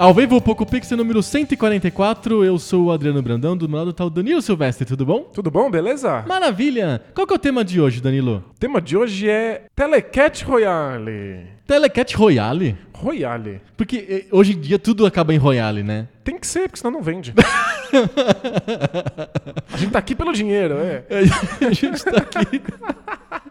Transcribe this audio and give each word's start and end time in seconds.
Ao 0.00 0.14
vivo, 0.14 0.40
Poco 0.40 0.64
Pixel 0.64 0.96
número 0.96 1.22
144, 1.22 2.42
eu 2.42 2.58
sou 2.58 2.84
o 2.84 2.90
Adriano 2.90 3.20
Brandão, 3.20 3.54
do 3.54 3.68
meu 3.68 3.80
lado 3.80 3.92
tá 3.92 4.02
o 4.02 4.08
Danilo 4.08 4.40
Silvestre, 4.40 4.86
tudo 4.86 5.04
bom? 5.04 5.24
Tudo 5.24 5.50
bom, 5.50 5.70
beleza? 5.70 6.24
Maravilha! 6.26 7.02
Qual 7.14 7.26
que 7.26 7.34
é 7.34 7.36
o 7.36 7.38
tema 7.38 7.62
de 7.62 7.78
hoje, 7.82 8.00
Danilo? 8.00 8.42
O 8.56 8.58
tema 8.58 8.80
de 8.80 8.96
hoje 8.96 9.28
é 9.28 9.66
Telecat 9.76 10.42
Royale. 10.42 11.48
Telecat 11.66 12.16
Royale? 12.16 12.78
Royale. 12.94 13.60
Porque 13.76 14.06
eh, 14.08 14.24
hoje 14.34 14.54
em 14.54 14.60
dia 14.62 14.78
tudo 14.78 15.04
acaba 15.04 15.34
em 15.34 15.36
Royale, 15.36 15.82
né? 15.82 16.08
Tem 16.24 16.38
que 16.38 16.46
ser, 16.46 16.60
porque 16.60 16.78
senão 16.78 16.92
não 16.92 17.02
vende. 17.02 17.34
A 19.70 19.76
gente 19.76 19.90
tá 19.90 19.98
aqui 19.98 20.14
pelo 20.14 20.32
dinheiro, 20.32 20.78
é. 20.78 21.04
a 21.66 21.72
gente 21.72 22.02
tá 22.02 22.22
aqui. 22.22 22.62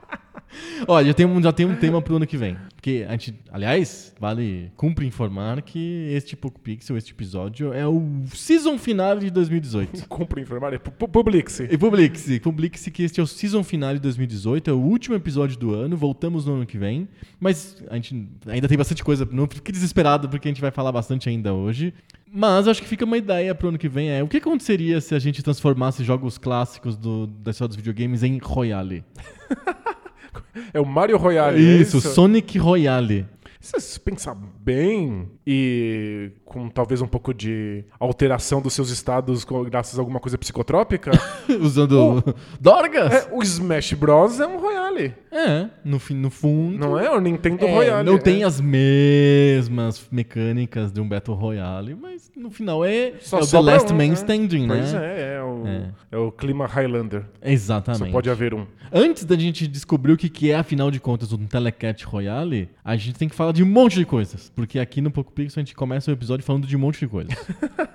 Olha, 0.88 1.08
já 1.08 1.14
tem, 1.14 1.26
um, 1.26 1.42
já 1.42 1.52
tem 1.52 1.66
um 1.66 1.76
tema 1.76 2.02
pro 2.02 2.16
ano 2.16 2.26
que 2.26 2.38
vem. 2.38 2.58
Porque 2.76 3.06
a 3.08 3.12
gente, 3.12 3.36
aliás, 3.52 4.16
vale, 4.20 4.72
cumpre 4.76 5.06
informar 5.06 5.62
que 5.62 6.10
este 6.12 6.36
Poco 6.36 6.60
Pixel, 6.60 6.98
este 6.98 7.12
episódio, 7.12 7.74
é 7.74 7.86
o 7.86 8.02
season 8.34 8.78
final 8.78 9.18
de 9.20 9.30
2018. 9.30 10.08
Cumpre 10.10 10.42
informar, 10.42 10.74
é 10.74 10.78
pu- 10.78 11.08
Publix. 11.08 11.60
E 11.60 11.78
publique-se, 11.78 12.40
publique-se 12.40 12.90
que 12.90 13.04
este 13.04 13.20
é 13.20 13.24
o 13.24 13.28
season 13.28 13.64
final 13.64 13.94
de 13.94 14.00
2018, 14.00 14.70
é 14.70 14.74
o 14.74 14.78
último 14.80 15.16
episódio 15.16 15.58
do 15.58 15.74
ano, 15.74 15.96
voltamos 15.98 16.46
no 16.46 16.54
ano 16.56 16.66
que 16.66 16.78
vem, 16.78 17.08
mas 17.40 17.78
a 17.90 17.96
gente 17.96 18.28
ainda 18.48 18.68
tem 18.68 18.78
bastante 18.78 19.04
coisa, 19.04 19.28
não 19.32 19.48
fique 19.48 19.72
desesperado 19.72 20.30
porque 20.30 20.48
a 20.48 20.52
gente 20.52 20.62
vai 20.62 20.72
falar 20.72 20.92
bastante 20.92 21.28
ainda 21.30 21.54
hoje. 21.54 21.94
Mas 22.32 22.68
acho 22.68 22.82
que 22.82 22.88
fica 22.88 23.06
uma 23.06 23.18
ideia 23.18 23.54
pro 23.56 23.70
ano 23.70 23.78
que 23.78 23.90
vem, 23.90 24.10
é 24.10 24.22
o 24.24 24.28
que 24.28 24.38
aconteceria 24.38 25.02
se 25.02 25.16
a 25.16 25.20
gente 25.20 25.42
transformasse 25.42 26.04
jogos 26.04 26.38
clássicos 26.38 26.96
do, 26.96 27.26
da 27.28 27.52
história 27.52 27.70
dos 27.70 27.78
videogames 27.78 28.22
em 28.24 28.38
Royale? 28.38 29.04
É 30.74 30.80
o 30.80 30.86
Mario 30.86 31.18
Royale. 31.18 31.58
é 31.58 31.82
Isso, 31.82 32.00
Sonic 32.02 32.58
Royale. 32.58 33.26
Se 33.60 33.74
você 33.74 34.00
pensar 34.00 34.36
bem 34.36 35.30
e 35.46 36.32
com 36.50 36.68
talvez 36.68 37.02
um 37.02 37.08
pouco 37.08 37.34
de 37.34 37.86
alteração 38.00 38.62
dos 38.62 38.74
seus 38.74 38.90
estados 38.90 39.46
graças 39.70 39.98
a 39.98 40.02
alguma 40.02 40.20
coisa 40.20 40.38
psicotrópica, 40.38 41.12
Usando 41.62 42.22
Dorgas? 42.60 43.14
é, 43.14 43.30
o 43.32 43.42
Smash 43.44 43.94
Bros. 43.94 44.40
é 44.40 44.48
um 44.48 44.60
Royale. 44.60 45.14
É, 45.32 45.68
no, 45.86 46.00
fim, 46.00 46.16
no 46.16 46.30
fundo. 46.32 46.78
Não 46.78 47.00
é 47.00 47.10
o 47.16 47.22
Nintendo 47.22 47.64
É, 47.66 47.72
Royale. 47.72 48.06
não 48.06 48.16
é. 48.16 48.20
tem 48.20 48.44
as 48.44 48.60
mesmas 48.60 50.08
mecânicas 50.12 50.92
de 50.92 51.00
um 51.00 51.08
Battle 51.08 51.36
Royale, 51.38 51.96
mas 51.96 52.32
no 52.36 52.50
final 52.50 52.84
é, 52.84 53.14
Só 53.22 53.40
é 53.40 53.44
o 53.44 53.48
The 53.48 53.60
Last 53.60 53.94
um, 53.94 53.98
Man 53.98 54.08
né? 54.08 54.14
Standing, 54.14 54.68
Pois 54.68 54.94
né? 54.94 55.00
é, 55.06 55.36
é 55.38 55.44
o, 55.44 55.68
É. 55.68 55.92
é 56.12 56.18
o 56.18 56.32
clima 56.32 56.66
Highlander. 56.66 57.26
Exatamente. 57.42 58.06
Só 58.06 58.12
pode 58.12 58.30
haver 58.30 58.54
um. 58.54 58.66
Antes 58.92 59.24
da 59.24 59.36
gente 59.38 59.68
descobrir 59.68 60.14
o 60.14 60.18
que 60.18 60.30
que 60.30 60.50
é, 60.52 60.56
afinal 60.56 60.90
de 60.90 61.00
contas, 61.00 61.32
um 61.32 61.46
Telecat 61.46 62.04
Royale, 62.06 62.70
a 62.84 62.96
gente 62.96 63.18
tem 63.20 63.30
que 63.30 63.36
falar 63.36 63.52
de 63.52 63.62
um 63.64 63.68
monte 63.68 63.96
de 63.96 64.06
coisas. 64.06 64.52
Porque 64.56 64.80
aqui 64.80 65.00
no 65.00 65.12
Poco 65.12 65.32
Pixel 65.32 65.62
a 65.62 65.64
gente 65.64 65.76
começa 65.76 66.10
o 66.10 66.14
episódio 66.14 66.39
falando 66.42 66.66
de 66.68 66.76
um 66.76 66.80
monte 66.80 67.00
de 67.00 67.08
coisas. 67.08 67.34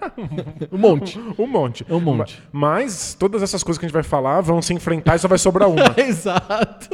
um 0.72 0.78
monte. 0.78 1.18
Um 1.38 1.46
monte. 1.46 1.86
Um 1.90 2.00
monte. 2.00 2.42
Ma- 2.52 2.68
Mas 2.78 3.14
todas 3.18 3.42
essas 3.42 3.62
coisas 3.62 3.78
que 3.78 3.84
a 3.84 3.88
gente 3.88 3.94
vai 3.94 4.02
falar 4.02 4.40
vão 4.40 4.60
se 4.62 4.72
enfrentar 4.72 5.16
e 5.16 5.18
só 5.18 5.28
vai 5.28 5.38
sobrar 5.38 5.68
uma. 5.68 5.94
Exato. 5.98 6.88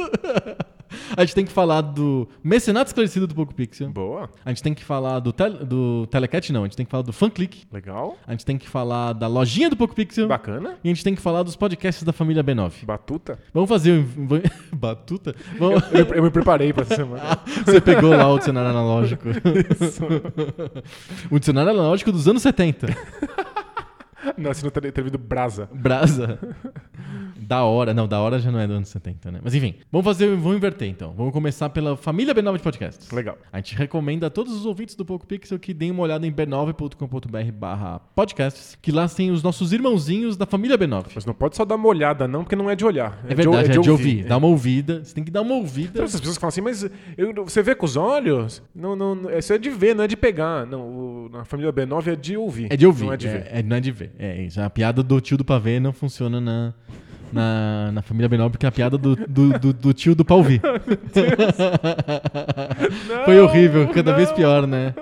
A 1.15 1.21
gente 1.21 1.35
tem 1.35 1.45
que 1.45 1.51
falar 1.51 1.81
do 1.81 2.27
Mecenato 2.43 2.87
Esclarecido 2.87 3.27
do 3.27 3.35
Poco 3.35 3.53
Pixel. 3.53 3.89
Boa. 3.89 4.29
A 4.45 4.49
gente 4.49 4.63
tem 4.63 4.73
que 4.73 4.83
falar 4.83 5.19
do, 5.19 5.31
tel 5.31 5.65
do 5.65 6.07
Telecat, 6.07 6.51
não. 6.51 6.61
A 6.61 6.65
gente 6.65 6.77
tem 6.77 6.85
que 6.85 6.91
falar 6.91 7.03
do 7.03 7.13
FanClick. 7.13 7.63
Legal. 7.71 8.17
A 8.25 8.31
gente 8.31 8.45
tem 8.45 8.57
que 8.57 8.67
falar 8.67 9.13
da 9.13 9.27
lojinha 9.27 9.69
do 9.69 9.75
Poco 9.75 9.95
Pixel. 9.95 10.27
Bacana. 10.27 10.75
E 10.83 10.89
a 10.89 10.93
gente 10.93 11.03
tem 11.03 11.15
que 11.15 11.21
falar 11.21 11.43
dos 11.43 11.55
podcasts 11.55 12.03
da 12.03 12.13
família 12.13 12.43
B9. 12.43 12.85
Batuta. 12.85 13.39
Vamos 13.53 13.69
fazer 13.69 13.93
um. 13.93 14.05
Batuta? 14.75 15.35
Vamos... 15.57 15.83
Eu, 15.91 16.05
eu 16.15 16.23
me 16.23 16.29
preparei 16.29 16.73
pra 16.73 16.83
essa 16.83 16.95
semana. 16.95 17.39
Você 17.65 17.81
pegou 17.81 18.11
lá 18.11 18.31
o 18.31 18.37
dicionário 18.37 18.69
analógico. 18.69 19.29
o 21.29 21.39
dicionário 21.39 21.71
analógico 21.71 22.11
dos 22.11 22.27
anos 22.27 22.41
70. 22.41 22.87
Não, 24.37 24.53
se 24.53 24.63
não 24.63 24.71
ter, 24.71 24.91
ter 24.91 25.03
vindo 25.03 25.17
brasa. 25.17 25.69
Brasa. 25.73 26.39
Da 27.39 27.63
hora. 27.63 27.93
Não, 27.93 28.07
da 28.07 28.19
hora 28.19 28.39
já 28.39 28.51
não 28.51 28.59
é 28.59 28.67
dos 28.67 28.75
anos 28.77 28.89
70, 28.89 29.31
né? 29.31 29.39
Mas 29.43 29.53
enfim, 29.55 29.75
vamos 29.91 30.05
fazer, 30.05 30.27
vamos 30.35 30.55
inverter 30.57 30.87
então. 30.87 31.13
Vamos 31.17 31.33
começar 31.33 31.69
pela 31.69 31.97
família 31.97 32.33
B9 32.33 32.57
de 32.57 32.63
podcasts. 32.63 33.11
Legal. 33.11 33.37
A 33.51 33.57
gente 33.57 33.75
recomenda 33.75 34.27
a 34.27 34.29
todos 34.29 34.53
os 34.53 34.65
ouvintes 34.65 34.95
do 34.95 35.03
Poco 35.03 35.25
Pixel 35.25 35.59
que 35.59 35.73
deem 35.73 35.91
uma 35.91 36.03
olhada 36.03 36.25
em 36.25 36.31
b9.com.br 36.31 37.51
barra 37.53 37.99
podcasts, 38.15 38.77
que 38.81 38.91
lá 38.91 39.07
tem 39.09 39.31
os 39.31 39.43
nossos 39.43 39.73
irmãozinhos 39.73 40.37
da 40.37 40.45
família 40.45 40.77
B9. 40.77 41.07
Mas 41.15 41.25
não 41.25 41.33
pode 41.33 41.55
só 41.55 41.65
dar 41.65 41.75
uma 41.75 41.87
olhada, 41.87 42.27
não, 42.27 42.43
porque 42.43 42.55
não 42.55 42.69
é 42.69 42.75
de 42.75 42.85
olhar. 42.85 43.19
É 43.27 43.33
verdade, 43.35 43.71
é 43.71 43.77
de, 43.79 43.89
ouvir. 43.89 44.23
Dá 44.25 44.37
uma 44.37 44.47
ouvida. 44.47 45.03
Você 45.03 45.13
tem 45.13 45.23
que 45.23 45.31
dar 45.31 45.41
uma 45.41 45.55
ouvida. 45.55 45.89
Então, 45.93 46.05
essas 46.05 46.19
pessoas 46.19 46.37
falam 46.37 46.49
assim, 46.49 46.61
mas 46.61 46.83
eu- 47.17 47.33
você 47.45 47.61
vê 47.61 47.75
com 47.75 47.85
os 47.85 47.97
olhos? 47.97 48.61
Não, 48.73 48.95
não, 48.95 49.29
isso 49.37 49.51
é 49.51 49.57
de 49.57 49.69
ver, 49.69 49.95
não 49.95 50.03
é 50.03 50.07
de 50.07 50.15
pegar. 50.15 50.65
Não, 50.65 50.81
o- 50.81 51.29
na 51.31 51.43
família 51.45 51.71
B9 51.73 52.13
é 52.13 52.15
de 52.15 52.37
ouvir. 52.37 52.67
É 52.71 52.77
de 52.77 52.85
ouvir. 52.85 53.05
Não 53.05 53.13
é 53.13 53.17
de 53.17 53.27
ver. 53.27 53.47
É, 53.51 53.63
não 53.63 53.75
é 53.75 53.79
de 53.79 53.91
ver. 53.91 54.10
É 54.17 54.41
isso. 54.41 54.61
A 54.61 54.69
piada 54.69 55.01
do 55.03 55.19
tio 55.21 55.37
do 55.37 55.45
pavê 55.45 55.79
não 55.79 55.93
funciona 55.93 56.39
na, 56.39 56.73
na, 57.31 57.91
na 57.93 58.01
família 58.01 58.29
B9, 58.29 58.49
porque 58.51 58.65
é 58.65 58.69
a 58.69 58.71
piada 58.71 58.97
do, 58.97 59.15
do, 59.15 59.59
do, 59.59 59.73
do 59.73 59.93
tio 59.93 60.15
do 60.15 60.25
pau 60.25 60.43
vir. 60.43 60.61
Foi 63.25 63.39
horrível, 63.39 63.87
cada 63.89 64.13
vez 64.13 64.31
pior, 64.31 64.67
né? 64.67 64.93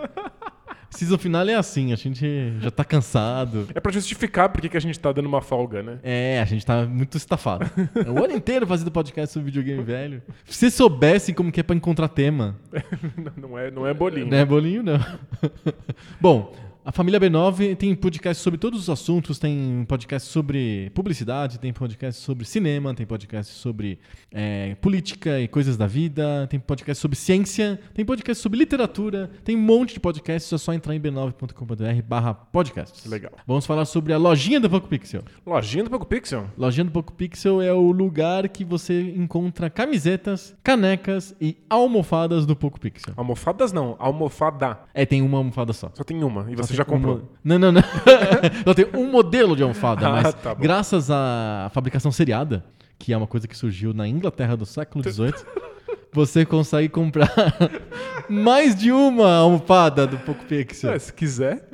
Season 0.91 1.17
final 1.17 1.47
é 1.47 1.53
assim, 1.53 1.93
a 1.93 1.95
gente 1.95 2.53
já 2.59 2.71
tá 2.71 2.83
cansado. 2.83 3.67
É 3.73 3.79
pra 3.79 3.91
justificar 3.91 4.49
por 4.49 4.59
que 4.59 4.67
que 4.67 4.75
a 4.75 4.81
gente 4.81 4.99
tá 4.99 5.11
dando 5.11 5.27
uma 5.27 5.39
folga, 5.41 5.83
né? 5.83 5.99
É, 6.01 6.41
a 6.41 6.45
gente 6.45 6.65
tá 6.65 6.83
muito 6.85 7.15
estafado. 7.15 7.69
É 7.95 8.09
o 8.09 8.23
ano 8.23 8.35
inteiro 8.35 8.65
fazendo 8.65 8.89
podcast 8.91 9.33
sobre 9.33 9.45
videogame 9.51 9.83
velho. 9.83 10.21
Se 10.45 10.57
vocês 10.57 10.73
soubessem 10.73 11.33
como 11.33 11.51
que 11.51 11.59
é 11.59 11.63
pra 11.63 11.75
encontrar 11.75 12.07
tema. 12.07 12.57
Não 13.37 13.57
é, 13.57 13.71
não 13.71 13.87
é 13.87 13.93
bolinho. 13.93 14.27
Não 14.27 14.37
é 14.37 14.45
bolinho, 14.45 14.83
não. 14.83 14.99
Bom, 16.19 16.53
a 16.89 16.91
família 16.91 17.19
B9 17.19 17.75
tem 17.75 17.93
podcast 17.93 18.41
sobre 18.41 18.57
todos 18.57 18.79
os 18.79 18.89
assuntos, 18.89 19.37
tem 19.37 19.85
podcast 19.87 20.27
sobre 20.27 20.89
publicidade, 20.95 21.59
tem 21.59 21.71
podcast 21.71 22.19
sobre 22.19 22.45
cinema, 22.45 22.95
tem 22.95 23.05
podcast 23.05 23.53
sobre 23.53 23.99
é, 24.31 24.73
política 24.81 25.39
e 25.39 25.47
coisas 25.47 25.77
da 25.77 25.85
vida, 25.85 26.47
tem 26.49 26.59
podcast 26.59 26.99
sobre 26.99 27.15
ciência, 27.15 27.79
tem 27.93 28.03
podcast 28.03 28.41
sobre 28.41 28.57
literatura, 28.57 29.29
tem 29.43 29.55
um 29.55 29.61
monte 29.61 29.93
de 29.93 29.99
podcasts, 29.99 30.51
é 30.51 30.57
só 30.57 30.73
entrar 30.73 30.95
em 30.95 30.99
b9.com.br 30.99 32.01
barra 32.07 32.33
podcasts. 32.33 33.05
Legal. 33.05 33.33
Vamos 33.45 33.67
falar 33.67 33.85
sobre 33.85 34.11
a 34.11 34.17
lojinha 34.17 34.59
do 34.59 34.67
Poco 34.67 34.87
Pixel. 34.87 35.21
Lojinha 35.45 35.83
do 35.83 35.91
Poco 35.91 36.07
Pixel. 36.07 36.47
Lojinha 36.57 36.85
do 36.85 36.91
Poco 36.91 37.13
Pixel 37.13 37.61
é 37.61 37.71
o 37.71 37.91
lugar 37.91 38.49
que 38.49 38.65
você 38.65 39.13
encontra 39.15 39.69
camisetas, 39.69 40.55
canecas 40.63 41.35
e 41.39 41.55
almofadas 41.69 42.47
do 42.47 42.55
Poco 42.55 42.79
Pixel. 42.79 43.13
Almofadas 43.15 43.71
não, 43.71 43.95
almofada. 43.99 44.79
É, 44.91 45.05
tem 45.05 45.21
uma 45.21 45.37
almofada 45.37 45.71
só. 45.71 45.91
Só 45.93 46.03
tem 46.03 46.23
uma 46.23 46.51
e 46.51 46.55
você 46.55 46.78
já 46.79 46.85
comprou. 46.85 47.15
uma- 47.17 47.23
Não, 47.43 47.59
não, 47.59 47.71
não. 47.71 47.81
Só 48.65 48.73
tem 48.73 48.87
um 48.93 49.09
modelo 49.11 49.55
de 49.55 49.61
almofada, 49.63 50.05
Ah, 50.09 50.11
mas 50.23 50.33
tá 50.33 50.53
graças 50.53 51.09
à 51.11 51.69
fabricação 51.73 52.11
seriada, 52.11 52.63
que 52.97 53.13
é 53.13 53.17
uma 53.17 53.27
coisa 53.27 53.47
que 53.47 53.55
surgiu 53.55 53.93
na 53.93 54.07
Inglaterra 54.07 54.57
do 54.57 54.65
século 54.65 55.03
XVIII, 55.09 55.33
você 56.11 56.45
consegue 56.45 56.89
comprar 56.89 57.31
mais 58.29 58.75
de 58.75 58.91
uma 58.91 59.35
almofada 59.37 60.05
do 60.07 60.17
Poco 60.19 60.43
Pixel. 60.45 60.91
É, 60.93 60.99
se 60.99 61.13
quiser. 61.13 61.67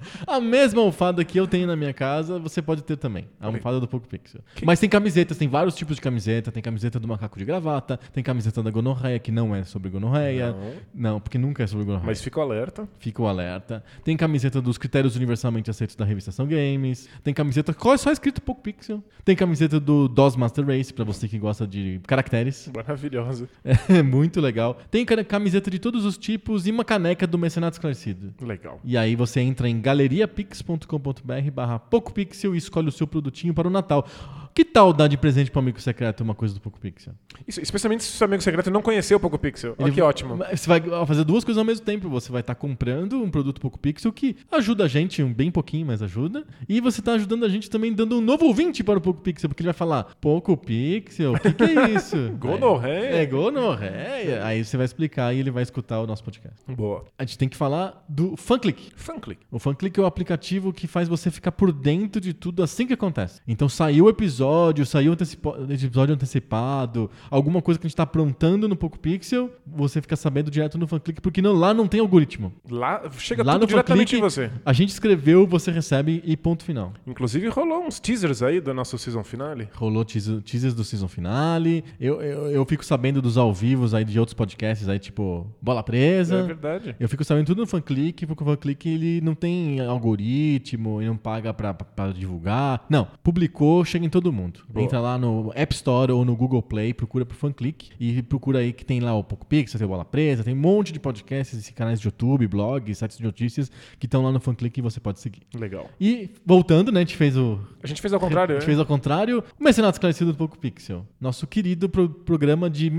A 0.26 0.40
mesma 0.40 0.80
almofada 0.80 1.24
que 1.24 1.38
eu 1.38 1.46
tenho 1.46 1.66
na 1.66 1.76
minha 1.76 1.92
casa, 1.92 2.38
você 2.38 2.60
pode 2.62 2.82
ter 2.82 2.96
também. 2.96 3.26
A 3.40 3.46
almofada 3.46 3.80
do 3.80 3.88
Poco 3.88 4.06
Pixel. 4.08 4.40
Mas 4.64 4.80
tem 4.80 4.88
camisetas, 4.88 5.36
tem 5.36 5.48
vários 5.48 5.74
tipos 5.74 5.96
de 5.96 6.02
camiseta. 6.02 6.50
Tem 6.50 6.62
camiseta 6.62 6.98
do 6.98 7.08
macaco 7.08 7.38
de 7.38 7.44
gravata, 7.44 7.98
tem 8.12 8.22
camiseta 8.22 8.62
da 8.62 8.70
gonorreia, 8.70 9.18
que 9.18 9.30
não 9.30 9.54
é 9.54 9.64
sobre 9.64 9.90
gonorreia. 9.90 10.54
Não, 10.94 11.20
porque 11.20 11.38
nunca 11.38 11.62
é 11.62 11.66
sobre 11.66 11.84
gonorreia. 11.84 12.06
Mas 12.06 12.22
fica 12.22 12.40
o 12.40 12.42
alerta. 12.42 12.88
Fica 12.98 13.22
o 13.22 13.26
alerta. 13.26 13.82
Tem 14.04 14.16
camiseta 14.16 14.60
dos 14.60 14.78
critérios 14.78 15.16
universalmente 15.16 15.70
aceitos 15.70 15.96
da 15.96 16.04
revista 16.04 16.30
Ação 16.30 16.46
Games. 16.46 17.08
Tem 17.22 17.32
camiseta 17.34 17.72
qual 17.74 17.94
é 17.94 17.98
só 17.98 18.10
escrito 18.10 18.40
Poco 18.42 18.62
Pixel. 18.62 19.02
Tem 19.24 19.36
camiseta 19.36 19.78
do 19.78 20.08
DOS 20.08 20.36
Master 20.36 20.66
Race, 20.66 20.92
pra 20.92 21.04
você 21.04 21.28
que 21.28 21.38
gosta 21.38 21.66
de 21.66 22.00
caracteres. 22.06 22.70
Maravilhoso. 22.74 23.48
É 23.88 24.02
muito 24.02 24.40
legal. 24.40 24.78
Tem 24.90 25.04
camiseta 25.04 25.70
de 25.70 25.78
todos 25.78 26.04
os 26.04 26.16
tipos 26.16 26.66
e 26.66 26.70
uma 26.70 26.84
caneca 26.84 27.26
do 27.26 27.36
Mecenato 27.38 27.74
Esclarecido. 27.74 28.32
Legal. 28.40 28.80
E 28.84 28.96
aí 28.96 29.14
você 29.14 29.40
entra 29.40 29.68
em 29.68 29.80
galeriapix.com.br 29.82 31.50
barra 31.52 31.78
PocoPixel 31.78 32.54
e 32.54 32.58
escolhe 32.58 32.88
o 32.88 32.92
seu 32.92 33.06
produtinho 33.06 33.52
para 33.52 33.68
o 33.68 33.70
Natal. 33.70 34.06
Que 34.54 34.64
tal 34.64 34.92
dar 34.92 35.08
de 35.08 35.16
presente 35.16 35.50
para 35.50 35.58
o 35.58 35.62
amigo 35.62 35.80
secreto 35.80 36.20
uma 36.22 36.34
coisa 36.34 36.54
do 36.54 36.60
PocoPixel? 36.60 37.14
Isso, 37.46 37.60
especialmente 37.60 38.04
se 38.04 38.10
o 38.10 38.16
seu 38.16 38.26
amigo 38.26 38.42
secreto 38.42 38.70
não 38.70 38.82
conheceu 38.82 39.16
o 39.16 39.20
Poco 39.20 39.38
Pixel. 39.38 39.74
Olha 39.78 39.92
que 39.92 40.00
ótimo. 40.00 40.36
Você 40.36 40.68
vai 40.68 40.80
fazer 41.06 41.24
duas 41.24 41.44
coisas 41.44 41.58
ao 41.58 41.64
mesmo 41.64 41.84
tempo. 41.84 42.08
Você 42.08 42.30
vai 42.30 42.40
estar 42.40 42.54
comprando 42.54 43.22
um 43.22 43.30
produto 43.30 43.60
PocoPixel 43.60 44.12
que 44.12 44.36
ajuda 44.50 44.84
a 44.84 44.88
gente, 44.88 45.22
um 45.22 45.32
bem 45.32 45.50
pouquinho, 45.50 45.86
mas 45.86 46.02
ajuda. 46.02 46.44
E 46.68 46.80
você 46.80 47.00
está 47.00 47.12
ajudando 47.12 47.44
a 47.44 47.48
gente 47.48 47.70
também 47.70 47.92
dando 47.92 48.18
um 48.18 48.20
novo 48.20 48.46
ouvinte 48.46 48.84
para 48.84 48.98
o 48.98 49.02
PocoPixel, 49.02 49.48
porque 49.48 49.62
ele 49.62 49.68
vai 49.68 49.74
falar, 49.74 50.04
PocoPixel, 50.20 51.34
o 51.34 51.40
que, 51.40 51.52
que 51.52 51.64
é 51.64 51.90
isso? 51.90 52.16
Gonorreia. 52.38 53.16
É, 53.16 53.22
é 53.22 53.26
gonorreia. 53.26 54.44
Aí 54.44 54.64
você 54.64 54.76
vai 54.76 54.86
explicar 54.86 55.34
e 55.34 55.38
ele 55.38 55.50
vai 55.50 55.62
escutar 55.62 56.00
o 56.00 56.06
nosso 56.06 56.22
podcast. 56.22 56.58
Boa. 56.68 57.04
A 57.18 57.24
gente 57.24 57.38
tem 57.38 57.48
que 57.48 57.56
falar 57.56 58.04
do 58.08 58.36
FunClick. 58.36 58.92
Funclick. 58.96 59.40
O 59.50 59.58
FunClick 59.58 59.98
é 59.98 60.02
o 60.02 60.06
aplicativo 60.06 60.72
que 60.72 60.86
faz 60.86 61.08
você 61.08 61.30
ficar 61.30 61.52
por 61.52 61.72
dentro 61.72 62.20
de 62.20 62.32
tudo 62.32 62.62
assim 62.62 62.86
que 62.86 62.92
acontece. 62.92 63.40
Então 63.46 63.68
saiu 63.68 64.06
o 64.06 64.08
episódio, 64.08 64.41
saiu 64.86 65.10
o 65.10 65.14
antecipa- 65.14 65.56
episódio 65.70 66.14
antecipado, 66.14 67.10
alguma 67.30 67.60
coisa 67.62 67.78
que 67.78 67.86
a 67.86 67.88
gente 67.88 67.96
tá 67.96 68.02
aprontando 68.02 68.68
no 68.68 68.76
Poco 68.76 68.98
Pixel, 68.98 69.50
você 69.66 70.00
fica 70.00 70.16
sabendo 70.16 70.50
direto 70.50 70.76
no 70.78 70.86
FunClick, 70.86 71.20
porque 71.20 71.40
não- 71.42 71.52
lá 71.52 71.72
não 71.74 71.86
tem 71.86 72.00
algoritmo. 72.00 72.52
Lá 72.70 73.02
chega 73.18 73.42
lá 73.42 73.52
tudo 73.54 73.62
no 73.62 73.66
diretamente 73.68 74.16
em 74.16 74.20
você. 74.20 74.50
a 74.64 74.72
gente 74.72 74.90
escreveu, 74.90 75.46
você 75.46 75.70
recebe 75.70 76.22
e 76.24 76.36
ponto 76.36 76.64
final. 76.64 76.92
Inclusive 77.06 77.48
rolou 77.48 77.84
uns 77.86 78.00
teasers 78.00 78.42
aí 78.42 78.60
do 78.60 78.72
nosso 78.74 78.96
season 78.98 79.22
finale. 79.24 79.68
Rolou 79.74 80.04
teaser- 80.04 80.40
teasers 80.42 80.74
do 80.74 80.84
season 80.84 81.08
finale. 81.08 81.84
Eu, 82.00 82.20
eu, 82.20 82.46
eu 82.50 82.64
fico 82.64 82.84
sabendo 82.84 83.20
dos 83.22 83.36
ao 83.36 83.52
vivos 83.52 83.94
aí 83.94 84.04
de 84.04 84.18
outros 84.18 84.34
podcasts 84.34 84.88
aí, 84.88 84.98
tipo 84.98 85.46
Bola 85.60 85.82
Presa. 85.82 86.36
É 86.38 86.42
verdade. 86.42 86.96
Eu 86.98 87.08
fico 87.08 87.24
sabendo 87.24 87.46
tudo 87.46 87.60
no 87.60 87.66
FunClick, 87.66 88.26
porque 88.26 88.42
o 88.42 88.46
FunClick 88.46 88.88
ele 88.88 89.20
não 89.20 89.34
tem 89.34 89.80
algoritmo, 89.80 91.00
ele 91.00 91.08
não 91.08 91.16
paga 91.16 91.52
pra, 91.54 91.72
pra 91.74 92.08
divulgar. 92.12 92.84
Não, 92.88 93.06
publicou, 93.22 93.84
chega 93.84 94.04
em 94.04 94.08
todo 94.08 94.31
mundo. 94.32 94.60
Boa. 94.68 94.84
Entra 94.84 95.00
lá 95.00 95.18
no 95.18 95.52
App 95.54 95.74
Store 95.74 96.12
ou 96.12 96.24
no 96.24 96.34
Google 96.34 96.62
Play, 96.62 96.92
procura 96.94 97.24
pro 97.24 97.36
FunClick 97.36 97.90
e 98.00 98.22
procura 98.22 98.60
aí 98.60 98.72
que 98.72 98.84
tem 98.84 99.00
lá 99.00 99.14
o 99.14 99.22
PocoPix, 99.22 99.72
tem 99.72 99.84
o 99.84 99.88
Bola 99.88 100.04
Presa, 100.04 100.42
tem 100.44 100.54
um 100.54 100.58
monte 100.58 100.92
de 100.92 100.98
podcasts 100.98 101.68
e 101.68 101.72
canais 101.72 102.00
de 102.00 102.06
YouTube, 102.06 102.46
blogs, 102.46 102.98
sites 102.98 103.18
de 103.18 103.24
notícias 103.24 103.70
que 103.98 104.06
estão 104.06 104.22
lá 104.22 104.32
no 104.32 104.40
FunClick 104.40 104.78
e 104.78 104.82
você 104.82 105.00
pode 105.00 105.20
seguir. 105.20 105.42
Legal. 105.54 105.88
E 106.00 106.30
voltando, 106.44 106.90
né, 106.90 107.00
a 107.00 107.04
gente 107.04 107.16
fez 107.16 107.36
o 107.36 107.58
A 107.82 107.86
gente 107.86 108.00
fez 108.00 108.12
ao 108.12 108.20
contrário, 108.20 108.52
a 108.52 108.54
né? 108.54 108.60
gente 108.60 108.66
fez 108.66 108.78
ao 108.78 108.86
contrário. 108.86 109.42
O 109.58 109.64
Mecenato 109.64 109.96
Esclarecido 109.96 110.32
do 110.32 110.36
Poco 110.38 110.58
Pixel. 110.58 111.06
Nosso 111.20 111.46
querido 111.46 111.88
pro- 111.88 112.08
programa 112.08 112.68
de 112.70 112.90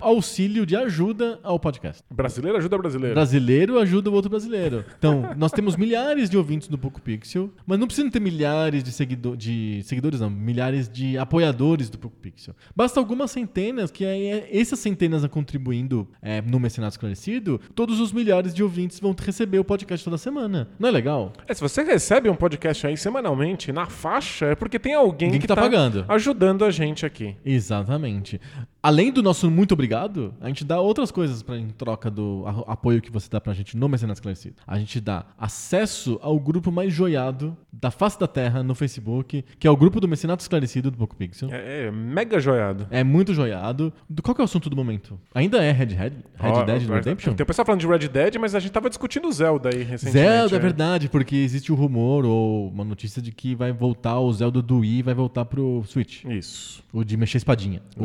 auxílio, 0.00 0.66
de 0.66 0.76
ajuda 0.76 1.38
ao 1.42 1.58
podcast. 1.58 2.02
Brasileiro 2.10 2.58
ajuda 2.58 2.78
brasileiro. 2.78 3.14
Brasileiro 3.14 3.78
ajuda 3.78 4.10
o 4.10 4.12
outro 4.14 4.30
brasileiro. 4.30 4.84
Então, 4.98 5.30
nós 5.36 5.52
temos 5.52 5.76
milhares 5.76 6.28
de 6.30 6.36
ouvintes 6.36 6.68
do 6.68 6.78
Poco 6.78 7.00
Pixel, 7.00 7.50
mas 7.66 7.78
não 7.78 7.86
precisam 7.86 8.10
ter 8.10 8.20
milhares 8.20 8.82
de, 8.82 8.92
seguido- 8.92 9.36
de 9.36 9.82
seguidores, 9.84 10.20
não. 10.20 10.30
Milhares 10.30 10.88
de 10.88 11.16
apoiadores 11.18 11.88
do 11.90 11.98
Poco 11.98 12.16
Pixel. 12.16 12.54
Basta 12.74 12.98
algumas 13.00 13.30
centenas, 13.30 13.90
que 13.90 14.04
aí 14.04 14.26
é- 14.26 14.48
essas 14.58 14.78
centenas 14.78 15.24
contribuindo 15.28 16.08
é, 16.22 16.40
no 16.42 16.58
Mecenato 16.58 16.92
Esclarecido, 16.94 17.60
todos 17.74 18.00
os 18.00 18.12
milhares 18.12 18.54
de 18.54 18.62
ouvintes 18.62 18.98
vão 18.98 19.14
receber 19.18 19.58
o 19.58 19.64
podcast 19.64 20.02
toda 20.04 20.16
semana. 20.16 20.68
Não 20.78 20.88
é 20.88 20.92
legal? 20.92 21.32
É, 21.46 21.52
se 21.54 21.60
você 21.60 21.82
recebe 21.82 22.28
um 22.30 22.34
podcast 22.34 22.86
aí 22.86 22.96
semanalmente 22.96 23.70
na 23.72 23.86
faixa, 23.86 24.07
é 24.44 24.54
porque 24.54 24.78
tem 24.78 24.94
alguém 24.94 25.28
Alguém 25.28 25.40
que 25.40 25.46
tá 25.46 25.54
pagando. 25.56 26.04
ajudando 26.08 26.64
a 26.64 26.70
gente 26.70 27.04
aqui. 27.04 27.36
Exatamente. 27.44 28.40
Além 28.82 29.10
do 29.12 29.22
nosso 29.22 29.50
muito 29.50 29.72
obrigado, 29.72 30.32
a 30.40 30.46
gente 30.48 30.64
dá 30.64 30.80
outras 30.80 31.10
coisas 31.10 31.42
pra, 31.42 31.56
em 31.58 31.68
troca 31.70 32.10
do 32.10 32.44
apoio 32.66 33.02
que 33.02 33.10
você 33.10 33.28
dá 33.28 33.40
pra 33.40 33.52
gente 33.52 33.76
no 33.76 33.88
Mecenato 33.88 34.18
Esclarecido. 34.18 34.56
A 34.66 34.78
gente 34.78 35.00
dá 35.00 35.24
acesso 35.36 36.18
ao 36.22 36.38
grupo 36.38 36.70
mais 36.70 36.92
joiado 36.92 37.56
da 37.72 37.90
face 37.90 38.18
da 38.18 38.26
Terra 38.26 38.62
no 38.62 38.74
Facebook, 38.74 39.44
que 39.58 39.66
é 39.66 39.70
o 39.70 39.76
grupo 39.76 40.00
do 40.00 40.06
Mecenato 40.08 40.40
Esclarecido 40.42 40.90
do 40.90 40.96
Poco 40.96 41.16
Pixel. 41.16 41.48
É, 41.52 41.86
é 41.86 41.90
mega 41.90 42.38
joiado. 42.38 42.86
É 42.90 43.02
muito 43.02 43.34
joiado. 43.34 43.92
Do- 44.08 44.22
Qual 44.22 44.36
é 44.38 44.42
o 44.42 44.44
assunto 44.44 44.70
do 44.70 44.76
momento? 44.76 45.18
Ainda 45.34 45.62
é 45.62 45.72
Red, 45.72 45.86
Red, 45.86 46.12
Red 46.36 46.50
Ó, 46.50 46.62
Dead 46.64 46.88
ó, 46.88 46.94
Redemption? 46.94 47.34
Tem 47.34 47.44
o 47.44 47.46
pessoal 47.46 47.66
falando 47.66 47.80
de 47.80 47.86
Red 47.86 48.08
Dead, 48.08 48.36
mas 48.36 48.54
a 48.54 48.60
gente 48.60 48.70
tava 48.70 48.88
discutindo 48.88 49.30
Zelda 49.32 49.70
aí 49.70 49.82
recentemente. 49.82 50.12
Zelda, 50.28 50.54
é 50.54 50.58
é. 50.58 50.60
verdade, 50.60 51.08
porque 51.08 51.34
existe 51.36 51.72
o 51.72 51.74
rumor 51.74 52.24
ou 52.24 52.68
uma 52.68 52.84
notícia 52.84 53.20
de 53.20 53.32
que 53.32 53.54
vai 53.54 53.72
voltar 53.72 54.18
o 54.20 54.32
Zelda 54.32 54.62
do 54.62 54.78
Wii 54.78 55.02
vai 55.02 55.14
voltar 55.14 55.44
pro 55.44 55.82
Switch. 55.86 56.24
Isso. 56.24 56.82
O 56.92 57.04
de 57.04 57.16
mexer 57.16 57.38
espadinha. 57.38 57.82
O 57.96 58.04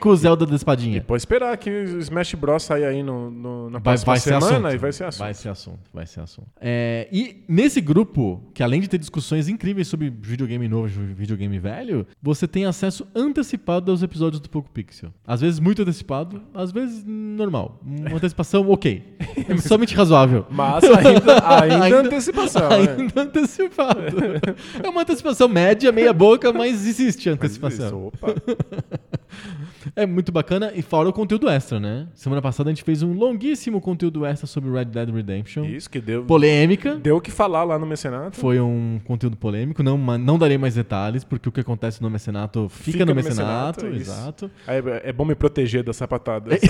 Legal. 0.00 0.10
polêmico 0.10 0.16
Zelda 0.16 0.46
da 0.46 0.56
espadinha. 0.56 0.96
E 0.98 1.00
pode 1.00 1.20
esperar 1.20 1.56
que 1.56 1.70
o 1.70 1.98
Smash 2.00 2.34
Bros 2.34 2.62
saia 2.62 2.88
aí 2.88 3.02
no, 3.02 3.30
no- 3.30 3.66
na 3.70 3.78
Vai, 3.78 3.82
próxima 3.94 4.12
vai 4.12 4.20
semana 4.20 4.68
assunto. 4.68 4.74
e 4.74 4.78
vai 4.78 4.92
ser 4.92 5.04
assunto. 5.04 5.20
Vai 5.24 5.34
ser 5.34 5.48
assunto, 5.48 5.78
vai 5.92 6.06
ser 6.06 6.20
assunto. 6.20 6.48
É, 6.60 7.08
e 7.12 7.44
nesse 7.48 7.80
grupo, 7.80 8.42
que 8.54 8.62
além 8.62 8.80
de 8.80 8.88
ter 8.88 8.98
discussões 8.98 9.48
incríveis 9.48 9.88
sobre 9.88 10.10
videogame 10.10 10.66
novo 10.68 10.86
e 10.88 11.14
videogame 11.14 11.58
velho, 11.58 12.06
você 12.22 12.46
tem 12.48 12.64
acesso 12.64 13.06
antecipado 13.14 13.90
aos 13.90 14.02
episódios 14.02 14.40
do 14.40 14.48
Poco 14.48 14.70
Pixel. 14.70 15.10
Às 15.26 15.40
vezes 15.40 15.60
muito 15.60 15.82
antecipado, 15.82 16.42
às 16.54 16.72
vezes 16.72 17.04
normal. 17.06 17.80
Uma 17.84 18.16
antecipação 18.16 18.68
ok. 18.70 19.02
Somente 19.66 19.94
razoável. 19.94 20.46
Mas 20.50 20.84
ainda, 20.84 21.42
ainda, 21.62 21.84
Ainda- 21.84 22.00
antecipação. 22.00 22.68
né? 22.68 22.96
Ainda 22.98 23.22
antecipado. 23.22 24.00
É 24.82 24.88
uma 24.88 25.02
antecipação 25.02 25.48
média, 25.48 25.90
meia 25.92 26.12
boca, 26.12 26.52
mas 26.52 26.86
existe 26.86 27.28
a 27.28 27.32
Mas 27.32 27.38
antecipação. 27.40 27.86
isso, 27.86 27.96
opa. 28.06 28.34
É 29.96 30.06
muito 30.06 30.30
bacana 30.32 30.72
e 30.74 30.82
fora 30.82 31.08
o 31.08 31.12
conteúdo 31.12 31.48
extra, 31.48 31.78
né? 31.80 32.06
Semana 32.14 32.40
passada 32.42 32.68
a 32.70 32.72
gente 32.72 32.82
fez 32.84 33.02
um 33.02 33.12
longuíssimo 33.12 33.80
conteúdo 33.80 34.24
extra 34.26 34.46
sobre 34.46 34.70
Red 34.70 34.86
Dead 34.86 35.08
Redemption. 35.10 35.64
Isso 35.64 35.88
que 35.88 36.00
deu, 36.00 36.24
Polêmica. 36.24 36.96
deu 36.96 37.16
o 37.16 37.20
que 37.20 37.30
falar 37.30 37.64
lá 37.64 37.78
no 37.78 37.86
mecenato. 37.86 38.36
Foi 38.36 38.60
um 38.60 39.00
conteúdo 39.04 39.36
polêmico, 39.36 39.82
não, 39.82 39.96
não 39.96 40.38
darei 40.38 40.58
mais 40.58 40.74
detalhes, 40.74 41.24
porque 41.24 41.48
o 41.48 41.52
que 41.52 41.60
acontece 41.60 42.02
no 42.02 42.10
mecenato 42.10 42.68
fica, 42.68 42.92
Fica 42.92 43.04
no 43.06 43.10
no 43.10 43.14
mecenato, 43.16 43.86
exato. 43.86 44.50
É, 44.66 45.08
é 45.10 45.12
bom 45.12 45.24
me 45.24 45.34
proteger 45.34 45.82
da 45.82 45.92
sapatada. 45.92 46.50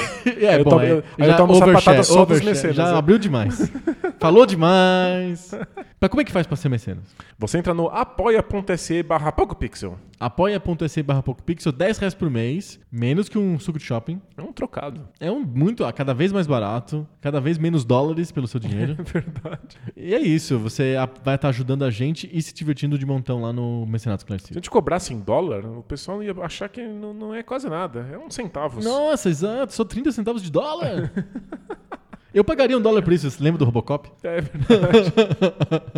É, 0.41 0.59
Eu 0.59 0.65
bom, 0.65 0.71
tomo- 0.71 0.83
é, 0.83 0.93
eu- 0.93 1.05
aí 1.19 1.31
eu 1.31 1.37
tomo 1.37 1.55
sapatada 1.55 2.03
só 2.03 2.25
dos 2.25 2.41
mecenas, 2.41 2.77
Já 2.77 2.93
né? 2.93 2.99
abriu 2.99 3.19
demais. 3.19 3.71
Falou 4.21 4.45
demais. 4.47 5.51
Pra 5.99 6.09
como 6.09 6.21
é 6.21 6.25
que 6.25 6.33
faz 6.33 6.47
pra 6.47 6.57
ser 6.57 6.69
mecenas? 6.69 7.05
Você 7.39 7.59
entra 7.59 7.73
no 7.75 7.89
apoia.se 7.89 9.03
barra 9.03 9.33
PocoPixel. 9.33 9.99
Apoia.se 10.21 11.03
barra 11.03 11.23
PocoPixel, 11.23 11.73
10 11.73 11.97
reais 11.97 12.15
por 12.15 12.29
mês, 12.29 12.79
menos 12.93 13.27
que 13.27 13.39
um 13.39 13.59
suco 13.59 13.79
de 13.79 13.85
shopping. 13.87 14.21
É 14.37 14.43
um 14.43 14.53
trocado. 14.53 15.09
É 15.19 15.33
um 15.33 15.41
muito, 15.41 15.83
ah, 15.83 15.93
cada 15.95 16.13
vez 16.13 16.31
mais 16.31 16.47
barato, 16.47 17.09
cada 17.23 17.41
vez 17.41 17.57
menos 17.57 17.87
dólares 17.87 18.31
pelo 18.31 18.47
seu 18.47 18.61
dinheiro. 18.61 18.97
Verdade. 19.03 19.79
e 19.97 20.15
é 20.15 20.21
isso, 20.21 20.59
você 20.59 20.95
vai 21.25 21.37
estar 21.37 21.49
ajudando 21.49 21.87
a 21.87 21.91
gente 21.91 22.29
e 22.31 22.43
se 22.43 22.53
divertindo 22.53 22.99
de 22.99 23.07
montão 23.07 23.41
lá 23.41 23.51
no 23.51 23.87
Mecenato 23.87 24.23
Se 24.23 24.53
a 24.53 24.55
gente 24.55 24.69
cobrasse 24.69 25.15
em 25.15 25.21
dólar, 25.21 25.65
o 25.65 25.83
pessoal 25.83 26.23
ia 26.23 26.35
achar 26.43 26.69
que 26.69 26.87
não, 26.87 27.15
não 27.15 27.35
é 27.35 27.43
quase 27.43 27.71
nada. 27.71 28.07
É 28.13 28.19
uns 28.19 28.35
centavos. 28.35 28.85
Nossa, 28.85 29.31
exato, 29.31 29.73
só 29.73 29.85
30 29.85 30.13
centavos 30.13 30.43
de 30.43 30.51
dólar. 30.51 31.11
Eu 32.33 32.45
pagaria 32.45 32.77
um 32.79 32.81
dólar 32.81 33.03
por 33.03 33.13
isso, 33.13 33.29
você 33.31 33.43
lembra 33.43 33.59
do 33.59 33.65
Robocop? 33.65 34.09
É 34.23 34.41
verdade. 34.41 35.13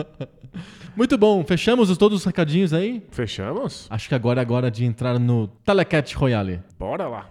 Muito 0.97 1.17
bom, 1.17 1.43
fechamos 1.45 1.89
os- 1.91 1.97
todos 1.99 2.19
os 2.21 2.25
recadinhos 2.25 2.73
aí? 2.73 3.03
Fechamos? 3.11 3.87
Acho 3.91 4.09
que 4.09 4.15
agora 4.15 4.41
é 4.41 4.43
agora 4.43 4.71
de 4.71 4.85
entrar 4.85 5.19
no 5.19 5.47
Telecat 5.65 6.15
Royale. 6.17 6.61
Bora 6.79 7.09
lá. 7.09 7.31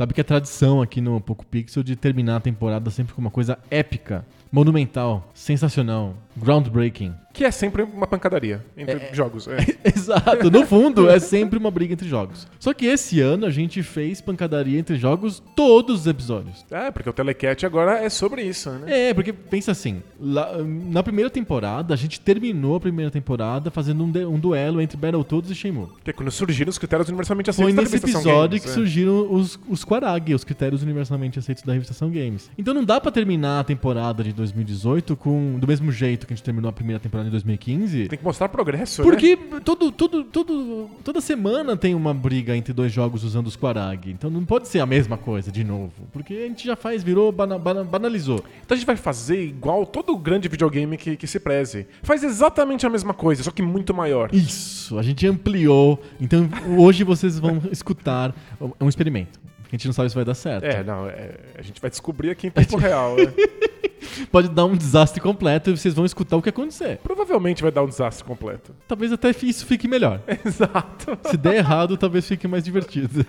Sabe 0.00 0.14
que 0.14 0.20
é 0.22 0.24
tradição 0.24 0.80
aqui 0.80 0.98
no 0.98 1.20
Poco 1.20 1.44
Pixel 1.44 1.82
de 1.82 1.94
terminar 1.94 2.36
a 2.36 2.40
temporada 2.40 2.90
sempre 2.90 3.12
com 3.12 3.20
uma 3.20 3.30
coisa 3.30 3.58
épica. 3.70 4.24
monumental, 4.50 5.30
sensacional, 5.34 6.14
groundbreaking. 6.38 7.12
Que 7.40 7.44
é 7.46 7.50
sempre 7.50 7.82
uma 7.82 8.06
pancadaria 8.06 8.62
entre 8.76 9.00
jogos. 9.14 9.48
é. 9.48 9.56
Exato, 9.96 10.50
no 10.50 10.66
fundo 10.66 11.08
é 11.08 11.18
sempre 11.18 11.58
uma 11.58 11.70
briga 11.70 11.94
entre 11.94 12.06
jogos. 12.06 12.46
Só 12.58 12.74
que 12.74 12.84
esse 12.84 13.18
ano 13.18 13.46
a 13.46 13.50
gente 13.50 13.82
fez 13.82 14.20
pancadaria 14.20 14.78
entre 14.78 14.96
jogos 14.96 15.42
todos 15.56 16.00
os 16.00 16.06
episódios. 16.06 16.66
É, 16.70 16.90
porque 16.90 17.08
o 17.08 17.14
Telecat 17.14 17.64
agora 17.64 17.98
é 18.04 18.10
sobre 18.10 18.42
isso, 18.42 18.68
né? 18.72 19.08
É, 19.08 19.14
porque 19.14 19.32
pensa 19.32 19.72
assim, 19.72 20.02
lá- 20.20 20.52
na 20.62 21.02
primeira 21.02 21.30
temporada, 21.30 21.94
a 21.94 21.96
gente 21.96 22.20
terminou 22.20 22.76
a 22.76 22.80
primeira 22.80 23.10
temporada 23.10 23.70
fazendo 23.70 24.04
um, 24.04 24.10
de- 24.10 24.26
um 24.26 24.38
duelo 24.38 24.78
entre 24.78 24.98
Battletoads 24.98 25.50
e 25.50 25.54
Shenmue. 25.54 25.86
Porque 25.86 26.12
quando 26.12 26.30
surgiram 26.30 26.68
os 26.68 26.76
critérios 26.76 27.08
universalmente 27.08 27.50
Foi 27.54 27.64
aceitos 27.70 27.74
da 27.74 27.82
nesse 27.82 27.96
episódio 27.96 28.48
Games, 28.50 28.62
que 28.64 28.68
é. 28.68 28.72
surgiram 28.74 29.32
os, 29.32 29.58
os 29.66 29.82
Quarag, 29.82 30.34
os 30.34 30.44
critérios 30.44 30.82
universalmente 30.82 31.38
aceitos 31.38 31.62
da 31.62 31.72
revista 31.72 31.94
Ação 31.94 32.10
Games. 32.10 32.50
Então 32.58 32.74
não 32.74 32.84
dá 32.84 33.00
pra 33.00 33.10
terminar 33.10 33.60
a 33.60 33.64
temporada 33.64 34.22
de 34.22 34.34
2018 34.34 35.16
com 35.16 35.58
do 35.58 35.66
mesmo 35.66 35.90
jeito 35.90 36.26
que 36.26 36.34
a 36.34 36.36
gente 36.36 36.44
terminou 36.44 36.68
a 36.68 36.72
primeira 36.72 37.00
temporada 37.00 37.29
de 37.30 37.34
2015. 37.34 38.08
Tem 38.08 38.18
que 38.18 38.24
mostrar 38.24 38.48
progresso, 38.48 39.02
né? 39.02 39.08
Porque 39.10 39.36
todo, 39.64 39.90
todo, 39.92 40.24
todo, 40.24 40.90
toda 41.04 41.20
semana 41.20 41.76
tem 41.76 41.94
uma 41.94 42.12
briga 42.12 42.56
entre 42.56 42.72
dois 42.72 42.92
jogos 42.92 43.24
usando 43.24 43.46
os 43.46 43.56
Quarag. 43.56 44.10
Então 44.10 44.28
não 44.30 44.44
pode 44.44 44.68
ser 44.68 44.80
a 44.80 44.86
mesma 44.86 45.16
coisa 45.16 45.50
de 45.50 45.64
novo. 45.64 45.92
Porque 46.12 46.34
a 46.34 46.46
gente 46.48 46.66
já 46.66 46.76
faz, 46.76 47.02
virou, 47.02 47.30
bana- 47.32 47.58
bana- 47.58 47.84
banalizou. 47.84 48.44
Então 48.64 48.74
a 48.74 48.78
gente 48.78 48.86
vai 48.86 48.96
fazer 48.96 49.42
igual 49.44 49.86
todo 49.86 50.16
grande 50.16 50.48
videogame 50.48 50.96
que, 50.96 51.16
que 51.16 51.26
se 51.26 51.38
preze. 51.40 51.86
Faz 52.02 52.22
exatamente 52.22 52.86
a 52.86 52.90
mesma 52.90 53.14
coisa, 53.14 53.42
só 53.42 53.50
que 53.50 53.62
muito 53.62 53.94
maior. 53.94 54.30
Isso, 54.34 54.98
a 54.98 55.02
gente 55.02 55.26
ampliou. 55.26 56.02
Então 56.20 56.48
hoje 56.76 57.04
vocês 57.04 57.38
vão 57.38 57.62
escutar. 57.70 58.34
É 58.78 58.84
um 58.84 58.88
experimento. 58.88 59.38
A 59.70 59.76
gente 59.76 59.86
não 59.86 59.92
sabe 59.92 60.08
se 60.08 60.14
vai 60.16 60.24
dar 60.24 60.34
certo. 60.34 60.64
É, 60.64 60.82
não, 60.82 61.06
é, 61.06 61.36
a 61.56 61.62
gente 61.62 61.80
vai 61.80 61.88
descobrir 61.88 62.30
aqui 62.30 62.48
em 62.48 62.50
tempo 62.50 62.76
real. 62.76 63.14
né? 63.16 63.32
Pode 64.32 64.48
dar 64.48 64.64
um 64.64 64.76
desastre 64.76 65.20
completo 65.20 65.70
e 65.70 65.76
vocês 65.76 65.94
vão 65.94 66.04
escutar 66.04 66.36
o 66.36 66.42
que 66.42 66.48
acontecer. 66.48 66.98
Provavelmente 67.02 67.62
vai 67.62 67.70
dar 67.70 67.82
um 67.84 67.86
desastre 67.86 68.24
completo. 68.24 68.74
Talvez 68.88 69.12
até 69.12 69.30
isso 69.42 69.64
fique 69.64 69.86
melhor. 69.86 70.20
Exato. 70.44 71.16
Se 71.28 71.36
der 71.36 71.56
errado, 71.56 71.96
talvez 71.96 72.26
fique 72.26 72.48
mais 72.48 72.64
divertido. 72.64 73.24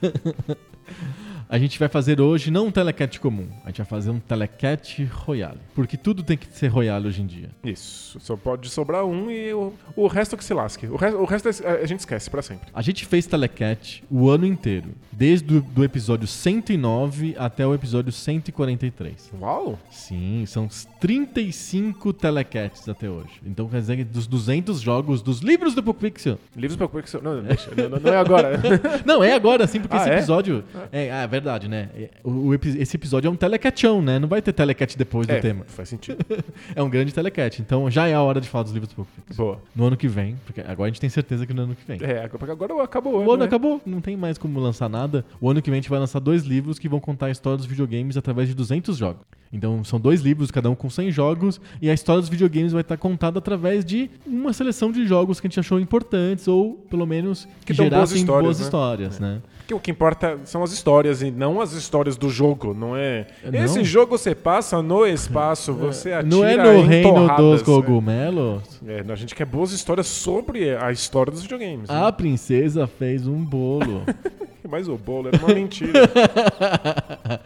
A 1.51 1.57
gente 1.59 1.77
vai 1.77 1.89
fazer 1.89 2.21
hoje 2.21 2.49
não 2.49 2.67
um 2.67 2.71
telecat 2.71 3.19
comum, 3.19 3.45
a 3.65 3.67
gente 3.67 3.79
vai 3.79 3.85
fazer 3.85 4.09
um 4.09 4.19
telecat 4.21 5.03
royale. 5.11 5.57
Porque 5.75 5.97
tudo 5.97 6.23
tem 6.23 6.37
que 6.37 6.47
ser 6.47 6.67
royale 6.69 7.09
hoje 7.09 7.21
em 7.21 7.25
dia. 7.25 7.49
Isso, 7.61 8.17
só 8.21 8.37
pode 8.37 8.69
sobrar 8.69 9.03
um 9.03 9.29
e 9.29 9.53
o, 9.53 9.73
o 9.97 10.07
resto 10.07 10.37
que 10.37 10.45
se 10.45 10.53
lasque. 10.53 10.87
O, 10.87 10.95
re, 10.95 11.09
o 11.09 11.25
resto 11.25 11.49
é- 11.49 11.81
a 11.83 11.85
gente 11.85 11.99
esquece 11.99 12.29
pra 12.29 12.41
sempre. 12.41 12.69
A 12.73 12.81
gente 12.81 13.05
fez 13.05 13.27
telecat 13.27 14.01
o 14.09 14.29
ano 14.29 14.45
inteiro, 14.45 14.91
desde 15.11 15.57
o 15.57 15.61
do 15.61 15.83
episódio 15.83 16.25
109 16.25 17.35
até 17.37 17.67
o 17.67 17.73
episódio 17.73 18.13
143. 18.13 19.31
Uau! 19.41 19.77
Sim, 19.91 20.45
são 20.47 20.69
35 21.01 22.13
telecats 22.13 22.87
até 22.87 23.09
hoje. 23.09 23.41
Então 23.45 23.67
quer 23.67 23.81
dizer 23.81 23.97
que 23.97 24.03
dos 24.05 24.25
200 24.25 24.79
jogos 24.79 25.21
dos 25.21 25.39
livros 25.39 25.75
do 25.75 25.83
Pixel. 25.93 26.39
Livros 26.55 26.77
pra 26.77 26.87
Pixel. 26.87 27.21
Não, 27.21 27.41
deixa, 27.43 27.71
não, 27.75 27.99
não 27.99 28.13
é 28.13 28.17
agora. 28.17 28.61
Não, 29.05 29.23
é 29.23 29.33
agora 29.33 29.67
sim, 29.67 29.81
porque 29.81 29.95
Ah, 29.97 29.99
esse 30.01 30.09
é? 30.09 30.13
episódio. 30.17 30.63
É, 30.91 31.11
ah, 31.11 31.27
é 31.31 31.40
verdade, 31.41 31.67
né? 31.67 31.89
É, 31.95 32.09
O, 32.23 32.49
o 32.49 32.53
esse 32.53 32.95
episódio 32.95 33.27
é 33.27 33.31
um 33.31 33.35
telecatchão, 33.35 34.01
né? 34.01 34.19
Não 34.19 34.27
vai 34.27 34.41
ter 34.41 34.53
telecat 34.53 34.97
depois 34.97 35.27
do 35.27 35.33
é, 35.33 35.39
tema. 35.39 35.65
faz 35.67 35.89
sentido. 35.89 36.17
É 36.75 36.81
um 36.81 36.89
grande 36.89 37.13
telecat. 37.13 37.61
Então 37.61 37.89
já 37.89 38.07
é 38.07 38.13
a 38.13 38.21
hora 38.21 38.39
de 38.39 38.47
falar 38.47 38.63
dos 38.63 38.71
livros 38.71 38.93
do 38.93 39.05
Pixel. 39.25 39.45
Boa. 39.45 39.61
No 39.75 39.85
ano 39.85 39.97
que 39.97 40.07
vem, 40.07 40.35
porque 40.45 40.61
agora 40.61 40.83
a 40.83 40.87
gente 40.87 41.01
tem 41.01 41.09
certeza 41.09 41.45
que 41.45 41.53
no 41.53 41.63
ano 41.63 41.75
que 41.75 41.85
vem. 41.85 41.99
É, 42.01 42.23
agora 42.23 42.83
acabou. 42.83 43.25
O 43.25 43.31
ano 43.31 43.39
né? 43.39 43.45
acabou, 43.45 43.81
não 43.85 43.99
tem 43.99 44.15
mais 44.15 44.37
como 44.37 44.59
lançar 44.59 44.89
nada. 44.89 45.25
O 45.39 45.49
ano 45.49 45.61
que 45.61 45.69
vem 45.69 45.79
a 45.79 45.81
gente 45.81 45.89
vai 45.89 45.99
lançar 45.99 46.19
dois 46.19 46.43
livros 46.43 46.77
que 46.79 46.87
vão 46.87 46.99
contar 46.99 47.27
a 47.27 47.31
história 47.31 47.57
dos 47.57 47.65
videogames 47.65 48.15
através 48.15 48.47
de 48.47 48.55
200 48.55 48.97
jogos. 48.97 49.21
Então 49.51 49.83
são 49.83 49.99
dois 49.99 50.21
livros, 50.21 50.49
cada 50.49 50.69
um 50.69 50.75
com 50.75 50.89
100 50.89 51.11
jogos, 51.11 51.59
e 51.81 51.89
a 51.89 51.93
história 51.93 52.21
dos 52.21 52.29
videogames 52.29 52.71
vai 52.71 52.81
estar 52.81 52.97
contada 52.97 53.39
através 53.39 53.83
de 53.83 54.09
uma 54.25 54.53
seleção 54.53 54.91
de 54.91 55.05
jogos 55.05 55.39
que 55.39 55.47
a 55.47 55.49
gente 55.49 55.59
achou 55.59 55.79
importantes, 55.79 56.47
ou 56.47 56.75
pelo 56.89 57.05
menos 57.05 57.45
que, 57.65 57.67
Que 57.67 57.73
dão 57.73 57.89
boas 57.89 58.09
gerassem 58.11 58.17
histórias, 58.21 58.43
boas 58.43 58.59
né? 58.59 58.63
histórias, 58.65 59.19
né? 59.19 59.41
Porque 59.71 59.73
o 59.73 59.79
que 59.79 59.91
importa 59.91 60.37
são 60.43 60.63
as 60.63 60.73
histórias 60.73 61.21
e 61.21 61.31
não 61.31 61.61
as 61.61 61.71
histórias 61.71 62.17
do 62.17 62.29
jogo, 62.29 62.73
não 62.73 62.97
é? 62.97 63.25
Não. 63.43 63.63
Esse 63.63 63.83
jogo 63.85 64.17
você 64.17 64.35
passa 64.35 64.81
no 64.81 65.05
espaço, 65.05 65.73
você 65.73 66.11
atira 66.11 66.35
Não 66.35 66.45
é 66.45 66.57
no 66.57 66.73
em 66.73 66.85
reino 66.85 67.13
torradas, 67.13 67.45
dos 67.45 67.59
né? 67.59 67.65
cogumelos? 67.65 68.81
É, 68.85 69.03
a 69.07 69.15
gente 69.15 69.33
quer 69.33 69.45
boas 69.45 69.71
histórias 69.71 70.07
sobre 70.07 70.75
a 70.75 70.91
história 70.91 71.31
dos 71.31 71.43
videogames. 71.43 71.89
né? 71.89 72.05
A 72.05 72.11
princesa 72.11 72.85
fez 72.85 73.25
um 73.27 73.41
bolo. 73.43 74.03
Mas 74.69 74.89
o 74.89 74.97
bolo 74.97 75.29
era 75.29 75.37
uma 75.37 75.53
mentira. 75.53 76.01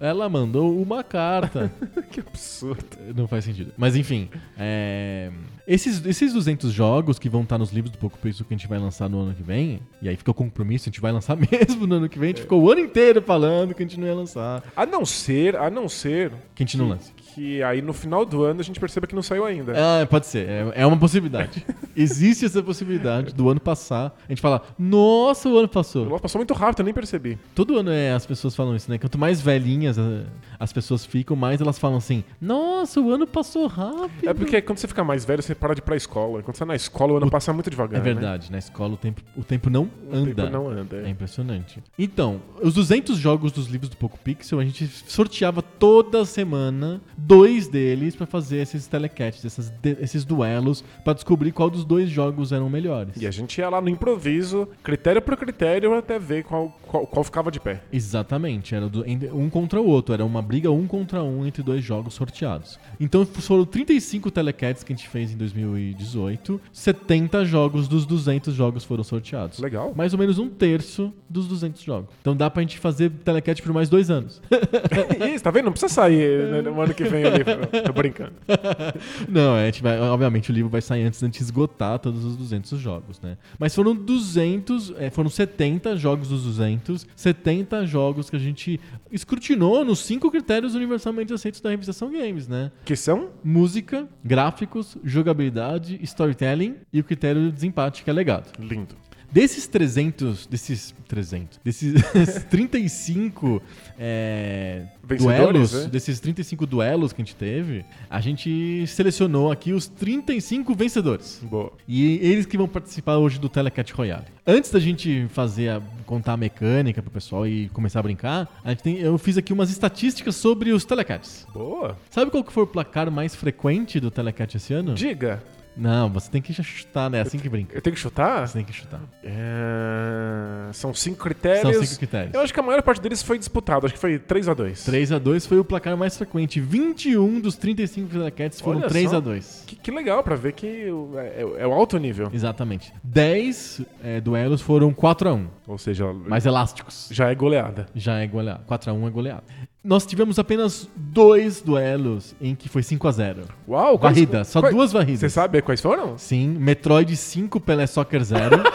Ela 0.00 0.28
mandou 0.30 0.80
uma 0.80 1.04
carta. 1.04 1.70
que 2.10 2.20
absurdo. 2.20 2.96
Não 3.14 3.28
faz 3.28 3.44
sentido. 3.44 3.72
Mas 3.76 3.94
enfim, 3.94 4.30
é, 4.58 5.30
esses, 5.68 6.04
esses 6.06 6.32
200 6.32 6.72
jogos 6.72 7.18
que 7.18 7.28
vão 7.28 7.42
estar 7.42 7.58
nos 7.58 7.70
livros 7.70 7.92
do 7.92 7.98
Poco 7.98 8.16
Pixel 8.18 8.46
que 8.46 8.54
a 8.54 8.56
gente 8.56 8.66
vai 8.66 8.78
lançar 8.78 9.10
no 9.10 9.20
ano 9.20 9.34
que 9.34 9.42
vem, 9.42 9.80
e 10.00 10.08
aí 10.08 10.16
fica 10.16 10.30
o 10.30 10.34
compromisso, 10.34 10.88
a 10.88 10.90
gente 10.90 11.00
vai 11.00 11.12
lançar 11.12 11.36
mesmo 11.36 11.86
no 11.86 11.96
ano 11.96 12.08
que 12.08 12.18
vem. 12.18 12.30
A 12.30 12.32
gente 12.32 12.42
ficou 12.42 12.62
o 12.62 12.70
ano 12.70 12.80
inteiro 12.80 13.20
falando 13.20 13.74
que 13.74 13.82
a 13.82 13.86
gente 13.86 14.00
não 14.00 14.06
ia 14.06 14.14
lançar. 14.14 14.62
A 14.74 14.86
não 14.86 15.04
ser, 15.04 15.54
a 15.56 15.68
não 15.68 15.88
ser 15.88 16.32
Que 16.54 16.62
a 16.62 16.66
gente 16.66 16.78
não 16.78 16.88
lança. 16.88 17.12
Que 17.34 17.62
aí 17.62 17.80
no 17.82 17.92
final 17.92 18.24
do 18.24 18.42
ano 18.44 18.60
a 18.60 18.62
gente 18.64 18.78
perceba 18.80 19.06
que 19.06 19.14
não 19.14 19.22
saiu 19.22 19.44
ainda. 19.44 19.72
Ah, 19.76 20.06
pode 20.06 20.26
ser. 20.26 20.48
É, 20.48 20.72
é 20.82 20.86
uma 20.86 20.96
possibilidade. 20.96 21.64
Existe 21.96 22.44
essa 22.44 22.62
possibilidade 22.62 23.34
do 23.34 23.48
ano 23.48 23.60
passar. 23.60 24.16
A 24.28 24.32
gente 24.32 24.40
fala, 24.40 24.62
nossa, 24.78 25.48
o 25.48 25.58
ano 25.58 25.68
passou. 25.68 26.04
Nossa, 26.06 26.22
passou 26.22 26.38
muito 26.38 26.54
rápido, 26.54 26.80
eu 26.80 26.84
nem 26.84 26.94
percebi. 26.94 27.38
Todo 27.54 27.78
ano 27.78 27.90
é, 27.90 28.12
as 28.12 28.24
pessoas 28.26 28.54
falam 28.56 28.74
isso, 28.76 28.90
né? 28.90 28.98
Quanto 28.98 29.18
mais 29.18 29.40
velhinhas 29.40 29.98
a- 29.98 30.24
as 30.58 30.72
pessoas 30.72 31.04
ficam, 31.04 31.36
mais 31.36 31.60
elas 31.60 31.78
falam 31.78 31.98
assim: 31.98 32.22
Nossa, 32.40 33.00
o 33.00 33.10
ano 33.10 33.26
passou 33.26 33.66
rápido. 33.66 34.28
É 34.28 34.34
porque 34.34 34.60
quando 34.62 34.78
você 34.78 34.88
fica 34.88 35.02
mais 35.04 35.24
velho, 35.24 35.42
você 35.42 35.54
para 35.54 35.74
de 35.74 35.80
ir 35.80 35.82
pra 35.84 35.96
escola. 35.96 36.42
Quando 36.42 36.54
você 36.56 36.60
tá 36.60 36.66
na 36.66 36.76
escola, 36.76 37.12
o 37.14 37.16
ano 37.16 37.30
passa 37.30 37.52
muito 37.52 37.70
devagar. 37.70 38.00
É 38.00 38.02
verdade, 38.02 38.50
na 38.50 38.58
escola 38.58 38.94
o 38.94 38.96
tempo, 38.96 39.22
o 39.36 39.42
tempo 39.44 39.68
não 39.70 39.84
Né? 39.84 39.90
O 40.12 40.16
anda. 40.16 40.34
tempo 40.34 40.50
não 40.52 40.68
anda. 40.68 40.96
É 40.96 41.06
é. 41.06 41.08
impressionante. 41.08 41.82
Então, 41.98 42.40
os 42.62 42.74
200 42.74 43.16
jogos 43.18 43.52
dos 43.52 43.66
livros 43.66 43.88
do 43.90 43.96
Poco 43.96 44.18
Pixel, 44.18 44.58
a 44.60 44.64
gente 44.64 44.86
sorteava 44.86 45.62
toda 45.62 46.24
semana 46.24 47.00
dois 47.26 47.68
deles 47.68 48.14
pra 48.16 48.26
fazer 48.26 48.58
esses 48.58 48.86
telecats, 48.86 49.44
essas 49.44 49.72
esses 50.00 50.24
duelos, 50.24 50.82
pra 51.04 51.12
descobrir 51.12 51.52
qual 51.52 51.68
dos 51.70 51.84
dois 51.84 52.08
jogos 52.10 52.52
eram 52.52 52.68
melhores. 52.70 53.16
E 53.20 53.26
a 53.26 53.30
gente 53.30 53.58
ia 53.58 53.68
lá 53.68 53.80
no 53.80 53.88
improviso, 53.88 54.68
critério 54.82 55.20
por 55.22 55.36
critério, 55.36 55.94
até 55.94 56.18
ver 56.18 56.44
qual, 56.44 56.76
qual, 56.82 57.06
qual 57.06 57.24
ficava 57.24 57.50
de 57.50 57.60
pé. 57.60 57.80
Exatamente, 57.92 58.74
era 58.74 58.88
do- 58.88 59.04
um 59.34 59.48
contra 59.50 59.80
o 59.80 59.86
outro, 59.86 60.14
era 60.14 60.24
uma 60.24 60.42
briga 60.42 60.70
um 60.70 60.86
contra 60.86 61.22
um 61.22 61.46
entre 61.46 61.62
dois 61.62 61.84
jogos 61.84 62.14
sorteados. 62.14 62.78
Então 62.98 63.24
foram 63.24 63.64
35 63.64 64.30
telecats 64.30 64.82
que 64.82 64.92
a 64.92 64.96
gente 64.96 65.08
fez 65.08 65.32
em 65.32 65.36
2018, 65.36 66.60
70 66.72 67.44
jogos 67.44 67.88
dos 67.88 68.06
200 68.06 68.54
jogos 68.54 68.84
foram 68.84 69.02
sorteados. 69.04 69.58
Legal. 69.58 69.92
Mais 69.94 70.12
ou 70.12 70.18
menos 70.18 70.38
um 70.38 70.48
terço 70.48 71.12
dos 71.28 71.46
200 71.46 71.82
jogos. 71.82 72.08
Então 72.20 72.36
dá 72.36 72.48
pra 72.50 72.62
gente 72.62 72.78
fazer 72.78 73.10
telecat 73.10 73.60
por 73.62 73.72
mais 73.72 73.88
dois 73.88 74.10
anos. 74.10 74.40
Isso, 75.34 75.44
tá 75.44 75.50
vendo? 75.50 75.66
Não 75.66 75.72
precisa 75.72 75.92
sair 75.92 76.50
né, 76.50 76.62
no 76.62 76.80
ano 76.80 76.94
que 76.94 77.04
vem 77.10 77.24
ali. 77.24 77.44
Tô 77.84 77.92
brincando. 77.92 78.32
Não, 79.28 79.54
a 79.54 79.64
gente 79.66 79.82
vai, 79.82 79.98
obviamente 80.00 80.50
o 80.50 80.54
livro 80.54 80.70
vai 80.70 80.80
sair 80.80 81.04
antes 81.04 81.20
da 81.20 81.26
gente 81.26 81.40
esgotar 81.40 81.98
todos 81.98 82.24
os 82.24 82.36
200 82.36 82.78
jogos, 82.78 83.20
né? 83.20 83.36
Mas 83.58 83.74
foram 83.74 83.94
200, 83.94 84.94
é, 84.98 85.10
foram 85.10 85.28
70 85.28 85.96
jogos 85.96 86.28
dos 86.28 86.44
200, 86.44 87.06
70 87.14 87.86
jogos 87.86 88.30
que 88.30 88.36
a 88.36 88.38
gente 88.38 88.80
escrutinou 89.10 89.84
nos 89.84 90.00
cinco 90.00 90.30
critérios 90.30 90.74
universalmente 90.74 91.32
aceitos 91.32 91.60
da 91.60 91.70
revista 91.70 91.90
Ação 91.90 92.10
Games, 92.10 92.48
né? 92.48 92.70
Que 92.84 92.96
são? 92.96 93.30
Música, 93.42 94.08
gráficos, 94.24 94.96
jogabilidade, 95.04 95.98
storytelling 96.02 96.76
e 96.92 97.00
o 97.00 97.04
critério 97.04 97.42
de 97.42 97.52
desempate, 97.52 98.04
que 98.04 98.10
é 98.10 98.12
legado. 98.12 98.50
Lindo. 98.58 98.94
Desses 99.32 99.66
300, 99.68 100.46
desses 100.46 100.94
300, 101.06 101.60
desses 101.64 102.02
35 102.50 103.62
é, 103.98 104.86
duelos, 105.18 105.72
né? 105.72 105.86
desses 105.86 106.18
35 106.18 106.66
duelos 106.66 107.12
que 107.12 107.22
a 107.22 107.24
gente 107.24 107.36
teve, 107.36 107.84
a 108.08 108.20
gente 108.20 108.84
selecionou 108.88 109.52
aqui 109.52 109.72
os 109.72 109.86
35 109.86 110.74
vencedores. 110.74 111.40
Boa. 111.44 111.72
E 111.86 112.16
eles 112.16 112.44
que 112.44 112.56
vão 112.56 112.66
participar 112.66 113.18
hoje 113.18 113.38
do 113.38 113.48
Telecat 113.48 113.92
Royale. 113.92 114.26
Antes 114.44 114.70
da 114.70 114.80
gente 114.80 115.28
fazer 115.28 115.68
a, 115.68 115.82
contar 116.06 116.32
a 116.32 116.36
mecânica 116.36 117.00
pro 117.00 117.10
pessoal 117.10 117.46
e 117.46 117.68
começar 117.68 118.00
a 118.00 118.02
brincar, 118.02 118.60
a 118.64 118.70
gente 118.70 118.82
tem, 118.82 118.98
eu 118.98 119.16
fiz 119.16 119.38
aqui 119.38 119.52
umas 119.52 119.70
estatísticas 119.70 120.34
sobre 120.34 120.72
os 120.72 120.84
Telecats. 120.84 121.46
Boa. 121.54 121.96
Sabe 122.10 122.32
qual 122.32 122.42
que 122.42 122.52
foi 122.52 122.64
o 122.64 122.66
placar 122.66 123.10
mais 123.10 123.34
frequente 123.34 124.00
do 124.00 124.10
Telecat 124.10 124.56
esse 124.56 124.74
ano? 124.74 124.94
Diga. 124.94 125.40
Não, 125.80 126.10
você 126.10 126.30
tem 126.30 126.42
que 126.42 126.52
chutar, 126.52 127.08
né? 127.08 127.18
É 127.18 127.20
assim 127.22 127.38
que 127.38 127.48
brinca. 127.48 127.74
Eu 127.74 127.80
tenho 127.80 127.94
que 127.96 128.00
chutar? 128.02 128.46
Você 128.46 128.52
tem 128.58 128.64
que 128.66 128.72
chutar. 128.72 129.00
É, 129.22 130.72
São 130.72 130.92
cinco 130.92 131.18
critérios. 131.24 131.62
São 131.74 131.84
cinco 131.84 131.98
critérios. 131.98 132.34
Eu 132.34 132.40
acho 132.42 132.52
que 132.52 132.60
a 132.60 132.62
maior 132.62 132.82
parte 132.82 133.00
deles 133.00 133.22
foi 133.22 133.38
disputado. 133.38 133.86
Acho 133.86 133.94
que 133.94 134.00
foi 134.00 134.18
3x2. 134.18 134.84
3 134.84 135.12
a 135.12 135.18
2 135.18 135.46
foi 135.46 135.58
o 135.58 135.64
placar 135.64 135.96
mais 135.96 136.16
frequente. 136.16 136.60
21 136.60 137.40
dos 137.40 137.56
35 137.56 138.10
Telecats 138.10 138.60
foram 138.60 138.80
Olha 138.80 138.88
3 138.88 139.10
só. 139.10 139.16
a 139.16 139.20
2 139.20 139.64
Que, 139.66 139.76
que 139.76 139.90
legal 139.90 140.22
pra 140.22 140.36
ver 140.36 140.52
que 140.52 140.66
é, 140.66 141.42
é- 141.42 141.62
é 141.62 141.66
o 141.66 141.72
alto 141.72 141.96
nível. 141.98 142.30
Exatamente. 142.32 142.92
10 143.02 143.80
é, 144.04 144.20
duelos 144.20 144.60
foram 144.60 144.92
4 144.92 145.28
a 145.30 145.34
1 145.34 145.46
Ou 145.66 145.78
seja, 145.78 146.12
mais 146.12 146.44
elásticos. 146.44 147.08
já 147.10 147.30
é 147.30 147.34
goleada. 147.34 147.86
Já 147.94 148.18
é 148.18 148.26
goleado. 148.26 148.64
4 148.66 148.90
a 148.90 148.94
1 148.94 149.06
é 149.06 149.10
goleado. 149.10 149.42
Nós 149.82 150.04
tivemos 150.04 150.38
apenas 150.38 150.88
dois 150.94 151.62
duelos 151.62 152.34
em 152.40 152.54
que 152.54 152.68
foi 152.68 152.82
5 152.82 153.08
a 153.08 153.12
0 153.12 153.44
Uau, 153.66 153.98
quais- 153.98 154.14
Varrida, 154.14 154.44
só 154.44 154.60
quais- 154.60 154.74
duas 154.74 154.92
varridas. 154.92 155.20
Você 155.20 155.30
sabe 155.30 155.62
quais 155.62 155.80
foram? 155.80 156.18
Sim, 156.18 156.48
Metroid 156.58 157.16
5, 157.16 157.58
Pelé 157.60 157.86
Soccer 157.86 158.22
0. 158.22 158.62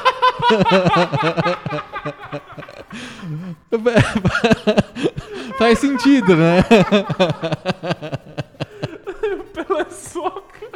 Faz 5.58 5.80
sentido, 5.80 6.36
né? 6.36 6.64
Pela 9.54 9.90
soca. 9.90 10.68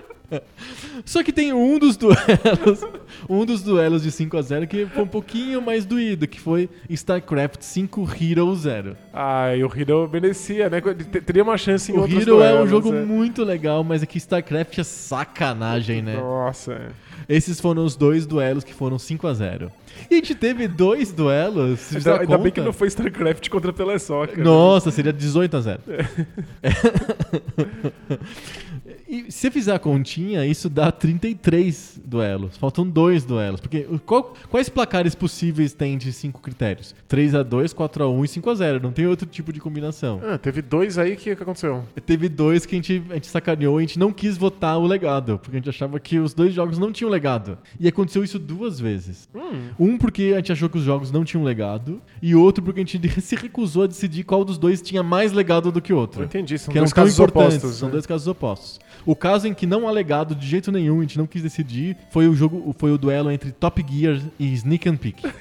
Só 1.06 1.24
que 1.24 1.32
tem 1.34 1.52
um 1.54 1.78
dos 1.80 1.98
duelos, 1.98 2.82
um 3.30 3.46
dos 3.46 3.62
duelos 3.62 4.02
de 4.02 4.12
5 4.12 4.36
a 4.38 4.42
0 4.42 4.68
que 4.68 4.88
foi 4.88 5.04
um 5.04 5.08
pouquinho 5.08 5.62
mais 5.62 5.86
doído, 5.86 6.28
que 6.28 6.40
foi 6.40 6.68
StarCraft 6.90 7.62
5 7.62 8.10
Hero 8.20 8.56
0. 8.56 8.98
Ah, 9.14 9.56
e 9.56 9.64
o 9.64 9.72
Hero 9.74 10.10
merecia, 10.12 10.70
né? 10.70 10.82
Teria 11.26 11.44
uma 11.44 11.58
chance 11.58 11.92
em 11.92 11.96
O 11.96 12.02
outros 12.02 12.22
Hero 12.24 12.42
é 12.42 12.54
um 12.54 12.66
duelos, 12.66 12.70
jogo 12.70 12.94
é. 12.94 13.06
muito 13.06 13.44
legal, 13.44 13.84
mas 13.84 14.02
é 14.02 14.06
que 14.08 14.18
StarCraft 14.18 14.80
é 14.80 14.84
sacanagem, 14.84 16.02
né? 16.02 16.16
Nossa, 16.16 16.74
é. 16.74 16.88
Esses 17.28 17.60
foram 17.60 17.86
os 17.86 17.96
dois 17.96 18.26
duelos 18.26 18.64
que 18.64 18.74
foram 18.74 18.98
5 18.98 19.28
a 19.28 19.34
0 19.34 19.72
E 20.10 20.16
a 20.16 20.18
gente 20.18 20.34
teve 20.34 20.68
dois 20.68 21.12
duelos. 21.12 21.96
Ainda, 21.96 22.22
ainda 22.22 22.38
bem 22.40 22.52
que 22.52 22.62
não 22.62 22.74
foi 22.74 22.88
StarCraft 22.88 23.48
contra 23.50 23.72
Telesoca. 23.72 24.44
Nossa, 24.44 24.90
seria 24.90 25.14
18 25.14 25.58
a 25.58 25.62
0. 25.62 25.82
e 29.10 29.32
se 29.32 29.50
fizer 29.50 29.74
a 29.74 29.80
continha, 29.80 30.46
isso 30.46 30.70
dá 30.70 30.92
33 30.92 32.00
duelos. 32.06 32.58
Faltam 32.58 32.88
dois 32.88 33.26
duelos. 33.26 33.60
Porque 33.60 33.88
qual- 34.06 34.34
quais 34.50 34.70
placares 34.70 35.16
possíveis 35.16 35.74
tem 35.74 35.98
de 35.98 36.14
cinco 36.14 36.42
critérios? 36.42 36.94
3 37.08 37.34
a 37.34 37.42
2 37.44 37.74
4 37.74 38.04
a 38.04 38.10
1 38.10 38.26
e 38.26 38.28
5 38.28 38.50
a 38.50 38.56
0 38.56 38.80
Não 38.82 38.92
tem 38.92 39.08
outro 39.08 39.28
tipo 39.28 39.52
de 39.52 39.60
combinação. 39.60 40.22
Ah, 40.24 40.38
teve 40.38 40.62
dois 40.62 40.98
aí 40.98 41.16
que, 41.16 41.36
que 41.36 41.44
aconteceu. 41.44 41.84
Teve 42.06 42.30
dois 42.30 42.66
que 42.66 42.76
a 42.76 42.78
gente, 42.78 43.04
a 43.10 43.14
gente 43.16 43.28
sacaneou 43.28 43.80
e 43.80 43.84
a 43.84 43.88
gente 43.88 43.98
não 43.98 44.12
quis 44.14 44.38
votar 44.38 44.78
o 44.78 44.86
legado, 44.86 45.40
porque 45.40 45.58
a 45.58 45.60
gente 45.60 45.70
achava 45.70 46.00
que 46.00 46.20
os 46.20 46.34
dois 46.34 46.54
jogos 46.54 46.78
não 46.78 46.92
tinham 46.92 47.10
legado. 47.10 47.58
E 47.80 47.88
aconteceu 47.88 48.24
isso 48.24 48.38
duas 48.38 48.80
vezes. 48.80 49.28
Um 49.80 49.98
porque 49.98 50.32
a 50.34 50.38
gente 50.38 50.52
achou 50.52 50.70
que 50.70 50.78
os 50.78 50.84
jogos 50.84 51.12
não 51.12 51.24
tinham 51.26 51.44
legado, 51.44 52.02
e 52.22 52.36
outro 52.36 52.64
porque 52.64 52.80
a 52.82 52.86
gente 52.86 53.00
se 53.22 53.36
recusou 53.36 53.84
a 53.84 53.88
decidir 53.88 54.24
qual 54.24 54.46
dos 54.46 54.58
dois 54.58 54.82
tinha 54.82 55.02
mais 55.02 55.32
legado 55.32 55.72
do 55.72 55.82
que 55.82 55.92
o 55.92 55.98
outro. 55.98 56.22
Eu 56.22 56.26
entendi, 56.26 56.58
são 56.60 56.72
que 56.72 56.78
eram 56.78 56.86
dois 56.86 56.94
casos 56.94 57.20
opostos. 57.20 57.76
são 57.76 57.88
né? 57.88 57.94
dois 57.94 58.06
casos 58.06 58.28
opostos. 58.28 58.80
O 59.06 59.16
caso 59.16 59.48
em 59.48 59.54
que 59.54 59.66
não 59.66 59.88
há 59.88 59.92
legado 59.92 60.36
de 60.36 60.46
jeito 60.48 60.72
nenhum, 60.72 61.00
a 61.00 61.02
gente 61.02 61.18
não 61.18 61.26
quis 61.26 61.42
decidir, 61.42 61.98
foi 62.12 62.28
o 62.28 62.36
jogo, 62.36 62.76
foi 62.78 62.92
o 62.92 62.98
duelo 62.98 63.32
entre 63.32 63.52
Top 63.52 63.84
Gear 63.88 64.22
e 64.38 64.54
Sneak 64.54 64.90
and 64.90 64.98
Peek. 64.98 65.24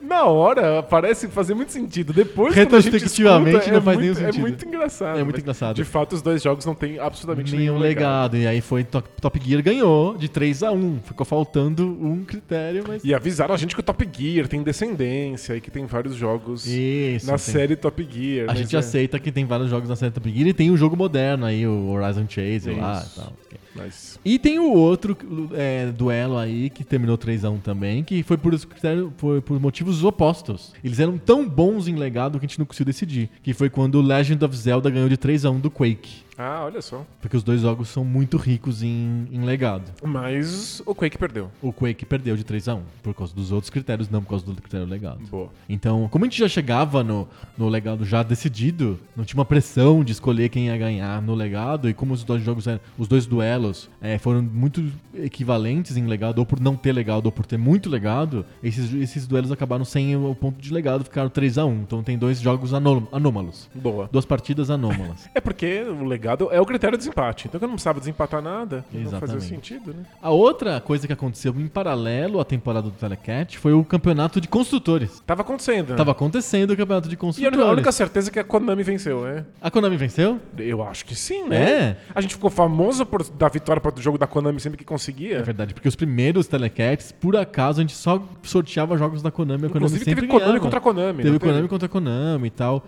Na 0.00 0.24
hora, 0.24 0.82
parece 0.82 1.28
fazer 1.28 1.54
muito 1.54 1.72
sentido. 1.72 2.12
Depois, 2.12 2.54
Retrospectivamente, 2.54 3.56
escuta, 3.58 3.70
não 3.72 3.78
é 3.78 3.80
faz 3.82 3.98
muito, 3.98 4.00
nenhum 4.00 4.12
É 4.12 4.32
sentido. 4.32 4.40
muito 4.40 4.66
engraçado. 4.66 5.18
É 5.18 5.24
muito 5.24 5.40
engraçado. 5.40 5.76
De 5.76 5.84
fato, 5.84 6.12
os 6.14 6.22
dois 6.22 6.42
jogos 6.42 6.64
não 6.66 6.74
têm 6.74 6.98
absolutamente 6.98 7.52
nenhum 7.54 7.72
nenhum 7.74 7.78
legado. 7.78 8.34
legado. 8.34 8.36
E 8.38 8.46
aí 8.46 8.60
foi 8.60 8.84
Top, 8.84 9.08
Top 9.20 9.40
Gear 9.42 9.62
ganhou 9.62 10.16
de 10.16 10.28
3 10.28 10.62
a 10.62 10.72
1 10.72 11.00
Ficou 11.04 11.24
faltando 11.26 11.86
um 11.86 12.24
critério, 12.24 12.84
mas. 12.86 13.04
E 13.04 13.14
avisaram 13.14 13.54
a 13.54 13.58
gente 13.58 13.74
que 13.74 13.80
o 13.80 13.82
Top 13.82 14.08
Gear 14.12 14.46
tem 14.48 14.62
descendência 14.62 15.56
e 15.56 15.60
que 15.60 15.70
tem 15.70 15.86
vários 15.86 16.14
jogos 16.14 16.66
Isso. 16.66 17.26
na 17.26 17.38
sim. 17.38 17.52
série 17.52 17.76
Top 17.76 18.06
Gear. 18.10 18.44
A 18.44 18.52
mas 18.52 18.58
gente 18.58 18.74
é- 18.76 18.78
aceita 18.78 19.18
que 19.18 19.30
tem 19.32 19.44
vários 19.44 19.70
jogos 19.70 19.88
na 19.88 19.96
série 19.96 20.12
Top 20.12 20.30
Gear 20.30 20.48
e 20.48 20.52
tem 20.54 20.70
o 20.70 20.76
jogo 20.76 20.96
moderno 20.96 21.46
aí, 21.46 21.66
o 21.66 21.90
Horizon 21.90 22.26
Chase 22.28 22.70
lá 22.70 23.00
e 23.00 23.06
Isso. 23.06 23.20
tal. 23.20 23.32
Mas... 23.74 24.18
E 24.24 24.38
tem 24.38 24.58
o 24.58 24.70
outro 24.70 25.16
é, 25.52 25.86
duelo 25.86 26.36
aí 26.36 26.70
que 26.70 26.84
terminou 26.84 27.16
3x1 27.16 27.60
também, 27.60 28.04
que 28.04 28.22
foi 28.22 28.36
por, 28.36 28.54
foi 29.16 29.40
por 29.40 29.60
motivos 29.60 30.04
opostos. 30.04 30.72
Eles 30.84 31.00
eram 31.00 31.18
tão 31.18 31.48
bons 31.48 31.88
em 31.88 31.96
legado 31.96 32.38
que 32.38 32.44
a 32.44 32.48
gente 32.48 32.58
não 32.58 32.66
conseguiu 32.66 32.86
decidir. 32.86 33.30
Que 33.42 33.54
foi 33.54 33.70
quando 33.70 34.00
Legend 34.00 34.44
of 34.44 34.56
Zelda 34.56 34.90
ganhou 34.90 35.08
de 35.08 35.16
3x1 35.16 35.60
do 35.60 35.70
Quake. 35.70 36.21
Ah, 36.38 36.62
olha 36.64 36.80
só. 36.80 37.04
Porque 37.20 37.36
os 37.36 37.42
dois 37.42 37.60
jogos 37.60 37.88
são 37.88 38.04
muito 38.04 38.36
ricos 38.36 38.82
em, 38.82 39.26
em 39.30 39.44
legado. 39.44 39.92
Mas 40.02 40.82
o 40.86 40.94
Quake 40.94 41.18
perdeu. 41.18 41.50
O 41.60 41.72
Quake 41.72 42.06
perdeu 42.06 42.36
de 42.36 42.44
3x1 42.44 42.80
por 43.02 43.14
causa 43.14 43.34
dos 43.34 43.52
outros 43.52 43.68
critérios, 43.70 44.08
não 44.08 44.22
por 44.22 44.30
causa 44.30 44.44
do 44.46 44.54
critério 44.54 44.86
legado. 44.86 45.20
Boa. 45.30 45.50
Então, 45.68 46.08
como 46.10 46.24
a 46.24 46.28
gente 46.28 46.38
já 46.38 46.48
chegava 46.48 47.04
no, 47.04 47.28
no 47.56 47.68
legado 47.68 48.04
já 48.04 48.22
decidido, 48.22 48.98
não 49.16 49.24
tinha 49.24 49.38
uma 49.38 49.44
pressão 49.44 50.02
de 50.02 50.12
escolher 50.12 50.48
quem 50.48 50.66
ia 50.66 50.76
ganhar 50.78 51.20
no 51.20 51.34
legado, 51.34 51.88
e 51.88 51.94
como 51.94 52.14
os 52.14 52.24
dois 52.24 52.42
jogos, 52.42 52.66
eram- 52.66 52.80
os 52.98 53.06
dois 53.06 53.26
duelos 53.26 53.90
eh, 54.00 54.16
foram 54.18 54.42
muito 54.42 54.82
equivalentes 55.14 55.96
em 55.96 56.06
legado, 56.06 56.38
ou 56.38 56.46
por 56.46 56.58
não 56.60 56.76
ter 56.76 56.92
legado, 56.92 57.26
ou 57.26 57.32
por 57.32 57.44
ter 57.46 57.58
muito 57.58 57.88
legado, 57.90 58.44
esses, 58.62 58.92
esses 58.94 59.26
duelos 59.26 59.52
acabaram 59.52 59.84
sem 59.84 60.16
o 60.16 60.34
ponto 60.34 60.60
de 60.60 60.72
legado, 60.72 61.04
ficaram 61.04 61.28
3x1. 61.30 61.82
Então 61.82 62.02
tem 62.02 62.16
dois 62.18 62.40
jogos 62.40 62.72
anô- 62.74 63.06
anômalos. 63.12 63.68
Boa. 63.74 64.08
Duas 64.10 64.24
partidas 64.24 64.70
anômalas. 64.70 65.28
É 65.34 65.40
porque 65.40 65.82
o 65.82 66.04
legado 66.04 66.21
é 66.50 66.60
o 66.60 66.66
critério 66.66 66.96
de 66.96 67.04
desempate. 67.04 67.46
Então, 67.48 67.58
quando 67.58 67.70
não 67.70 67.76
precisava 67.76 67.98
desempatar 67.98 68.42
nada, 68.42 68.84
não 68.92 69.02
fazia 69.10 69.18
Exatamente. 69.18 69.44
sentido, 69.46 69.92
né? 69.94 70.04
A 70.20 70.30
outra 70.30 70.80
coisa 70.80 71.06
que 71.06 71.12
aconteceu 71.12 71.54
em 71.58 71.66
paralelo 71.66 72.40
à 72.40 72.44
temporada 72.44 72.88
do 72.88 72.94
Telecat 72.94 73.58
foi 73.58 73.72
o 73.72 73.84
campeonato 73.84 74.40
de 74.40 74.48
construtores. 74.48 75.22
Tava 75.26 75.42
acontecendo, 75.42 75.90
né? 75.90 75.96
Tava 75.96 76.12
acontecendo 76.12 76.70
o 76.72 76.76
campeonato 76.76 77.08
de 77.08 77.14
E 77.14 77.16
a 77.16 77.18
construtores. 77.18 77.56
única, 77.58 77.68
a 77.70 77.72
única 77.72 77.92
certeza 77.92 78.30
é 78.30 78.32
que 78.32 78.38
a 78.38 78.44
Konami 78.44 78.82
venceu, 78.82 79.22
né? 79.22 79.44
A 79.60 79.70
Konami 79.70 79.96
venceu? 79.96 80.40
Eu 80.58 80.82
acho 80.82 81.04
que 81.04 81.14
sim, 81.14 81.48
né? 81.48 81.70
É? 81.70 81.96
A 82.14 82.20
gente 82.20 82.34
ficou 82.34 82.50
famoso 82.50 83.04
por 83.06 83.22
dar 83.30 83.48
vitória 83.50 83.80
para 83.80 83.92
o 83.98 84.00
jogo 84.02 84.18
da 84.18 84.26
Konami 84.26 84.60
sempre 84.60 84.78
que 84.78 84.84
conseguia. 84.84 85.38
É 85.38 85.42
verdade, 85.42 85.74
porque 85.74 85.88
os 85.88 85.96
primeiros 85.96 86.46
Telecats, 86.46 87.12
por 87.12 87.36
acaso, 87.36 87.80
a 87.80 87.82
gente 87.82 87.96
só 87.96 88.22
sorteava 88.42 88.96
jogos 88.96 89.22
da 89.22 89.30
Konami. 89.30 89.66
A 89.66 89.68
Konami 89.68 89.76
Inclusive 89.86 90.04
sempre 90.04 90.14
teve 90.22 90.26
Konami 90.28 90.44
ganhava. 90.46 90.60
contra 90.64 90.80
Konami. 90.80 91.22
Teve 91.22 91.38
Konami 91.38 91.68
contra 91.68 91.88
Konami 91.88 92.46
e 92.46 92.50
tal. 92.50 92.84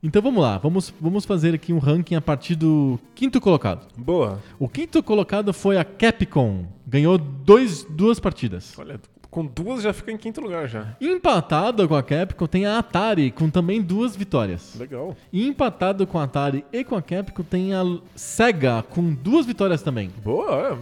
Então 0.00 0.22
vamos 0.22 0.40
lá, 0.40 0.58
vamos, 0.58 0.94
vamos 1.00 1.24
fazer 1.24 1.54
aqui 1.54 1.72
um 1.72 1.78
ranking 1.78 2.14
a 2.14 2.20
partir 2.20 2.54
do 2.54 3.00
quinto 3.16 3.40
colocado. 3.40 3.86
Boa. 3.96 4.40
O 4.58 4.68
quinto 4.68 5.02
colocado 5.02 5.52
foi 5.52 5.76
a 5.76 5.84
Capcom. 5.84 6.66
Ganhou 6.86 7.18
dois, 7.18 7.82
duas 7.82 8.20
partidas. 8.20 8.78
Olha, 8.78 9.00
com 9.28 9.44
duas 9.44 9.82
já 9.82 9.92
fica 9.92 10.12
em 10.12 10.16
quinto 10.16 10.40
lugar 10.40 10.68
já. 10.68 10.96
Empatado 11.00 11.86
com 11.88 11.96
a 11.96 12.02
Capcom 12.02 12.46
tem 12.46 12.64
a 12.64 12.78
Atari, 12.78 13.32
com 13.32 13.50
também 13.50 13.82
duas 13.82 14.14
vitórias. 14.14 14.76
Legal. 14.78 15.16
E 15.32 15.46
empatado 15.46 16.06
com 16.06 16.18
a 16.18 16.24
Atari 16.24 16.64
e 16.72 16.84
com 16.84 16.94
a 16.94 17.02
Capcom 17.02 17.42
tem 17.42 17.74
a 17.74 17.82
Sega, 18.14 18.84
com 18.84 19.12
duas 19.12 19.46
vitórias 19.46 19.82
também. 19.82 20.10
Boa, 20.22 20.68
é. 20.68 20.78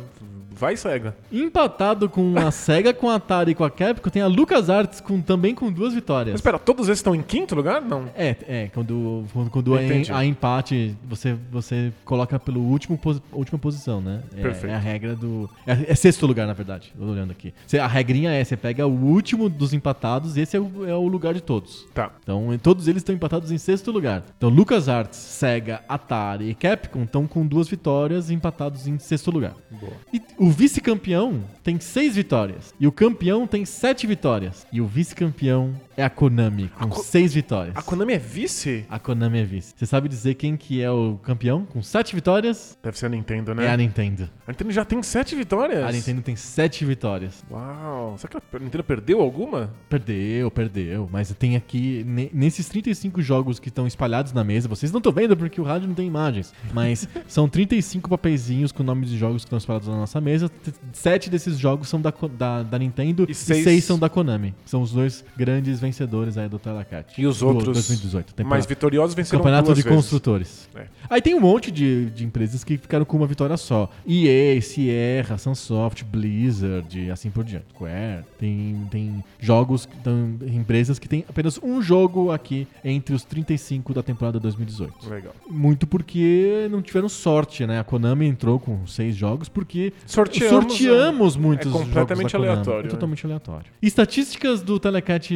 Vai 0.58 0.76
cega. 0.76 1.14
Empatado 1.30 2.08
com 2.08 2.34
a 2.38 2.50
Sega, 2.50 2.92
com 2.92 3.08
a 3.10 3.16
Atari 3.16 3.52
e 3.52 3.54
com 3.54 3.64
a 3.64 3.70
Capcom, 3.70 4.10
tem 4.10 4.22
a 4.22 4.26
LucasArts 4.26 5.00
com, 5.00 5.20
também 5.20 5.54
com 5.54 5.70
duas 5.70 5.94
vitórias. 5.94 6.32
Mas 6.32 6.40
espera, 6.40 6.58
todos 6.58 6.88
esses 6.88 6.98
estão 6.98 7.14
em 7.14 7.22
quinto 7.22 7.54
lugar? 7.54 7.80
Não. 7.82 8.06
É, 8.16 8.36
é, 8.48 8.70
quando, 8.72 9.24
quando, 9.32 9.50
quando 9.50 9.76
é 9.78 9.84
Entendi. 9.84 10.12
a 10.12 10.24
empate, 10.24 10.96
você, 11.08 11.36
você 11.50 11.92
coloca 12.04 12.38
pelo 12.38 12.60
último 12.60 12.98
última 13.32 13.58
posição, 13.58 14.00
né? 14.00 14.22
É, 14.36 14.42
Perfeito. 14.42 14.72
é 14.72 14.74
a 14.74 14.78
regra 14.78 15.14
do. 15.14 15.48
É, 15.66 15.92
é 15.92 15.94
sexto 15.94 16.26
lugar, 16.26 16.46
na 16.46 16.52
verdade. 16.52 16.92
Tô 16.96 17.04
olhando 17.04 17.30
aqui. 17.30 17.52
Você- 17.66 17.78
a 17.78 17.86
regrinha 17.86 18.30
é: 18.30 18.42
você 18.42 18.56
pega 18.56 18.86
o 18.86 18.90
último 19.04 19.48
dos 19.48 19.72
empatados 19.72 20.36
e 20.36 20.40
esse 20.40 20.56
é 20.56 20.60
o, 20.60 20.88
é 20.88 20.94
o 20.94 21.06
lugar 21.06 21.34
de 21.34 21.40
todos. 21.40 21.86
Tá. 21.94 22.10
Então, 22.22 22.48
todos 22.62 22.88
eles 22.88 23.00
estão 23.00 23.14
empatados 23.14 23.50
em 23.50 23.58
sexto 23.58 23.90
lugar. 23.90 24.22
Então, 24.36 24.48
LucasArts, 24.48 25.18
Sega, 25.18 25.82
Atari 25.88 26.50
e 26.50 26.54
Capcom 26.54 27.02
estão 27.02 27.26
com 27.26 27.46
duas 27.46 27.68
vitórias 27.68 28.30
empatados 28.30 28.86
em 28.86 28.98
sexto 28.98 29.30
lugar. 29.30 29.54
Boa. 29.70 29.92
E 30.12 30.20
o 30.38 30.45
vice-campeão 30.50 31.42
tem 31.62 31.80
seis 31.80 32.14
vitórias. 32.14 32.74
E 32.78 32.86
o 32.86 32.92
campeão 32.92 33.46
tem 33.46 33.64
sete 33.64 34.06
vitórias. 34.06 34.66
E 34.72 34.80
o 34.80 34.86
vice-campeão 34.86 35.74
é 35.96 36.04
a 36.04 36.10
Konami, 36.10 36.68
com 36.68 36.88
Co- 36.88 37.02
seis 37.02 37.32
vitórias. 37.34 37.76
A 37.76 37.82
Konami 37.82 38.12
é 38.14 38.18
vice? 38.18 38.84
A 38.88 38.98
Konami 38.98 39.38
é 39.38 39.44
vice. 39.44 39.74
Você 39.76 39.86
sabe 39.86 40.08
dizer 40.08 40.34
quem 40.34 40.56
que 40.56 40.82
é 40.82 40.90
o 40.90 41.18
campeão 41.22 41.64
com 41.64 41.82
sete 41.82 42.14
vitórias? 42.14 42.76
Deve 42.82 42.98
ser 42.98 43.06
a 43.06 43.08
Nintendo, 43.08 43.52
É 43.52 43.54
né? 43.54 43.68
a 43.70 43.76
Nintendo. 43.76 44.28
A 44.46 44.52
Nintendo 44.52 44.72
já 44.72 44.84
tem 44.84 45.02
sete 45.02 45.34
vitórias. 45.34 45.82
A 45.84 45.90
Nintendo 45.92 46.20
tem 46.22 46.36
sete 46.36 46.84
vitórias. 46.84 47.44
Uau. 47.50 48.14
Será 48.18 48.40
que 48.40 48.56
a 48.56 48.58
Nintendo 48.58 48.84
perdeu 48.84 49.20
alguma? 49.20 49.72
Perdeu, 49.88 50.50
perdeu. 50.50 51.08
Mas 51.10 51.32
tem 51.38 51.56
aqui, 51.56 52.04
ne- 52.06 52.30
nesses 52.32 52.68
35 52.68 53.22
jogos 53.22 53.58
que 53.58 53.68
estão 53.68 53.86
espalhados 53.86 54.32
na 54.32 54.44
mesa, 54.44 54.68
vocês 54.68 54.92
não 54.92 54.98
estão 54.98 55.12
vendo 55.12 55.36
porque 55.36 55.60
o 55.60 55.64
rádio 55.64 55.88
não 55.88 55.94
tem 55.94 56.06
imagens, 56.06 56.52
mas 56.72 57.08
são 57.26 57.48
35 57.48 58.08
papeizinhos 58.10 58.70
com 58.72 58.82
nomes 58.82 59.10
de 59.10 59.16
jogos 59.18 59.42
que 59.42 59.46
estão 59.46 59.58
espalhados 59.58 59.88
na 59.88 59.96
nossa 59.96 60.20
mesa. 60.20 60.50
Sete 60.92 61.30
desses 61.30 61.58
jogos 61.58 61.88
são 61.88 62.00
da, 62.00 62.12
da, 62.36 62.62
da 62.62 62.78
Nintendo 62.78 63.24
E 63.28 63.32
e 63.32 63.34
seis- 63.34 63.64
seis... 63.64 63.84
são 63.84 63.98
da 63.98 64.08
Konami. 64.08 64.54
São 64.64 64.82
os 64.82 64.92
dois 64.92 65.24
grandes 65.36 65.80
vencedores 65.86 66.36
aí 66.36 66.48
do 66.48 66.58
Telecat. 66.58 67.12
E 67.20 67.26
os 67.26 67.38
Do 67.38 67.48
outros 67.48 67.74
2018. 67.74 68.26
temporada. 68.34 68.48
Mais 68.50 68.66
vitoriosos 68.66 69.14
venceram 69.14 69.38
Campeonato 69.42 69.72
de 69.74 69.82
vezes. 69.82 69.96
construtores. 69.96 70.68
É. 70.74 70.86
Aí 71.08 71.22
tem 71.22 71.34
um 71.34 71.40
monte 71.40 71.70
de, 71.70 72.06
de 72.10 72.24
empresas 72.24 72.64
que 72.64 72.76
ficaram 72.76 73.04
com 73.04 73.16
uma 73.16 73.26
vitória 73.26 73.56
só. 73.56 73.90
EA, 74.06 74.60
Sierra, 74.60 75.38
Sunsoft, 75.38 76.04
Blizzard 76.04 76.98
e 77.00 77.10
assim 77.10 77.30
por 77.30 77.44
diante. 77.44 77.66
Square. 77.74 78.24
Tem, 78.38 78.86
tem 78.90 79.24
jogos, 79.38 79.88
tão- 80.02 80.36
empresas 80.52 80.98
que 80.98 81.08
tem 81.08 81.24
apenas 81.28 81.58
um 81.62 81.80
jogo 81.80 82.30
aqui 82.32 82.66
entre 82.84 83.14
os 83.14 83.22
35 83.24 83.94
da 83.94 84.02
temporada 84.02 84.38
2018. 84.40 85.08
Legal. 85.08 85.34
Muito 85.48 85.86
porque 85.86 86.68
não 86.70 86.82
tiveram 86.82 87.08
sorte, 87.08 87.66
né? 87.66 87.78
A 87.78 87.84
Konami 87.84 88.26
entrou 88.26 88.58
com 88.58 88.86
seis 88.86 89.14
jogos 89.14 89.48
porque 89.48 89.92
Sorteamos, 90.06 90.74
sorteamos 90.74 91.36
muitos 91.36 91.68
é 91.74 91.78
completamente 91.78 92.32
jogos 92.32 92.32
da 92.32 92.38
Konami. 92.38 92.52
aleatório, 92.52 92.80
É 92.80 92.82
né? 92.84 92.90
totalmente 92.90 93.24
aleatório. 93.26 93.66
Estatísticas 93.80 94.62
do 94.62 94.78
Telecat 94.80 95.30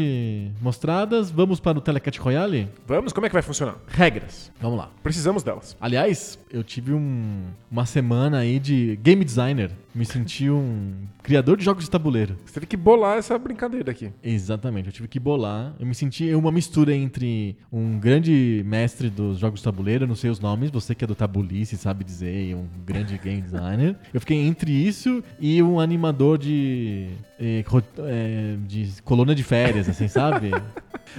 mostradas. 0.61 1.31
Vamos 1.31 1.61
para 1.61 1.79
o 1.79 1.81
Telecat 1.81 2.18
Royale? 2.18 2.68
Vamos, 2.87 3.12
como 3.12 3.26
é 3.26 3.29
que 3.29 3.33
vai 3.35 3.42
funcionar? 3.42 3.76
Regras. 3.88 4.50
Vamos 4.61 4.79
lá. 4.79 4.90
Precisamos 5.03 5.42
delas. 5.42 5.76
Aliás, 5.81 6.38
eu 6.53 6.62
tive 6.64 6.92
um- 6.92 7.44
uma 7.70 7.87
semana 7.87 8.38
aí 8.38 8.59
de 8.59 8.96
game 9.03 9.24
designer. 9.24 9.70
Me 9.92 10.05
senti 10.05 10.48
um 10.48 10.92
criador 11.22 11.57
de 11.57 11.64
jogos 11.64 11.85
de 11.85 11.90
tabuleiro. 11.90 12.37
Você 12.46 12.55
teve 12.55 12.66
que 12.66 12.76
bolar 12.76 13.18
essa 13.18 13.37
brincadeira 13.37 13.90
aqui. 13.90 14.12
Exatamente, 14.22 14.87
eu 14.87 14.92
tive 14.92 15.09
que 15.09 15.18
bolar. 15.18 15.74
Eu 15.81 15.87
me 15.87 15.94
senti 15.96 16.33
uma 16.33 16.53
mistura 16.53 16.94
entre 16.94 17.57
um 17.72 17.98
grande 17.98 18.62
mestre 18.64 19.11
dos 19.11 19.38
jogos 19.38 19.59
de 19.61 19.64
tabuleiro, 19.64 20.07
não 20.07 20.14
sei 20.14 20.31
os 20.31 20.38
nomes, 20.38 20.70
você 20.70 20.94
que 20.94 21.03
é 21.05 21.07
do 21.09 21.14
Tabulice 21.16 21.76
sabe 21.76 22.05
dizer, 22.05 22.50
e 22.50 22.55
um 22.55 22.66
grande 22.87 23.18
game 23.18 23.40
designer. 23.42 23.96
Eu 24.14 24.20
fiquei 24.20 24.38
entre 24.46 24.70
isso 24.70 25.24
e 25.40 25.61
um 25.61 25.81
animador 25.81 26.38
de. 26.38 27.09
Eh, 27.40 27.64
ro- 27.66 27.83
eh, 27.98 28.57
de 28.66 28.90
coluna 29.03 29.35
de 29.35 29.42
férias, 29.42 29.88
assim, 29.88 30.07
sabe? 30.09 30.50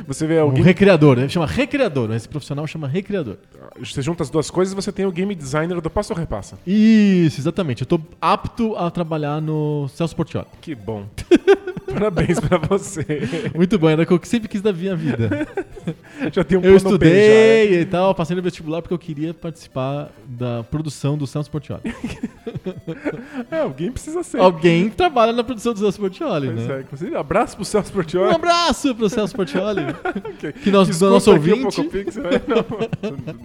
Você 0.07 0.25
vê 0.27 0.37
Um 0.39 0.43
alguém. 0.43 0.63
recreador, 0.63 1.17
ele 1.19 1.27
chama 1.29 1.45
recreador, 1.47 2.11
esse 2.13 2.29
profissional 2.29 2.65
chama 2.67 2.87
recreador. 2.87 3.37
Você 3.79 4.01
junta 4.01 4.23
as 4.23 4.29
duas 4.29 4.49
coisas 4.49 4.73
você 4.73 4.91
tem 4.91 5.05
o 5.05 5.11
game 5.11 5.33
designer 5.35 5.81
do 5.81 5.89
Passo 5.89 6.13
ou 6.13 6.19
Repassa. 6.19 6.57
Isso, 6.65 7.41
exatamente. 7.41 7.81
Eu 7.81 7.87
tô 7.87 7.99
apto 8.21 8.75
a 8.77 8.89
trabalhar 8.91 9.41
no 9.41 9.87
Celso 9.89 10.15
Portioli. 10.15 10.47
Que 10.61 10.73
bom. 10.75 11.05
Parabéns 11.85 12.39
pra 12.39 12.57
você. 12.57 13.05
Muito 13.55 13.77
bom, 13.79 13.89
era 13.89 14.03
o 14.03 14.05
que 14.05 14.13
eu 14.13 14.19
sempre 14.23 14.47
quis 14.47 14.61
da 14.61 14.71
minha 14.73 14.95
vida. 14.95 15.47
Já 16.31 16.43
tem 16.43 16.57
um 16.57 16.61
Eu 16.61 16.73
B 16.73 16.79
já, 16.79 16.89
né? 16.89 16.93
estudei 16.93 17.81
e 17.81 17.85
tal, 17.85 18.13
passei 18.13 18.35
no 18.35 18.41
vestibular 18.41 18.81
porque 18.81 18.93
eu 18.93 18.99
queria 18.99 19.33
participar 19.33 20.09
da 20.27 20.63
produção 20.63 21.17
do 21.17 21.25
Celso 21.25 21.49
Portioli. 21.49 21.81
É, 23.49 23.59
alguém 23.59 23.91
precisa 23.91 24.23
ser. 24.23 24.39
Alguém 24.39 24.89
trabalha 24.89 25.31
na 25.33 25.43
produção 25.43 25.73
do 25.73 25.79
Celso 25.79 25.99
Portioli, 25.99 26.47
Pois 26.87 27.01
né? 27.01 27.11
é, 27.13 27.17
abraço 27.17 27.55
pro 27.55 27.65
Celso 27.65 27.89
Um 27.89 27.93
Portioli. 27.93 28.33
abraço 28.35 28.95
pro 28.95 29.09
Celso 29.09 29.35
Portioli. 29.35 29.81
que, 30.39 30.51
que 30.63 30.71
nós- 30.71 30.87
escuta 30.89 31.09
nosso 31.11 31.31
ouvinte. 31.31 31.75
Poco 31.77 31.89
Pix, 31.89 32.15
né? 32.17 32.29
Não. 32.47 32.61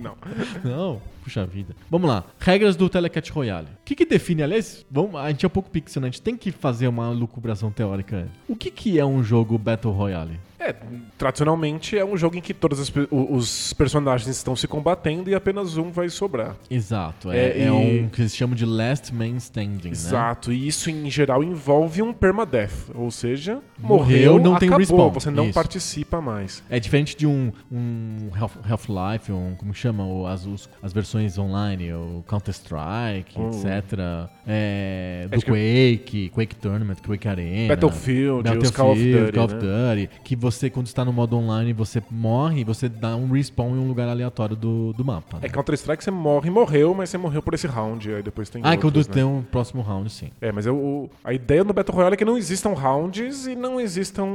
não. 0.03 0.17
Não, 0.65 1.03
puxa 1.27 1.45
vida. 1.45 1.75
Vamos 1.91 2.09
lá. 2.09 2.25
Regras 2.39 2.77
do 2.77 2.89
Telecat 2.89 3.33
Royale. 3.33 3.67
O 3.67 3.85
que, 3.85 3.97
que 3.97 4.07
define, 4.07 4.45
aliás, 4.45 4.87
vamos, 4.89 5.17
a 5.17 5.29
gente 5.29 5.45
é 5.45 5.49
um 5.49 5.51
pouco 5.51 5.69
pixel, 5.69 6.01
né? 6.01 6.07
A 6.07 6.11
gente 6.11 6.23
tem 6.23 6.37
que 6.37 6.53
fazer 6.53 6.87
uma 6.87 7.11
lucubração 7.11 7.73
teórica. 7.73 8.29
O 8.49 8.55
que, 8.55 8.71
que 8.71 8.97
é 8.97 9.05
um 9.05 9.25
jogo 9.25 9.59
Battle 9.59 9.93
Royale? 9.93 10.39
É, 10.59 10.75
tradicionalmente 11.19 11.99
é 11.99 12.05
um 12.05 12.17
jogo 12.17 12.37
em 12.37 12.41
que 12.41 12.55
todos 12.55 12.79
os, 12.81 12.93
os 13.11 13.73
personagens 13.75 14.29
estão 14.35 14.57
se 14.57 14.67
combatendo 14.67 15.29
e 15.31 15.35
apenas 15.35 15.77
um 15.77 15.91
vai 15.91 16.09
sobrar. 16.09 16.57
Exato. 16.71 17.31
É, 17.31 17.37
É, 17.39 17.59
é 17.63 17.67
e- 17.67 17.71
um 17.71 18.09
que 18.09 18.23
eles 18.23 18.35
chamam 18.35 18.55
de 18.57 18.65
Last 18.65 19.15
Man 19.15 19.37
Standing, 19.37 19.89
né? 19.89 19.91
Exato, 19.93 20.53
e 20.53 20.67
isso 20.67 20.89
em 20.91 21.11
geral 21.11 21.45
envolve 21.45 22.01
um 22.03 22.13
permadeath, 22.13 22.73
ou 22.95 23.11
seja, 23.11 23.61
Morreu, 23.79 24.33
morreu, 24.33 24.39
não 24.39 24.59
tem 24.59 24.69
acabou, 24.69 24.79
respawn. 24.79 25.11
você 25.11 25.31
não 25.31 25.45
Isso. 25.45 25.55
participa 25.55 26.21
mais. 26.21 26.63
É 26.71 26.81
diferente 26.81 27.17
de 27.17 27.27
um, 27.27 27.53
um 27.71 28.31
Half- 28.35 28.57
Half-Life, 28.69 29.31
um, 29.33 29.55
como 29.57 29.75
chama, 29.75 30.05
o- 30.07 30.27
as, 30.27 30.47
as 30.83 30.93
versões 30.93 31.37
online, 31.39 31.93
o 31.93 32.25
Counter-Strike, 32.27 33.39
Hum. 33.39 33.51
etc. 33.51 34.01
É, 34.47 35.27
do 35.29 35.35
Acho 35.37 35.45
que- 35.45 35.51
Quake, 35.51 36.29
Quake 36.31 36.57
Tournament, 36.57 36.97
Quake 37.05 37.29
Arena. 37.29 37.75
Battlefield, 37.75 38.49
os 38.59 38.71
Call 38.71 38.93
of 38.93 38.99
Battlefield, 39.01 39.25
Duty, 39.27 39.33
Call 39.33 39.45
of 39.45 39.55
né? 39.55 39.95
Duty, 40.07 40.21
que 40.25 40.37
você, 40.51 40.71
quando 40.71 40.87
está 40.87 41.05
no 41.05 41.13
modo 41.13 41.37
online, 41.37 41.73
você 41.73 42.01
morre 42.11 42.61
e 42.61 42.65
você 42.65 42.89
dá 42.89 43.17
um 43.17 43.29
respawn 43.31 43.75
em 43.75 43.79
um 43.79 43.89
lugar 43.89 44.09
aleatório 44.09 44.55
do, 44.55 44.93
do 44.93 45.05
mapa. 45.05 45.39
É 45.39 45.43
né? 45.43 45.49
Counter-Strike 45.49 46.05
você 46.05 46.11
morre, 46.11 46.49
morreu, 46.51 46.95
mas 46.95 47.11
você 47.11 47.19
morreu 47.19 47.43
por 47.43 47.53
esse 47.55 47.67
round, 47.67 48.13
aí 48.15 48.23
depois 48.23 48.49
tem 48.49 48.63
Ah, 48.65 48.75
é 48.75 48.77
quando 48.77 48.97
outros, 48.97 49.09
né? 49.09 49.15
tem 49.15 49.25
um 49.25 49.43
próximo 49.43 49.83
round, 49.83 50.09
sim. 50.11 50.31
É, 50.41 50.53
mas 50.53 50.65
eu- 50.67 51.11
a 51.25 51.33
ideia 51.33 51.65
do 51.65 51.73
Battle 51.73 51.95
Royale 51.97 52.15
é 52.15 52.17
que 52.17 52.25
não 52.25 52.39
existam 52.39 52.71
rounds 52.75 53.47
e 53.47 53.57
não 53.57 53.81
existam 53.81 54.27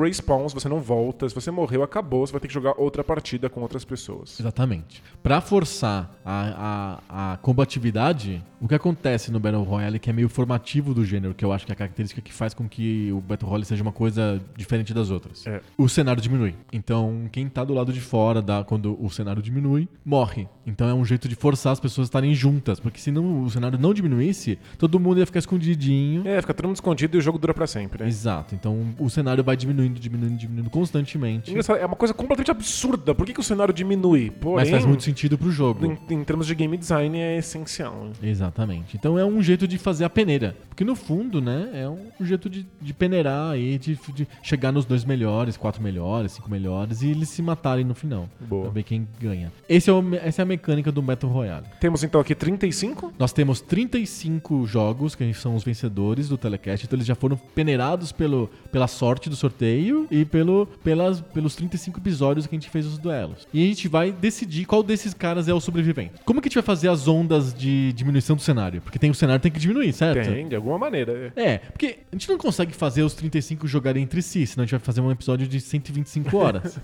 respawns, 0.00 0.52
você 0.52 0.68
não 0.68 0.80
volta. 0.80 1.28
Se 1.28 1.34
você 1.34 1.50
morreu, 1.50 1.82
acabou, 1.82 2.26
você 2.26 2.32
vai 2.32 2.40
ter 2.40 2.48
que 2.48 2.54
jogar 2.54 2.74
outra 2.76 3.02
partida 3.02 3.48
com 3.48 3.62
outras 3.62 3.84
pessoas. 3.84 4.38
Exatamente. 4.38 5.02
Pra 5.22 5.40
forçar 5.40 6.14
a, 6.24 7.00
a, 7.08 7.32
a 7.32 7.36
combatividade, 7.38 8.42
o 8.60 8.68
que 8.68 8.74
acontece 8.74 9.30
no 9.32 9.40
Battle 9.40 9.62
Royale 9.62 9.98
que 9.98 10.10
é 10.10 10.12
meio 10.12 10.28
formativo 10.28 10.92
do 10.94 11.04
gênero, 11.04 11.34
que 11.34 11.44
eu 11.44 11.52
acho 11.52 11.64
que 11.66 11.72
é 11.72 11.74
a 11.74 11.76
característica 11.76 12.20
que 12.20 12.32
faz 12.32 12.52
com 12.54 12.68
que 12.68 13.10
o 13.12 13.20
Battle 13.20 13.48
Royale 13.48 13.64
seja 13.64 13.82
uma 13.82 13.92
coisa 13.92 14.40
diferente 14.56 14.92
das 14.92 15.10
outras. 15.10 15.46
É. 15.46 15.53
O 15.76 15.88
cenário 15.88 16.20
diminui. 16.22 16.54
Então, 16.72 17.28
quem 17.32 17.48
tá 17.48 17.64
do 17.64 17.74
lado 17.74 17.92
de 17.92 18.00
fora, 18.00 18.40
da, 18.42 18.64
quando 18.64 18.96
o 19.02 19.10
cenário 19.10 19.42
diminui, 19.42 19.88
morre. 20.04 20.48
Então 20.66 20.88
é 20.88 20.94
um 20.94 21.04
jeito 21.04 21.28
de 21.28 21.34
forçar 21.34 21.72
as 21.72 21.80
pessoas 21.80 22.06
a 22.06 22.08
estarem 22.08 22.34
juntas, 22.34 22.80
porque 22.80 22.98
se 22.98 23.10
não, 23.10 23.42
o 23.42 23.50
cenário 23.50 23.78
não 23.78 23.92
diminuísse, 23.92 24.58
todo 24.78 24.98
mundo 24.98 25.18
ia 25.18 25.26
ficar 25.26 25.38
escondidinho. 25.40 26.26
É, 26.26 26.40
fica 26.40 26.54
todo 26.54 26.66
mundo 26.66 26.76
escondido 26.76 27.16
e 27.16 27.18
o 27.18 27.20
jogo 27.20 27.38
dura 27.38 27.52
pra 27.52 27.66
sempre, 27.66 28.02
né? 28.02 28.08
Exato. 28.08 28.54
Então 28.54 28.94
o 28.98 29.10
cenário 29.10 29.44
vai 29.44 29.56
diminuindo, 29.56 30.00
diminuindo, 30.00 30.38
diminuindo 30.38 30.70
constantemente. 30.70 31.52
É 31.78 31.84
uma 31.84 31.96
coisa 31.96 32.14
completamente 32.14 32.50
absurda. 32.50 33.14
Por 33.14 33.26
que, 33.26 33.34
que 33.34 33.40
o 33.40 33.42
cenário 33.42 33.74
diminui? 33.74 34.30
Porém, 34.30 34.56
Mas 34.56 34.70
faz 34.70 34.86
muito 34.86 35.02
sentido 35.02 35.36
pro 35.36 35.50
jogo. 35.50 35.84
em, 35.84 36.14
em 36.14 36.24
termos 36.24 36.46
de 36.46 36.54
game 36.54 36.76
design 36.78 37.18
é 37.18 37.36
essencial. 37.36 38.04
né? 38.06 38.12
Exatamente. 38.22 38.96
Então 38.96 39.18
é 39.18 39.24
um 39.24 39.42
jeito 39.42 39.68
de 39.68 39.76
fazer 39.76 40.04
a 40.04 40.10
peneira. 40.10 40.56
Porque 40.70 40.82
no 40.84 40.96
fundo, 40.96 41.42
né, 41.42 41.68
é 41.74 41.88
um 41.88 42.24
jeito 42.24 42.48
de, 42.48 42.66
de 42.80 42.94
peneirar 42.94 43.50
aí, 43.50 43.76
de, 43.76 43.98
de 44.14 44.26
chegar 44.42 44.72
nos 44.72 44.86
dois 44.86 45.04
melhores, 45.04 45.43
quatro 45.56 45.82
melhores, 45.82 46.32
cinco 46.32 46.50
melhores 46.50 47.02
e 47.02 47.08
eles 47.08 47.28
se 47.28 47.42
matarem 47.42 47.84
no 47.84 47.94
final. 47.94 48.28
Boa. 48.40 48.64
Pra 48.64 48.70
ver 48.72 48.82
quem 48.82 49.06
ganha. 49.20 49.52
Esse 49.68 49.90
é 49.90 49.92
o 49.92 50.04
essa 50.22 50.42
é 50.42 50.44
a 50.44 50.46
mecânica 50.46 50.92
do 50.92 51.02
Battle 51.02 51.30
Royale. 51.30 51.66
Temos 51.80 52.02
então 52.02 52.20
aqui 52.20 52.34
35. 52.34 53.12
Nós 53.18 53.32
temos 53.32 53.60
35 53.60 54.66
jogos 54.66 55.14
que 55.14 55.32
são 55.34 55.54
os 55.54 55.64
vencedores 55.64 56.28
do 56.28 56.36
Telecast, 56.36 56.86
então 56.86 56.96
eles 56.96 57.06
já 57.06 57.14
foram 57.14 57.36
peneirados 57.36 58.12
pelo, 58.12 58.50
pela 58.70 58.86
sorte 58.86 59.28
do 59.28 59.36
sorteio 59.36 60.06
e 60.10 60.24
pelo, 60.24 60.66
pelas, 60.82 61.20
pelos 61.20 61.54
35 61.54 61.98
episódios 61.98 62.46
que 62.46 62.54
a 62.54 62.58
gente 62.58 62.70
fez 62.70 62.86
os 62.86 62.98
duelos. 62.98 63.46
E 63.52 63.64
a 63.64 63.66
gente 63.66 63.88
vai 63.88 64.12
decidir 64.12 64.64
qual 64.64 64.82
desses 64.82 65.14
caras 65.14 65.48
é 65.48 65.54
o 65.54 65.60
sobrevivente. 65.60 66.14
Como 66.24 66.40
que 66.40 66.48
a 66.48 66.50
gente 66.50 66.56
vai 66.56 66.62
fazer 66.62 66.88
as 66.88 67.08
ondas 67.08 67.54
de 67.54 67.92
diminuição 67.92 68.36
do 68.36 68.42
cenário? 68.42 68.80
Porque 68.80 68.98
tem 68.98 69.10
o 69.10 69.14
cenário 69.14 69.40
tem 69.40 69.50
que 69.52 69.58
diminuir, 69.58 69.92
certo? 69.92 70.28
Tem, 70.28 70.48
de 70.48 70.56
alguma 70.56 70.78
maneira. 70.78 71.32
é. 71.36 71.44
É, 71.44 71.58
porque 71.58 71.98
a 72.10 72.16
gente 72.16 72.28
não 72.28 72.38
consegue 72.38 72.72
fazer 72.72 73.02
os 73.02 73.14
35 73.14 73.66
jogarem 73.66 74.02
entre 74.02 74.22
si, 74.22 74.46
senão 74.46 74.62
a 74.62 74.66
gente 74.66 74.72
vai 74.72 74.80
fazer 74.80 75.00
um 75.00 75.10
episódio 75.10 75.33
de 75.36 75.60
125 75.60 76.36
horas. 76.36 76.78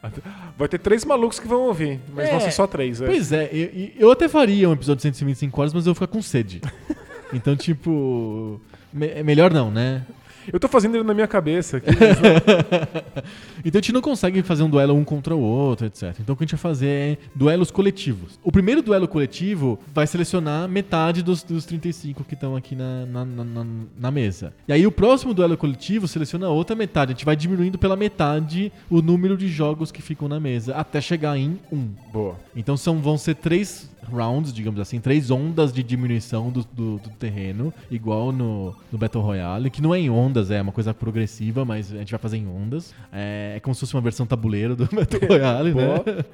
Vai 0.58 0.68
ter 0.68 0.78
três 0.78 1.04
malucos 1.04 1.38
que 1.38 1.46
vão 1.48 1.62
ouvir, 1.62 2.00
mas 2.14 2.28
É. 2.28 2.30
vão 2.30 2.40
ser 2.40 2.50
só 2.52 2.66
três. 2.66 3.00
É. 3.00 3.06
Pois 3.06 3.32
é, 3.32 3.48
eu, 3.52 3.90
eu 3.96 4.10
até 4.10 4.28
faria 4.28 4.68
um 4.68 4.72
episódio 4.72 4.96
de 4.98 5.02
125 5.02 5.60
horas, 5.60 5.72
mas 5.74 5.86
eu 5.86 5.92
vou 5.92 5.94
ficar 5.94 6.06
com 6.12 6.22
sede. 6.22 6.60
Então, 7.32 7.54
tipo. 7.54 8.60
me- 8.92 9.06
é 9.06 9.22
melhor 9.22 9.52
não, 9.52 9.70
né? 9.70 10.04
Eu 10.52 10.58
tô 10.60 10.68
fazendo 10.68 10.96
ele 10.96 11.04
na 11.04 11.14
minha 11.14 11.26
cabeça 11.26 11.76
aqui. 11.78 11.90
não- 11.90 13.20
Então 13.64 13.78
a 13.78 13.82
gente 13.82 13.92
não 13.92 14.00
consegue 14.00 14.42
fazer 14.42 14.62
um 14.62 14.70
duelo 14.70 14.94
um 14.94 15.04
contra 15.04 15.34
o 15.36 15.40
outro, 15.40 15.86
etc. 15.86 16.14
Então 16.20 16.32
o 16.34 16.36
que 16.36 16.44
a 16.44 16.46
gente 16.46 16.52
vai 16.56 16.60
fazer 16.60 16.86
é 16.86 17.18
duelos 17.34 17.70
coletivos. 17.70 18.38
O 18.42 18.50
primeiro 18.50 18.80
duelo 18.82 19.06
coletivo 19.06 19.78
vai 19.92 20.06
selecionar 20.06 20.66
metade 20.68 21.22
dos, 21.22 21.42
dos 21.42 21.64
35 21.66 22.24
que 22.24 22.34
estão 22.34 22.56
aqui 22.56 22.74
na, 22.74 23.04
na, 23.06 23.24
na- 23.24 23.44
na- 23.44 23.66
na 23.98 24.10
mesa. 24.10 24.52
E 24.66 24.72
aí 24.72 24.86
o 24.86 24.92
próximo 24.92 25.34
duelo 25.34 25.56
coletivo 25.56 26.08
seleciona 26.08 26.46
a 26.46 26.50
outra 26.50 26.74
metade. 26.74 27.12
A 27.12 27.14
gente 27.14 27.24
vai 27.24 27.36
diminuindo 27.36 27.78
pela 27.78 27.96
metade 27.96 28.72
o 28.88 29.02
número 29.02 29.36
de 29.36 29.46
jogos 29.48 29.92
que 29.92 30.00
ficam 30.00 30.26
na 30.28 30.40
mesa, 30.40 30.74
até 30.74 31.00
chegar 31.00 31.36
em 31.36 31.58
um. 31.70 31.88
Boa. 32.12 32.36
Então 32.56 32.76
são, 32.76 32.98
vão 33.00 33.18
ser 33.18 33.34
três 33.34 33.90
rounds, 34.10 34.52
digamos 34.52 34.80
assim, 34.80 35.00
três 35.00 35.30
ondas 35.30 35.72
de 35.72 35.82
diminuição 35.82 36.50
do, 36.50 36.64
do- 36.72 36.98
do 36.98 37.10
terreno, 37.18 37.72
igual 37.90 38.32
no, 38.32 38.74
no 38.90 38.98
Battle 38.98 39.22
Royale, 39.22 39.70
que 39.70 39.82
não 39.82 39.94
é 39.94 39.98
em 40.00 40.10
ondas, 40.10 40.50
é 40.50 40.60
uma 40.62 40.72
coisa 40.72 40.92
progressiva, 40.94 41.64
mas 41.64 41.92
a 41.92 41.98
gente 41.98 42.10
vai 42.10 42.18
fazer 42.20 42.36
em 42.38 42.46
ondas. 42.48 42.94
É, 43.12 43.54
é 43.56 43.60
como 43.60 43.74
se 43.74 43.80
fosse 43.80 43.94
uma 43.94 44.00
versão 44.00 44.26
tabuleiro 44.26 44.74
do 44.76 44.84
Battle 44.94 45.28
Royale, 45.28 45.74
né? 45.74 46.24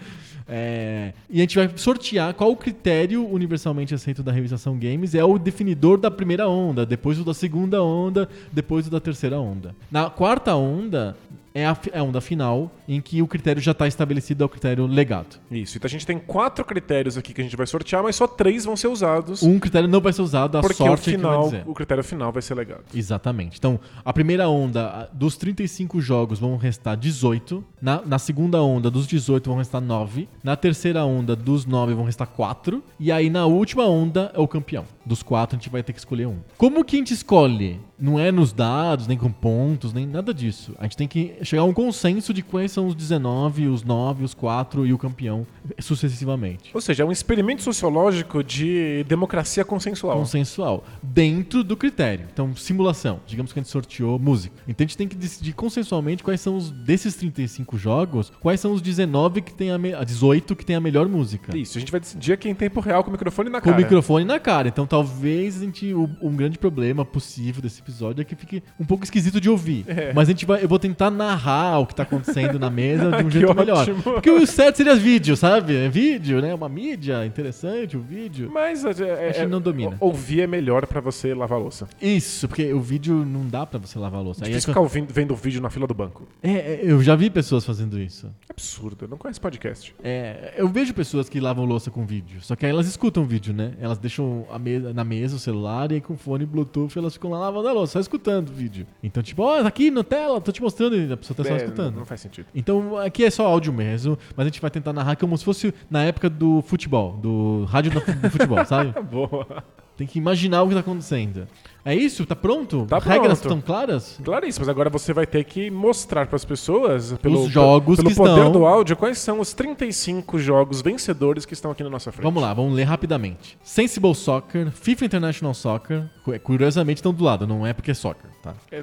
É, 0.48 1.12
e 1.28 1.38
a 1.38 1.40
gente 1.40 1.56
vai 1.56 1.68
sortear 1.76 2.32
qual 2.34 2.50
o 2.52 2.56
critério 2.56 3.26
universalmente 3.28 3.92
aceito 3.94 4.22
da 4.22 4.30
revisação 4.30 4.78
games 4.78 5.14
é 5.14 5.24
o 5.24 5.38
definidor 5.38 5.98
da 5.98 6.10
primeira 6.10 6.48
onda, 6.48 6.86
depois 6.86 7.18
o 7.18 7.24
da 7.24 7.34
segunda 7.34 7.82
onda, 7.82 8.28
depois 8.52 8.86
o 8.86 8.90
da 8.90 9.00
terceira 9.00 9.40
onda. 9.40 9.74
Na 9.90 10.08
quarta 10.08 10.54
onda 10.54 11.16
é 11.56 11.64
a, 11.64 11.76
é 11.90 11.98
a 11.98 12.02
onda 12.02 12.20
final, 12.20 12.70
em 12.86 13.00
que 13.00 13.22
o 13.22 13.26
critério 13.26 13.62
já 13.62 13.72
está 13.72 13.88
estabelecido, 13.88 14.44
é 14.44 14.46
o 14.46 14.48
critério 14.48 14.84
legado. 14.86 15.40
Isso. 15.50 15.78
Então 15.78 15.88
a 15.88 15.90
gente 15.90 16.06
tem 16.06 16.18
quatro 16.18 16.62
critérios 16.62 17.16
aqui 17.16 17.32
que 17.32 17.40
a 17.40 17.44
gente 17.44 17.56
vai 17.56 17.66
sortear, 17.66 18.02
mas 18.02 18.14
só 18.14 18.26
três 18.26 18.66
vão 18.66 18.76
ser 18.76 18.88
usados. 18.88 19.42
Um 19.42 19.58
critério 19.58 19.88
não 19.88 20.02
vai 20.02 20.12
ser 20.12 20.20
usado, 20.20 20.58
a 20.58 20.60
porque 20.60 20.76
sorte 20.76 21.08
o 21.08 21.10
é 21.10 21.16
final, 21.16 21.44
dizer. 21.44 21.62
o 21.66 21.72
critério 21.72 22.04
final 22.04 22.30
vai 22.30 22.42
ser 22.42 22.54
legado. 22.54 22.84
Exatamente. 22.94 23.56
Então, 23.58 23.80
a 24.04 24.12
primeira 24.12 24.46
onda, 24.50 25.08
dos 25.14 25.38
35 25.38 25.98
jogos 25.98 26.38
vão 26.38 26.58
restar 26.58 26.94
18. 26.94 27.64
Na, 27.80 28.02
na 28.04 28.18
segunda 28.18 28.60
onda, 28.60 28.90
dos 28.90 29.06
18 29.06 29.48
vão 29.48 29.56
restar 29.58 29.80
9. 29.80 30.28
Na 30.44 30.56
terceira 30.56 31.06
onda, 31.06 31.34
dos 31.34 31.64
9 31.64 31.94
vão 31.94 32.04
restar 32.04 32.26
4. 32.28 32.84
E 33.00 33.10
aí, 33.10 33.30
na 33.30 33.46
última 33.46 33.86
onda, 33.86 34.30
é 34.34 34.38
o 34.38 34.46
campeão. 34.46 34.84
Dos 35.06 35.22
4, 35.22 35.56
a 35.56 35.58
gente 35.58 35.70
vai 35.70 35.82
ter 35.82 35.94
que 35.94 36.00
escolher 36.00 36.26
um. 36.26 36.36
Como 36.58 36.84
que 36.84 36.96
a 36.96 36.98
gente 36.98 37.14
escolhe? 37.14 37.80
Não 37.98 38.18
é 38.20 38.30
nos 38.30 38.52
dados, 38.52 39.06
nem 39.06 39.16
com 39.16 39.30
pontos, 39.32 39.92
nem 39.92 40.06
nada 40.06 40.34
disso. 40.34 40.74
A 40.78 40.82
gente 40.84 40.96
tem 40.96 41.08
que 41.08 41.34
chegar 41.42 41.62
a 41.62 41.64
um 41.64 41.72
consenso 41.72 42.34
de 42.34 42.42
quais 42.42 42.70
são 42.70 42.86
os 42.86 42.94
19, 42.94 43.68
os 43.68 43.82
9, 43.82 44.24
os 44.24 44.34
4 44.34 44.86
e 44.86 44.92
o 44.92 44.98
campeão 44.98 45.46
sucessivamente. 45.78 46.70
Ou 46.74 46.80
seja, 46.80 47.02
é 47.02 47.06
um 47.06 47.12
experimento 47.12 47.62
sociológico 47.62 48.42
de 48.44 49.04
democracia 49.08 49.64
consensual. 49.64 50.18
Consensual. 50.18 50.84
Dentro 51.02 51.64
do 51.64 51.76
critério. 51.76 52.26
Então, 52.32 52.54
simulação. 52.54 53.20
Digamos 53.26 53.52
que 53.52 53.58
a 53.58 53.62
gente 53.62 53.70
sorteou 53.72 54.18
música. 54.18 54.54
Então 54.68 54.84
a 54.84 54.86
gente 54.86 54.96
tem 54.96 55.08
que 55.08 55.16
decidir 55.16 55.52
consensualmente 55.54 56.22
quais 56.22 56.40
são 56.40 56.56
os 56.56 56.70
desses 56.70 57.14
35 57.16 57.78
jogos, 57.78 58.30
quais 58.40 58.60
são 58.60 58.72
os 58.72 58.82
19 58.82 59.40
que 59.40 59.54
tem 59.54 59.70
a, 59.70 59.78
me- 59.78 59.94
a 59.94 60.04
18 60.04 60.54
que 60.54 60.64
tem 60.64 60.76
a 60.76 60.80
melhor 60.80 61.08
música. 61.08 61.56
Isso, 61.56 61.78
a 61.78 61.80
gente 61.80 61.90
vai 61.90 62.00
decidir 62.00 62.32
aqui 62.32 62.48
em 62.48 62.54
tempo 62.54 62.80
real 62.80 63.02
com 63.02 63.08
o 63.10 63.12
microfone 63.12 63.48
na 63.48 63.60
Com 63.60 63.70
cara. 63.70 63.76
o 63.76 63.82
microfone 63.82 64.24
na 64.24 64.38
cara. 64.38 64.68
Então 64.68 64.86
talvez 64.86 65.56
a 65.56 65.64
gente. 65.64 65.94
Um 65.94 66.34
grande 66.36 66.58
problema 66.58 67.04
possível 67.04 67.62
desse 67.62 67.82
episódio 67.86 68.20
é 68.22 68.24
que 68.24 68.34
fique 68.34 68.62
um 68.78 68.84
pouco 68.84 69.04
esquisito 69.04 69.40
de 69.40 69.48
ouvir. 69.48 69.84
É. 69.86 70.12
Mas 70.12 70.28
a 70.28 70.32
gente 70.32 70.44
vai. 70.44 70.62
Eu 70.62 70.68
vou 70.68 70.78
tentar 70.78 71.10
narrar 71.10 71.78
o 71.78 71.86
que 71.86 71.94
tá 71.94 72.02
acontecendo 72.02 72.58
na 72.58 72.68
mesa 72.70 73.10
de 73.10 73.24
um 73.24 73.30
jeito 73.30 73.54
melhor. 73.54 73.78
ótimo. 73.78 74.02
Porque 74.02 74.30
o 74.30 74.46
certo 74.46 74.76
seria 74.76 74.96
vídeo, 74.96 75.36
sabe? 75.36 75.76
É 75.76 75.88
vídeo, 75.88 76.40
né? 76.40 76.54
Uma 76.54 76.68
mídia 76.68 77.24
interessante, 77.24 77.96
o 77.96 78.00
vídeo. 78.00 78.50
Mas 78.52 78.84
é, 78.84 78.90
é, 79.26 79.28
A 79.30 79.32
gente 79.32 79.50
não 79.50 79.60
domina. 79.60 79.96
o- 80.00 80.06
Ouvir 80.06 80.40
é 80.42 80.46
melhor 80.46 80.86
pra 80.86 81.00
você 81.00 81.34
lavar 81.34 81.58
louça. 81.58 81.86
Isso, 82.00 82.48
porque 82.48 82.72
o 82.72 82.80
vídeo 82.80 83.14
não 83.24 83.46
dá 83.46 83.64
pra 83.66 83.78
você 83.78 83.98
lavar 83.98 84.22
louça. 84.22 84.44
Aí 84.44 84.46
é 84.46 84.50
Difícil 84.50 84.68
que- 84.68 84.72
ficar 84.72 84.80
ouvindo, 84.80 85.12
vendo 85.12 85.32
o 85.32 85.36
vídeo 85.36 85.60
na 85.60 85.70
fila 85.70 85.86
do 85.86 85.94
banco. 85.94 86.26
é, 86.42 86.50
é, 86.52 86.80
eu 86.82 87.02
já 87.02 87.14
vi 87.14 87.28
pessoas 87.30 87.64
fazendo 87.64 87.98
isso. 88.00 88.26
É 88.48 88.52
absurdo, 88.52 89.04
eu 89.04 89.08
não 89.08 89.16
conheço 89.18 89.40
podcast. 89.40 89.94
É, 90.02 90.54
eu 90.56 90.68
vejo 90.68 90.92
pessoas 90.94 91.28
que 91.28 91.38
lavam 91.40 91.64
louça 91.64 91.90
com 91.90 92.04
vídeo, 92.06 92.38
só 92.40 92.56
que 92.56 92.64
aí 92.64 92.72
elas 92.72 92.86
escutam 92.86 93.22
o 93.22 93.26
vídeo, 93.26 93.52
né? 93.52 93.72
Elas 93.80 93.98
deixam 93.98 94.46
a 94.50 94.58
mesa, 94.58 94.92
na 94.94 95.04
mesa 95.04 95.36
o 95.36 95.38
celular 95.38 95.90
e 95.92 95.96
aí 95.96 96.00
com 96.00 96.16
fone 96.16 96.46
Bluetooth 96.46 96.96
elas 96.98 97.12
ficam 97.14 97.30
lá 97.30 97.38
lavando 97.38 97.68
a 97.68 97.72
louça, 97.76 97.92
só 97.94 98.00
escutando 98.00 98.48
o 98.48 98.52
vídeo. 98.52 98.86
Então, 99.02 99.22
tipo, 99.22 99.42
ó, 99.42 99.62
tá 99.62 99.68
aqui 99.68 99.90
na 99.90 100.02
tela, 100.04 100.40
tô 100.40 100.50
te 100.52 100.60
mostrando 100.62 100.96
e 100.96 101.12
a 101.12 101.16
pessoa 101.16 101.36
tá 101.36 101.44
só 101.44 101.50
É, 101.50 101.56
escutando. 101.56 101.96
Não, 101.96 102.04
faz 102.04 102.20
sentido. 102.20 102.46
Então, 102.54 102.96
aqui 102.98 103.24
é 103.24 103.30
só 103.30 103.46
áudio 103.46 103.72
mesmo, 103.72 104.18
mas 104.36 104.44
a 104.46 104.48
gente 104.48 104.60
vai 104.60 104.70
tentar 104.70 104.92
narrar 104.92 105.16
como 105.16 105.36
se 105.38 105.44
fosse 105.44 105.72
na 105.90 106.02
época 106.04 106.28
do 106.28 106.62
futebol, 106.62 107.12
do 107.18 107.64
rádio 107.66 107.92
do 107.92 108.00
do 108.00 108.30
futebol, 108.30 108.64
sabe? 108.64 108.92
Boa. 109.10 109.64
Tem 109.96 110.06
que 110.06 110.18
imaginar 110.18 110.62
o 110.62 110.68
que 110.68 110.74
tá 110.74 110.80
acontecendo. 110.80 111.48
É 111.82 111.94
isso? 111.94 112.26
Tá 112.26 112.34
pronto? 112.36 112.84
Tá 112.88 112.98
Regras 112.98 113.38
pronto. 113.40 113.54
estão 113.56 113.60
claras? 113.60 114.20
Claro 114.22 114.44
isso, 114.46 114.60
mas 114.60 114.68
agora 114.68 114.90
você 114.90 115.12
vai 115.12 115.24
ter 115.26 115.44
que 115.44 115.70
mostrar 115.70 116.26
pras 116.26 116.44
pessoas, 116.44 117.12
pelo, 117.22 117.44
Os 117.44 117.50
jogos 117.50 117.96
pelo 117.96 118.08
que 118.10 118.14
poder 118.16 118.32
estão- 118.36 118.52
do 118.52 118.66
áudio, 118.66 118.96
quais 118.96 119.18
são 119.18 119.40
os 119.40 119.54
35 119.54 120.38
jogos 120.38 120.82
vencedores 120.82 121.46
que 121.46 121.54
estão 121.54 121.70
aqui 121.70 121.82
na 121.84 121.88
nossa 121.88 122.10
frente. 122.12 122.24
Vamos 122.24 122.42
lá, 122.42 122.52
vamos 122.52 122.74
ler 122.74 122.82
rapidamente. 122.84 123.56
Sensible 123.62 124.14
Soccer, 124.14 124.70
FIFA 124.72 125.04
International 125.06 125.54
Soccer, 125.54 126.04
cu- 126.24 126.38
curiosamente 126.40 126.98
estão 126.98 127.14
do 127.14 127.22
lado, 127.24 127.46
não 127.46 127.64
é 127.66 127.72
porque 127.72 127.92
é 127.92 127.94
soccer, 127.94 128.28
tá? 128.42 128.52
É, 128.72 128.82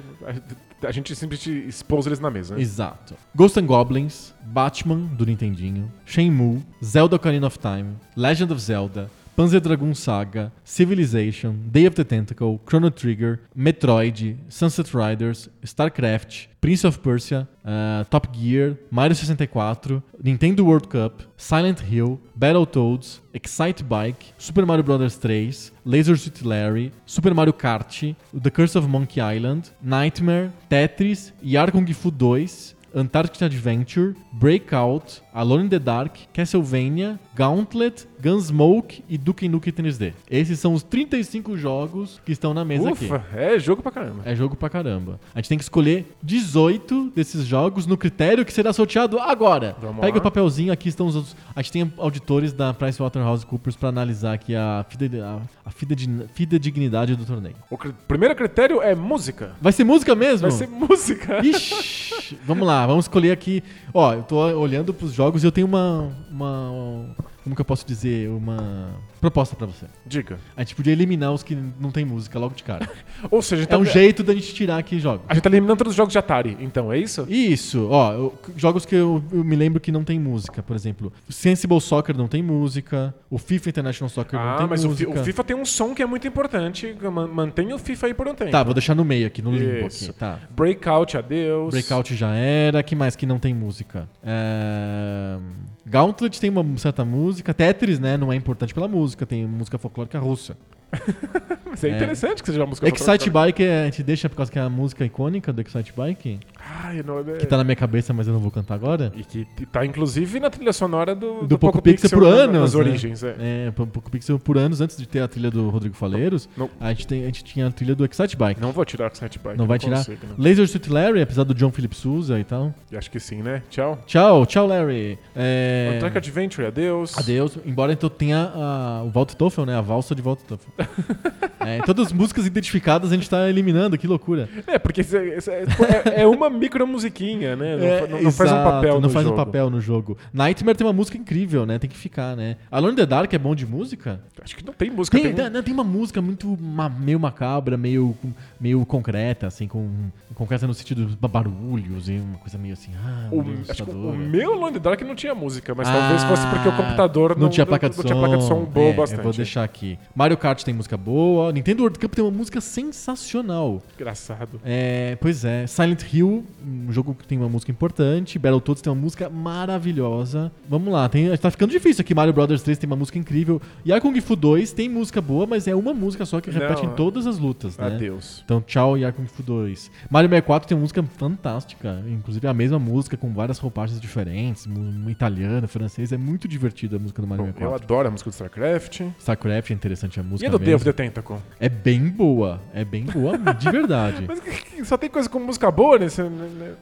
a, 0.82 0.88
a 0.88 0.90
gente 0.92 1.14
simplesmente 1.14 1.68
expôs 1.68 2.06
eles 2.06 2.18
na 2.18 2.30
mesa. 2.30 2.58
Exato. 2.58 3.14
Ghost 3.36 3.60
and 3.60 3.66
Goblins, 3.66 4.34
Batman 4.42 5.00
do 5.12 5.26
Nintendinho, 5.26 5.92
Shenmue, 6.06 6.62
Zelda 6.82 7.16
Ocarina 7.16 7.46
of 7.46 7.58
Time, 7.58 7.94
Legend 8.16 8.52
of 8.52 8.60
Zelda, 8.62 9.10
Panzer 9.36 9.60
Dragoon 9.60 9.94
Saga, 9.96 10.52
Civilization, 10.62 11.68
Day 11.68 11.86
of 11.86 11.96
the 11.96 12.04
Tentacle, 12.04 12.60
Chrono 12.64 12.88
Trigger, 12.88 13.40
Metroid, 13.58 14.36
Sunset 14.48 14.94
Riders, 14.94 15.48
StarCraft, 15.64 16.46
Prince 16.60 16.84
of 16.84 17.02
Persia, 17.02 17.48
uh, 17.64 18.04
Top 18.04 18.32
Gear, 18.32 18.78
Mario 18.92 19.14
64, 19.14 20.00
Nintendo 20.22 20.60
World 20.60 20.88
Cup, 20.88 21.22
Silent 21.36 21.80
Hill, 21.80 22.20
Battletoads, 22.38 23.18
Excite 23.32 23.82
Bike, 23.88 24.34
Super 24.38 24.64
Mario 24.64 24.84
Bros. 24.84 25.16
3, 25.16 25.52
Laser 25.84 26.16
Suit 26.16 26.44
Larry, 26.44 26.92
Super 27.04 27.34
Mario 27.34 27.52
Kart, 27.52 28.14
The 28.32 28.50
Curse 28.52 28.76
of 28.76 28.88
Monkey 28.88 29.20
Island, 29.20 29.68
Nightmare, 29.82 30.52
Tetris, 30.70 31.32
Yar 31.42 31.72
Kung 31.72 31.92
Fu 31.92 32.12
2, 32.12 32.74
Antarctic 32.94 33.42
Adventure, 33.42 34.14
Breakout, 34.32 35.20
Alone 35.34 35.64
in 35.64 35.68
the 35.68 35.80
Dark, 35.80 36.16
Castlevania, 36.32 37.18
Gauntlet, 37.34 38.06
Gunsmoke 38.22 39.02
e 39.08 39.18
Duke 39.18 39.48
Nukem 39.48 39.72
3D. 39.72 40.12
Esses 40.30 40.60
são 40.60 40.72
os 40.72 40.82
35 40.84 41.56
jogos 41.58 42.20
que 42.24 42.30
estão 42.32 42.54
na 42.54 42.64
mesa 42.64 42.88
aqui. 42.90 43.06
Ufa, 43.06 43.24
é 43.34 43.58
jogo 43.58 43.82
pra 43.82 43.90
caramba. 43.90 44.22
É 44.24 44.34
jogo 44.36 44.54
pra 44.56 44.70
caramba. 44.70 45.18
A 45.34 45.38
gente 45.40 45.48
tem 45.48 45.58
que 45.58 45.64
escolher 45.64 46.14
18 46.22 47.10
desses 47.14 47.44
jogos 47.44 47.84
no 47.86 47.96
critério 47.96 48.44
que 48.44 48.52
será 48.52 48.72
sorteado 48.72 49.18
agora. 49.18 49.76
Vamos 49.80 50.00
Pega 50.00 50.14
lá. 50.14 50.20
o 50.20 50.22
papelzinho, 50.22 50.72
aqui 50.72 50.88
estão 50.88 51.06
os 51.06 51.16
outros. 51.16 51.34
A 51.54 51.60
gente 51.60 51.72
tem 51.72 51.92
auditores 51.98 52.52
da 52.52 52.72
PricewaterhouseCoopers 52.72 53.76
pra 53.76 53.88
analisar 53.88 54.34
aqui 54.34 54.54
a, 54.54 54.86
fide, 54.88 55.20
a, 55.20 55.40
a 55.66 55.70
fidedi- 55.70 56.24
fidedignidade 56.32 57.16
do 57.16 57.24
torneio. 57.24 57.56
O 57.68 57.76
cri- 57.76 57.92
primeiro 58.06 58.36
critério 58.36 58.80
é 58.80 58.94
música. 58.94 59.52
Vai 59.60 59.72
ser 59.72 59.82
música 59.84 60.14
mesmo? 60.14 60.42
Vai 60.48 60.52
ser 60.52 60.68
música. 60.68 61.44
Ixi, 61.44 62.38
vamos 62.46 62.66
lá, 62.66 62.86
vamos 62.86 63.06
escolher 63.06 63.32
aqui. 63.32 63.62
Ó, 63.92 64.12
eu 64.14 64.22
tô 64.22 64.36
olhando 64.36 64.94
pros 64.94 65.12
jogos 65.12 65.23
e 65.42 65.46
eu 65.46 65.52
tenho 65.52 65.66
uma. 65.66 66.10
uma 66.30 67.06
como 67.44 67.54
que 67.54 67.60
eu 67.60 67.64
posso 67.64 67.86
dizer? 67.86 68.28
Uma 68.30 68.90
proposta 69.20 69.54
pra 69.54 69.66
você. 69.66 69.86
Diga. 70.04 70.38
A 70.56 70.62
gente 70.62 70.74
podia 70.74 70.92
eliminar 70.92 71.32
os 71.32 71.42
que 71.42 71.54
não 71.78 71.90
tem 71.90 72.04
música 72.04 72.38
logo 72.38 72.54
de 72.54 72.62
cara. 72.64 72.88
Ou 73.30 73.40
seja, 73.42 73.60
a 73.60 73.64
gente 73.64 73.72
É 73.74 73.76
um 73.78 73.84
tá- 73.84 73.90
jeito 73.90 74.22
da 74.24 74.34
gente 74.34 74.52
tirar 74.54 74.78
aqui 74.78 74.98
jogos. 74.98 75.24
A 75.28 75.34
gente 75.34 75.42
tá 75.44 75.50
eliminando 75.50 75.76
todos 75.78 75.92
os 75.92 75.96
jogos 75.96 76.12
de 76.12 76.18
Atari, 76.18 76.56
então, 76.60 76.92
é 76.92 76.98
isso? 76.98 77.26
Isso, 77.28 77.86
ó, 77.90 78.12
eu- 78.12 78.34
jogos 78.56 78.84
que 78.84 78.94
eu, 78.94 79.22
eu 79.30 79.44
me 79.44 79.54
lembro 79.54 79.78
que 79.80 79.92
não 79.92 80.02
tem 80.02 80.18
música, 80.18 80.62
por 80.62 80.74
exemplo. 80.74 81.12
Sensible 81.28 81.80
Soccer 81.80 82.16
não 82.16 82.26
tem 82.26 82.42
música, 82.42 83.14
o 83.30 83.38
FIFA 83.38 83.68
International 83.68 84.08
Soccer 84.08 84.38
não 84.40 84.48
Ah, 84.48 84.56
tem 84.56 84.66
mas 84.66 84.84
o, 84.84 84.90
fi- 84.90 85.04
música. 85.06 85.20
o 85.20 85.24
FIFA 85.24 85.44
tem 85.44 85.56
um 85.56 85.64
som 85.64 85.94
que 85.94 86.02
é 86.02 86.06
muito 86.06 86.26
importante. 86.26 86.96
Man- 87.12 87.28
Mantenha 87.28 87.74
o 87.76 87.78
FIFA 87.78 88.06
aí 88.08 88.14
por 88.14 88.26
um 88.26 88.34
tempo. 88.34 88.50
Tá, 88.50 88.62
vou 88.62 88.72
deixar 88.74 88.94
no 88.94 89.04
meio 89.04 89.26
aqui, 89.26 89.42
no 89.42 89.52
limbo 89.52 89.86
Isso. 89.86 90.10
aqui, 90.10 90.18
tá. 90.18 90.38
Breakout, 90.56 91.16
adeus. 91.16 91.70
Breakout 91.70 92.14
já 92.16 92.34
era, 92.34 92.82
que 92.82 92.96
mais 92.96 93.14
que 93.14 93.26
não 93.26 93.38
tem 93.38 93.52
música? 93.54 94.08
É... 94.22 95.38
Gauntlet 95.86 96.40
tem 96.40 96.50
uma 96.50 96.64
certa 96.78 97.04
música, 97.04 97.52
Tetris, 97.52 97.98
né, 97.98 98.16
não 98.16 98.32
é 98.32 98.36
importante 98.36 98.72
pela 98.74 98.88
música, 98.88 99.26
tem 99.26 99.46
música 99.46 99.76
folclórica 99.78 100.18
russa. 100.18 100.56
Mas 101.66 101.82
é, 101.84 101.88
É. 101.90 101.96
interessante 101.96 102.40
que 102.42 102.46
seja 102.46 102.60
uma 102.60 102.66
música 102.66 102.88
Excite. 102.88 103.28
Bike 103.30 103.62
é- 103.64 103.82
a 103.82 103.84
gente 103.86 104.02
deixa 104.02 104.28
por 104.28 104.36
causa 104.36 104.50
que 104.50 104.58
é 104.58 104.62
a 104.62 104.68
música 104.70 105.04
icônica 105.04 105.52
do 105.52 105.60
Excite 105.60 105.92
Bike, 105.96 106.38
Ai, 106.82 107.02
não, 107.06 107.18
é... 107.20 107.38
que 107.38 107.46
tá 107.46 107.56
na 107.56 107.64
minha 107.64 107.76
cabeça, 107.76 108.12
mas 108.12 108.26
eu 108.26 108.32
não 108.32 108.40
vou 108.40 108.50
cantar 108.50 108.74
agora. 108.74 109.12
E 109.16 109.22
que 109.24 109.46
tá, 109.66 109.84
inclusive, 109.84 110.40
na 110.40 110.48
trilha 110.50 110.72
sonora 110.72 111.14
do, 111.14 111.46
Do 111.46 111.58
Poco 111.58 111.80
Pixel 111.82 112.08
por 112.10 112.22
na- 112.22 112.28
anos, 112.28 112.60
Nas 112.60 112.74
né? 112.74 112.80
origens, 112.80 113.22
é. 113.22 113.36
É, 113.38 113.70
pouco 113.70 114.10
Pixel 114.10 114.38
por 114.38 114.56
anos 114.56 114.80
antes 114.80 114.96
de 114.96 115.06
ter 115.06 115.20
a 115.20 115.28
trilha 115.28 115.50
do 115.50 115.68
Rodrigo 115.68 115.94
Faleiros, 115.94 116.48
Não. 116.56 116.70
a 116.80 116.88
gente, 116.90 117.06
tem, 117.06 117.22
a 117.22 117.26
gente 117.26 117.44
tinha 117.44 117.66
a 117.66 117.70
trilha 117.70 117.94
do 117.94 118.04
Excite 118.04 118.36
Bike. 118.36 118.60
Não 118.60 118.72
vou 118.72 118.84
tirar 118.84 119.10
o 119.10 119.12
Excite 119.12 119.38
Bike. 119.38 119.58
Não 119.58 119.66
vai 119.66 119.78
tirar? 119.78 119.96
consigo, 119.98 120.26
não. 120.26 120.36
Laser 120.42 120.66
Suit 120.68 120.90
Larry, 120.90 121.20
apesar 121.22 121.44
do 121.44 121.54
John 121.54 121.70
Philip 121.70 121.94
Sousa 121.94 122.38
e 122.38 122.44
tal. 122.44 122.74
Acho 122.96 123.10
que 123.10 123.20
sim, 123.20 123.42
né? 123.42 123.62
Tchau. 123.70 123.98
Tchau, 124.06 124.46
tchau, 124.46 124.66
Larry. 124.66 125.18
É... 125.36 125.94
Attack 125.98 126.18
Adventure, 126.18 126.66
adeus. 126.66 127.16
Adeus. 127.18 127.58
Embora 127.66 127.92
então 127.92 128.08
tenha 128.08 128.50
a- 128.54 129.02
o 129.04 129.10
Walt 129.10 129.34
Toffel, 129.34 129.66
né? 129.66 129.76
A 129.76 129.80
valsa 129.80 130.14
de 130.14 130.22
Walt 130.22 130.40
Toffel. 130.46 130.72
é, 131.60 131.80
todas 131.82 132.06
as 132.06 132.12
músicas 132.12 132.46
identificadas 132.46 133.10
a 133.12 133.14
gente 133.14 133.28
tá 133.28 133.48
eliminando, 133.48 133.96
que 133.98 134.06
loucura. 134.06 134.48
É, 134.66 134.78
porque 134.78 135.00
é- 135.02 136.22
é 136.22 136.26
uma 136.26 136.48
micro 136.54 136.86
musiquinha, 136.86 137.54
né? 137.56 137.76
Não, 137.76 137.84
É, 137.84 138.06
não- 138.08 138.22
não 138.22 138.32
faz 138.32 138.50
um 138.52 138.62
papel 138.64 139.00
Não 139.00 139.10
faz 139.10 139.24
jogo. 139.26 139.40
um 139.40 139.44
papel 139.44 139.70
no 139.70 139.80
jogo. 139.80 140.16
Nightmare 140.32 140.76
tem 140.76 140.86
uma 140.86 140.92
música 140.92 141.16
incrível, 141.18 141.66
né? 141.66 141.78
Tem 141.78 141.88
que 141.90 141.96
ficar, 141.96 142.36
né? 142.36 142.56
Alone 142.70 142.92
in 142.92 142.96
the 142.96 143.06
Dark 143.06 143.32
é 143.32 143.38
bom 143.38 143.54
de 143.54 143.66
música? 143.66 144.20
Acho 144.42 144.56
que 144.56 144.64
não 144.64 144.72
tem 144.72 144.90
música. 144.90 145.18
Tem, 145.18 145.32
Tem, 145.34 145.46
um- 145.46 145.50
não, 145.50 145.62
tem 145.62 145.74
uma 145.74 145.84
música 145.84 146.20
muito 146.22 146.56
ma- 146.60 146.88
meio 146.88 147.18
macabra, 147.18 147.76
meio, 147.76 148.16
meio 148.60 148.84
concreta, 148.86 149.46
assim, 149.46 149.66
com 149.68 149.88
concreta 150.34 150.66
no 150.66 150.74
sentido 150.74 151.04
dos 151.04 151.14
barulhos 151.14 152.08
e 152.08 152.12
uma 152.14 152.38
coisa 152.38 152.58
meio 152.58 152.72
assim, 152.74 152.90
ah, 152.96 153.28
o, 153.30 153.42
meio 153.42 153.58
acho 153.68 153.84
que 153.84 153.90
o 153.90 154.12
meu 154.16 154.52
Alone 154.54 154.70
in 154.70 154.72
the 154.74 154.78
Dark 154.80 155.00
não 155.02 155.14
tinha 155.14 155.32
música, 155.34 155.74
mas 155.74 155.86
Ah, 155.88 155.92
talvez 155.92 156.24
fosse 156.24 156.44
porque 156.48 156.68
o 156.68 156.72
computador 156.76 157.38
não, 157.38 157.48
tinha 157.48 157.64
placa 157.64 157.88
de 157.88 157.96
não 157.96 158.02
som. 158.02 158.08
tinha 158.08 158.18
placa 158.18 158.36
de 158.38 158.44
som 158.44 158.64
boa 158.64 158.86
É, 158.88 158.92
bastante. 158.92 159.18
Eu 159.18 159.24
vou 159.24 159.32
deixar 159.32 159.62
aqui. 159.64 159.98
Mario 160.14 160.36
Kart 160.36 160.62
tem 160.64 160.74
música 160.74 160.96
boa. 160.96 161.52
Nintendo 161.52 161.82
World 161.82 161.98
Cup 162.00 162.12
tem 162.14 162.24
uma 162.24 162.30
música 162.32 162.60
sensacional. 162.60 163.82
Engraçado. 163.96 164.60
É, 164.64 165.16
pois 165.20 165.44
é. 165.44 165.66
Silent 165.66 166.02
Hill, 166.12 166.43
um 166.66 166.92
jogo 166.92 167.14
que 167.14 167.26
tem 167.26 167.38
uma 167.38 167.48
música 167.48 167.70
importante. 167.70 168.38
Battletoads 168.38 168.82
tem 168.82 168.92
uma 168.92 169.00
música 169.00 169.28
maravilhosa. 169.28 170.52
Vamos 170.68 170.92
lá, 170.92 171.08
tem, 171.08 171.34
tá 171.36 171.50
ficando 171.50 171.70
difícil 171.70 172.02
aqui. 172.02 172.14
Mario 172.14 172.32
Brothers 172.32 172.62
3 172.62 172.78
tem 172.78 172.86
uma 172.88 172.96
música 172.96 173.18
incrível. 173.18 173.60
E 173.84 173.92
a 173.92 174.00
Kung 174.00 174.18
Fu 174.20 174.36
2 174.36 174.72
tem 174.72 174.88
música 174.88 175.20
boa, 175.20 175.46
mas 175.46 175.66
é 175.66 175.74
uma 175.74 175.92
música 175.92 176.24
só 176.24 176.40
que 176.40 176.50
repete 176.50 176.84
Não, 176.84 176.92
em 176.92 176.94
todas 176.96 177.26
as 177.26 177.38
lutas, 177.38 177.76
né? 177.76 177.86
Adeus. 177.86 178.42
Então, 178.44 178.60
tchau, 178.60 178.96
Yar 178.96 179.12
Kung 179.12 179.26
Fu 179.26 179.42
2. 179.42 179.90
Mario 180.10 180.28
64 180.28 180.68
tem 180.68 180.76
uma 180.76 180.82
música 180.82 181.02
fantástica. 181.02 182.02
Inclusive, 182.08 182.46
a 182.46 182.54
mesma 182.54 182.78
música 182.78 183.16
com 183.16 183.32
várias 183.32 183.58
roupagens 183.58 184.00
diferentes. 184.00 184.66
Italiano, 185.08 185.66
francês. 185.68 186.12
É 186.12 186.16
muito 186.16 186.46
divertida 186.48 186.96
a 186.96 186.98
música 186.98 187.20
do 187.20 187.28
Mario 187.28 187.44
Bom, 187.44 187.50
eu 187.50 187.54
64. 187.54 187.84
adoro 187.84 188.08
a 188.08 188.10
música 188.10 188.30
do 188.30 188.32
StarCraft. 188.32 189.00
StarCraft 189.18 189.70
é 189.70 189.74
interessante 189.74 190.20
a 190.20 190.22
música 190.22 190.46
E 190.46 190.48
a 190.48 190.50
do 190.50 190.60
mesmo. 190.60 190.84
the 190.84 190.92
Tentacle? 190.92 191.36
É 191.58 191.68
bem 191.68 192.08
boa. 192.08 192.60
É 192.72 192.84
bem 192.84 193.04
boa 193.04 193.36
de 193.38 193.70
verdade. 193.70 194.24
Mas 194.28 194.88
só 194.88 194.96
tem 194.96 195.08
coisa 195.10 195.28
com 195.28 195.38
música 195.38 195.70
boa 195.70 195.98
nesse. 195.98 196.22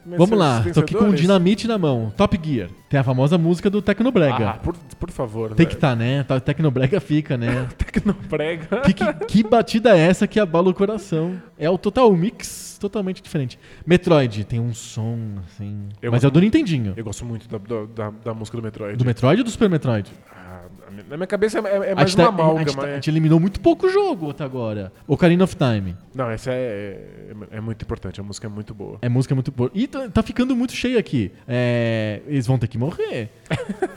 Vamos 0.07 0.39
lá, 0.39 0.65
tô 0.73 0.81
aqui 0.81 0.95
com 0.95 1.05
o 1.05 1.15
dinamite 1.15 1.67
na 1.67 1.79
mão. 1.79 2.13
Top 2.17 2.39
Gear. 2.43 2.69
Tem 2.89 3.01
a 3.01 3.05
famosa 3.05 3.39
música 3.39 3.71
do 3.71 3.81
Tecnobrega. 3.81 4.51
Ah, 4.51 4.53
por, 4.55 4.77
por 4.99 5.11
favor. 5.11 5.55
Tem 5.55 5.67
que 5.67 5.75
estar, 5.75 5.97
né? 5.97 6.23
Tá- 6.25 6.39
Tecnobrega 6.39 7.01
fica, 7.01 7.37
né? 7.39 7.67
Tecnobrega. 7.79 8.83
que, 8.83 8.93
que, 8.93 9.13
que 9.27 9.43
batida 9.43 9.97
é 9.97 10.01
essa 10.01 10.27
que 10.27 10.39
abala 10.39 10.69
o 10.69 10.75
coração? 10.75 11.41
É 11.59 11.69
o 11.71 11.79
total 11.79 12.11
mix 12.17 12.77
totalmente 12.81 13.23
diferente. 13.23 13.59
Metroid 13.87 14.45
tem 14.45 14.59
um 14.59 14.75
som, 14.75 15.17
assim. 15.47 15.89
Eu 16.03 16.11
mas 16.11 16.23
gosto 16.23 16.25
é 16.25 16.29
o 16.29 16.31
do 16.33 16.41
Nintendinho. 16.41 16.95
Eu 16.97 17.05
gosto 17.05 17.25
muito 17.25 17.49
da, 17.49 17.59
da, 17.59 18.11
da- 18.11 18.35
música 18.35 18.57
do 18.57 18.63
Metroid. 18.63 18.97
Do 18.97 19.05
Metroid 19.05 19.41
ou 19.41 19.45
do 19.45 19.51
Super 19.51 19.71
Metroid? 19.71 20.11
Ah, 20.35 20.63
na 21.09 21.17
minha 21.17 21.27
cabeça 21.27 21.59
é, 21.61 21.91
é 21.91 21.93
a, 21.93 21.95
mais 21.95 22.15
tá- 22.15 22.29
uma 22.29 22.43
a, 22.43 22.57
gente 22.65 22.71
amálgama. 22.73 22.83
tá- 22.83 22.87
a 22.87 22.91
é. 22.91 22.95
gente 22.97 23.09
eliminou 23.11 23.39
muito 23.39 23.61
pouco 23.61 23.89
jogo 23.89 24.31
até 24.31 24.43
agora. 24.43 24.93
Ocarina 25.07 25.45
of 25.45 25.55
Time. 25.55 25.97
Não, 26.15 26.29
essa 26.29 26.51
é, 26.51 27.35
é, 27.53 27.57
é 27.57 27.61
muito 27.61 27.83
importante. 27.83 28.21
A 28.21 28.25
música 28.25 28.47
é 28.49 28.51
muito 28.51 28.75
boa. 28.75 28.99
É 29.01 29.09
música 29.09 29.35
muito 29.35 29.53
boa. 29.53 29.71
E 29.73 29.87
tá, 29.87 30.09
tá 30.09 30.23
ficando 30.23 30.57
muito 30.57 30.73
cheio 30.73 30.99
aqui. 30.99 31.31
É, 31.47 32.21
eles 32.27 32.47
vão 32.47 32.59
ter 32.59 32.67
que 32.67 32.77
morrer. 32.79 33.31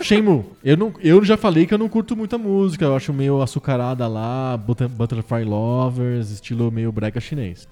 Shenmue. 0.01 0.43
Eu, 0.63 0.77
não, 0.77 0.93
eu 1.01 1.23
já 1.23 1.37
falei 1.37 1.65
que 1.65 1.73
eu 1.73 1.77
não 1.77 1.89
curto 1.89 2.15
muita 2.15 2.37
música. 2.37 2.85
Eu 2.85 2.95
acho 2.95 3.11
meio 3.13 3.41
açucarada 3.41 4.07
lá, 4.07 4.55
Butter- 4.57 4.89
Butterfly 4.89 5.43
Lovers, 5.43 6.29
estilo 6.31 6.71
meio 6.71 6.91
brega 6.91 7.19
chinês. 7.19 7.67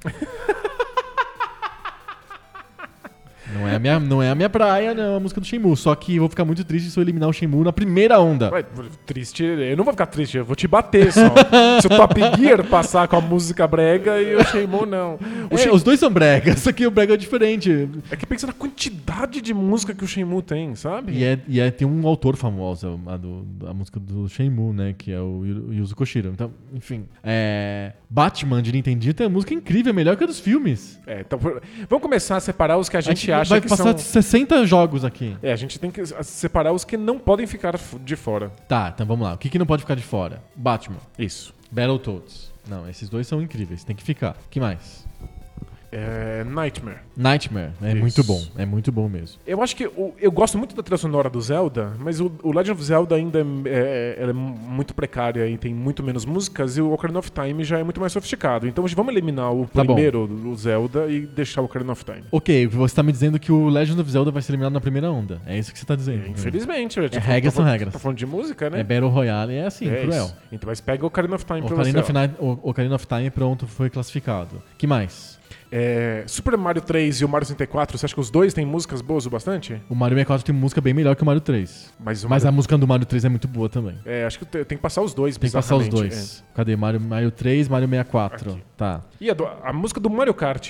Não 3.54 3.68
é, 3.68 3.76
a 3.76 3.80
minha, 3.80 4.00
não 4.00 4.22
é 4.24 4.30
a 4.30 4.36
minha 4.36 4.50
praia, 4.50 4.94
não, 4.94 5.18
a 5.18 5.20
música 5.20 5.40
do 5.40 5.46
Shenmue. 5.48 5.76
Só 5.78 5.94
que 5.96 6.16
eu 6.16 6.22
vou 6.22 6.30
ficar 6.30 6.46
muito 6.46 6.64
triste 6.64 6.90
se 6.92 6.98
eu 7.00 7.02
eliminar 7.04 7.30
o 7.30 7.34
Shenmue 7.34 7.64
na 7.64 7.74
primeira 7.74 8.20
onda. 8.20 8.50
Vai, 8.50 8.66
triste, 9.06 9.44
eu 9.44 9.78
não 9.78 9.84
vou 9.84 9.94
ficar 9.94 10.06
triste, 10.08 10.38
eu 10.38 10.46
vou 10.46 10.56
te 10.56 10.68
bater 10.68 11.12
só. 11.12 11.22
Se 11.82 11.88
o 11.88 11.90
Top 11.90 12.20
Gear 12.38 12.64
passar 12.66 13.08
com 13.08 13.16
a 13.18 13.22
música 13.22 13.68
brega 13.68 14.22
e 14.22 14.36
o 14.36 14.44
Shenmue 14.46 14.86
não. 14.86 15.20
O 15.52 15.58
É, 15.58 15.72
Os 15.72 15.84
dois 15.84 16.00
são 16.00 16.10
bregas, 16.12 16.60
só 16.62 16.72
que 16.72 16.86
o 16.86 16.92
brega 16.92 17.14
é 17.14 17.18
diferente. 17.18 17.90
É 18.12 18.16
que 18.16 18.26
pensa 18.26 18.48
na 18.48 18.54
quantidade 18.54 19.42
de 19.42 19.54
música 19.54 19.94
que 19.94 20.04
o 20.04 20.08
Shenmue 20.08 20.42
tem, 20.42 20.76
sabe? 20.76 21.14
E, 21.14 21.24
é, 21.24 21.40
e 21.48 21.60
é, 21.60 21.70
tem 21.72 21.88
um 21.88 22.08
autor 22.08 22.36
famoso, 22.36 23.00
a, 23.08 23.18
do, 23.18 23.46
a 23.68 23.74
música 23.74 24.00
do 24.00 24.28
Shenmue, 24.30 24.74
né? 24.74 24.96
Que 24.98 25.12
é 25.12 25.20
o 25.20 25.44
Yu- 25.46 25.74
Yuzo 25.74 25.96
Koshiro. 25.96 26.30
Então, 26.34 26.52
enfim. 26.74 27.06
É, 27.24 27.94
Batman 28.10 28.62
de 28.62 28.72
Nintendinho 28.72 29.14
tem 29.14 29.26
uma 29.28 29.34
música 29.34 29.54
incrível, 29.54 29.94
melhor 29.94 30.16
que 30.16 30.24
a 30.24 30.28
dos 30.28 30.40
filmes. 30.40 31.00
É, 31.08 31.22
então, 31.22 31.38
vamos 31.40 32.02
começar 32.02 32.38
a 32.38 32.40
separar 32.40 32.78
os 32.78 32.90
que 32.90 32.98
a 32.98 33.02
gente, 33.02 33.20
gente 33.20 33.32
acha 33.44 33.50
vai 33.50 33.62
que 33.62 33.70
passar 33.70 33.98
são... 33.98 33.98
60 33.98 34.66
jogos 34.66 35.06
aqui. 35.06 35.38
É, 35.42 35.54
a 35.54 35.56
gente 35.56 35.80
tem 35.80 35.92
que 35.92 36.04
separar 36.24 36.74
os 36.74 36.84
que 36.84 36.98
não 36.98 37.20
podem 37.20 37.46
ficar 37.46 37.80
de 38.04 38.16
fora. 38.16 38.50
Tá, 38.68 38.92
então 38.94 39.06
vamos 39.06 39.26
lá. 39.26 39.34
O 39.34 39.38
que, 39.38 39.50
que 39.50 39.60
não 39.60 39.66
pode 39.66 39.84
ficar 39.84 39.96
de 39.96 40.04
fora? 40.04 40.42
Batman. 40.56 40.98
Isso. 41.18 41.54
Battletoads. 41.72 42.52
Não, 42.68 42.90
esses 42.90 43.10
dois 43.10 43.28
são 43.28 43.42
incríveis, 43.42 43.84
tem 43.84 43.96
que 43.96 44.04
ficar. 44.04 44.38
O 44.46 44.50
que 44.50 44.60
mais? 44.60 45.06
É, 45.96 46.44
Nightmare. 46.44 46.98
Nightmare. 47.16 47.72
É 47.82 47.90
Isso. 47.92 47.98
muito 48.00 48.24
bom. 48.24 48.42
É 48.58 48.66
muito 48.66 48.92
bom 48.92 49.08
mesmo. 49.08 49.38
Eu 49.46 49.62
acho 49.62 49.76
que 49.76 49.86
o- 49.86 50.14
eu 50.20 50.32
gosto 50.32 50.58
muito 50.58 50.76
da 50.76 50.82
trilha 50.82 50.98
sonora 50.98 51.30
do 51.30 51.40
Zelda, 51.42 51.94
mas 52.00 52.20
o, 52.20 52.32
o 52.42 52.52
Legend 52.52 52.72
of 52.72 52.84
Zelda 52.84 53.16
ainda 53.16 53.40
é, 53.66 54.16
é- 54.20 54.24
é 54.30 54.34
muito 54.34 54.94
precária 54.94 55.48
e 55.48 55.58
tem 55.58 55.74
muito 55.74 56.02
menos 56.04 56.26
músicas, 56.26 56.78
e 56.78 56.82
o 56.82 56.92
Ocarina 56.92 57.20
of 57.20 57.32
Time 57.32 57.64
já 57.64 57.78
é 57.80 57.84
muito 57.84 58.00
mais 58.00 58.12
sofisticado. 58.12 58.68
Então 58.68 58.86
vamos 58.96 59.12
eliminar 59.14 59.54
o 59.54 59.66
Tá 59.68 59.84
bom. 59.84 59.94
primeiro, 59.94 60.24
o 60.24 60.56
Zelda, 60.56 61.08
e 61.08 61.22
deixar 61.26 61.62
o 61.62 61.66
Ocarina 61.66 61.92
of 61.92 62.04
Time. 62.04 62.24
Ok, 62.32 62.68
você 62.68 62.96
tá 62.96 63.04
me 63.04 63.12
dizendo 63.12 63.40
que 63.40 63.52
o 63.52 63.68
Legend 63.70 64.00
of 64.02 64.10
Zelda 64.12 64.32
vai 64.32 64.42
ser 64.42 64.52
eliminado 64.54 64.74
na 64.74 64.82
primeira 64.82 65.12
onda. 65.12 65.42
É 65.46 65.58
isso 65.58 65.72
que 65.72 65.80
você 65.80 65.86
tá 65.86 65.96
dizendo. 65.96 66.28
Infelizmente, 66.28 67.00
a 67.00 67.04
gente 67.04 67.18
É, 67.18 67.20
tá 67.20 67.26
regras 67.28 67.54
falando- 67.54 67.54
são 67.54 67.66
tá 67.66 67.72
regras. 67.72 67.94
Tá 67.94 68.00
falando 68.00 68.18
de 68.18 68.26
música, 68.26 68.70
né? 68.70 68.80
É 68.80 68.84
Battle 68.84 69.10
Royale, 69.10 69.54
é 69.56 69.66
assim, 69.66 69.90
É 69.90 70.02
cruel. 70.02 70.26
isso. 70.26 70.36
Então, 70.52 70.68
mas 70.68 70.82
pega 70.82 71.04
o 71.04 71.08
Ocarina 71.08 71.36
of 71.36 71.46
Time 71.46 71.62
pra 71.62 71.74
Ocarina 71.74 71.94
você. 72.02 72.04
of. 72.04 72.14
Night- 72.14 72.36
o 72.40 72.60
Ocarina 72.70 72.96
of 72.96 73.06
Time 73.08 73.30
pronto, 73.30 73.68
foi 73.68 73.90
classificado. 73.90 74.62
que 74.78 74.88
mais? 74.88 75.40
É, 75.76 76.24
Super 76.28 76.56
Mario 76.56 76.84
3 76.84 77.22
e 77.22 77.26
o 77.26 77.28
Mario 77.28 77.48
64, 77.48 77.98
você 77.98 78.06
acha 78.06 78.14
que 78.14 78.22
os 78.22 78.30
dois 78.30 78.54
têm 78.54 78.64
músicas 78.64 79.02
boas 79.02 79.26
o 79.26 79.30
bastante? 79.32 79.82
O 79.90 79.96
Mario 79.96 80.14
64 80.16 80.46
tem 80.46 80.54
música 80.54 80.80
bem 80.80 80.94
melhor 80.94 81.16
que 81.16 81.24
o 81.24 81.26
Mario 81.26 81.42
3. 81.42 81.92
Mas, 82.00 82.24
o 82.24 82.30
Mas 82.30 82.44
a 82.44 82.46
Mario- 82.46 82.56
música 82.58 82.78
do 82.78 82.88
Mario 82.88 83.08
3 83.08 83.26
é 83.26 83.30
muito 83.30 83.48
boa 83.48 83.68
também. 83.68 83.96
é, 84.06 84.24
acho 84.24 84.38
que 84.38 84.46
te- 84.46 84.64
tem 84.66 84.78
que 84.78 84.82
passar 84.84 85.02
os 85.02 85.16
dois, 85.16 85.36
Tem 85.36 85.50
que 85.50 85.54
passar 85.56 85.76
os 85.76 85.88
dois. 85.88 86.44
Cadê? 86.54 86.76
Mario, 86.76 87.02
Mario 87.02 87.32
3, 87.32 87.68
Mario 87.68 87.88
64. 87.88 88.52
Aqui. 88.52 88.62
Tá. 88.78 89.02
é. 89.20 89.24
E 89.26 89.30
a, 89.32 89.34
do- 89.34 89.48
a 89.48 89.74
música 89.74 90.00
do 90.00 90.12
Mario 90.12 90.36
Kart? 90.36 90.70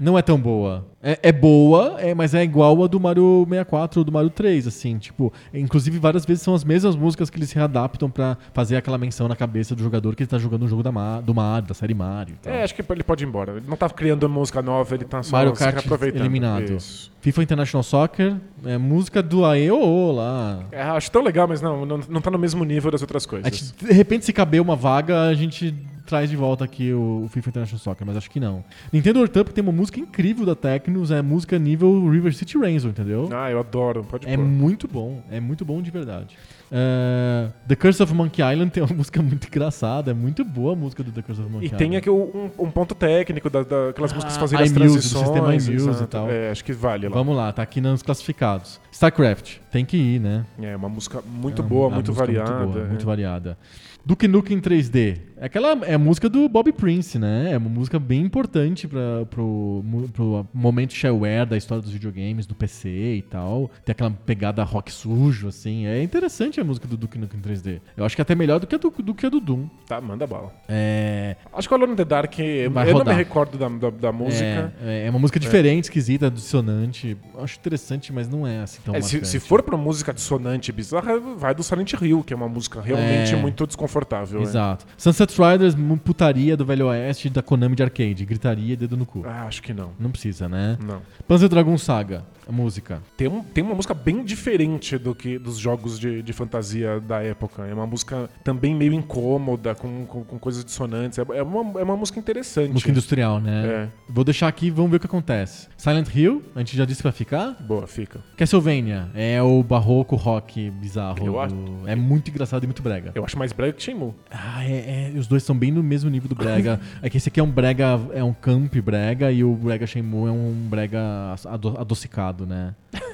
Não 0.00 0.16
é 0.18 0.22
tão 0.22 0.38
boa. 0.38 0.86
É, 1.02 1.18
é 1.24 1.32
boa, 1.32 1.96
é, 2.00 2.12
mas 2.12 2.34
é 2.34 2.42
igual 2.42 2.82
a 2.82 2.86
do 2.88 2.98
Mario 2.98 3.44
64 3.48 4.00
ou 4.00 4.04
do 4.04 4.10
Mario 4.10 4.30
3, 4.30 4.66
assim, 4.66 4.98
tipo, 4.98 5.32
inclusive 5.54 5.96
várias 5.98 6.24
vezes 6.24 6.42
são 6.42 6.54
as 6.54 6.64
mesmas 6.64 6.96
músicas 6.96 7.30
que 7.30 7.38
eles 7.38 7.48
se 7.50 7.54
readaptam 7.54 8.10
pra 8.10 8.36
fazer 8.52 8.76
aquela 8.76 8.98
menção 8.98 9.28
na 9.28 9.36
cabeça 9.36 9.76
do 9.76 9.82
jogador 9.82 10.16
que 10.16 10.24
ele 10.24 10.28
tá 10.30 10.38
jogando 10.38 10.64
o 10.64 10.68
jogo 10.68 10.82
da 10.82 10.90
Ma- 10.90 11.20
do 11.20 11.32
Mario, 11.32 11.68
da 11.68 11.74
série 11.74 11.94
Mario 11.94 12.34
tal. 12.42 12.52
É, 12.52 12.64
acho 12.64 12.74
que 12.74 12.82
ele 12.88 13.02
pode 13.04 13.22
ir 13.24 13.28
embora. 13.28 13.52
Ele 13.58 13.64
não 13.68 13.76
tá 13.76 13.88
criando 13.88 14.28
música 14.28 14.60
nova, 14.60 14.92
ele 14.94 15.04
tá 15.04 15.22
só 15.22 15.36
Mario 15.36 15.52
Kart 15.52 15.74
reaproveitando. 15.74 16.20
eliminado. 16.22 16.72
Isso. 16.72 17.12
FIFA 17.20 17.42
International 17.44 17.82
Soccer, 17.84 18.36
é 18.64 18.76
música 18.76 19.22
do 19.22 19.44
AEO 19.44 20.12
lá. 20.12 20.60
É, 20.72 20.82
acho 20.82 21.10
tão 21.12 21.22
legal, 21.22 21.46
mas 21.46 21.60
não, 21.62 21.86
não, 21.86 22.00
não 22.08 22.20
tá 22.20 22.30
no 22.30 22.38
mesmo 22.38 22.64
nível 22.64 22.90
das 22.90 23.02
outras 23.02 23.24
coisas. 23.24 23.56
Gente, 23.56 23.86
de 23.86 23.92
repente, 23.92 24.24
se 24.24 24.32
caber 24.32 24.60
uma 24.60 24.74
vaga, 24.76 25.22
a 25.28 25.34
gente 25.34 25.74
traz 26.08 26.30
de 26.30 26.36
volta 26.36 26.64
aqui 26.64 26.92
o, 26.92 27.24
o 27.24 27.28
FIFA 27.28 27.50
International 27.50 27.78
Soccer, 27.78 28.06
mas 28.06 28.16
acho 28.16 28.30
que 28.30 28.40
não. 28.40 28.64
Nintendo 28.92 29.18
World 29.20 29.32
Cup 29.38 29.48
tem 29.50 29.62
uma 29.62 29.72
música 29.72 30.00
incrível 30.00 30.46
da 30.46 30.54
Tecnos, 30.56 31.10
é 31.10 31.20
música 31.22 31.58
nível 31.58 32.08
River 32.08 32.34
City 32.34 32.56
Ransom, 32.58 32.88
entendeu? 32.88 33.28
Ah, 33.32 33.50
eu 33.50 33.58
adoro. 33.60 34.02
Pode 34.04 34.26
É 34.28 34.36
pôr. 34.36 34.44
muito 34.44 34.88
bom, 34.88 35.22
é 35.30 35.38
muito 35.38 35.64
bom 35.64 35.80
de 35.82 35.90
verdade. 35.90 36.36
É, 36.70 37.48
The 37.66 37.74
Curse 37.76 38.02
of 38.02 38.12
Monkey 38.14 38.42
Island 38.42 38.70
tem 38.72 38.82
uma 38.82 38.94
música 38.94 39.22
muito 39.22 39.46
engraçada, 39.48 40.10
é 40.10 40.14
muito 40.14 40.44
boa 40.44 40.72
a 40.72 40.76
música 40.76 41.02
do 41.02 41.10
The 41.10 41.22
Curse 41.22 41.40
of 41.42 41.50
Monkey 41.50 41.64
E 41.64 41.66
Island. 41.68 41.84
tem 41.84 41.96
aqui 41.96 42.10
um, 42.10 42.50
um 42.58 42.70
ponto 42.70 42.94
técnico 42.94 43.48
da- 43.50 43.62
daquelas 43.62 44.12
músicas 44.12 44.36
Ah, 44.36 44.40
fazendo 44.40 44.62
as 44.62 44.70
iMuse, 44.70 44.84
do 44.84 44.90
transições. 44.92 45.24
sistema 45.24 45.54
iMuse 45.54 46.02
e 46.04 46.06
tal. 46.06 46.30
É, 46.30 46.50
acho 46.50 46.64
que 46.64 46.72
vale 46.72 47.08
lá. 47.08 47.14
Vamos 47.14 47.36
lá, 47.36 47.52
tá 47.52 47.62
aqui 47.62 47.80
nos 47.80 48.02
classificados. 48.02 48.80
StarCraft, 48.92 49.56
tem 49.70 49.84
que 49.84 49.96
ir, 49.96 50.20
né? 50.20 50.44
É, 50.60 50.76
uma 50.76 50.88
música 50.88 51.22
muito 51.26 51.62
É 51.62 51.64
boa, 51.64 51.88
muito 51.90 52.12
variada. 52.12 52.52
Muito, 52.58 52.72
boa, 52.72 52.84
é. 52.84 52.88
muito 52.88 53.06
variada. 53.06 53.58
Duke 54.04 54.26
Nukem 54.28 54.58
3D. 54.60 55.18
É 55.40 55.46
aquela 55.46 55.68
é 55.86 55.94
a 55.94 55.98
música 55.98 56.28
do 56.28 56.48
Bob 56.48 56.72
Prince, 56.72 57.18
né? 57.18 57.52
É 57.52 57.58
uma 57.58 57.68
música 57.70 57.98
bem 57.98 58.22
importante 58.22 58.88
para 58.88 59.24
pro, 59.30 59.84
pro 60.12 60.46
momento 60.52 60.92
shareware 60.94 61.46
da 61.46 61.56
história 61.56 61.80
dos 61.82 61.92
videogames, 61.92 62.44
do 62.46 62.54
PC 62.54 62.88
e 62.88 63.22
tal. 63.22 63.70
Tem 63.84 63.92
aquela 63.92 64.10
pegada 64.10 64.64
rock 64.64 64.90
sujo, 64.92 65.46
assim. 65.48 65.86
É 65.86 66.02
interessante 66.02 66.60
a 66.60 66.64
música 66.64 66.88
do 66.88 66.96
Duke 66.96 67.18
Nukem 67.18 67.40
3D. 67.40 67.80
Eu 67.96 68.04
acho 68.04 68.16
que 68.16 68.20
é 68.20 68.24
até 68.24 68.34
melhor 68.34 68.58
do 68.58 68.66
que 68.66 68.74
a 68.74 68.78
do, 68.78 68.90
do, 68.90 69.14
que 69.14 69.26
a 69.26 69.28
do 69.28 69.38
Doom. 69.40 69.66
Tá, 69.86 70.00
manda 70.00 70.26
bala. 70.26 70.52
É, 70.68 71.36
Acho 71.52 71.68
que 71.68 71.74
o 71.74 71.76
Alone 71.76 71.92
in 71.92 71.96
the 71.96 72.04
Dark, 72.04 72.36
eu 72.38 72.70
não 72.70 73.04
me 73.04 73.12
recordo 73.14 73.56
da, 73.56 73.68
da, 73.68 73.90
da 73.90 74.12
música. 74.12 74.72
é, 74.82 75.06
é 75.06 75.10
uma 75.10 75.18
música 75.20 75.38
diferente, 75.38 75.84
esquisita, 75.84 76.28
dissonante. 76.30 77.16
Acho 77.38 77.58
interessante, 77.58 78.12
mas 78.12 78.28
não 78.28 78.46
é 78.46 78.60
assim 78.60 78.80
tão 78.84 78.94
É, 78.94 79.00
se, 79.00 79.24
se 79.24 79.38
for 79.38 79.62
pra 79.62 79.76
música 79.76 80.12
dissonante 80.12 80.72
bizarra, 80.72 81.18
vai 81.36 81.54
do 81.54 81.62
Silent 81.62 81.92
Hill, 81.92 82.24
que 82.24 82.32
é 82.32 82.36
uma 82.36 82.48
música 82.48 82.80
realmente 82.80 83.34
É. 83.34 83.36
muito 83.36 83.66
desconfortável. 83.66 84.40
é. 84.40 84.42
Exato. 84.42 84.84
Sunset 84.96 85.27
Riders, 85.36 85.74
mu- 85.74 85.96
putaria 85.98 86.56
do 86.56 86.64
Velho 86.64 86.86
Oeste 86.86 87.28
da 87.28 87.42
Konami 87.42 87.74
de 87.76 87.82
arcade. 87.82 88.24
Gritaria 88.24 88.76
dedo 88.76 88.96
no 88.96 89.04
cu. 89.06 89.22
Ah, 89.26 89.44
acho 89.46 89.62
que 89.62 89.72
não. 89.72 89.90
Não 89.98 90.10
precisa, 90.10 90.48
né? 90.48 90.78
Não. 90.84 91.00
Panzer 91.26 91.48
Dragon 91.48 91.76
Saga, 91.76 92.24
a 92.48 92.52
música. 92.52 93.02
Tem, 93.16 93.28
um, 93.28 93.42
tem 93.42 93.62
uma 93.64 93.74
música 93.74 93.92
bem 93.94 94.24
diferente 94.24 94.96
do 94.98 95.14
que 95.14 95.38
dos 95.38 95.58
jogos 95.58 95.98
de, 95.98 96.22
de 96.22 96.32
fantasia 96.32 97.00
da 97.00 97.22
época. 97.22 97.66
É 97.66 97.74
uma 97.74 97.86
música 97.86 98.28
também 98.44 98.74
meio 98.74 98.92
incômoda, 98.94 99.74
com, 99.74 100.06
com, 100.06 100.24
com 100.24 100.38
coisas 100.38 100.64
dissonantes. 100.64 101.18
É, 101.18 101.22
é 101.36 101.42
uma, 101.42 101.80
é 101.80 101.84
uma 101.84 101.96
música 101.96 102.18
interessante. 102.18 102.72
Música 102.72 102.90
industrial, 102.90 103.40
né? 103.40 103.66
É. 103.66 103.88
Vou 104.08 104.24
deixar 104.24 104.48
aqui 104.48 104.66
e 104.66 104.70
vamos 104.70 104.90
ver 104.90 104.96
o 104.96 105.00
que 105.00 105.06
acontece. 105.06 105.68
Silent 105.76 106.08
Hill, 106.14 106.42
a 106.54 106.60
gente 106.60 106.76
já 106.76 106.84
disse 106.84 106.98
que 106.98 107.04
vai 107.04 107.12
ficar. 107.12 107.52
Boa, 107.60 107.86
fica. 107.86 108.20
Castlevania, 108.36 109.08
é 109.14 109.42
o 109.42 109.62
barroco 109.62 110.16
rock 110.16 110.70
bizarro. 110.70 111.18
Eu 111.18 111.32
do- 111.32 111.40
acho- 111.40 111.54
É 111.86 111.94
muito 111.94 112.30
engraçado 112.30 112.64
e 112.64 112.66
muito 112.66 112.82
brega. 112.82 113.12
Eu 113.14 113.24
acho 113.24 113.38
mais 113.38 113.52
brega 113.52 113.72
que 113.72 113.82
Shenmue. 113.82 114.12
Ah, 114.30 114.64
é, 114.64 115.10
é, 115.14 115.17
os 115.18 115.26
dois 115.26 115.42
são 115.42 115.56
bem 115.56 115.70
no 115.70 115.82
mesmo 115.82 116.08
nível 116.10 116.28
do 116.28 116.34
brega. 116.34 116.80
é 117.02 117.10
que 117.10 117.16
esse 117.16 117.28
aqui 117.28 117.40
é 117.40 117.42
um 117.42 117.50
brega, 117.50 118.00
é 118.12 118.22
um 118.22 118.32
camp 118.32 118.74
brega 118.76 119.30
e 119.32 119.42
o 119.44 119.54
brega 119.54 119.86
Shenmue 119.86 120.28
é 120.28 120.32
um 120.32 120.66
brega 120.68 120.98
ado- 121.46 121.78
adocicado, 121.78 122.46
né? 122.46 122.74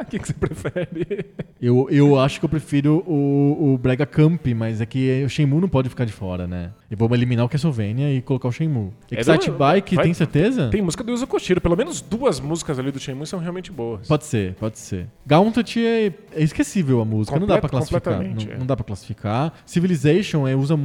O 0.00 0.04
que, 0.10 0.18
que 0.18 0.26
você 0.26 0.32
prefere? 0.34 1.26
Eu, 1.60 1.88
eu 1.90 2.18
acho 2.18 2.38
que 2.38 2.44
eu 2.44 2.48
prefiro 2.48 3.04
o, 3.06 3.74
o 3.74 3.78
Brega 3.78 4.06
Camp, 4.06 4.46
mas 4.56 4.80
é 4.80 4.86
que 4.86 5.22
o 5.24 5.28
Shenmue 5.28 5.60
não 5.60 5.68
pode 5.68 5.88
ficar 5.88 6.04
de 6.04 6.12
fora, 6.12 6.46
né? 6.46 6.70
Eu 6.90 6.96
vou 6.96 7.12
eliminar 7.14 7.44
o 7.44 7.48
Castlevania 7.48 8.12
e 8.12 8.22
colocar 8.22 8.48
o 8.48 8.52
Shenmue. 8.52 8.90
É 9.10 9.20
Excite 9.20 9.50
Bike, 9.50 9.94
vai- 9.96 10.04
tem 10.04 10.14
certeza? 10.14 10.68
Tem 10.70 10.80
música 10.80 11.04
do 11.04 11.12
Yuzo 11.12 11.26
Koshiro. 11.26 11.60
Pelo 11.60 11.76
menos 11.76 12.00
duas 12.00 12.40
músicas 12.40 12.78
ali 12.78 12.90
do 12.90 12.98
Shenmue 12.98 13.26
são 13.26 13.38
realmente 13.38 13.70
boas. 13.70 14.06
Pode 14.08 14.24
ser, 14.24 14.54
pode 14.54 14.78
ser. 14.78 15.06
Gauntlet 15.26 15.78
é, 15.84 16.12
é 16.34 16.42
esquecível 16.42 17.00
a 17.00 17.04
música, 17.04 17.38
não 17.38 17.46
dá 17.46 17.58
pra 17.58 17.68
classificar. 17.68 18.22
Não, 18.22 18.52
é. 18.52 18.58
não 18.58 18.66
dá 18.66 18.76
pra 18.76 18.84
classificar. 18.84 19.52
Civilization 19.66 20.46
é, 20.48 20.56
usa 20.56 20.74
um 20.74 20.78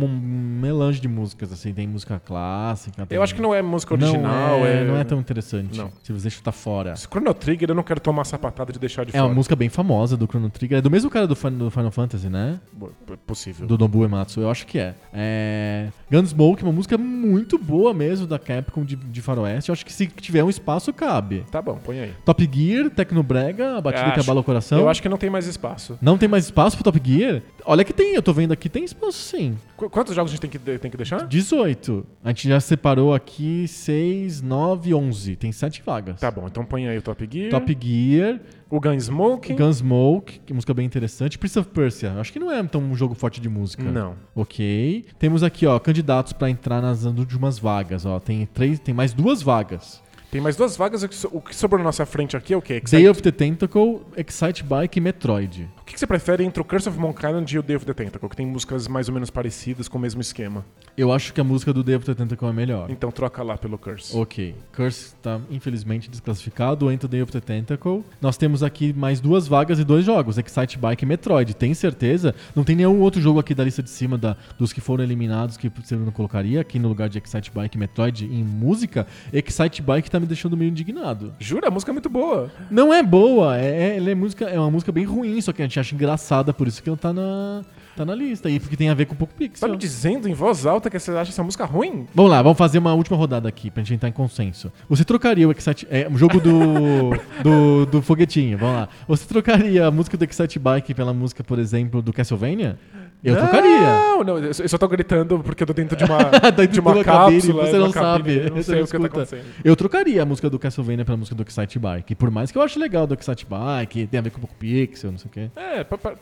melange 0.43 0.99
de 0.99 1.07
músicas, 1.07 1.51
assim, 1.51 1.73
tem 1.73 1.87
música 1.87 2.21
clássica. 2.23 3.05
tem- 3.05 3.15
Eu 3.15 3.23
acho 3.23 3.33
que 3.33 3.41
não 3.41 3.53
é 3.53 3.61
música 3.61 3.93
original. 3.93 4.59
Não 4.59 4.65
é, 4.65 4.81
é... 4.81 4.83
não 4.83 4.97
é 4.97 5.03
tão 5.03 5.19
interessante. 5.19 5.77
Não. 5.77 5.91
Civilization 6.03 6.41
tá 6.43 6.51
fora. 6.51 6.93
Esse 6.93 7.07
Chrono 7.07 7.33
Trigger 7.33 7.69
eu 7.69 7.75
não 7.75 7.83
quero 7.83 7.99
tomar 7.99 8.21
essa 8.21 8.37
patada 8.37 8.71
de 8.73 8.79
deixar 8.79 9.03
de 9.05 9.09
É 9.11 9.13
fora. 9.13 9.25
uma 9.25 9.33
música 9.35 9.55
bem 9.55 9.69
famosa 9.69 10.15
do 10.17 10.25
Chrono 10.27 10.49
Trigger. 10.49 10.77
É 10.79 10.81
do 10.81 10.91
mesmo 10.91 11.09
cara 11.09 11.25
do, 11.25 11.35
Fin- 11.35 11.51
do 11.57 11.69
Final 11.71 11.91
Fantasy, 11.91 12.29
né? 12.29 12.59
P- 13.07 13.17
Possível. 13.25 13.65
Do 13.67 13.77
Nobuo 13.77 14.03
Ematsu, 14.03 14.41
eu 14.41 14.49
acho 14.51 14.65
que 14.67 14.77
é. 14.79 14.93
é... 15.13 15.87
Gunsmoke, 16.11 16.63
uma 16.63 16.71
música 16.71 16.97
muito 16.97 17.57
boa 17.57 17.93
mesmo 17.93 18.27
da 18.27 18.37
Capcom 18.37 18.83
de, 18.83 18.95
de 18.95 19.21
faroeste. 19.21 19.69
Eu 19.69 19.73
acho 19.73 19.85
que 19.85 19.93
se 19.93 20.07
tiver 20.07 20.43
um 20.43 20.49
espaço, 20.49 20.91
cabe. 20.93 21.45
Tá 21.51 21.61
bom, 21.61 21.77
põe 21.83 21.99
aí. 21.99 22.13
Top 22.25 22.49
Gear, 22.51 22.89
Tecnobrega, 22.89 23.77
a 23.77 23.81
batida 23.81 24.07
Eu 24.07 24.13
que 24.13 24.19
acho- 24.19 24.29
abala 24.29 24.41
o 24.41 24.43
coração. 24.43 24.79
Eu 24.79 24.89
acho 24.89 25.01
que 25.01 25.09
não 25.09 25.17
tem 25.17 25.29
mais 25.29 25.47
espaço. 25.47 25.97
Não 26.01 26.17
tem 26.17 26.27
mais 26.29 26.45
espaço 26.45 26.75
pro 26.77 26.83
Top 26.83 27.01
Gear? 27.03 27.41
Olha 27.65 27.83
que 27.83 27.93
tem, 27.93 28.13
eu 28.13 28.21
tô 28.21 28.33
vendo 28.33 28.51
aqui, 28.51 28.67
tem 28.69 28.83
espaço 28.83 29.17
sim. 29.19 29.57
Qu- 29.77 29.89
quantos 29.89 30.13
jogos 30.15 30.31
a 30.31 30.35
gente 30.35 30.41
tem 30.41 30.49
que, 30.49 30.59
tem 30.79 30.91
que 30.91 30.97
deixar? 30.97 31.25
18. 31.27 32.05
A 32.23 32.29
gente 32.29 32.47
já 32.49 32.59
separou 32.59 33.13
aqui 33.13 33.67
6, 33.67 34.41
9, 34.41 34.93
11. 34.93 35.35
Tem 35.35 35.51
7 35.51 35.81
vagas. 35.85 36.19
Tá 36.19 36.29
bom, 36.31 36.45
então 36.47 36.65
põe 36.65 36.87
aí 36.87 36.97
o 36.97 37.01
Top 37.01 37.27
Gear. 37.31 37.49
Top 37.51 37.77
Gear, 37.81 38.39
O 38.69 38.79
Gunsmoke. 38.79 39.53
Gunsmoke, 39.53 40.39
que 40.45 40.51
é 40.51 40.55
música 40.55 40.73
bem 40.73 40.85
interessante. 40.85 41.37
Prince 41.37 41.59
of 41.59 41.69
Persia, 41.69 42.13
acho 42.19 42.33
que 42.33 42.39
não 42.39 42.51
é 42.51 42.61
tão 42.63 42.81
um 42.81 42.95
jogo 42.95 43.13
forte 43.13 43.39
de 43.39 43.47
música. 43.49 43.83
Não. 43.83 44.15
Ok. 44.35 45.05
Temos 45.19 45.43
aqui, 45.43 45.65
ó, 45.65 45.77
candidatos 45.79 46.33
pra 46.33 46.49
entrar 46.49 46.81
nas 46.81 47.05
últimas 47.05 47.59
vagas, 47.59 48.05
ó. 48.05 48.19
Tem 48.19 48.45
três, 48.45 48.79
tem 48.79 48.93
mais 48.93 49.13
duas 49.13 49.41
vagas. 49.41 50.01
Tem 50.31 50.41
mais 50.41 50.55
duas 50.55 50.75
vagas. 50.75 51.03
O 51.03 51.07
que 51.07 51.15
so- 51.15 51.29
O 51.31 51.39
que 51.39 51.55
sobrou 51.55 51.77
na 51.77 51.83
nossa 51.85 52.05
frente 52.07 52.35
aqui 52.35 52.53
é 52.53 52.57
o 52.57 52.61
quê? 52.61 52.73
Excite- 52.83 52.91
Day 52.91 53.07
of 53.07 53.21
the 53.21 53.31
Tentacle, 53.31 54.01
Excite 54.17 54.63
Bike 54.63 54.97
e 54.97 55.01
Metroid. 55.01 55.69
O 55.83 55.85
que 55.85 55.95
que 55.95 55.99
você 55.99 56.07
prefere 56.07 56.45
entre 56.45 56.61
o 56.61 56.65
Curse 56.65 56.87
of 56.87 56.97
Monkland 56.97 57.53
e 57.53 57.59
o 57.59 57.61
Day 57.61 57.75
of 57.75 57.85
the 57.85 57.93
Tentacle? 57.93 58.29
Que 58.29 58.37
tem 58.37 58.45
músicas 58.47 58.87
mais 58.87 59.09
ou 59.09 59.13
menos 59.13 59.29
parecidas, 59.29 59.89
com 59.89 59.97
o 59.97 60.01
mesmo 60.01 60.21
esquema. 60.21 60.63
Eu 60.97 61.11
acho 61.11 61.33
que 61.33 61.41
a 61.41 61.43
música 61.43 61.73
do 61.73 61.83
Day 61.83 61.95
of 61.97 62.05
the 62.05 62.13
Tentacle 62.15 62.47
é 62.47 62.53
melhor. 62.53 62.89
Então 62.89 63.11
troca 63.11 63.43
lá 63.43 63.57
pelo 63.57 63.77
Curse. 63.77 64.15
Ok. 64.17 64.55
Curse 64.73 65.13
tá 65.21 65.41
infelizmente 65.51 66.09
desclassificado. 66.09 66.89
Entra 66.89 67.05
o 67.05 67.09
Day 67.09 67.21
of 67.21 67.31
the 67.33 67.41
Tentacle. 67.41 68.01
Nós 68.21 68.37
temos 68.37 68.63
aqui 68.63 68.93
mais 68.93 69.19
duas 69.19 69.45
vagas 69.45 69.77
e 69.77 69.83
dois 69.83 70.05
jogos: 70.05 70.37
Excite 70.37 70.77
Bike 70.77 71.03
e 71.03 71.05
Metroid. 71.05 71.53
Tem 71.53 71.73
certeza? 71.73 72.33
Não 72.55 72.63
tem 72.63 72.77
nenhum 72.77 73.01
outro 73.01 73.19
jogo 73.19 73.37
aqui 73.39 73.53
da 73.53 73.65
lista 73.65 73.83
de 73.83 73.89
cima 73.89 74.17
da- 74.17 74.37
dos 74.57 74.71
que 74.71 74.79
foram 74.79 75.03
eliminados 75.03 75.57
que 75.57 75.67
você 75.69 75.97
não 75.97 76.11
colocaria 76.13 76.61
aqui 76.61 76.79
no 76.79 76.87
lugar 76.87 77.09
de 77.09 77.17
Excite 77.19 77.51
Bike 77.51 77.75
e 77.75 77.79
Metroid 77.79 78.25
em 78.25 78.41
música? 78.43 79.05
Excite 79.33 79.81
Bike 79.81 80.09
tá 80.09 80.17
me 80.17 80.25
deixando 80.25 80.55
meio 80.55 80.69
indignado. 80.69 81.33
Jura? 81.39 81.67
A 81.67 81.71
música 81.71 81.91
é 81.91 81.93
muito 81.93 82.09
boa. 82.09 82.49
Não 82.71 82.93
é 82.93 83.03
boa, 83.03 83.57
é, 83.57 83.65
é- 83.65 83.97
ela 83.97 84.09
é, 84.09 84.15
música, 84.15 84.45
é 84.45 84.57
uma 84.57 84.71
música 84.71 84.91
bem 84.93 85.03
ruim, 85.03 85.41
só 85.41 85.51
que 85.51 85.61
a 85.61 85.72
gente 85.73 85.79
acha 85.79 85.95
engraçada, 85.95 86.53
por 86.53 86.67
isso 86.67 86.81
que 86.83 86.89
ela 86.89 86.97
tá 86.97 87.11
na, 87.11 87.63
tá 87.95 88.05
na 88.05 88.13
lista. 88.13 88.49
E 88.49 88.59
porque 88.59 88.77
tem 88.77 88.89
a 88.89 88.93
ver 88.93 89.05
com 89.05 89.13
o 89.13 89.17
Poco 89.17 89.33
Tá 89.33 89.39
Pixel. 89.39 89.69
me 89.69 89.77
dizendo 89.77 90.29
em 90.29 90.33
voz 90.33 90.65
alta 90.65 90.89
que 90.89 90.99
você 90.99 91.11
acha 91.11 91.31
essa 91.31 91.43
música 91.43 91.65
ruim? 91.65 92.05
Vamos 92.13 92.31
lá, 92.31 92.41
vamos 92.41 92.57
fazer 92.57 92.77
uma 92.77 92.93
última 92.93 93.17
rodada 93.17 93.49
aqui 93.49 93.71
pra 93.71 93.81
gente 93.81 93.95
entrar 93.95 94.09
em 94.09 94.11
consenso. 94.13 94.71
Você 94.87 95.03
trocaria 95.03 95.47
o 95.47 95.51
Excite... 95.51 95.87
É, 95.89 96.07
o 96.07 96.17
jogo 96.17 96.39
do, 96.39 97.11
do, 97.43 97.85
do 97.87 98.01
foguetinho, 98.01 98.57
vamos 98.57 98.75
lá. 98.75 98.89
Você 99.07 99.25
trocaria 99.25 99.87
a 99.87 99.91
música 99.91 100.15
do 100.15 100.23
Excite 100.23 100.59
Bike 100.59 100.93
pela 100.93 101.13
música, 101.13 101.43
por 101.43 101.57
exemplo, 101.57 102.01
do 102.01 102.13
Castlevania? 102.13 102.77
Eu 103.23 103.37
trocaria. 103.37 103.81
Não, 103.81 104.23
não, 104.23 104.37
eu 104.37 104.53
só 104.67 104.77
tô 104.77 104.87
gritando 104.87 105.39
porque 105.39 105.63
eu 105.63 105.67
tô 105.67 105.73
dentro 105.73 105.95
de 105.95 106.03
uma, 106.03 106.17
Dentro 106.51 106.67
de 106.67 106.79
uma 106.79 106.91
uma 106.91 107.03
cabine, 107.03 107.39
cápsula. 107.41 107.63
você 107.65 107.71
de 107.71 107.77
uma 107.77 107.85
não 107.85 107.91
cabine, 107.91 108.33
sabe, 108.35 108.45
Eu 108.45 108.49
não 108.49 108.57
você 108.57 108.63
sei 108.63 108.75
não 108.75 108.83
o 108.83 108.87
que 108.87 108.99
tá 108.99 109.05
acontecendo. 109.05 109.43
Eu 109.63 109.75
trocaria 109.75 110.21
a 110.21 110.25
música 110.25 110.49
do 110.49 110.59
Castlevania 110.59 111.05
pela 111.05 111.17
música 111.17 111.35
do 111.35 111.43
Excite 111.47 111.79
Bike. 111.79 112.15
Por 112.15 112.29
mais 112.29 112.51
que 112.51 112.57
eu 112.57 112.61
ache 112.61 112.77
legal 112.77 113.07
do 113.07 113.13
Excite 113.13 113.45
Bike, 113.49 114.07
tem 114.07 114.17
a 114.17 114.21
ver 114.21 114.29
com 114.31 114.41
o 114.41 114.47
Pixel, 114.47 115.11
não 115.11 115.17
sei 115.17 115.27
o 115.29 115.31
quê. 115.31 115.49
É, 115.55 115.83
pa- 115.83 115.97
pa- 115.97 116.15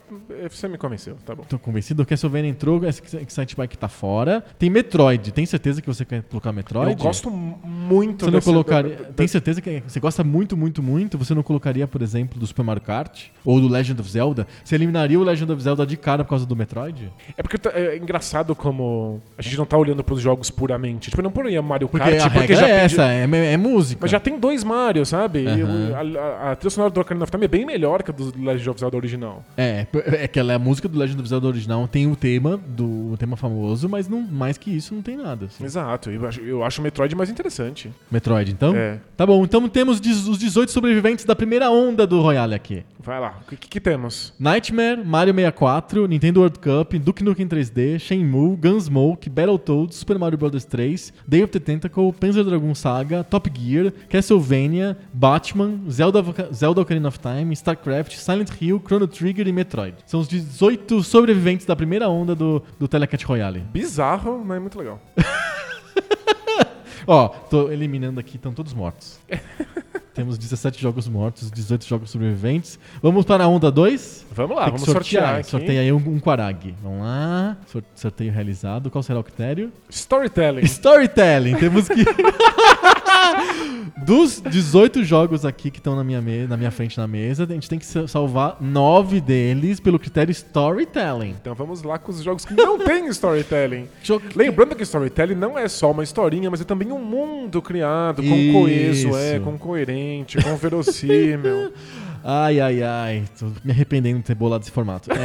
você 0.50 0.68
me 0.68 0.78
convenceu, 0.78 1.18
tá 1.26 1.34
bom. 1.36 1.44
Tô 1.44 1.58
convencido. 1.58 2.04
O 2.04 2.06
Castlevania 2.06 2.50
entrou, 2.52 2.86
esse 2.86 3.02
Excite 3.18 3.56
Bike 3.56 3.78
tá 3.78 3.88
fora. 3.88 4.44
Tem 4.60 4.70
Metroid. 4.70 5.32
Tem 5.32 5.46
certeza 5.46 5.82
que 5.82 5.88
você 5.88 6.06
quer 6.06 6.22
colocar 6.24 6.52
Metroid? 6.52 6.92
Eu 6.92 6.98
gosto 6.98 7.32
muito 7.32 8.26
Você 8.26 8.32
não 8.32 8.42
colocaria. 8.42 8.96
da- 8.96 9.04
da- 9.06 9.10
Tem 9.14 9.28
certeza 9.28 9.60
que 9.62 9.82
você 9.88 10.00
gosta 10.00 10.24
muito, 10.24 10.56
muito, 10.56 10.84
muito? 10.84 11.18
Você 11.18 11.34
não 11.34 11.42
colocaria, 11.44 11.88
por 11.88 12.02
exemplo, 12.02 12.40
do 12.40 12.46
Super 12.46 12.64
Mario 12.64 12.82
Kart? 12.84 13.24
Ou 13.44 13.60
do 13.60 13.68
Legend 13.68 14.00
of 14.00 14.10
Zelda? 14.12 14.46
Você 14.64 14.76
eliminaria 14.76 15.20
o 15.20 15.24
Legend 15.24 15.52
of 15.52 15.64
Zelda 15.64 15.86
de 15.86 15.98
cara 15.98 16.24
por 16.24 16.30
causa 16.30 16.46
do 16.46 16.56
Metroid? 16.56 16.91
É 17.38 17.42
porque 17.44 17.58
tá- 17.58 17.72
é 17.74 17.98
engraçado 17.98 18.56
como 18.56 19.22
a 19.38 19.42
gente 19.42 19.58
não 19.58 19.66
tá 19.66 19.78
olhando 19.78 20.04
pros 20.04 20.22
jogos 20.22 20.50
puramente. 20.50 21.10
Tipo, 21.10 21.22
eu 21.22 21.24
não 21.24 21.32
poria 21.32 21.62
Mario 21.62 21.88
Porque 21.90 22.10
Kart 22.10 22.22
a 22.22 22.28
regra 22.28 22.56
já 22.56 22.68
é 22.68 22.76
tem- 22.76 22.86
essa, 22.86 23.12
é, 23.12 23.54
é 23.54 23.58
música. 23.58 24.00
Mas 24.02 24.12
já 24.12 24.20
tem 24.20 24.38
dois 24.40 24.64
Mario, 24.64 25.06
sabe? 25.06 25.44
E 25.44 25.48
Aham. 25.48 25.92
o- 25.92 25.96
a, 26.18 26.22
a- 26.22 26.52
a 26.52 26.56
trilha 26.56 26.70
sonora 26.70 26.92
do 26.92 27.00
Ocarina 27.00 27.24
of 27.24 27.32
Time 27.32 27.46
é 27.46 27.48
bem 27.48 27.66
melhor 27.66 28.04
que 28.04 28.12
a 28.12 28.14
do 28.14 28.26
Legend 28.44 28.70
of 28.70 28.80
Zelda 28.80 28.98
original. 28.98 29.44
É, 29.58 29.86
é 30.06 30.28
que 30.28 30.40
ela 30.40 30.52
é 30.54 30.56
a 30.56 30.60
música 30.60 30.88
do 30.88 30.98
Legend 30.98 31.20
of 31.20 31.30
Zelda 31.30 31.48
original, 31.48 31.88
tem 31.88 32.08
o 32.12 32.16
tema, 32.16 32.58
do 32.68 33.12
o 33.14 33.18
tema 33.18 33.36
famoso, 33.36 33.88
mas 33.90 34.08
não, 34.08 34.22
mais 34.22 34.58
que 34.58 34.70
isso 34.76 34.94
não 34.94 35.02
tem 35.02 35.18
nada. 35.18 35.46
assim. 35.46 35.64
Exato. 35.64 36.10
Eu 36.12 36.26
acho, 36.28 36.42
eu 36.42 36.64
acho 36.64 36.82
o 36.82 36.84
Metroid 36.84 37.16
mais 37.16 37.30
interessante. 37.30 37.92
Metroid, 38.12 38.52
então? 38.52 38.76
É. 38.76 38.98
Tá 39.18 39.26
bom, 39.26 39.44
então 39.44 39.68
temos 39.70 40.00
os 40.00 40.38
18 40.38 40.72
sobreviventes 40.72 41.26
da 41.26 41.36
primeira 41.36 41.70
onda 41.70 42.06
do 42.08 42.22
Royale 42.22 42.54
aqui. 42.56 42.84
Vai 43.00 43.20
lá. 43.20 43.40
O 43.42 43.56
que, 43.56 43.68
que 43.68 43.80
temos? 43.80 44.34
Nightmare, 44.40 45.04
Mario 45.04 45.34
64, 45.34 46.08
Nintendo 46.08 46.40
World 46.42 46.60
Cup, 46.60 46.81
Duke 46.84 47.24
Nukem 47.24 47.48
3D, 47.48 48.00
Shenmue, 48.00 48.56
Gunsmoke, 48.56 49.30
Battletoads, 49.30 49.96
Super 49.96 50.18
Mario 50.18 50.38
Bros 50.38 50.66
3, 50.66 51.14
Day 51.28 51.44
of 51.44 51.52
the 51.52 51.60
Tentacle, 51.60 52.14
Panzer 52.14 52.44
Dragon 52.44 52.74
Saga, 52.76 53.24
Top 53.24 53.50
Gear, 53.50 53.92
Castlevania, 54.10 54.98
Batman, 55.14 55.80
Zelda, 55.90 56.24
Zelda 56.54 56.82
Ocarina 56.82 57.08
of 57.08 57.20
Time, 57.20 57.54
StarCraft, 57.54 58.18
Silent 58.18 58.52
Hill, 58.62 58.82
Chrono 58.86 59.08
Trigger 59.08 59.48
e 59.48 59.52
Metroid. 59.52 59.96
São 60.06 60.20
os 60.20 60.28
18 60.28 61.04
sobreviventes 61.04 61.66
da 61.66 61.76
primeira 61.76 62.10
onda 62.10 62.36
do, 62.36 62.64
do 62.80 62.88
Telecat 62.88 63.24
Royale. 63.26 63.62
Bizarro, 63.72 64.44
mas 64.46 64.58
é 64.58 64.60
muito 64.60 64.78
legal. 64.78 65.02
Ó, 67.08 67.28
tô 67.28 67.72
eliminando 67.72 68.20
aqui, 68.20 68.36
estão 68.36 68.54
todos 68.54 68.74
mortos. 68.74 69.20
Temos 70.14 70.38
17 70.38 70.82
jogos 70.82 71.08
mortos, 71.08 71.50
18 71.50 71.86
jogos 71.88 72.10
sobreviventes. 72.12 72.78
Vamos 73.02 73.24
para 73.24 73.46
a 73.46 73.48
onda 73.48 73.72
2? 73.72 74.26
Vamos 74.34 74.58
lá, 74.58 74.66
vamos 74.66 74.82
sortear, 74.84 75.36
aqui. 75.40 75.50
Sorteia 75.50 75.80
aí 75.82 75.92
um, 75.92 75.96
um 75.98 76.20
Quarag. 76.20 76.76
Vamos 76.84 77.02
lá. 77.02 77.58
Sor- 77.68 77.84
Sorteio 77.96 78.32
realizado. 78.34 78.92
Qual 78.92 79.02
será 79.02 79.20
o 79.20 79.24
critério? 79.24 79.72
Storytelling. 79.90 80.66
Storytelling. 80.66 81.56
Temos 81.56 81.88
que. 81.88 82.04
Dos 84.06 84.42
18 84.42 85.04
jogos 85.04 85.46
aqui 85.46 85.70
que 85.70 85.78
estão 85.80 85.96
na 85.96 86.04
minha, 86.04 86.22
me- 86.22 86.48
na 86.48 86.58
minha 86.58 86.72
frente 86.72 86.98
na 86.98 87.08
mesa, 87.08 87.44
a 87.44 87.48
gente 87.48 87.70
tem 87.70 87.78
que 87.78 87.86
sa- 87.86 88.08
salvar 88.08 88.58
9 88.60 89.22
deles 89.22 89.80
pelo 89.80 90.00
critério 90.00 90.32
Storytelling. 90.32 91.36
Então 91.40 91.54
vamos 91.54 91.84
lá 91.84 91.98
com 92.00 92.12
os 92.12 92.22
jogos 92.24 92.44
que 92.46 92.54
não 92.54 92.80
tem 92.80 93.08
storytelling. 93.08 93.88
Jogo- 94.04 94.26
Lembrando 94.36 94.76
que 94.76 94.84
storytelling 94.84 95.36
não 95.36 95.58
é 95.58 95.68
só 95.68 95.92
uma 95.92 96.04
historinha, 96.04 96.50
mas 96.50 96.62
é 96.62 96.64
também 96.64 96.92
um 96.92 97.00
mundo 97.04 97.62
criado, 97.62 98.24
com 98.24 98.52
coeso, 98.54 99.16
é, 99.16 99.40
com 99.40 99.58
coerente, 99.58 100.38
com 100.42 100.56
verossímil. 100.56 101.72
Ai, 102.24 102.60
ai, 102.60 102.84
ai. 102.84 103.24
Tô 103.40 103.48
me 103.64 103.72
arrependendo 103.72 104.20
de 104.20 104.26
ter 104.26 104.36
bolado 104.36 104.64
esse 104.64 104.70
formato. 104.70 105.10
É... 105.12 105.18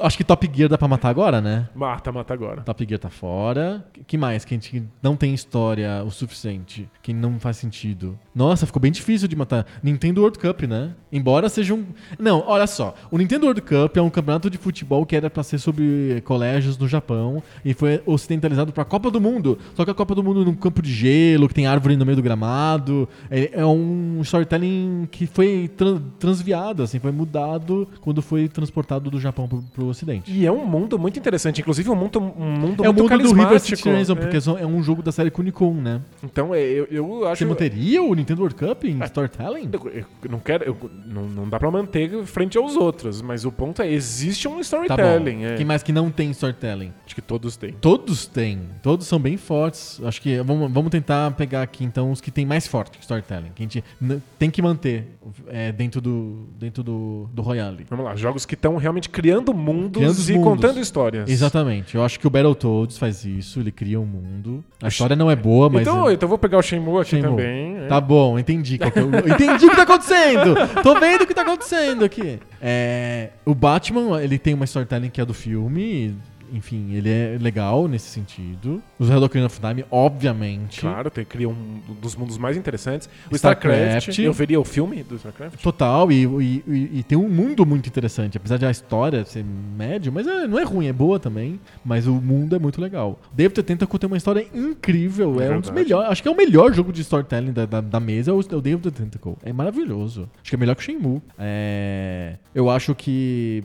Acho 0.00 0.16
que 0.16 0.24
Top 0.24 0.50
Gear 0.52 0.68
dá 0.68 0.76
pra 0.76 0.88
matar 0.88 1.08
agora, 1.08 1.40
né? 1.40 1.68
mata, 1.74 2.10
mata 2.12 2.34
agora. 2.34 2.62
Top 2.62 2.84
Gear 2.86 2.98
tá 2.98 3.10
fora. 3.10 3.86
que 4.06 4.16
mais 4.18 4.44
que 4.44 4.54
a 4.54 4.56
gente 4.56 4.84
não 5.02 5.16
tem 5.16 5.32
história 5.34 6.02
o 6.04 6.10
suficiente? 6.10 6.88
Que 7.02 7.12
não 7.12 7.38
faz 7.38 7.56
sentido. 7.56 8.18
Nossa, 8.34 8.66
ficou 8.66 8.80
bem 8.80 8.90
difícil 8.90 9.28
de 9.28 9.36
matar. 9.36 9.64
Nintendo 9.82 10.20
World 10.20 10.38
Cup, 10.38 10.62
né? 10.62 10.90
Embora 11.12 11.48
seja 11.48 11.72
um. 11.74 11.84
Não, 12.18 12.42
olha 12.46 12.66
só. 12.66 12.94
O 13.10 13.16
Nintendo 13.18 13.46
World 13.46 13.60
Cup 13.62 13.96
é 13.96 14.02
um 14.02 14.10
campeonato 14.10 14.50
de 14.50 14.58
futebol 14.58 15.06
que 15.06 15.14
era 15.14 15.30
pra 15.30 15.42
ser 15.42 15.58
sobre 15.58 16.20
colégios 16.24 16.76
no 16.76 16.88
Japão 16.88 17.42
e 17.64 17.72
foi 17.74 18.02
ocidentalizado 18.04 18.72
pra 18.72 18.84
Copa 18.84 19.10
do 19.10 19.20
Mundo. 19.20 19.56
Só 19.74 19.84
que 19.84 19.90
a 19.90 19.94
Copa 19.94 20.14
do 20.14 20.22
Mundo 20.24 20.44
num 20.44 20.54
campo 20.54 20.82
de 20.82 20.92
gelo, 20.92 21.46
que 21.46 21.54
tem 21.54 21.66
árvore 21.66 21.96
no 21.96 22.04
meio 22.04 22.16
do 22.16 22.22
gramado. 22.22 23.08
É, 23.30 23.50
é 23.60 23.66
um 23.66 24.18
storytelling 24.22 25.08
que 25.10 25.26
foi 25.26 25.70
tran- 25.76 26.02
transviado, 26.18 26.82
assim, 26.82 26.98
foi 26.98 27.12
mudado 27.12 27.86
quando 28.00 28.20
foi 28.20 28.48
transportado 28.48 29.10
do 29.10 29.20
Japão 29.20 29.46
pro, 29.46 29.62
pro 29.72 29.86
Ocidente. 29.86 30.32
E 30.32 30.44
é 30.44 30.50
um 30.50 30.66
mundo 30.66 30.98
muito 30.98 31.18
interessante, 31.18 31.60
inclusive 31.60 31.88
um 31.88 31.94
mundo, 31.94 32.18
um 32.18 32.50
mundo 32.50 32.84
É 32.84 32.88
o 32.88 32.92
muito 32.92 33.10
mundo 33.12 33.22
do 33.22 33.34
River. 33.34 33.60
City 33.60 33.88
Ransom, 33.88 34.14
é. 34.14 34.16
porque 34.16 34.36
é 34.36 34.66
um 34.66 34.82
jogo 34.82 35.02
da 35.02 35.12
série 35.12 35.30
Kunikon, 35.30 35.74
né? 35.74 36.00
Então, 36.22 36.52
é, 36.52 36.60
eu, 36.62 36.86
eu 36.90 37.28
acho... 37.28 37.38
Você 37.38 37.44
manteria 37.44 38.02
o 38.02 38.12
Nintendo 38.14 38.23
World 38.32 38.54
Cup 38.54 38.84
em 38.84 39.02
storytelling? 39.04 39.70
Eu, 39.72 39.90
eu 40.24 40.30
não 40.30 40.38
quero... 40.38 40.64
eu- 40.64 40.76
não, 41.06 41.26
não 41.28 41.48
dá 41.48 41.58
pra 41.58 41.70
manter 41.70 42.24
frente 42.24 42.56
aos 42.58 42.76
outros, 42.76 43.20
mas 43.22 43.44
o 43.44 43.52
ponto 43.52 43.82
é, 43.82 43.90
existe 43.92 44.48
um 44.48 44.54
Tá 44.56 44.60
storytelling. 44.60 45.44
é. 45.44 45.56
Quem 45.56 45.64
mais 45.66 45.82
que 45.82 45.92
não 45.92 46.10
tem 46.10 46.30
storytelling? 46.30 46.92
Acho 47.04 47.14
que 47.14 47.22
todos 47.22 47.56
têm. 47.56 47.72
Todos 47.80 48.26
têm. 48.26 48.60
Todos 48.82 49.06
são 49.06 49.18
bem 49.18 49.36
fortes. 49.36 50.00
Acho 50.04 50.20
que 50.20 50.38
vamos, 50.42 50.70
vamos 50.72 50.90
tentar 50.90 51.30
pegar 51.32 51.62
aqui 51.62 51.84
então 51.84 52.10
os 52.10 52.20
que 52.20 52.30
tem 52.30 52.46
mais 52.46 52.66
forte 52.66 52.98
storytelling. 53.00 53.50
Que 53.54 53.62
a 53.62 53.64
gente 53.64 53.84
tem 54.38 54.50
que 54.50 54.60
manter 54.62 55.08
é, 55.48 55.70
dentro 55.72 56.00
do 56.00 56.46
dentro 56.58 56.82
do, 56.82 57.28
do 57.32 57.42
Royale. 57.42 57.84
Vamos 57.90 58.04
lá, 58.04 58.14
jogos 58.16 58.44
que 58.46 58.54
estão 58.54 58.76
realmente 58.76 59.08
criando 59.08 59.52
mundos 59.54 60.00
Criando 60.02 60.30
e 60.30 60.32
mundos. 60.38 60.44
contando 60.62 60.80
histórias. 60.80 61.28
Exatamente. 61.28 61.94
Eu 61.94 62.02
acho 62.04 62.18
que 62.18 62.26
o 62.26 62.30
Battletoads 62.30 62.98
faz 62.98 63.24
isso. 63.24 63.60
Ele 63.60 63.70
cria 63.72 64.00
um 64.00 64.06
mundo. 64.06 64.64
A 64.82 64.88
história 64.88 65.16
não 65.16 65.30
é 65.30 65.36
boa, 65.36 65.68
mas... 65.68 65.82
Então, 65.82 66.08
é- 66.08 66.14
então 66.14 66.26
eu 66.26 66.28
vou 66.28 66.38
pegar 66.38 66.58
o 66.58 66.62
Shenmue 66.62 67.00
aqui 67.00 67.10
Shenmue. 67.10 67.30
também. 67.30 67.76
é. 67.78 67.86
Tá 67.86 68.00
bom, 68.00 68.13
entendi. 68.38 68.78
qual 68.78 68.90
que 68.90 68.98
é 68.98 69.02
o- 69.02 69.08
entendi 69.28 69.66
o 69.66 69.70
que 69.70 69.76
tá 69.76 69.82
acontecendo! 69.82 70.54
Tô 70.82 70.98
vendo 70.98 71.22
o 71.22 71.26
que 71.26 71.34
tá 71.34 71.42
acontecendo 71.42 72.04
aqui. 72.04 72.38
É, 72.60 73.30
o 73.44 73.54
Batman, 73.54 74.22
ele 74.22 74.38
tem 74.38 74.54
uma 74.54 74.64
storytelling 74.64 75.10
que 75.10 75.20
é 75.20 75.24
do 75.24 75.34
filme. 75.34 76.16
Enfim, 76.52 76.92
ele 76.94 77.08
é 77.10 77.38
legal 77.40 77.86
nesse 77.88 78.08
sentido. 78.08 78.82
O 78.98 79.04
Zelda 79.04 79.26
Ocarina 79.26 79.46
of 79.46 79.60
Time, 79.60 79.84
obviamente. 79.90 80.80
Claro, 80.80 81.10
tem, 81.10 81.24
cria 81.24 81.48
um 81.48 81.80
dos 82.00 82.14
mundos 82.16 82.38
mais 82.38 82.56
interessantes. 82.56 83.08
O 83.30 83.34
StarCraft. 83.36 83.78
StarCraft, 84.02 84.18
eu 84.18 84.32
veria 84.32 84.60
o 84.60 84.64
filme 84.64 85.02
do 85.02 85.16
StarCraft. 85.16 85.60
Total, 85.62 86.10
e, 86.12 86.24
e- 86.24 86.90
e- 86.98 87.02
tem 87.02 87.16
um 87.18 87.28
mundo 87.28 87.64
muito 87.66 87.88
interessante, 87.88 88.36
apesar 88.36 88.56
de 88.56 88.66
a 88.66 88.70
história 88.70 89.24
ser 89.24 89.44
médio, 89.44 90.12
mas 90.12 90.26
é- 90.26 90.46
não 90.46 90.58
é 90.58 90.62
ruim, 90.64 90.86
é 90.86 90.92
boa 90.92 91.18
também, 91.18 91.58
mas 91.84 92.06
o 92.06 92.14
mundo 92.14 92.54
é 92.54 92.58
muito 92.58 92.80
legal. 92.80 93.18
David 93.32 93.54
the 93.54 93.62
Tentacle 93.62 93.98
tem 93.98 94.06
uma 94.06 94.16
história 94.16 94.46
incrível, 94.54 95.40
é, 95.40 95.56
um 95.56 95.60
dos 95.60 95.70
melhores, 95.70 96.10
acho 96.10 96.22
que 96.22 96.28
é 96.28 96.30
o 96.30 96.36
melhor 96.36 96.72
jogo 96.72 96.92
de 96.92 97.00
storytelling 97.02 97.52
da, 97.52 97.66
da, 97.66 97.80
da 97.80 98.00
mesa, 98.00 98.30
é 98.30 98.34
o, 98.34 98.40
é 98.40 98.54
o 98.56 98.60
David 98.60 98.90
the 98.90 98.90
Tentacle. 98.90 99.36
É 99.42 99.52
maravilhoso. 99.52 100.28
Acho 100.40 100.50
que 100.50 100.56
é 100.56 100.58
melhor 100.58 100.74
que 100.76 100.82
o 100.82 100.84
Shenmue. 100.84 101.22
É, 101.38 102.36
eu 102.54 102.68
acho 102.70 102.94
que 102.94 103.62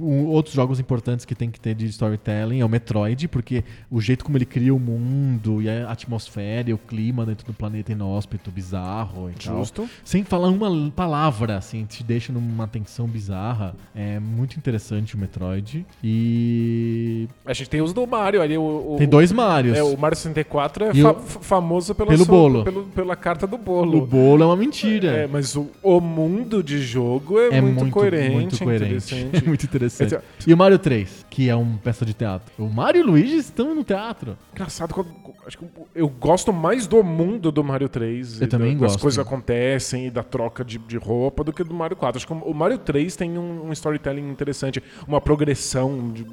um- 0.00 0.26
outros 0.26 0.54
jogos 0.54 0.78
importantes 0.80 1.24
que 1.24 1.34
tem 1.34 1.50
que 1.50 1.58
ter 1.60 1.74
de 1.74 1.86
storytelling 1.86 2.60
é 2.60 2.64
o 2.64 2.68
Metroid, 2.68 3.28
porque 3.28 3.64
o 3.90 4.00
jeito 4.00 4.24
como 4.24 4.36
ele 4.36 4.44
cria 4.44 4.74
o 4.74 4.78
mundo 4.78 5.60
e 5.62 5.68
a 5.68 5.90
atmosfera 5.90 6.70
e 6.70 6.72
o 6.74 6.78
clima 6.78 7.24
dentro 7.26 7.46
do 7.46 7.52
planeta 7.52 7.92
inóspito, 7.92 8.50
bizarro 8.50 9.30
e 9.30 9.34
tal. 9.44 9.58
Justo. 9.58 9.88
Sem 10.04 10.24
falar 10.24 10.48
uma 10.48 10.90
palavra, 10.90 11.56
assim, 11.56 11.84
te 11.84 12.02
deixa 12.02 12.32
numa 12.32 12.66
tensão 12.66 13.06
bizarra. 13.06 13.74
É 13.94 14.18
muito 14.20 14.56
interessante 14.56 15.14
o 15.14 15.18
Metroid. 15.18 15.84
E. 16.02 17.28
A 17.44 17.52
gente 17.52 17.68
tem 17.70 17.80
os 17.80 17.92
do 17.92 18.06
Mario 18.06 18.42
ali. 18.42 18.56
O, 18.56 18.94
o- 18.94 18.96
Tem 18.98 19.08
dois 19.08 19.32
Marios. 19.32 19.76
É, 19.76 19.82
o 19.82 19.96
Mario 19.96 20.16
64 20.16 20.84
é 20.86 20.90
E 20.94 21.02
fa- 21.02 21.12
o- 21.12 21.20
famoso 21.20 21.94
pela 21.94 22.08
Pelo 22.10 22.24
sua- 22.24 22.34
bolo. 22.34 22.64
pelo- 22.64 22.84
pela 22.84 23.16
carta 23.16 23.46
do 23.46 23.56
O 23.56 23.58
bolo. 23.58 24.06
bolo 24.06 24.42
é 24.42 24.46
uma 24.46 24.56
mentira. 24.56 25.08
É, 25.08 25.26
mas 25.26 25.56
o, 25.56 25.68
o 25.82 26.00
mundo 26.00 26.62
de 26.62 26.78
jogo 26.82 27.38
é, 27.38 27.56
É 27.56 27.60
muito, 27.60 27.88
coerente, 27.90 28.30
muito 28.34 28.58
coerente. 28.58 28.84
interessante. 29.14 29.30
É 29.44 29.48
muito 29.48 29.64
interessante. 29.70 30.14
Esse- 30.38 30.50
E 30.50 30.54
o 30.54 30.56
Mario 30.56 30.78
3, 30.78 31.24
que 31.30 31.48
é 31.48 31.54
uma 31.56 31.78
peça 31.78 32.04
de 32.04 32.12
teatro. 32.14 32.52
O 32.58 32.68
Mario 32.68 33.00
e 33.00 33.04
o 33.04 33.06
Luigi 33.10 33.36
estão 33.36 33.74
no 33.74 33.82
teatro. 33.84 34.36
Engraçado, 34.52 34.92
quando- 34.94 35.10
acho 35.46 35.58
que 35.58 35.64
eu 35.94 36.08
gosto 36.08 36.52
mais 36.52 36.86
do 36.86 37.02
mundo 37.02 37.50
do 37.50 37.64
Mario 37.64 37.88
3. 37.88 38.40
Eu 38.40 38.48
também 38.48 38.74
da, 38.74 38.80
gosto. 38.80 39.00
coisas 39.00 39.18
acontecem 39.18 40.06
e 40.06 40.10
da 40.10 40.22
troca 40.22 40.64
de, 40.64 40.78
de 40.78 40.96
roupa 40.96 41.42
do 41.42 41.52
que 41.52 41.64
do 41.64 41.74
Mario 41.74 41.96
4. 41.96 42.18
Acho 42.18 42.26
que 42.26 42.32
o 42.32 42.54
Mario 42.54 42.78
3 42.78 43.16
tem 43.16 43.36
um, 43.38 43.66
um 43.68 43.72
storytelling 43.72 44.28
interessante, 44.30 44.82
uma 45.08 45.20
progressão 45.20 46.12
de- 46.12 46.24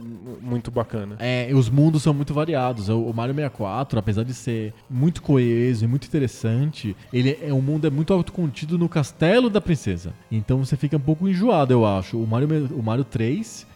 muito 0.41 0.69
bacana. 0.69 1.15
É, 1.19 1.49
e 1.49 1.53
os 1.53 1.69
mundos 1.69 2.03
são 2.03 2.13
muito 2.13 2.33
variados. 2.33 2.89
O 2.89 3.07
o 3.07 3.13
Mario 3.13 3.33
64, 3.33 3.97
apesar 3.99 4.23
de 4.23 4.33
ser 4.33 4.73
muito 4.89 5.21
coeso 5.21 5.85
e 5.85 5.87
muito 5.87 6.05
interessante, 6.07 6.95
ele 7.13 7.37
é 7.41 7.53
um 7.53 7.61
mundo 7.61 7.87
é 7.87 7.89
muito 7.89 8.11
autocontido 8.13 8.77
no 8.77 8.89
castelo 8.89 9.49
da 9.49 9.61
princesa. 9.61 10.13
Então 10.29 10.63
você 10.63 10.75
fica 10.75 10.97
um 10.97 10.99
pouco 10.99 11.27
enjoado, 11.27 11.71
eu 11.73 11.85
acho. 11.85 12.17
O 12.21 12.27
Mario, 12.27 12.47
o 12.77 12.83
Mario 12.83 13.03
3, 13.05 13.26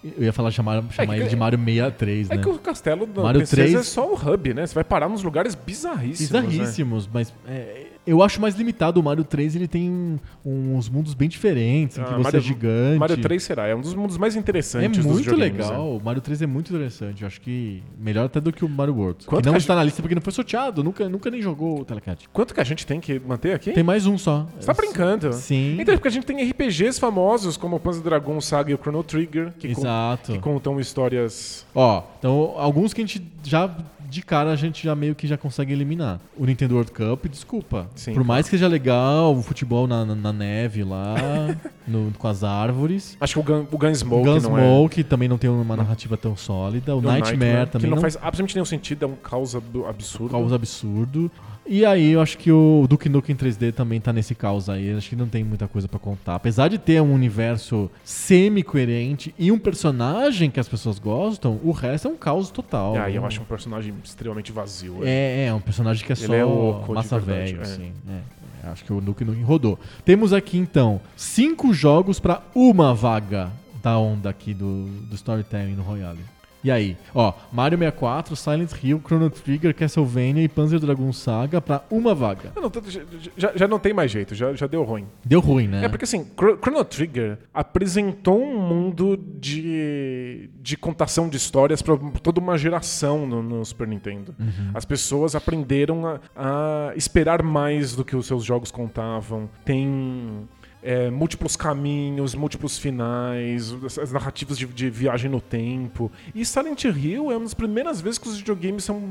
eu 0.03 0.23
ia 0.23 0.33
falar 0.33 0.51
chamar, 0.51 0.83
chamar 0.91 1.13
que- 1.15 1.21
ele 1.21 1.29
de 1.29 1.35
Mario 1.35 1.59
63, 1.59 2.29
É 2.31 2.35
né? 2.37 2.41
que 2.41 2.49
o 2.49 2.57
castelo 2.59 3.05
da 3.05 3.21
Mario 3.23 3.39
princesa 3.41 3.61
3 3.63 3.75
é 3.75 3.83
só 3.83 4.11
o 4.11 4.15
hub, 4.15 4.53
né? 4.53 4.65
Você 4.65 4.73
vai 4.73 4.83
parar 4.83 5.07
nos 5.09 5.23
lugares 5.23 5.53
bizarríssimos. 5.55 6.31
né? 6.31 6.41
Bizarríssimos, 6.41 7.09
mas 7.11 7.33
é, 7.47 7.87
eu 8.05 8.21
acho 8.23 8.41
mais 8.41 8.55
limitado. 8.55 8.99
O 8.99 9.03
Mario 9.03 9.23
3 9.23 9.55
ele 9.55 9.67
tem 9.67 10.19
uns 10.45 10.89
mundos 10.89 11.13
bem 11.13 11.29
diferentes, 11.29 11.97
em 11.97 12.03
que 12.03 12.09
Ah, 12.09 12.17
você 12.17 12.23
Mario- 12.23 12.37
é 12.37 12.41
gigante. 12.41 12.99
Mario 12.99 13.17
3 13.17 13.43
será, 13.43 13.67
é 13.67 13.75
um 13.75 13.81
dos 13.81 13.93
mundos 13.93 14.17
mais 14.17 14.35
é 14.35 14.39
interessantes 14.39 14.97
dos 15.03 15.05
muito 15.05 15.35
legal. 15.35 15.97
O 15.97 16.01
Mario 16.03 16.21
3 16.21 16.41
é 16.41 16.47
muito 16.47 16.69
interessante. 16.69 17.21
Eu 17.21 17.27
acho 17.27 17.39
que 17.41 17.83
melhor 17.99 18.25
até 18.25 18.39
do 18.41 18.51
que 18.51 18.65
o 18.65 18.69
Mario 18.69 18.95
World. 18.95 19.25
Quanto 19.25 19.43
que 19.43 19.47
não 19.47 19.53
que 19.53 19.59
está 19.59 19.75
na 19.75 19.83
lista 19.83 20.01
porque 20.01 20.15
não 20.15 20.21
foi 20.21 20.33
sorteado. 20.33 20.83
Nunca, 20.83 21.07
nunca 21.07 21.29
nem 21.29 21.41
jogou 21.41 21.81
o 21.81 21.85
Telecat. 21.85 22.27
Quanto 22.33 22.53
que 22.53 22.59
a 22.59 22.63
gente 22.63 22.85
tem 22.85 22.99
que 22.99 23.19
manter 23.19 23.53
aqui? 23.53 23.71
Tem 23.71 23.83
mais 23.83 24.05
um 24.05 24.17
só. 24.17 24.47
Você 24.59 24.65
tá 24.65 24.73
brincando? 24.73 25.31
Sim. 25.33 25.77
Então, 25.79 25.93
é 25.93 25.97
porque 25.97 26.07
a 26.07 26.11
gente 26.11 26.25
tem 26.25 26.41
RPGs 26.49 26.99
famosos, 26.99 27.57
como 27.57 27.75
o 27.75 27.79
Panzer 27.79 28.03
Dragon 28.03 28.39
Saga 28.41 28.71
e 28.71 28.73
o 28.73 28.77
Chrono 28.77 29.03
Trigger, 29.03 29.53
que, 29.59 29.67
Exato. 29.67 30.31
que 30.31 30.39
contam 30.39 30.79
histórias... 30.79 31.65
Ó, 31.73 32.03
então 32.19 32.53
alguns 32.57 32.93
que 32.93 33.01
a 33.01 33.05
gente 33.05 33.21
já 33.43 33.69
de 34.11 34.21
cara 34.21 34.51
a 34.51 34.55
gente 34.57 34.83
já 34.83 34.93
meio 34.93 35.15
que 35.15 35.25
já 35.25 35.37
consegue 35.37 35.71
eliminar. 35.71 36.19
O 36.37 36.45
Nintendo 36.45 36.75
World 36.75 36.91
Cup, 36.91 37.27
desculpa. 37.27 37.87
Sim, 37.95 38.13
Por 38.13 38.23
mais 38.25 38.45
que 38.45 38.51
seja 38.51 38.67
legal 38.67 39.33
o 39.33 39.41
futebol 39.41 39.87
na, 39.87 40.03
na- 40.03 40.15
na 40.15 40.33
neve 40.33 40.83
lá, 40.83 41.15
no- 41.87 42.11
com 42.17 42.27
as 42.27 42.43
árvores. 42.43 43.15
Acho 43.21 43.35
que 43.35 43.39
o, 43.39 43.43
Gun, 43.43 43.65
o 43.71 43.77
Gunsmoke, 43.77 44.21
o 44.21 44.25
não 44.41 44.57
é... 44.57 44.61
Gunsmoke 44.61 45.03
também 45.05 45.29
não 45.29 45.37
tem 45.37 45.49
uma 45.49 45.77
narrativa 45.77 46.17
tão 46.17 46.35
sólida. 46.35 46.93
O, 46.93 46.99
O 46.99 47.01
Nightmare, 47.01 47.67
também 47.67 47.85
que 47.85 47.87
não, 47.87 47.95
não, 47.95 48.01
faz 48.01 48.15
absolutamente 48.17 48.55
nenhum 48.55 48.65
sentido, 48.65 49.05
é 49.05 49.07
um 49.07 49.15
caos 49.15 49.55
ab- 49.55 49.85
absurdo. 49.87 50.31
causa 50.31 50.55
absurdo. 50.55 51.31
E 51.65 51.85
aí 51.85 52.11
eu 52.11 52.21
acho 52.21 52.37
que 52.37 52.51
o 52.51 52.85
Duke 52.89 53.07
Nukem 53.07 53.35
3D 53.35 53.71
também 53.73 54.01
tá 54.01 54.11
nesse 54.11 54.33
caos 54.35 54.67
aí. 54.69 54.91
Acho 54.93 55.09
que 55.09 55.15
não 55.15 55.27
tem 55.27 55.43
muita 55.43 55.67
coisa 55.67 55.87
pra 55.87 55.99
contar. 55.99 56.35
Apesar 56.35 56.67
de 56.67 56.77
ter 56.77 57.01
um 57.01 57.13
universo 57.13 57.89
semi-coerente 58.03 59.33
e 59.37 59.51
um 59.51 59.59
personagem 59.59 60.49
que 60.49 60.59
as 60.59 60.67
pessoas 60.67 60.97
gostam, 60.99 61.59
o 61.63 61.71
resto 61.71 62.07
é 62.07 62.11
um 62.11 62.17
caos 62.17 62.49
total. 62.49 62.95
E 62.95 62.97
aí 62.97 63.15
eu 63.15 63.21
Não- 63.21 63.27
acho 63.27 63.41
um 63.41 63.45
personagem 63.45 63.93
extremamente 64.03 64.51
vazio. 64.51 64.99
É, 65.03 65.45
é 65.45 65.53
um 65.53 65.61
personagem 65.61 66.05
que 66.05 66.11
é 66.11 66.15
Ele 66.15 66.25
só 66.27 66.33
é 66.33 66.43
oco 66.43 66.87
de 66.89 66.93
massa 66.93 67.19
velho, 67.19 67.59
é. 67.59 67.61
assim. 67.61 67.91
É, 68.63 68.67
acho 68.67 68.83
que 68.83 68.91
o 68.91 68.99
Nuke 68.99 69.23
Nukem 69.23 69.43
rodou. 69.43 69.79
Temos 70.03 70.33
aqui 70.33 70.57
então 70.57 70.99
cinco 71.15 71.73
jogos 71.73 72.19
pra 72.19 72.41
uma 72.55 72.93
vaga 72.93 73.51
da 73.81 73.97
onda 73.97 74.29
aqui 74.29 74.53
do, 74.53 74.85
do 75.09 75.15
Storytelling 75.15 75.75
no 75.75 75.83
Royale. 75.83 76.19
E 76.63 76.69
aí, 76.69 76.95
ó, 77.15 77.33
Mario 77.51 77.77
64, 77.77 78.35
Silent 78.35 78.71
Hill, 78.83 79.01
Chrono 79.03 79.29
Trigger, 79.29 79.73
Castlevania 79.75 80.43
e 80.43 80.47
Panzer 80.47 80.79
Dragon 80.79 81.11
Saga 81.11 81.59
pra 81.59 81.83
uma 81.89 82.13
vaga. 82.13 82.51
Não 82.55 82.71
já, 83.35 83.51
já- 83.55 83.67
não 83.67 83.79
tem 83.79 83.93
mais 83.93 84.11
jeito, 84.11 84.35
já, 84.35 84.53
já 84.53 84.67
deu 84.67 84.83
ruim. 84.83 85.05
Deu 85.25 85.39
ruim, 85.39 85.67
né? 85.67 85.85
É 85.85 85.89
porque 85.89 86.03
assim, 86.05 86.25
Chro- 86.37 86.57
Chrono 86.61 86.83
Trigger 86.85 87.39
apresentou 87.53 88.41
um 88.43 88.59
mundo 88.59 89.17
de, 89.39 90.49
de 90.61 90.77
contação 90.77 91.27
de 91.29 91.37
histórias 91.37 91.81
para 91.81 91.97
toda 92.21 92.39
uma 92.39 92.57
geração 92.57 93.25
no, 93.25 93.41
no 93.41 93.65
Super 93.65 93.87
Nintendo. 93.87 94.35
As 94.73 94.85
pessoas 94.85 95.35
aprenderam 95.35 96.05
a, 96.05 96.19
a 96.35 96.95
esperar 96.95 97.41
mais 97.43 97.95
do 97.95 98.05
que 98.05 98.15
os 98.15 98.25
seus 98.27 98.43
jogos 98.43 98.71
contavam. 98.71 99.49
Tem 99.65 100.47
é, 100.83 101.09
múltiplos 101.09 101.55
caminhos, 101.55 102.33
múltiplos 102.35 102.77
finais, 102.77 103.73
as- 103.85 103.97
as 103.99 104.11
narrativas 104.11 104.57
de, 104.57 104.65
de 104.65 104.89
viagem 104.89 105.29
no 105.29 105.39
tempo. 105.39 106.11
E 106.33 106.43
Silent 106.45 106.83
Hill 106.85 107.31
é 107.31 107.35
uma 107.35 107.41
das 107.45 107.53
primeiras 107.53 108.01
vezes 108.01 108.17
que 108.17 108.27
os 108.27 108.37
videogames 108.37 108.83
são, 108.83 109.01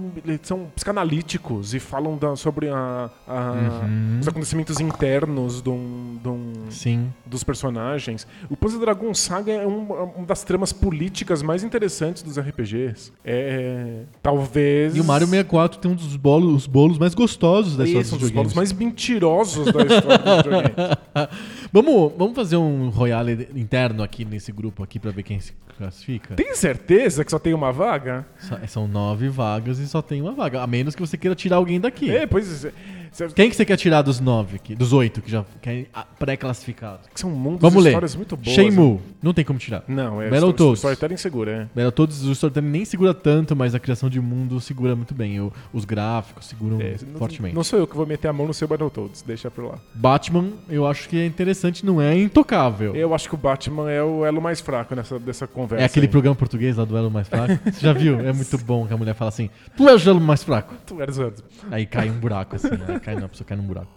são 0.43 0.67
psicanalíticos 0.75 1.75
e 1.75 1.81
falam 1.81 2.17
da- 2.17 2.35
sobre 2.37 2.69
a- 2.69 3.11
a- 3.27 3.87
os 4.21 4.27
acontecimentos 4.29 4.81
internos 4.81 5.63
de 5.63 5.69
um- 5.71 6.19
de 6.23 6.29
um, 6.29 6.40
Sim. 6.71 7.13
dos 7.27 7.45
personagens. 7.45 8.27
O 8.49 8.57
Panzer 8.57 8.81
Dragon 8.81 9.13
Saga 9.15 9.53
é 9.53 9.67
um- 9.67 9.93
uma 10.17 10.27
das 10.27 10.43
tramas 10.45 10.73
políticas 10.73 11.43
mais 11.43 11.63
interessantes 11.63 12.23
dos 12.23 12.39
RPGs. 12.39 13.13
É. 13.25 14.03
Talvez. 14.23 14.97
E 14.97 15.01
o 15.01 15.05
Mario 15.05 15.27
64 15.27 15.79
tem 15.79 15.91
um 15.91 15.95
dos 15.95 16.17
bolos, 16.17 16.55
os 16.63 16.67
bolos 16.67 16.99
mais 16.99 17.15
gostosos 17.15 17.77
da 17.77 17.85
história 17.85 18.03
Esse 18.03 18.13
é 18.13 18.17
um 18.17 18.19
dos 18.19 18.29
dos 18.29 18.35
bolos 18.35 18.55
mais 18.55 18.73
mentirosos 18.73 19.65
da 19.67 19.83
história 19.83 20.19
dos 20.19 20.37
videogames. 20.37 20.99
Vamos, 21.73 22.13
vamos 22.19 22.35
fazer 22.35 22.57
um 22.57 22.89
Royale 22.89 23.49
interno 23.55 24.03
aqui 24.03 24.25
nesse 24.25 24.51
grupo 24.51 24.83
aqui 24.83 24.99
pra 24.99 25.13
ver 25.13 25.23
quem 25.23 25.39
se 25.39 25.53
classifica? 25.79 26.35
Tem 26.35 26.53
certeza 26.55 27.25
que 27.25 27.31
só 27.31 27.39
tem 27.39 27.55
uma 27.55 27.71
vaga? 27.71 28.27
São 28.67 28.89
nove 28.89 29.29
vagas 29.29 29.79
e 29.79 29.87
só 29.87 30.03
tem 30.03 30.21
uma 30.21 30.33
vaga. 30.33 30.63
A 30.63 30.67
menos 30.67 30.97
que 30.97 31.01
você 31.01 31.17
queira 31.17 31.35
tirar 31.37 31.57
alguém 31.57 31.79
daqui. 31.81 32.11
É, 32.11 32.27
pois 32.27 32.65
é. 32.65 32.73
Quem 33.35 33.51
que 33.51 33.57
você 33.57 33.65
quer 33.65 33.77
tirar 33.77 34.03
dos 34.03 34.21
nove 34.21 34.57
aqui? 34.57 34.75
Dos 34.75 34.93
oito 34.93 35.21
que 35.21 35.31
já 35.31 35.45
é 35.67 35.85
pré-classificados? 36.19 37.07
que 37.13 37.19
São 37.21 37.31
mundos 37.31 37.61
Vamos 37.61 37.81
e 37.81 37.85
ler. 37.85 37.91
histórias 37.91 38.15
muito 38.17 38.37
boas. 38.37 38.55
Shenmue. 38.55 39.01
Não 39.23 39.35
tem 39.35 39.45
como 39.45 39.59
tirar. 39.59 39.83
Não, 39.89 40.23
é 40.23 40.29
Battletoads. 40.31 40.79
Storytelling 40.79 41.17
segura, 41.17 41.51
é. 41.51 41.65
Battletoads, 41.75 42.23
o 42.25 42.33
storytelling 42.33 42.69
nem 42.71 42.85
segura 42.85 43.13
tanto, 43.13 43.55
mas 43.57 43.75
a 43.75 43.79
criação 43.81 44.09
de 44.09 44.21
mundo 44.21 44.61
segura 44.61 44.95
muito 44.95 45.15
bem. 45.15 45.41
O- 45.41 45.53
os 45.73 45.85
gráficos 45.85 46.47
seguram 46.47 46.81
É, 46.81 46.97
fortemente. 47.17 47.55
Não 47.55 47.65
sou 47.65 47.79
eu 47.79 47.87
que 47.87 47.97
vou 47.97 48.07
meter 48.07 48.29
a 48.29 48.33
mão 48.33 48.47
no 48.47 48.55
seu 48.55 48.69
Battletoads, 48.69 49.23
deixa 49.23 49.51
por 49.51 49.65
lá. 49.65 49.79
Batman, 49.95 50.51
eu 50.69 50.87
acho 50.87 51.09
que 51.09 51.19
é 51.19 51.27
interessante, 51.27 51.85
não 51.85 52.01
é 52.01 52.17
intocável. 52.17 52.95
Eu 52.95 53.15
acho 53.15 53.29
que 53.29 53.35
o 53.35 53.39
Batman 53.39 53.91
é 53.91 54.03
o 54.03 54.25
elo 54.25 54.41
mais 54.41 54.61
fraco 54.61 54.95
nessa, 54.95 55.19
dessa 55.19 55.47
conversa. 55.47 55.83
É 55.83 55.87
aquele 55.87 56.07
aí. 56.07 56.11
programa 56.13 56.37
português 56.37 56.77
lá 56.77 56.85
do 56.85 56.97
Elo 56.97 57.11
Mais 57.11 57.29
Fraco. 57.29 57.59
Você 57.71 57.81
já 57.81 57.93
viu? 57.93 58.21
É 58.21 58.33
muito 58.33 58.57
bom 58.59 58.87
que 58.87 58.95
a 58.95 58.97
mulher 58.97 59.15
fala 59.15 59.29
assim: 59.31 59.51
Tu 59.77 59.89
és 59.89 60.07
o 60.07 60.11
Elo 60.11 60.21
Mais 60.21 60.43
Fraco. 60.43 60.75
Tu 60.87 61.01
eres 61.01 61.19
o- 61.19 61.33
Aí 61.71 61.87
cai 61.87 62.09
um 62.11 62.19
buraco, 62.19 62.57
assim. 62.57 62.69
Aí 62.89 63.00
cai, 63.01 63.17
não, 63.17 63.27
a 63.27 63.29
pessoa 63.29 63.47
cai 63.47 63.57
num 63.57 63.65
buraco. 63.65 63.91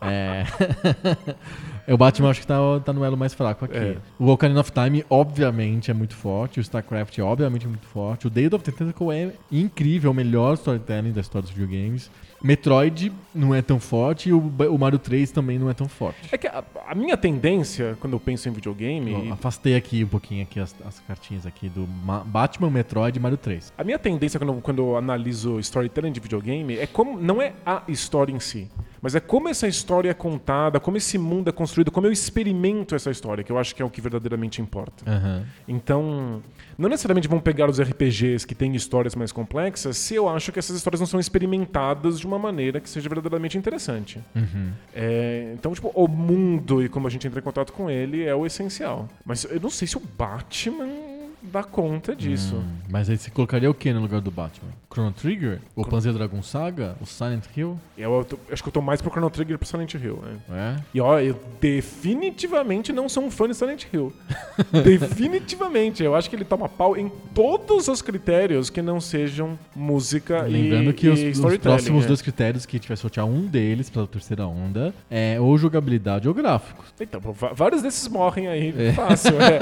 É. 0.00 0.44
O 1.90 1.96
Batman 1.96 2.28
acho 2.28 2.42
que 2.42 2.46
tá, 2.46 2.58
tá 2.84 2.92
no 2.92 3.02
elo 3.02 3.16
mais 3.16 3.32
fraco 3.32 3.64
aqui. 3.64 3.76
É. 3.76 3.96
O 4.18 4.26
Ocarina 4.28 4.60
of 4.60 4.70
Time, 4.70 5.06
obviamente, 5.08 5.90
é 5.90 5.94
muito 5.94 6.14
forte. 6.14 6.60
O 6.60 6.62
StarCraft, 6.62 7.18
obviamente, 7.20 7.64
é 7.64 7.68
muito 7.68 7.86
forte. 7.86 8.26
O 8.26 8.30
Day 8.30 8.46
of 8.46 8.58
the 8.58 8.70
Tentacle 8.70 9.10
é 9.10 9.32
incrível, 9.50 10.10
o 10.10 10.14
melhor 10.14 10.52
storytelling 10.54 11.12
da 11.12 11.22
história 11.22 11.48
dos 11.48 11.50
videogames. 11.50 12.10
Metroid 12.42 13.10
não 13.38 13.54
é 13.54 13.62
tão 13.62 13.78
forte 13.78 14.28
e 14.28 14.32
o, 14.32 14.38
o 14.38 14.78
Mario 14.78 14.98
3 14.98 15.30
também 15.30 15.58
não 15.58 15.70
é 15.70 15.74
tão 15.74 15.88
forte. 15.88 16.18
É 16.32 16.36
que 16.36 16.46
a, 16.46 16.62
a 16.88 16.94
minha 16.94 17.16
tendência, 17.16 17.96
quando 18.00 18.12
eu 18.14 18.20
penso 18.20 18.48
em 18.48 18.52
videogame, 18.52 19.12
Eu 19.28 19.32
afastei 19.32 19.76
aqui 19.76 20.02
um 20.04 20.08
pouquinho 20.08 20.42
aqui 20.42 20.58
as, 20.60 20.74
as 20.86 21.00
cartinhas 21.00 21.46
aqui 21.46 21.68
do 21.68 21.86
Ma- 21.86 22.24
Batman, 22.24 22.70
Metroid 22.70 23.16
e 23.18 23.20
Mario 23.22 23.38
3. 23.38 23.72
a 23.78 23.84
minha 23.84 23.98
tendência 23.98 24.38
quando, 24.38 24.52
eu- 24.52 24.60
quando 24.60 24.78
eu 24.82 24.96
analiso 24.96 25.58
storytelling 25.60 26.12
de 26.12 26.20
videogame 26.20 26.76
é 26.76 26.86
como 26.86 27.18
não 27.20 27.40
é 27.40 27.52
a 27.64 27.82
história 27.88 28.32
em 28.32 28.40
si, 28.40 28.68
Mas 29.00 29.14
é 29.14 29.20
como 29.20 29.48
essa 29.48 29.68
história 29.68 30.10
é 30.10 30.14
contada, 30.14 30.80
como 30.80 30.96
esse 30.96 31.16
mundo 31.16 31.48
é 31.48 31.52
construído, 31.52 31.90
como 31.92 32.06
eu 32.08 32.12
experimento 32.12 32.94
essa 32.96 33.10
história, 33.12 33.44
que 33.44 33.52
eu 33.52 33.56
acho 33.56 33.72
que 33.74 33.80
é 33.80 33.84
o 33.84 33.90
que 33.90 34.00
verdadeiramente 34.00 34.60
importa. 34.60 35.04
Aham. 35.08 35.44
Então, 35.68 36.42
não 36.76 36.88
necessariamente 36.88 37.28
vão 37.28 37.38
pegar 37.38 37.70
os 37.70 37.80
RPGs 37.80 38.44
que 38.44 38.54
têm 38.56 38.74
histórias 38.74 39.14
mais 39.14 39.30
complexas 39.30 39.96
se 39.96 40.14
eu 40.16 40.28
acho 40.28 40.50
que 40.50 40.58
essas 40.58 40.74
histórias 40.76 40.98
não 40.98 41.06
são 41.06 41.20
experimentadas 41.20 42.18
de 42.18 42.26
uma 42.26 42.38
maneira 42.38 42.80
que 42.80 42.88
seja 42.90 43.08
verdadeiramente 43.08 43.27
interessante. 43.56 44.20
Uhum. 44.34 44.72
É, 44.94 45.52
então, 45.54 45.72
tipo, 45.72 45.88
o 45.94 46.08
mundo 46.08 46.82
e 46.82 46.88
como 46.88 47.06
a 47.06 47.10
gente 47.10 47.26
entra 47.26 47.40
em 47.40 47.42
contato 47.42 47.72
com 47.72 47.90
ele 47.90 48.24
é 48.24 48.34
o 48.34 48.46
essencial. 48.46 49.08
Mas 49.24 49.44
eu 49.44 49.60
não 49.60 49.70
sei 49.70 49.86
se 49.86 49.96
o 49.96 50.00
Batman 50.00 51.07
dá 51.42 51.62
conta 51.62 52.14
disso. 52.16 52.56
Hum, 52.56 52.64
mas 52.90 53.08
aí 53.08 53.16
você 53.16 53.30
colocaria 53.30 53.70
o 53.70 53.74
que 53.74 53.92
no 53.92 54.00
lugar 54.00 54.20
do 54.20 54.30
Batman? 54.30 54.70
Chrono 54.92 55.12
Trigger? 55.12 55.60
O 55.76 55.84
Panzer 55.84 56.12
Dragon 56.12 56.42
Saga? 56.42 56.96
O 57.00 57.06
Silent 57.06 57.44
Hill? 57.56 57.78
Eu, 57.96 58.12
eu 58.18 58.24
tô- 58.24 58.38
acho 58.50 58.62
que 58.62 58.68
eu 58.68 58.72
tô 58.72 58.80
mais 58.80 59.00
pro 59.02 59.10
Chrono 59.10 59.30
Trigger 59.30 59.54
e 59.54 59.58
pro 59.58 59.66
Silent 59.68 59.94
Hill. 59.94 60.18
né? 60.48 60.76
É? 60.78 60.82
E 60.94 61.00
ó, 61.00 61.18
eu 61.20 61.38
definitivamente 61.60 62.92
não 62.92 63.08
sou 63.08 63.22
um 63.24 63.30
fã 63.30 63.46
de 63.48 63.54
Silent 63.54 63.84
Hill. 63.92 64.12
definitivamente. 64.84 66.02
Eu 66.02 66.14
acho 66.14 66.28
que 66.30 66.36
ele 66.36 66.44
toma 66.44 66.68
pau 66.68 66.96
em 66.96 67.10
todos 67.34 67.88
os 67.88 68.02
critérios 68.02 68.70
que 68.70 68.80
não 68.82 69.00
sejam 69.00 69.58
música 69.74 70.42
Lembrando 70.42 70.90
e, 70.90 70.92
que 70.92 71.08
os, 71.08 71.20
os 71.38 71.56
próximos 71.58 72.02
né? 72.02 72.08
dois 72.08 72.22
critérios 72.22 72.66
que 72.66 72.76
a 72.76 72.78
gente 72.78 72.88
vai 72.88 72.96
sortear 72.96 73.26
um 73.26 73.46
deles 73.46 73.90
pela 73.90 74.06
terceira 74.06 74.46
onda 74.46 74.94
é 75.10 75.38
ou 75.40 75.56
jogabilidade 75.58 76.26
ou 76.28 76.34
gráficos. 76.34 76.86
Então, 77.00 77.20
vários 77.54 77.82
desses 77.82 78.08
morrem 78.08 78.48
aí 78.48 78.74
É. 78.76 78.92
fácil, 78.92 79.34
é. 79.40 79.58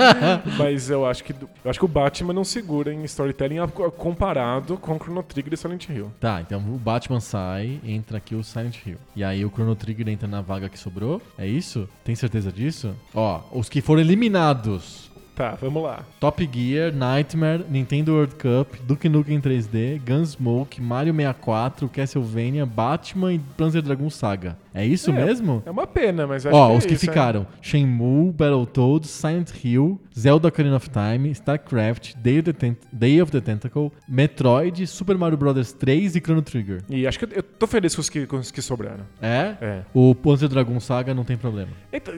Mas 0.58 0.88
eu 0.90 1.04
acho 1.06 1.22
que 1.24 1.34
eu 1.66 1.70
acho 1.70 1.80
que 1.80 1.84
o 1.84 1.88
Batman 1.88 2.32
não 2.32 2.44
segura 2.44 2.94
em 2.94 3.02
storytelling 3.02 3.56
comparado 3.96 4.76
com 4.76 4.96
Chrono 5.00 5.20
Trigger 5.20 5.52
e 5.52 5.56
Silent 5.56 5.88
Hill. 5.88 6.12
Tá, 6.20 6.40
então 6.40 6.60
o 6.60 6.78
Batman 6.78 7.18
sai, 7.18 7.80
entra 7.84 8.18
aqui 8.18 8.36
o 8.36 8.44
Silent 8.44 8.86
Hill. 8.86 8.98
E 9.16 9.24
aí 9.24 9.44
o 9.44 9.50
Chrono 9.50 9.74
Trigger 9.74 10.08
entra 10.08 10.28
na 10.28 10.40
vaga 10.40 10.68
que 10.68 10.78
sobrou? 10.78 11.20
É 11.36 11.44
isso? 11.44 11.88
Tem 12.04 12.14
certeza 12.14 12.52
disso? 12.52 12.94
Ó, 13.12 13.40
os 13.50 13.68
que 13.68 13.80
foram 13.80 14.00
eliminados. 14.00 15.10
Tá, 15.34 15.58
vamos 15.60 15.82
lá. 15.82 16.04
Top 16.20 16.48
Gear, 16.50 16.94
Nightmare, 16.94 17.62
Nintendo 17.68 18.12
World 18.12 18.36
Cup, 18.36 18.80
Duke 18.84 19.08
Nukem 19.08 19.40
3D, 19.40 20.00
Gunsmoke, 20.00 20.80
Mario 20.80 21.12
64, 21.12 21.88
Castlevania, 21.88 22.64
Batman 22.64 23.34
e 23.34 23.38
Panzer 23.38 23.82
Dragon 23.82 24.08
Saga. 24.08 24.56
É 24.76 24.84
isso 24.86 25.10
É, 25.10 25.12
mesmo? 25.24 25.62
É 25.66 25.70
uma 25.70 25.86
pena, 25.86 26.26
mas 26.26 26.44
acho 26.46 26.54
Ó, 26.54 26.70
que 26.70 26.76
os 26.78 26.84
é 26.84 26.88
que 26.88 26.94
isso, 26.94 27.04
é. 27.06 27.08
ficaram: 27.08 27.46
Shenmue, 27.62 28.30
Battletoads, 28.32 29.10
Silent 29.10 29.50
Hill, 29.64 30.00
Zelda 30.16 30.48
Ocarina 30.48 30.76
of 30.76 30.88
Time, 30.90 31.30
StarCraft, 31.30 32.14
Day 32.16 32.38
of 32.40 32.52
the, 32.52 32.76
Day 32.92 33.22
of 33.22 33.32
the 33.32 33.40
Tentacle, 33.40 33.90
Metroid, 34.08 34.86
Super 34.86 35.16
Mario 35.16 35.36
Bros 35.38 35.72
3 35.72 36.16
e 36.16 36.20
Chrono 36.20 36.42
Trigger. 36.42 36.82
E 36.88 37.06
acho 37.06 37.18
que 37.18 37.24
eu- 37.24 37.30
eu 37.36 37.42
tô 37.42 37.66
feliz 37.66 37.94
com 37.94 38.00
os 38.00 38.08
que, 38.10 38.26
com 38.26 38.36
os 38.36 38.50
que 38.50 38.60
sobraram. 38.62 39.04
É? 39.20 39.54
É. 39.60 39.82
O 39.94 40.14
Panzer 40.14 40.48
Dragon 40.48 40.78
Saga 40.80 41.14
não 41.14 41.24
tem 41.24 41.36
problema. 41.36 41.70
Então, 41.92 42.14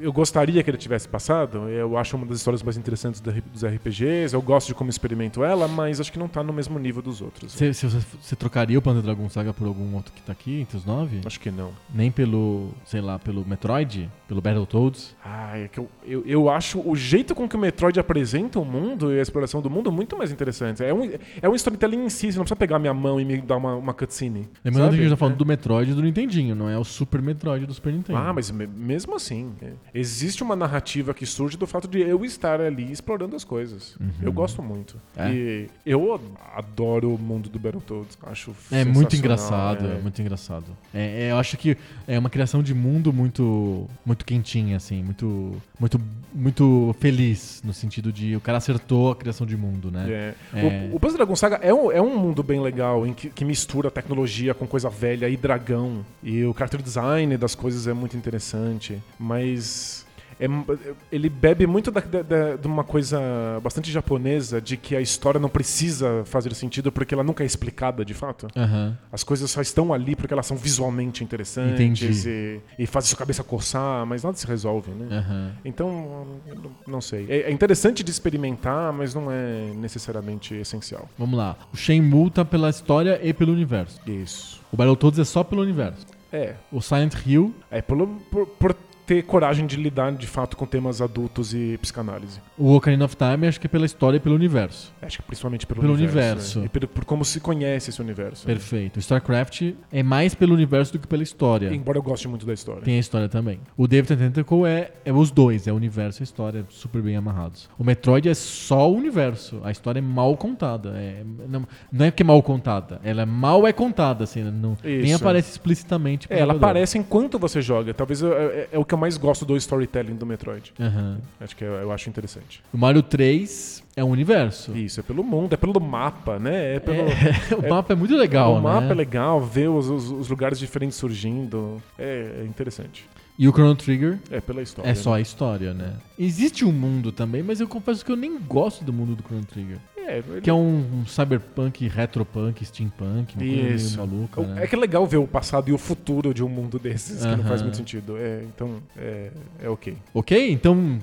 eu 0.00 0.12
gostaria 0.12 0.62
que 0.62 0.70
ele 0.70 0.76
tivesse 0.78 1.08
passado. 1.08 1.68
Eu 1.68 1.96
acho 1.96 2.16
uma 2.16 2.26
das 2.26 2.38
histórias 2.38 2.62
mais 2.62 2.76
interessantes 2.76 3.20
dos 3.20 3.64
RPGs. 3.64 4.34
Eu 4.34 4.42
gosto 4.42 4.68
de 4.68 4.74
como 4.74 4.90
experimento 4.90 5.42
ela, 5.44 5.66
mas 5.68 6.00
acho 6.00 6.12
que 6.12 6.18
não 6.18 6.28
tá 6.28 6.42
no 6.42 6.52
mesmo 6.52 6.78
nível 6.78 7.00
dos 7.02 7.20
outros. 7.22 7.52
Você 7.52 7.72
você- 7.72 7.88
você 8.20 8.36
trocaria 8.36 8.78
o 8.78 8.82
Panzer 8.82 9.02
Dragon 9.02 9.28
Saga 9.28 9.52
por 9.54 9.66
algum 9.66 9.94
outro 9.94 10.12
que 10.12 10.22
tá 10.22 10.32
aqui 10.32 10.60
entre 10.60 10.76
os 10.76 10.84
nove? 10.84 11.20
Acho 11.24 11.40
que 11.40 11.50
não. 11.50 11.70
Nem 11.94 12.01
pelo, 12.10 12.70
sei 12.84 13.00
lá, 13.00 13.18
pelo 13.18 13.44
Metroid? 13.46 14.10
Pelo 14.28 14.40
Battletoads? 14.40 15.14
Ah, 15.24 15.58
é 15.58 15.68
que 15.68 15.78
eu, 15.78 15.88
eu, 16.06 16.24
eu 16.26 16.48
acho 16.50 16.80
o 16.88 16.96
jeito 16.96 17.34
com 17.34 17.46
que 17.48 17.54
o 17.54 17.58
Metroid 17.58 18.00
apresenta 18.00 18.58
o 18.58 18.64
mundo 18.64 19.12
e 19.12 19.18
a 19.18 19.22
exploração 19.22 19.60
do 19.60 19.68
mundo 19.68 19.92
muito 19.92 20.16
mais 20.16 20.32
interessante. 20.32 20.82
É 20.82 20.92
um, 20.94 21.10
é 21.42 21.48
um 21.48 21.54
storytelling 21.54 22.04
em 22.04 22.08
si, 22.08 22.32
você 22.32 22.38
não 22.38 22.44
precisa 22.44 22.56
pegar 22.56 22.78
minha 22.78 22.94
mão 22.94 23.20
e 23.20 23.24
me 23.24 23.40
dar 23.42 23.56
uma, 23.58 23.74
uma 23.74 23.92
cutscene. 23.92 24.48
Lembrando 24.64 24.84
sabe? 24.86 24.96
que 24.96 25.00
a 25.00 25.04
gente 25.04 25.10
tá 25.12 25.16
falando 25.18 25.34
É. 25.34 25.36
do 25.38 25.46
Metroid 25.46 25.90
e 25.90 25.94
do 25.94 26.02
Nintendinho, 26.02 26.54
não 26.54 26.68
é 26.68 26.78
o 26.78 26.84
Super 26.84 27.20
Metroid 27.20 27.66
do 27.66 27.74
Super 27.74 27.92
Nintendo. 27.92 28.18
Ah, 28.18 28.32
mas 28.32 28.50
me- 28.50 28.66
mesmo 28.66 29.14
assim, 29.14 29.52
é, 29.60 29.72
existe 29.94 30.42
uma 30.42 30.56
narrativa 30.56 31.12
que 31.12 31.26
surge 31.26 31.56
do 31.58 31.66
fato 31.66 31.86
de 31.86 32.00
eu 32.00 32.24
estar 32.24 32.60
ali 32.60 32.90
explorando 32.90 33.36
as 33.36 33.44
coisas. 33.44 33.98
Eu 34.22 34.32
gosto 34.32 34.62
muito. 34.62 34.98
É? 35.16 35.30
E 35.30 35.68
eu 35.84 36.18
adoro 36.56 37.14
o 37.14 37.18
mundo 37.18 37.48
do 37.48 37.58
Battletoads. 37.58 38.18
Acho 38.24 38.52
É 38.70 38.84
muito 38.84 39.14
engraçado, 39.16 39.86
é. 39.86 39.96
é 39.96 40.00
muito 40.00 40.20
engraçado. 40.20 40.64
É, 40.94 41.24
é, 41.26 41.32
eu 41.32 41.36
acho 41.36 41.56
que 41.56 41.76
é 42.06 42.18
uma 42.18 42.30
criação 42.30 42.62
de 42.62 42.74
mundo 42.74 43.12
muito 43.12 43.88
muito 44.04 44.24
quentinha, 44.24 44.76
assim, 44.76 45.02
muito, 45.02 45.56
muito, 45.78 46.00
muito 46.34 46.94
feliz, 46.98 47.60
no 47.64 47.72
sentido 47.72 48.12
de 48.12 48.36
o 48.36 48.40
cara 48.40 48.58
acertou 48.58 49.12
a 49.12 49.16
criação 49.16 49.46
de 49.46 49.56
mundo, 49.56 49.90
né? 49.90 50.06
É. 50.08 50.34
É. 50.54 50.90
O, 50.92 50.96
o 50.96 51.00
Panzer 51.00 51.18
Dragon 51.18 51.36
Saga 51.36 51.56
é 51.62 51.72
um, 51.72 51.90
é 51.90 52.00
um 52.00 52.16
mundo 52.16 52.42
bem 52.42 52.60
legal, 52.60 53.06
em 53.06 53.12
que, 53.12 53.30
que 53.30 53.44
mistura 53.44 53.90
tecnologia 53.90 54.54
com 54.54 54.66
coisa 54.66 54.88
velha 54.88 55.28
e 55.28 55.36
dragão. 55.36 56.04
E 56.22 56.44
o 56.44 56.52
character 56.52 56.82
design 56.82 57.36
das 57.36 57.54
coisas 57.54 57.86
é 57.86 57.92
muito 57.92 58.16
interessante. 58.16 59.00
Mas. 59.18 60.06
É- 60.46 60.94
ele 61.10 61.28
bebe 61.28 61.66
muito 61.66 61.90
da- 61.90 62.00
da- 62.00 62.56
de 62.56 62.66
uma 62.66 62.84
coisa 62.84 63.20
bastante 63.62 63.90
japonesa, 63.90 64.60
de 64.60 64.76
que 64.76 64.96
a 64.96 65.00
história 65.00 65.38
não 65.40 65.48
precisa 65.48 66.22
fazer 66.24 66.54
sentido 66.54 66.90
porque 66.90 67.14
ela 67.14 67.22
nunca 67.24 67.42
é 67.42 67.46
explicada 67.46 68.04
de 68.04 68.14
fato. 68.14 68.48
Aham. 68.56 68.96
As 69.12 69.22
coisas 69.22 69.50
só 69.50 69.60
estão 69.60 69.92
ali 69.92 70.16
porque 70.16 70.32
elas 70.32 70.46
são 70.46 70.56
visualmente 70.56 71.22
interessantes 71.24 72.24
e, 72.26 72.60
e 72.78 72.86
fazem 72.86 73.08
sua 73.10 73.18
cabeça 73.18 73.42
coçar, 73.44 74.04
mas 74.06 74.22
nada 74.22 74.36
se 74.36 74.46
resolve, 74.46 74.90
né? 74.90 75.18
Aham. 75.18 75.52
Então, 75.64 76.26
não- 76.46 76.72
não 76.86 77.00
sei. 77.00 77.26
É, 77.28 77.36
é 77.42 77.50
interessante 77.50 78.02
de 78.02 78.10
experimentar, 78.10 78.92
mas 78.92 79.14
não 79.14 79.30
é 79.30 79.72
necessariamente 79.76 80.54
essencial. 80.54 81.08
Vamos 81.18 81.38
lá. 81.38 81.56
O 81.72 81.76
Shenmue 81.76 82.30
tá 82.30 82.44
pela 82.44 82.68
história 82.70 83.20
e 83.22 83.32
pelo 83.32 83.52
universo. 83.52 84.00
Isso. 84.06 84.60
O 84.72 84.76
Battletoads 84.76 85.18
é 85.18 85.24
só 85.24 85.44
pelo 85.44 85.62
universo. 85.62 86.06
É. 86.32 86.54
O 86.70 86.80
Silent 86.80 87.14
Hill, 87.26 87.54
É 87.70 87.82
pelo, 87.82 88.06
por, 88.30 88.46
por 88.46 88.76
ter 89.06 89.22
coragem 89.24 89.66
de 89.66 89.76
lidar 89.76 90.12
de 90.12 90.26
fato 90.26 90.56
com 90.56 90.64
temas 90.64 91.00
adultos 91.02 91.52
e 91.54 91.76
psicanálise. 91.82 92.40
o 92.56 92.74
Ocarina 92.74 93.04
of 93.04 93.16
Time, 93.16 93.46
acho 93.48 93.58
que 93.60 93.66
é 93.66 93.70
pela 93.70 93.84
história 93.84 94.16
e 94.16 94.20
pelo 94.20 94.34
universo. 94.34 94.92
Acho 95.02 95.18
que 95.18 95.24
principalmente 95.24 95.66
pelo, 95.66 95.80
Pelo 95.80 95.92
universo. 95.94 96.20
universo. 96.28 96.58
né? 96.60 96.66
E 96.66 96.68
pelo- 96.68 96.88
por 96.88 97.04
como 97.04 97.24
se 97.24 97.40
conhece 97.40 97.90
esse 97.90 98.00
universo. 98.00 98.46
né? 98.46 98.54
Perfeito. 98.54 98.96
O 98.96 99.00
StarCraft 99.00 99.74
é 99.92 100.02
mais 100.02 100.34
pelo 100.34 100.54
universo 100.54 100.92
do 100.92 100.98
que 100.98 101.06
pela 101.06 101.22
história. 101.22 101.74
Embora 101.74 101.98
eu 101.98 102.02
goste 102.02 102.28
muito 102.28 102.46
da 102.46 102.52
história. 102.54 102.82
Tem 102.82 102.96
a 102.96 103.00
história 103.00 103.28
também. 103.28 103.58
O 103.76 103.88
David 103.88 104.16
Tentacle 104.16 104.64
é, 104.66 104.92
é 105.04 105.12
os 105.12 105.30
dois, 105.30 105.66
é 105.66 105.72
o 105.72 105.76
universo 105.76 106.20
e 106.20 106.22
a 106.22 106.24
história 106.24 106.64
super 106.68 107.02
bem 107.02 107.16
amarrados. 107.16 107.68
O 107.78 107.84
Metroid 107.84 108.28
é 108.28 108.34
só 108.34 108.90
o 108.90 108.94
universo, 108.96 109.60
a 109.64 109.70
história 109.70 109.98
é 109.98 110.02
mal 110.02 110.36
contada. 110.36 110.90
É, 110.96 111.22
não, 111.48 111.66
não 111.90 112.04
é 112.06 112.10
que 112.10 112.22
é 112.22 112.26
mal 112.26 112.40
contada, 112.42 113.00
ela 113.02 113.22
é 113.22 113.26
mal 113.26 113.66
é 113.66 113.72
contada, 113.72 114.24
assim, 114.24 114.42
não, 114.44 114.76
nem 114.84 115.12
aparece 115.14 115.50
explicitamente. 115.50 116.26
É, 116.30 116.34
ela 116.38 116.52
jogador. 116.52 116.64
aparece 116.66 116.98
enquanto 116.98 117.38
você 117.38 117.60
joga. 117.60 117.92
Talvez 117.92 118.22
eu- 118.22 118.32
é, 118.36 118.68
é 118.72 118.78
o 118.78 118.84
que 118.84 118.91
eu 118.94 118.98
mais 118.98 119.16
gosto 119.16 119.44
do 119.44 119.56
storytelling 119.56 120.14
do 120.16 120.26
Metroid. 120.26 120.72
Aham. 120.80 121.18
Acho 121.40 121.56
que 121.56 121.64
eu, 121.64 121.72
eu 121.72 121.92
acho 121.92 122.08
interessante. 122.08 122.62
O 122.72 122.78
Mario 122.78 123.02
3 123.02 123.82
é 123.96 124.02
um 124.04 124.10
universo. 124.10 124.76
Isso, 124.76 125.00
é 125.00 125.02
pelo 125.02 125.22
mundo, 125.22 125.52
é 125.52 125.56
pelo 125.56 125.80
mapa, 125.80 126.38
né? 126.38 126.76
É 126.76 126.80
pelo. 126.80 127.04
o 127.64 127.68
mapa 127.68 127.92
é 127.92 127.96
muito 127.96 128.14
legal, 128.16 128.54
o 128.54 128.62
mapa 128.62 128.80
né? 128.86 128.90
é 128.92 128.94
legal, 128.94 129.40
ver 129.40 129.68
os, 129.68 129.88
os- 129.88 130.10
os 130.10 130.28
lugares 130.28 130.58
diferentes 130.58 130.96
surgindo. 130.96 131.82
É, 131.98 132.40
é 132.42 132.44
interessante. 132.44 133.08
E 133.38 133.48
o 133.48 133.52
Chrono 133.52 133.74
Trigger 133.74 134.18
É 134.30 134.40
pela 134.42 134.60
história. 134.62 134.88
é 134.88 134.94
só 134.94 135.12
né? 135.12 135.16
a 135.16 135.20
história, 135.20 135.72
né? 135.72 135.94
Existe 136.18 136.64
um 136.66 136.70
mundo 136.70 137.10
também, 137.10 137.42
mas 137.42 137.60
eu 137.60 137.66
confesso 137.66 138.04
que 138.04 138.12
eu 138.12 138.16
nem 138.16 138.38
gosto 138.38 138.84
do 138.84 138.92
mundo 138.92 139.16
do 139.16 139.22
Chrono 139.22 139.44
Trigger. 139.44 139.78
É, 140.06 140.18
ele- 140.18 140.40
Que 140.40 140.50
é 140.50 140.54
um, 140.54 141.04
cyberpunk, 141.06 141.86
retropunk, 141.88 142.64
steampunk, 142.64 143.34
uma 143.36 143.44
coisa 143.44 143.74
Isso. 143.74 143.96
meio 143.96 144.08
maluca, 144.10 144.42
né? 144.42 144.64
É 144.64 144.66
que 144.66 144.74
é 144.74 144.78
legal 144.78 145.06
ver 145.06 145.18
o 145.18 145.26
passado 145.26 145.68
e 145.68 145.72
o 145.72 145.78
futuro 145.78 146.34
de 146.34 146.42
um 146.42 146.48
mundo 146.48 146.78
desses, 146.78 147.24
que 147.24 147.36
não 147.36 147.44
faz 147.44 147.62
muito 147.62 147.76
sentido. 147.76 148.16
É, 148.18 148.42
então, 148.44 148.76
é, 148.96 149.30
é 149.62 149.68
ok. 149.68 149.96
Ok? 150.12 150.50
Então, 150.52 150.98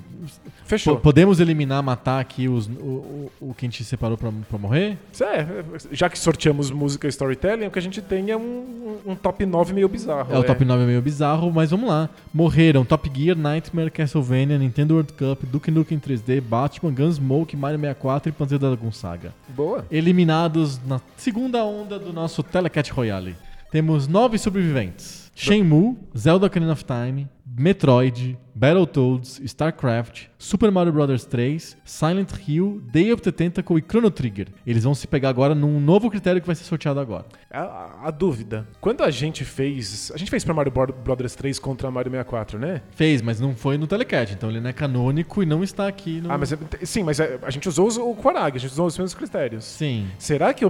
Fechou. 0.64 0.96
po- 0.96 1.02
podemos 1.02 1.40
eliminar, 1.40 1.82
matar 1.82 2.20
aqui 2.20 2.48
os, 2.48 2.66
o, 2.68 2.70
o, 2.70 3.32
o 3.40 3.54
que 3.54 3.66
a 3.66 3.68
gente 3.68 3.82
separou 3.84 4.16
pra, 4.16 4.30
pra 4.48 4.58
morrer? 4.58 4.98
É, 5.20 5.46
já 5.92 6.08
que 6.08 6.18
sorteamos 6.18 6.70
música 6.70 7.06
e 7.06 7.10
storytelling, 7.10 7.66
o 7.66 7.70
que 7.70 7.78
a 7.78 7.82
gente 7.82 8.00
tem 8.02 8.30
é 8.30 8.36
um, 8.36 8.98
um 9.06 9.14
top 9.14 9.44
9 9.46 9.72
meio 9.72 9.88
bizarro. 9.88 10.32
É, 10.34 10.38
o 10.38 10.44
top 10.44 10.64
9 10.64 10.82
é 10.82 10.86
meio 10.86 11.02
bizarro, 11.02 11.50
mas 11.50 11.70
vamos 11.70 11.88
lá. 11.88 12.08
Morreram 12.32 12.84
Top 12.84 13.10
Gear, 13.14 13.36
Nightmare, 13.36 13.90
Castlevania, 13.90 14.58
Nintendo 14.58 14.94
World 14.94 15.12
Cup, 15.14 15.42
Duke 15.50 15.70
Nukem 15.70 15.98
3D, 15.98 16.40
Batman, 16.40 16.92
Gunsmoke, 16.92 17.56
Mario 17.56 17.78
64 17.80 18.28
e 18.28 18.32
Panzer 18.32 18.58
Dragon 18.90 18.92
Saga. 18.92 19.34
Boa. 19.48 19.86
Eliminados 19.90 20.78
na 20.84 21.00
segunda 21.16 21.64
onda 21.64 21.98
do 21.98 22.12
nosso 22.12 22.42
Telecat 22.42 22.90
Royale. 22.90 23.36
Temos 23.70 24.06
nove 24.08 24.36
sobreviventes. 24.36 25.30
Shenmue, 25.34 25.96
Zelda 26.16 26.46
Ocarina 26.46 26.72
of 26.72 26.84
Time, 26.84 27.28
Metroid, 27.58 28.38
Battletoads, 28.54 29.40
StarCraft, 29.44 30.26
Super 30.38 30.70
Mario 30.70 30.92
Bros 30.92 31.24
3, 31.24 31.76
Silent 31.84 32.30
Hill, 32.46 32.80
Day 32.92 33.12
of 33.12 33.22
the 33.22 33.32
Tentacle 33.32 33.78
e 33.78 33.82
Chrono 33.86 34.10
Trigger. 34.10 34.48
Eles 34.66 34.84
vão 34.84 34.94
se 34.94 35.06
pegar 35.06 35.30
agora 35.30 35.54
num 35.54 35.80
novo 35.80 36.10
critério 36.10 36.40
que 36.40 36.46
vai 36.46 36.54
ser 36.54 36.64
sorteado 36.64 37.00
agora. 37.00 37.24
A, 37.50 38.06
a- 38.08 38.10
dúvida. 38.10 38.66
Quando 38.80 39.02
a 39.02 39.10
gente 39.10 39.44
fez. 39.44 40.12
A 40.14 40.18
gente 40.18 40.30
fez 40.30 40.44
pra 40.44 40.52
Mario 40.52 40.70
Bro- 40.72 40.92
Brothers 41.02 41.34
3 41.34 41.58
contra 41.58 41.90
Mario 41.90 42.10
64, 42.10 42.58
né? 42.58 42.82
Fez, 42.90 43.22
mas 43.22 43.40
não 43.40 43.54
foi 43.54 43.78
no 43.78 43.86
Telecat, 43.86 44.32
então 44.32 44.50
ele 44.50 44.60
não 44.60 44.68
é 44.70 44.72
canônico 44.72 45.42
e 45.42 45.46
não 45.46 45.62
está 45.64 45.86
aqui 45.88 46.20
no. 46.20 46.30
Ah, 46.30 46.36
mas 46.38 46.52
é- 46.52 46.58
sim, 46.84 47.02
mas 47.02 47.18
é- 47.18 47.38
a 47.42 47.50
gente 47.50 47.68
usou 47.68 48.10
o 48.10 48.14
Quarag, 48.14 48.56
a 48.56 48.60
gente 48.60 48.72
usou 48.72 48.86
os 48.86 48.96
mesmos 48.98 49.14
critérios. 49.14 49.64
Sim. 49.64 50.06
Será 50.18 50.52
que 50.52 50.64
o, 50.64 50.68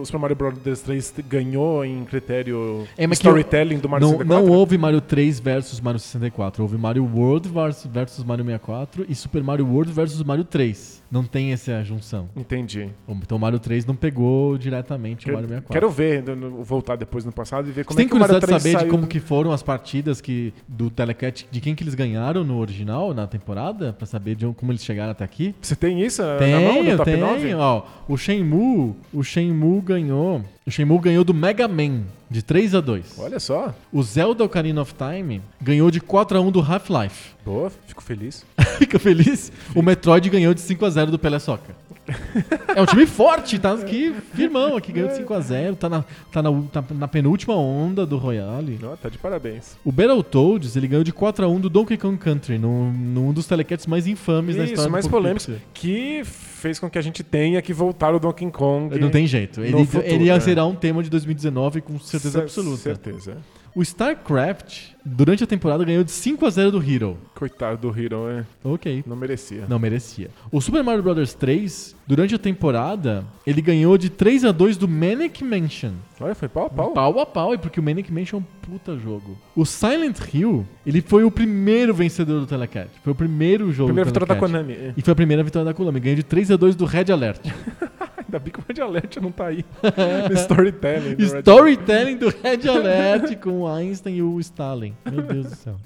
o 0.00 0.04
Super 0.04 0.18
Mario 0.18 0.36
Bros 0.36 0.80
3 0.82 1.14
ganhou 1.28 1.84
em 1.84 2.04
critério 2.04 2.86
É, 2.98 3.04
storytelling 3.06 3.78
do 3.78 3.88
Mario 3.88 4.00
Mario 4.08 4.18
Não, 4.18 4.18
64? 4.18 4.46
não 4.46 4.58
houve 4.58 4.78
Mario 4.78 5.00
3 5.00 5.40
versus 5.40 5.80
Mario 5.80 5.98
64. 5.98 6.19
Houve 6.58 6.76
Mario 6.76 7.04
World 7.04 7.48
versus 7.48 8.24
Mario 8.24 8.44
64 8.44 9.06
e 9.08 9.14
Super 9.14 9.42
Mario 9.42 9.66
World 9.66 9.92
versus 9.92 10.22
Mario 10.22 10.44
3. 10.44 10.99
Não 11.10 11.24
tem 11.24 11.52
essa 11.52 11.82
junção. 11.82 12.28
Entendi. 12.36 12.88
Então 13.08 13.36
o 13.36 13.40
Mario 13.40 13.58
3 13.58 13.84
não 13.84 13.96
pegou 13.96 14.56
diretamente 14.56 15.24
o 15.24 15.26
Quero, 15.26 15.36
Mario 15.36 15.48
64. 15.48 15.72
quero 15.72 15.90
ver, 15.90 16.24
voltar 16.62 16.96
depois 16.96 17.24
no 17.24 17.32
passado 17.32 17.68
e 17.68 17.72
ver 17.72 17.84
como 17.84 17.96
Você 17.96 18.02
é 18.02 18.04
tem 18.04 18.08
que 18.08 18.14
o 18.14 18.18
Mario 18.18 18.34
curiosidade 18.36 18.62
3 18.62 18.74
de 18.74 18.78
saber 18.78 18.84
de 18.84 18.90
como 18.90 19.06
que 19.08 19.18
foram 19.18 19.50
as 19.52 19.62
partidas 19.62 20.20
que, 20.20 20.54
do 20.68 20.88
Telecat, 20.88 21.46
de 21.50 21.60
quem 21.60 21.74
que 21.74 21.82
eles 21.82 21.94
ganharam 21.94 22.44
no 22.44 22.58
original, 22.58 23.12
na 23.12 23.26
temporada? 23.26 23.92
Pra 23.92 24.06
saber 24.06 24.36
de 24.36 24.46
como 24.54 24.70
eles 24.70 24.84
chegaram 24.84 25.10
até 25.10 25.24
aqui? 25.24 25.54
Você 25.60 25.74
tem 25.74 26.00
isso 26.00 26.22
na 26.22 26.28
mão 26.28 26.38
Tenho, 26.38 26.90
no 26.92 26.96
top 26.96 27.10
tenho. 27.10 27.26
9? 27.26 27.54
Ó, 27.54 27.82
o 28.08 28.16
Shenmue, 28.16 28.94
o 29.12 29.22
Shenmue 29.24 29.80
ganhou. 29.80 30.42
O 30.66 30.70
Shenmue 30.70 30.98
ganhou 31.00 31.24
do 31.24 31.34
Mega 31.34 31.66
Man 31.66 32.02
de 32.30 32.42
3 32.42 32.76
a 32.76 32.80
2. 32.80 33.18
Olha 33.18 33.40
só. 33.40 33.74
O 33.92 34.00
Zelda 34.04 34.44
Ocarina 34.44 34.80
of 34.80 34.94
Time 34.94 35.42
ganhou 35.60 35.90
de 35.90 36.00
4 36.00 36.38
a 36.38 36.40
1 36.40 36.50
do 36.52 36.60
Half-Life. 36.60 37.34
Boa, 37.44 37.72
fico 37.88 38.02
feliz. 38.02 38.46
Fica 38.78 38.98
feliz? 38.98 39.50
O 39.74 39.82
Metroid 39.82 40.30
ganhou 40.30 40.54
de 40.54 40.60
5 40.60 40.86
a 40.86 40.90
0 40.90 40.99
do 41.06 41.18
Pelé 41.18 41.38
Soccer. 41.38 41.74
É 42.74 42.80
um 42.80 42.86
time 42.86 43.04
forte, 43.06 43.58
tá 43.58 43.72
aqui, 43.72 44.14
firmão 44.34 44.76
aqui, 44.76 44.92
ganhou 44.92 45.08
de 45.08 45.16
5 45.16 45.34
a 45.34 45.40
0 45.40 45.76
tá 45.76 45.88
na, 45.88 46.04
tá 46.32 46.42
na, 46.42 46.50
tá 46.72 46.84
na 46.94 47.08
penúltima 47.08 47.54
onda 47.54 48.06
do 48.06 48.16
Royale. 48.16 48.78
Ó, 48.82 48.96
tá 48.96 49.08
de 49.08 49.18
parabéns. 49.18 49.76
O 49.84 49.90
Battletoads, 49.92 50.76
ele 50.76 50.86
ganhou 50.88 51.04
de 51.04 51.12
4 51.12 51.44
a 51.44 51.48
1 51.48 51.60
do 51.60 51.68
Donkey 51.68 51.96
Kong 51.96 52.16
Country, 52.16 52.58
num, 52.58 52.90
num 52.92 53.32
dos 53.32 53.46
telecats 53.46 53.86
mais 53.86 54.06
infames 54.06 54.56
da 54.56 54.62
Isso, 54.64 54.72
história 54.74 54.90
mais 54.90 55.04
Poco 55.06 55.16
polêmicos. 55.18 55.46
Pixel. 55.46 55.62
Que 55.74 56.22
fez 56.24 56.78
com 56.78 56.88
que 56.88 56.98
a 56.98 57.02
gente 57.02 57.22
tenha 57.22 57.60
que 57.60 57.72
voltar 57.72 58.14
o 58.14 58.18
Donkey 58.20 58.50
Kong. 58.50 58.98
Não 58.98 59.10
tem 59.10 59.26
jeito. 59.26 59.60
Ele, 59.60 59.84
futuro, 59.84 60.04
ele 60.04 60.26
né? 60.32 60.40
será 60.40 60.64
um 60.64 60.74
tema 60.74 61.02
de 61.02 61.10
2019 61.10 61.80
com 61.80 61.98
certeza 61.98 62.32
Cer- 62.32 62.42
absoluta. 62.42 62.82
Certeza. 62.82 63.36
O 63.74 63.82
StarCraft, 63.82 64.90
durante 65.04 65.44
a 65.44 65.46
temporada, 65.46 65.84
ganhou 65.84 66.02
de 66.02 66.10
5 66.10 66.44
a 66.44 66.50
0 66.50 66.72
do 66.72 66.82
Hero. 66.82 67.16
Coitado 67.34 67.76
do 67.76 67.98
Hero, 68.00 68.28
é. 68.28 68.44
Ok. 68.64 69.04
Não 69.06 69.14
merecia. 69.14 69.64
Não 69.68 69.78
merecia. 69.78 70.28
O 70.50 70.60
Super 70.60 70.82
Mario 70.82 71.02
Bros 71.02 71.34
3, 71.34 71.94
durante 72.06 72.34
a 72.34 72.38
temporada, 72.38 73.24
ele 73.46 73.62
ganhou 73.62 73.96
de 73.96 74.10
3 74.10 74.44
a 74.46 74.52
2 74.52 74.76
do 74.76 74.88
Manic 74.88 75.44
Mansion. 75.44 75.92
Olha, 76.20 76.34
foi 76.34 76.48
pau 76.48 76.66
a 76.66 76.70
pau. 76.70 76.90
Pau 76.90 77.20
a 77.20 77.26
pau, 77.26 77.54
é 77.54 77.56
porque 77.58 77.78
o 77.78 77.82
Manic 77.82 78.12
Mansion 78.12 78.38
é 78.38 78.40
um 78.40 78.44
puta 78.60 78.98
jogo. 78.98 79.38
O 79.54 79.64
Silent 79.64 80.18
Hill, 80.34 80.66
ele 80.84 81.00
foi 81.00 81.22
o 81.24 81.30
primeiro 81.30 81.94
vencedor 81.94 82.40
do 82.40 82.46
Telecat. 82.46 82.90
Foi 83.04 83.12
o 83.12 83.16
primeiro 83.16 83.72
jogo 83.72 83.88
Primeira 83.88 84.08
vitória 84.08 84.26
da. 84.26 84.36
Konami. 84.36 84.72
É. 84.72 84.94
E 84.96 85.02
foi 85.02 85.12
a 85.12 85.16
primeira 85.16 85.42
vitória 85.44 85.64
da 85.64 85.74
Konami. 85.74 86.00
Ganhou 86.00 86.16
de 86.16 86.24
3 86.24 86.50
a 86.50 86.56
2 86.56 86.74
do 86.74 86.84
Red 86.84 87.12
Alert. 87.12 87.40
Ainda 88.30 88.38
bem 88.38 88.52
que 88.52 88.60
o 88.60 88.64
Red 88.68 88.80
Alert 88.80 89.16
não 89.16 89.32
tá 89.32 89.46
aí. 89.46 89.64
storytelling. 90.34 91.16
do 91.16 91.24
Storytelling 91.24 92.16
do 92.16 92.28
Red 92.28 92.68
Alert 92.68 93.36
com 93.38 93.62
o 93.62 93.68
Einstein 93.68 94.18
e 94.18 94.22
o 94.22 94.38
Stalin. 94.38 94.94
Meu 95.10 95.20
Deus 95.20 95.46
do 95.46 95.56
céu. 95.56 95.76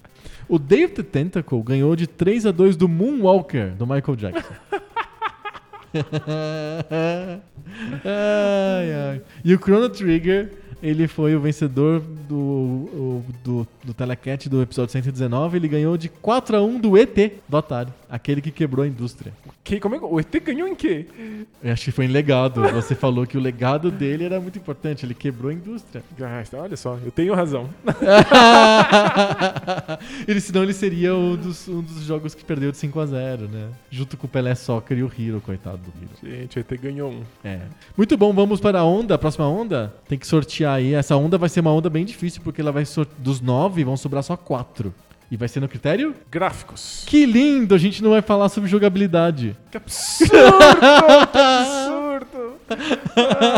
O 0.47 0.59
Dave 0.59 0.93
the 0.93 1.03
Tentacle 1.03 1.63
ganhou 1.63 1.97
de 1.97 2.07
3 2.07 2.45
a 2.45 2.51
2 2.51 2.77
do 2.77 2.87
Moonwalker, 2.87 3.75
do 3.77 3.87
Michael 3.87 4.17
Jackson. 4.17 4.53
ai, 8.05 8.93
ai. 8.93 9.23
E 9.43 9.55
o 9.55 9.59
Chrono 9.59 9.89
Trigger, 9.89 10.53
ele 10.85 11.09
foi 11.09 11.35
o 11.35 11.41
vencedor 11.41 12.03
do, 12.29 13.23
do, 13.43 13.67
do 13.83 13.95
Telecat 13.95 14.51
do 14.51 14.61
episódio 14.61 14.93
119. 14.93 15.57
Ele 15.57 15.67
ganhou 15.67 15.97
de 15.97 16.11
4 16.11 16.59
a 16.59 16.63
1 16.63 16.79
do 16.79 16.99
ET, 16.99 17.33
do 17.49 17.57
Atari. 17.57 17.91
Aquele 18.11 18.43
que 18.43 18.51
quebrou 18.51 18.85
a 18.85 18.87
indústria. 18.87 19.33
Que, 19.65 19.81
como 19.81 19.95
é 19.95 19.99
que, 19.99 20.05
o 20.05 20.21
ET 20.21 20.31
ganhou 20.45 20.69
em 20.69 20.75
quê? 20.75 21.07
Eu 21.63 21.73
acho 21.73 21.87
que 21.87 21.91
foi 21.91 22.05
em 22.05 22.09
legado. 22.09 22.61
Você 22.75 22.95
falou 22.95 23.27
que 23.27 23.39
o 23.39 23.41
legado 23.41 23.91
dele 23.91 24.25
era 24.25 24.39
muito 24.39 24.59
importante. 24.59 25.07
Ele 25.07 25.15
quebrou 25.15 25.51
a 25.51 25.55
indústria. 25.55 26.05
Ah, 26.21 26.45
olha 26.59 26.77
só, 26.77 26.99
eu 27.03 27.11
tenho 27.11 27.35
razão. 27.35 27.71
ele, 30.29 30.41
senão 30.41 30.63
ele 30.63 30.75
seria 30.75 31.15
um 31.15 31.35
dos, 31.35 31.67
um 31.67 31.81
dos 31.81 32.05
jogos 32.05 32.35
que 32.35 32.45
perdeu 32.45 32.71
de 32.71 32.77
5 32.77 33.01
a 33.01 33.07
0 33.07 33.49
né? 33.49 33.71
Junto 33.91 34.19
com 34.19 34.27
o 34.27 34.31
Pelé 34.31 34.55
Soccer 34.55 34.99
e 34.99 35.03
o 35.03 35.11
Hero, 35.19 35.41
coitado 35.41 35.79
do 35.79 36.29
Hero. 36.29 36.37
Gente, 36.37 36.59
o 36.59 36.61
ET 36.61 36.71
ganhou 36.79 37.11
um. 37.11 37.23
É. 37.43 37.61
Muito 37.97 38.19
bom, 38.19 38.35
vamos 38.35 38.61
para 38.61 38.81
a 38.81 38.85
onda, 38.85 39.15
a 39.15 39.19
próxima 39.19 39.49
onda. 39.49 39.95
Tem 40.07 40.19
que 40.19 40.27
sortear 40.27 40.74
aí. 40.75 40.95
Essa 40.95 41.17
onda 41.17 41.37
vai 41.39 41.49
ser 41.49 41.61
uma 41.61 41.73
onda 41.73 41.89
bem 41.91 42.05
difícil, 42.05 42.41
porque 42.43 42.61
ela 42.61 42.73
vai 42.73 42.85
dos 43.19 43.41
nove 43.41 43.83
vão 43.85 43.97
sobrar 43.97 44.23
só 44.23 44.37
quatro. 44.37 44.95
E 45.31 45.37
vai 45.37 45.49
ser 45.49 45.59
no 45.61 45.69
critério? 45.69 46.15
Gráficos. 46.31 47.03
Que 47.07 47.25
lindo! 47.27 47.75
A 47.75 47.79
gente 47.79 48.03
não 48.03 48.11
vai 48.11 48.21
falar 48.23 48.49
sobre 48.51 48.69
jogabilidade. 48.69 49.57
Que 49.71 49.77
absurdo! 49.79 50.31
que 51.33 51.39
absurdo! 51.39 52.55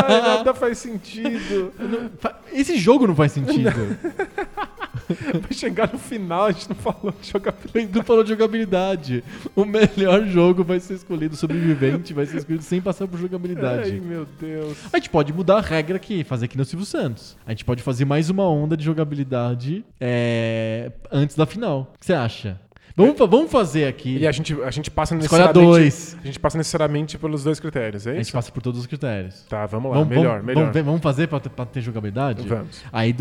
Ai, 0.07 0.21
nada 0.21 0.53
faz 0.53 0.77
sentido. 0.77 1.73
Fa- 2.19 2.39
Esse 2.53 2.77
jogo 2.77 3.05
não 3.07 3.15
faz 3.15 3.31
sentido. 3.33 3.69
Vai 5.41 5.53
chegar 5.53 5.91
no 5.91 5.99
final, 5.99 6.45
a 6.45 6.51
gente 6.51 6.69
não 6.69 6.75
falou 6.75 7.13
de 7.19 7.29
jogabilidade. 7.29 7.95
não 7.95 8.03
falou 8.03 8.23
de 8.23 8.29
jogabilidade. 8.29 9.23
O 9.55 9.65
melhor 9.65 10.25
jogo 10.25 10.63
vai 10.63 10.79
ser 10.79 10.95
escolhido, 10.95 11.35
sobrevivente 11.35 12.13
vai 12.13 12.25
ser 12.25 12.37
escolhido 12.37 12.63
sem 12.63 12.81
passar 12.81 13.07
por 13.07 13.19
jogabilidade. 13.19 13.91
Ai, 13.91 13.99
meu 13.99 14.25
Deus. 14.39 14.77
A 14.91 14.97
gente 14.97 15.09
pode 15.09 15.31
mudar 15.33 15.57
a 15.57 15.61
regra 15.61 15.95
aqui, 15.95 16.23
fazer 16.23 16.45
aqui 16.45 16.57
no 16.57 16.65
Silvio 16.65 16.85
Santos. 16.85 17.37
A 17.45 17.51
gente 17.51 17.63
pode 17.63 17.81
fazer 17.81 18.05
mais 18.05 18.29
uma 18.29 18.47
onda 18.49 18.75
de 18.75 18.83
jogabilidade 18.83 19.85
é, 19.99 20.91
antes 21.11 21.35
da 21.35 21.45
final. 21.45 21.91
O 21.95 21.99
que 21.99 22.05
você 22.05 22.13
acha? 22.13 22.59
Vamos, 22.97 23.15
vamos 23.29 23.51
fazer 23.51 23.85
aqui. 23.85 24.17
E 24.17 24.25
a 24.27 24.31
gente, 24.31 24.59
a 24.63 24.71
gente 24.71 24.89
passa 24.89 25.13
necessariamente... 25.13 25.53
dois. 25.53 26.17
A 26.19 26.25
gente 26.25 26.39
passa 26.39 26.57
necessariamente 26.57 27.15
pelos 27.17 27.43
dois 27.43 27.59
critérios, 27.59 28.07
é 28.07 28.11
A 28.11 28.13
gente 28.15 28.23
isso? 28.23 28.33
passa 28.33 28.51
por 28.51 28.61
todos 28.63 28.79
os 28.79 28.87
critérios. 28.87 29.45
Tá, 29.47 29.67
vamos 29.67 29.91
lá. 29.91 29.97
Vamos, 29.99 30.09
melhor, 30.09 30.31
vamos, 30.31 30.45
melhor. 30.45 30.59
Vamos, 30.61 30.73
ver- 30.73 30.83
vamos 30.83 31.01
fazer 31.01 31.27
pra 31.27 31.39
ter, 31.39 31.49
pra 31.49 31.65
ter 31.65 31.81
jogabilidade? 31.81 32.47
Vamos. 32.47 32.83
Aí 32.91 33.15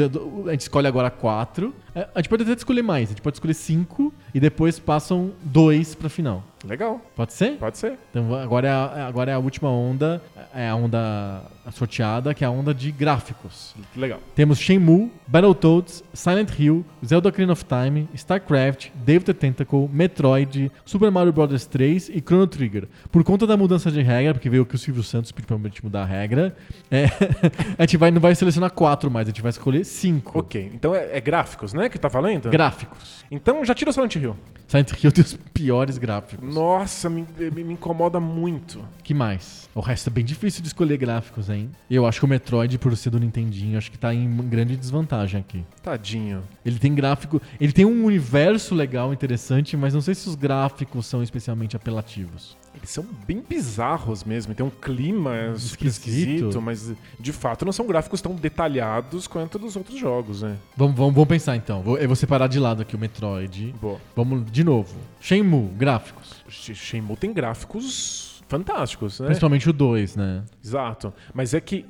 a 0.47 0.51
gente 0.53 0.63
escolhe 0.63 0.87
agora 0.87 1.11
quatro. 1.11 1.75
É, 1.95 2.09
A 2.15 2.19
gente 2.21 2.29
pode 2.31 2.43
até 2.43 2.53
escolher 2.55 2.83
mais. 2.83 3.09
A 3.09 3.13
gente 3.13 3.21
pode 3.23 3.37
escolher 3.37 3.53
cinco 3.55 4.15
e 4.37 4.41
depois 4.41 4.79
passam 4.79 5.33
dois 5.43 5.95
pra 5.95 6.11
final. 6.11 6.45
Legal, 6.63 7.01
Pode 7.15 7.33
ser? 7.33 7.53
pode 7.53 7.79
ser. 7.79 7.95
Então 8.11 8.35
agora 8.35 8.69
é, 8.69 8.71
a, 8.71 9.07
agora 9.07 9.31
é 9.31 9.35
a 9.35 9.39
última 9.39 9.71
onda, 9.71 10.21
é 10.55 10.69
a 10.69 10.75
onda 10.75 11.43
sorteada, 11.73 12.35
que 12.35 12.45
é 12.45 12.47
a 12.47 12.51
onda 12.51 12.75
de 12.75 12.91
gráficos. 12.91 13.75
Legal. 13.97 14.19
Temos 14.35 14.59
Shenmue, 14.59 15.13
Battletoads, 15.27 16.03
Silent 16.13 16.51
Hill, 16.59 16.85
Zelda 17.05 17.29
Ocarina 17.29 17.53
of 17.53 17.65
Time, 17.65 18.09
StarCraft, 18.15 18.89
Dave 18.95 19.25
the 19.25 19.33
Tentacle, 19.33 19.89
Metroid, 19.93 20.73
Super 20.85 21.11
Mario 21.11 21.33
Bros 21.33 21.67
3 21.67 22.09
e 22.09 22.21
Chrono 22.21 22.47
Trigger. 22.47 22.89
Por 23.13 23.23
conta 23.23 23.47
da 23.47 23.57
mudança 23.57 23.91
de 23.91 24.03
regra, 24.03 24.35
porque 24.35 24.51
veio 24.51 24.67
que 24.67 24.75
o 24.75 24.79
Silvio 24.79 25.03
Santos 25.05 25.31
pediu 25.31 25.59
pra 25.59 25.69
gente 25.69 25.85
mudar 25.85 26.03
a 26.03 26.07
regra, 26.07 26.57
é, 26.91 27.05
a 27.79 27.83
gente 27.83 27.97
vai, 27.97 28.11
não 28.11 28.21
vai 28.21 28.35
selecionar 28.35 28.71
quatro 28.73 29.11
mais, 29.11 29.29
a 29.29 29.31
gente 29.31 29.43
vai 29.43 29.51
escolher 29.51 29.85
cinco. 29.85 30.39
Ok, 30.41 30.71
então 30.75 30.95
é, 30.95 31.17
é 31.17 31.21
gráficos, 31.21 31.73
né, 31.73 31.89
que 31.89 31.99
tá 31.99 32.09
valendo? 32.09 32.51
Gráficos. 32.51 33.25
então 33.31 33.65
já 33.65 33.75
tira 33.75 33.91
o 33.91 33.93
Silent 33.93 34.17
Hill. 34.17 34.26
Silent 34.69 34.91
Hill 35.01 35.13
tem 35.13 35.23
os 35.23 35.35
piores 35.55 35.97
gráficos. 35.97 36.53
Nossa, 36.53 37.09
me, 37.09 37.25
me- 37.39 37.63
me 37.63 37.75
incomoda 37.75 38.19
muito. 38.19 38.83
que 39.05 39.15
mais? 39.15 39.69
O 39.73 39.81
resto 39.81 40.09
é 40.11 40.13
bem 40.13 40.25
difícil 40.25 40.61
de 40.61 40.67
escolher 40.67 40.97
gráficos, 40.97 41.49
hein? 41.49 41.71
Eu 41.89 42.05
acho 42.05 42.19
que 42.19 42.25
o 42.25 42.29
Metroid, 42.29 42.77
por 42.79 42.97
ser 42.97 43.11
do 43.11 43.21
Nintendinho, 43.21 43.79
acho 43.79 43.93
que 43.93 43.97
tá 43.99 44.13
em 44.13 44.29
grande 44.49 44.77
desvantagem 44.77 45.39
aqui. 45.39 45.65
Tadinho. 45.83 46.43
Ele 46.65 46.81
tem 46.81 46.93
gráfico. 46.97 47.41
Ele 47.61 47.73
tem 47.73 47.85
um 47.85 48.05
universo 48.05 48.75
legal, 48.75 49.13
interessante, 49.13 49.77
mas 49.77 49.95
não 49.95 50.01
sei 50.01 50.17
se 50.17 50.29
os 50.29 50.35
gráficos 50.35 51.07
são 51.07 51.23
especialmente 51.23 51.77
apelativos. 51.77 52.57
Eles 52.77 52.91
são 52.91 53.05
bem 53.27 53.43
bizarros 53.47 54.23
mesmo, 54.25 54.55
tem 54.55 54.65
um 54.65 54.71
clima 54.71 55.53
Esquisito. 55.57 55.87
esquisito, 55.87 56.61
mas 56.63 56.93
de 57.19 57.33
fato 57.33 57.65
não 57.65 57.73
são 57.73 57.87
gráficos 57.87 58.21
tão 58.21 58.35
detalhados 58.35 59.27
quanto 59.27 59.59
dos 59.59 59.77
outros 59.77 59.99
jogos, 59.99 60.43
né? 60.43 60.57
Vamos, 60.77 60.97
vamos, 60.97 61.15
vamos 61.15 61.29
pensar 61.29 61.57
então. 61.57 61.83
Vou, 61.83 61.99
eu 61.99 62.07
vou 62.09 62.17
separar 62.17 62.47
de 62.49 62.59
lado 62.61 62.83
aqui 62.83 62.95
o 62.95 62.99
Metroid. 62.99 63.75
Boa. 63.81 63.99
Vamos 64.15 64.51
de 64.51 64.63
novo. 64.63 64.95
Shenmue, 65.21 65.69
gráficos. 65.77 66.35
Sh- 66.49 66.75
Shenmue 66.75 67.17
tem 67.17 67.33
gráficos 67.33 68.43
fantásticos, 68.49 69.19
né? 69.21 69.27
Principalmente 69.27 69.69
o 69.69 69.73
2, 69.73 70.15
né? 70.17 70.45
Exato. 70.65 71.13
Mas 71.35 71.53
é 71.55 71.61
que 71.61 71.85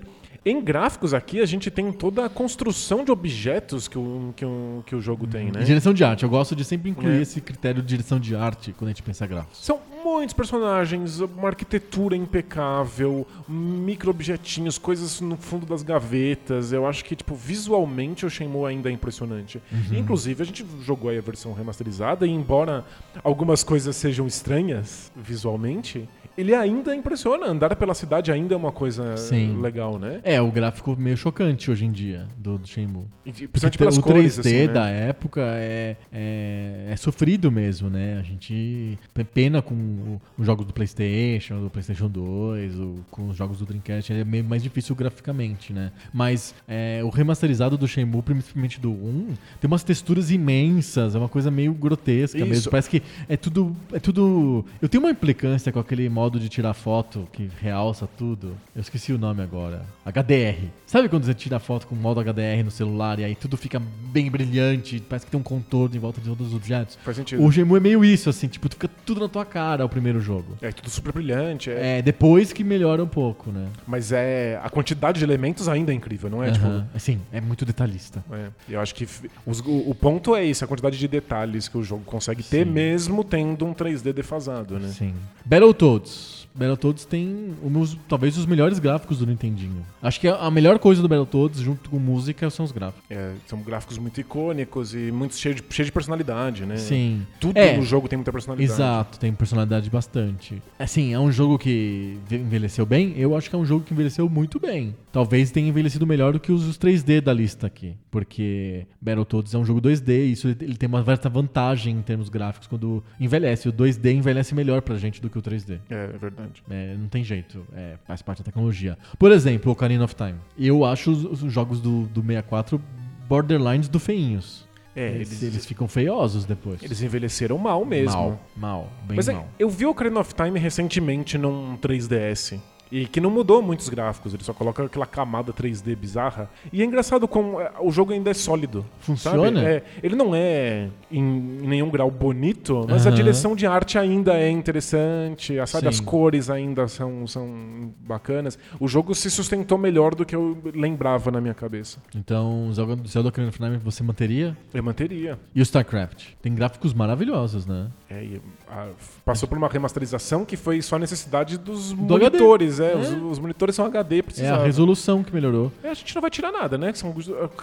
em 0.48 0.60
gráficos 0.62 1.12
aqui 1.12 1.40
a 1.40 1.46
gente 1.46 1.70
tem 1.70 1.90
toda 1.92 2.24
a 2.24 2.28
construção 2.28 3.04
de 3.04 3.10
objetos 3.10 3.88
que 3.88 3.98
o, 3.98 4.32
que 4.36 4.44
o, 4.44 4.82
que 4.86 4.94
o 4.94 5.00
jogo 5.00 5.26
tem, 5.26 5.50
né? 5.50 5.60
E 5.60 5.64
direção 5.64 5.92
de 5.92 6.04
arte. 6.04 6.22
Eu 6.22 6.30
gosto 6.30 6.54
de 6.54 6.64
sempre 6.64 6.88
incluir 6.90 7.18
É. 7.18 7.20
esse 7.22 7.40
critério 7.40 7.82
de 7.82 7.88
direção 7.88 8.20
de 8.20 8.34
arte 8.36 8.72
quando 8.72 8.88
a 8.88 8.92
gente 8.92 9.02
pensa 9.02 9.26
gráficos. 9.26 9.58
São 9.64 9.80
muitos 10.04 10.32
personagens, 10.34 11.18
uma 11.18 11.48
arquitetura 11.48 12.14
impecável, 12.16 13.26
micro-objetinhos, 13.48 14.78
coisas 14.78 15.20
no 15.20 15.36
fundo 15.36 15.66
das 15.66 15.82
gavetas. 15.82 16.72
Eu 16.72 16.86
acho 16.86 17.04
que, 17.04 17.16
tipo, 17.16 17.34
visualmente 17.34 18.24
o 18.24 18.30
Shenmue 18.30 18.66
ainda 18.66 18.88
é 18.88 18.92
impressionante. 18.92 19.60
Inclusive, 19.90 20.42
a 20.42 20.46
gente 20.46 20.64
jogou 20.82 21.10
aí 21.10 21.18
a 21.18 21.22
versão 21.22 21.52
remasterizada 21.54 22.26
e 22.26 22.30
embora 22.30 22.84
algumas 23.24 23.64
coisas 23.64 23.96
sejam 23.96 24.26
estranhas 24.26 25.10
visualmente, 25.16 26.08
ele 26.36 26.54
ainda 26.54 26.94
impressiona. 26.94 27.46
Andar 27.46 27.74
pela 27.76 27.94
cidade 27.94 28.30
ainda 28.32 28.54
é 28.54 28.56
uma 28.56 28.72
coisa 28.72 29.16
Sim. 29.16 29.60
legal, 29.60 29.98
né? 29.98 30.20
É, 30.22 30.40
o 30.40 30.50
gráfico 30.50 30.96
meio 30.98 31.16
chocante 31.16 31.70
hoje 31.70 31.84
em 31.84 31.90
dia 31.92 32.26
do, 32.36 32.58
do 32.58 32.66
Shenmue. 32.66 33.04
E, 33.24 33.32
principalmente 33.32 33.78
pelas 33.78 33.96
o 33.98 34.00
3D 34.02 34.04
cores, 34.04 34.38
assim, 34.38 34.66
né? 34.66 34.68
da 34.68 34.88
época 34.88 35.40
é, 35.42 35.96
é, 36.12 36.86
é 36.90 36.96
sofrido 36.96 37.50
mesmo, 37.50 37.88
né? 37.88 38.18
A 38.18 38.22
gente 38.22 38.98
pena 39.32 39.62
com 39.62 40.18
os 40.38 40.44
jogos 40.46 40.66
do 40.66 40.72
PlayStation, 40.72 41.60
do 41.62 41.70
PlayStation 41.70 42.08
2, 42.08 42.78
o- 42.78 43.04
com 43.10 43.28
os 43.28 43.36
jogos 43.36 43.58
do 43.58 43.66
Dreamcast, 43.66 44.12
é 44.12 44.24
meio 44.24 44.44
mais 44.44 44.62
difícil 44.62 44.94
graficamente, 44.94 45.72
né? 45.72 45.92
Mas 46.12 46.54
é, 46.68 47.00
o 47.04 47.08
remasterizado 47.08 47.76
do 47.78 47.86
Shenmue, 47.88 48.22
principalmente 48.22 48.80
do 48.80 48.90
1, 48.90 49.34
tem 49.60 49.68
umas 49.68 49.82
texturas 49.82 50.30
imensas, 50.30 51.14
é 51.14 51.18
uma 51.18 51.28
coisa 51.28 51.50
meio 51.50 51.72
grotesca 51.72 52.38
Isso. 52.38 52.46
mesmo. 52.46 52.70
Parece 52.70 52.90
que 52.90 53.02
é 53.28 53.36
tudo, 53.36 53.74
é 53.92 53.98
tudo. 53.98 54.64
Eu 54.80 54.88
tenho 54.88 55.02
uma 55.02 55.10
implicância 55.10 55.72
com 55.72 55.78
aquele 55.78 56.08
modo 56.08 56.25
de 56.30 56.48
tirar 56.48 56.74
foto 56.74 57.28
que 57.32 57.48
realça 57.60 58.06
tudo. 58.18 58.56
Eu 58.74 58.80
esqueci 58.80 59.12
o 59.12 59.18
nome 59.18 59.42
agora. 59.42 59.84
HDR. 60.04 60.68
Sabe 60.86 61.08
quando 61.08 61.24
você 61.24 61.34
tira 61.34 61.58
foto 61.58 61.86
com 61.86 61.94
o 61.94 61.98
modo 61.98 62.20
HDR 62.20 62.62
no 62.64 62.70
celular 62.70 63.18
e 63.18 63.24
aí 63.24 63.34
tudo 63.34 63.56
fica 63.56 63.80
bem 64.12 64.30
brilhante, 64.30 65.00
parece 65.08 65.24
que 65.26 65.30
tem 65.30 65.38
um 65.40 65.42
contorno 65.42 65.96
em 65.96 65.98
volta 65.98 66.20
de 66.20 66.28
todos 66.28 66.48
os 66.48 66.54
objetos? 66.54 66.96
Faz 67.04 67.16
sentido. 67.16 67.42
O 67.42 67.50
Gemu 67.50 67.76
é 67.76 67.80
meio 67.80 68.04
isso, 68.04 68.28
assim, 68.30 68.46
tipo, 68.48 68.68
fica 68.68 68.88
tudo 69.04 69.20
na 69.20 69.28
tua 69.28 69.44
cara 69.44 69.84
o 69.84 69.88
primeiro 69.88 70.20
jogo. 70.20 70.56
É 70.62 70.70
tudo 70.72 70.90
super 70.90 71.12
brilhante, 71.12 71.70
é. 71.70 71.98
É, 71.98 72.02
depois 72.02 72.52
que 72.52 72.62
melhora 72.64 73.02
um 73.02 73.08
pouco, 73.08 73.50
né? 73.50 73.66
mas 73.86 74.12
é 74.12 74.60
a 74.62 74.68
quantidade 74.68 75.18
de 75.18 75.24
elementos 75.24 75.68
ainda 75.68 75.92
é 75.92 75.94
incrível, 75.94 76.28
não 76.30 76.42
é? 76.42 76.50
Tipo, 76.50 76.66
Aham. 76.66 76.88
Assim, 76.94 77.20
é 77.32 77.40
muito 77.40 77.64
detalhista. 77.64 78.24
É, 78.32 78.48
eu 78.68 78.80
acho 78.80 78.94
que 78.94 79.04
os- 79.46 79.60
o, 79.60 79.90
o 79.90 79.94
ponto 79.94 80.34
é 80.36 80.44
isso, 80.44 80.64
a 80.64 80.68
quantidade 80.68 80.98
de 80.98 81.06
detalhes 81.08 81.68
que 81.68 81.76
o 81.78 81.82
jogo 81.82 82.04
consegue 82.04 82.42
ter, 82.42 82.64
Sim. 82.64 82.72
mesmo 82.72 83.22
tendo 83.24 83.64
um 83.66 83.74
3D 83.74 84.12
defasado, 84.12 84.78
né? 84.78 84.88
Sim. 84.88 85.14
Battletoads. 85.44 86.15
Battletoads 86.56 87.04
tem 87.04 87.54
uns- 87.62 87.96
talvez 88.08 88.36
os 88.36 88.46
melhores 88.46 88.78
gráficos 88.78 89.18
do 89.18 89.26
Nintendinho. 89.26 89.84
Acho 90.02 90.20
que 90.20 90.28
a 90.28 90.50
melhor 90.50 90.78
coisa 90.78 91.02
do 91.02 91.08
Battletoads, 91.08 91.60
junto 91.60 91.90
com 91.90 91.98
música, 91.98 92.48
são 92.50 92.64
os 92.64 92.72
gráficos. 92.72 93.02
É, 93.10 93.32
são 93.46 93.60
gráficos 93.62 93.98
muito 93.98 94.20
icônicos 94.20 94.94
e 94.94 95.10
muito 95.12 95.34
cheios 95.36 95.56
de, 95.56 95.64
cheio 95.70 95.86
de 95.86 95.92
personalidade, 95.92 96.64
né? 96.66 96.76
Sim. 96.76 97.26
Tudo 97.40 97.56
É. 97.58 97.76
no 97.76 97.82
jogo 97.84 98.08
tem 98.08 98.16
muita 98.16 98.32
personalidade. 98.32 98.72
Exato, 98.72 99.18
tem 99.18 99.32
personalidade 99.32 99.88
bastante. 99.90 100.62
Assim, 100.78 101.12
é 101.12 101.18
um 101.20 101.30
jogo 101.32 101.58
que 101.58 102.18
envelheceu 102.30 102.84
bem? 102.86 103.14
Eu 103.16 103.36
acho 103.36 103.48
que 103.50 103.56
é 103.56 103.58
um 103.58 103.66
jogo 103.66 103.84
que 103.84 103.92
envelheceu 103.92 104.28
muito 104.28 104.58
bem. 104.60 104.94
Talvez 105.12 105.50
tenha 105.50 105.68
envelhecido 105.68 106.06
melhor 106.06 106.32
do 106.32 106.40
que 106.40 106.52
os 106.52 106.66
os 106.66 106.76
3D 106.78 107.20
da 107.20 107.32
lista 107.32 107.66
aqui. 107.66 107.94
Porque 108.10 108.86
Battletoads 109.00 109.54
é 109.54 109.58
um 109.58 109.64
jogo 109.64 109.80
2D 109.80 110.08
e 110.26 110.32
isso 110.32 110.48
ele 110.48 110.56
ele 110.66 110.76
tem 110.76 110.88
uma 110.88 111.04
certa 111.04 111.28
vantagem 111.28 111.96
em 111.96 112.02
termos 112.02 112.28
gráficos 112.28 112.66
quando 112.66 113.02
envelhece. 113.20 113.68
O 113.68 113.72
2D 113.72 114.12
envelhece 114.14 114.54
melhor 114.54 114.82
pra 114.82 114.96
gente 114.96 115.20
do 115.22 115.30
que 115.30 115.38
o 115.38 115.42
3D. 115.42 115.78
É, 115.88 116.10
é 116.14 116.18
verdade. 116.18 116.45
É, 116.70 116.94
não 116.96 117.08
tem 117.08 117.22
jeito, 117.24 117.66
é, 117.74 117.96
faz 118.06 118.22
parte 118.22 118.38
da 118.38 118.44
tecnologia. 118.44 118.98
Por 119.18 119.32
exemplo, 119.32 119.70
o 119.70 119.72
Ocarina 119.72 120.04
of 120.04 120.14
Time. 120.14 120.36
Eu 120.58 120.84
acho 120.84 121.10
os, 121.10 121.42
os 121.42 121.52
jogos 121.52 121.80
do, 121.80 122.06
do 122.06 122.20
64 122.20 122.80
borderlines 123.28 123.88
do 123.88 123.98
feinhos. 123.98 124.66
É, 124.94 125.10
eles, 125.10 125.30
eles, 125.30 125.42
eles 125.42 125.66
ficam 125.66 125.86
feiosos 125.86 126.46
depois. 126.46 126.82
eles 126.82 127.02
envelheceram 127.02 127.58
mal 127.58 127.84
mesmo. 127.84 128.16
Mal, 128.16 128.40
mal, 128.56 128.92
bem 129.06 129.16
Mas 129.16 129.28
é, 129.28 129.34
mal. 129.34 129.46
eu 129.58 129.68
vi 129.68 129.84
o 129.84 129.90
Ocarina 129.90 130.20
of 130.20 130.34
Time 130.34 130.58
recentemente 130.58 131.36
num 131.36 131.76
3DS. 131.76 132.58
E 132.90 133.06
que 133.06 133.20
não 133.20 133.30
mudou 133.30 133.60
muitos 133.60 133.88
gráficos, 133.88 134.32
ele 134.32 134.44
só 134.44 134.52
coloca 134.52 134.84
aquela 134.84 135.06
camada 135.06 135.52
3D 135.52 135.96
bizarra. 135.96 136.48
E 136.72 136.82
é 136.82 136.84
engraçado 136.84 137.26
como 137.26 137.60
é, 137.60 137.72
o 137.80 137.90
jogo 137.90 138.12
ainda 138.12 138.30
é 138.30 138.34
sólido. 138.34 138.84
Funciona? 139.00 139.60
É, 139.62 139.82
ele 140.02 140.14
não 140.14 140.34
é 140.34 140.88
em, 141.10 141.22
nenhum 141.22 141.90
grau 141.90 142.10
bonito, 142.10 142.86
mas 142.88 143.04
a 143.06 143.08
Aham. 143.10 143.16
direção 143.16 143.56
de 143.56 143.66
arte 143.66 143.98
ainda 143.98 144.34
é 144.38 144.48
interessante, 144.50 145.58
a- 145.58 145.66
sabe, 145.66 145.88
as 145.88 145.98
cores 146.00 146.48
ainda 146.48 146.86
são, 146.86 147.26
são 147.26 147.92
bacanas. 148.00 148.58
O 148.78 148.86
jogo 148.86 149.14
se 149.14 149.30
sustentou 149.30 149.76
melhor 149.78 150.14
do 150.14 150.24
que 150.24 150.36
eu 150.36 150.56
lembrava 150.74 151.30
na 151.30 151.40
minha 151.40 151.54
cabeça. 151.54 151.98
Então, 152.14 152.70
Zelda 152.72 153.28
Ocarina 153.28 153.48
of 153.48 153.58
Time 153.58 153.76
você 153.78 154.02
manteria? 154.02 154.56
Eu 154.72 154.82
manteria. 154.82 155.38
E 155.54 155.60
o 155.60 155.62
StarCraft? 155.62 156.28
Tem 156.40 156.54
gráficos 156.54 156.94
maravilhosos, 156.94 157.66
né? 157.66 157.88
É, 158.08 158.22
e, 158.22 158.40
a- 158.68 158.88
passou 159.24 159.48
por 159.48 159.58
uma 159.58 159.68
remasterização 159.68 160.44
que 160.44 160.56
foi 160.56 160.80
só 160.80 160.96
necessidade 160.98 161.58
dos 161.58 161.92
Do 161.92 161.96
monitores. 162.18 162.78
É, 162.78 162.92
É. 162.92 162.96
Os, 162.96 163.08
os 163.32 163.38
monitores 163.40 163.74
são 163.74 163.84
HD, 163.84 164.18
É 164.18 164.22
precisava. 164.22 164.62
a 164.62 164.64
resolução 164.64 165.24
que 165.24 165.34
melhorou. 165.34 165.72
É, 165.82 165.90
a 165.90 165.94
gente 165.94 166.14
não 166.14 166.22
vai 166.22 166.30
tirar 166.30 166.52
nada, 166.52 166.78
né? 166.78 166.92
Que 166.92 166.98
são, 166.98 167.12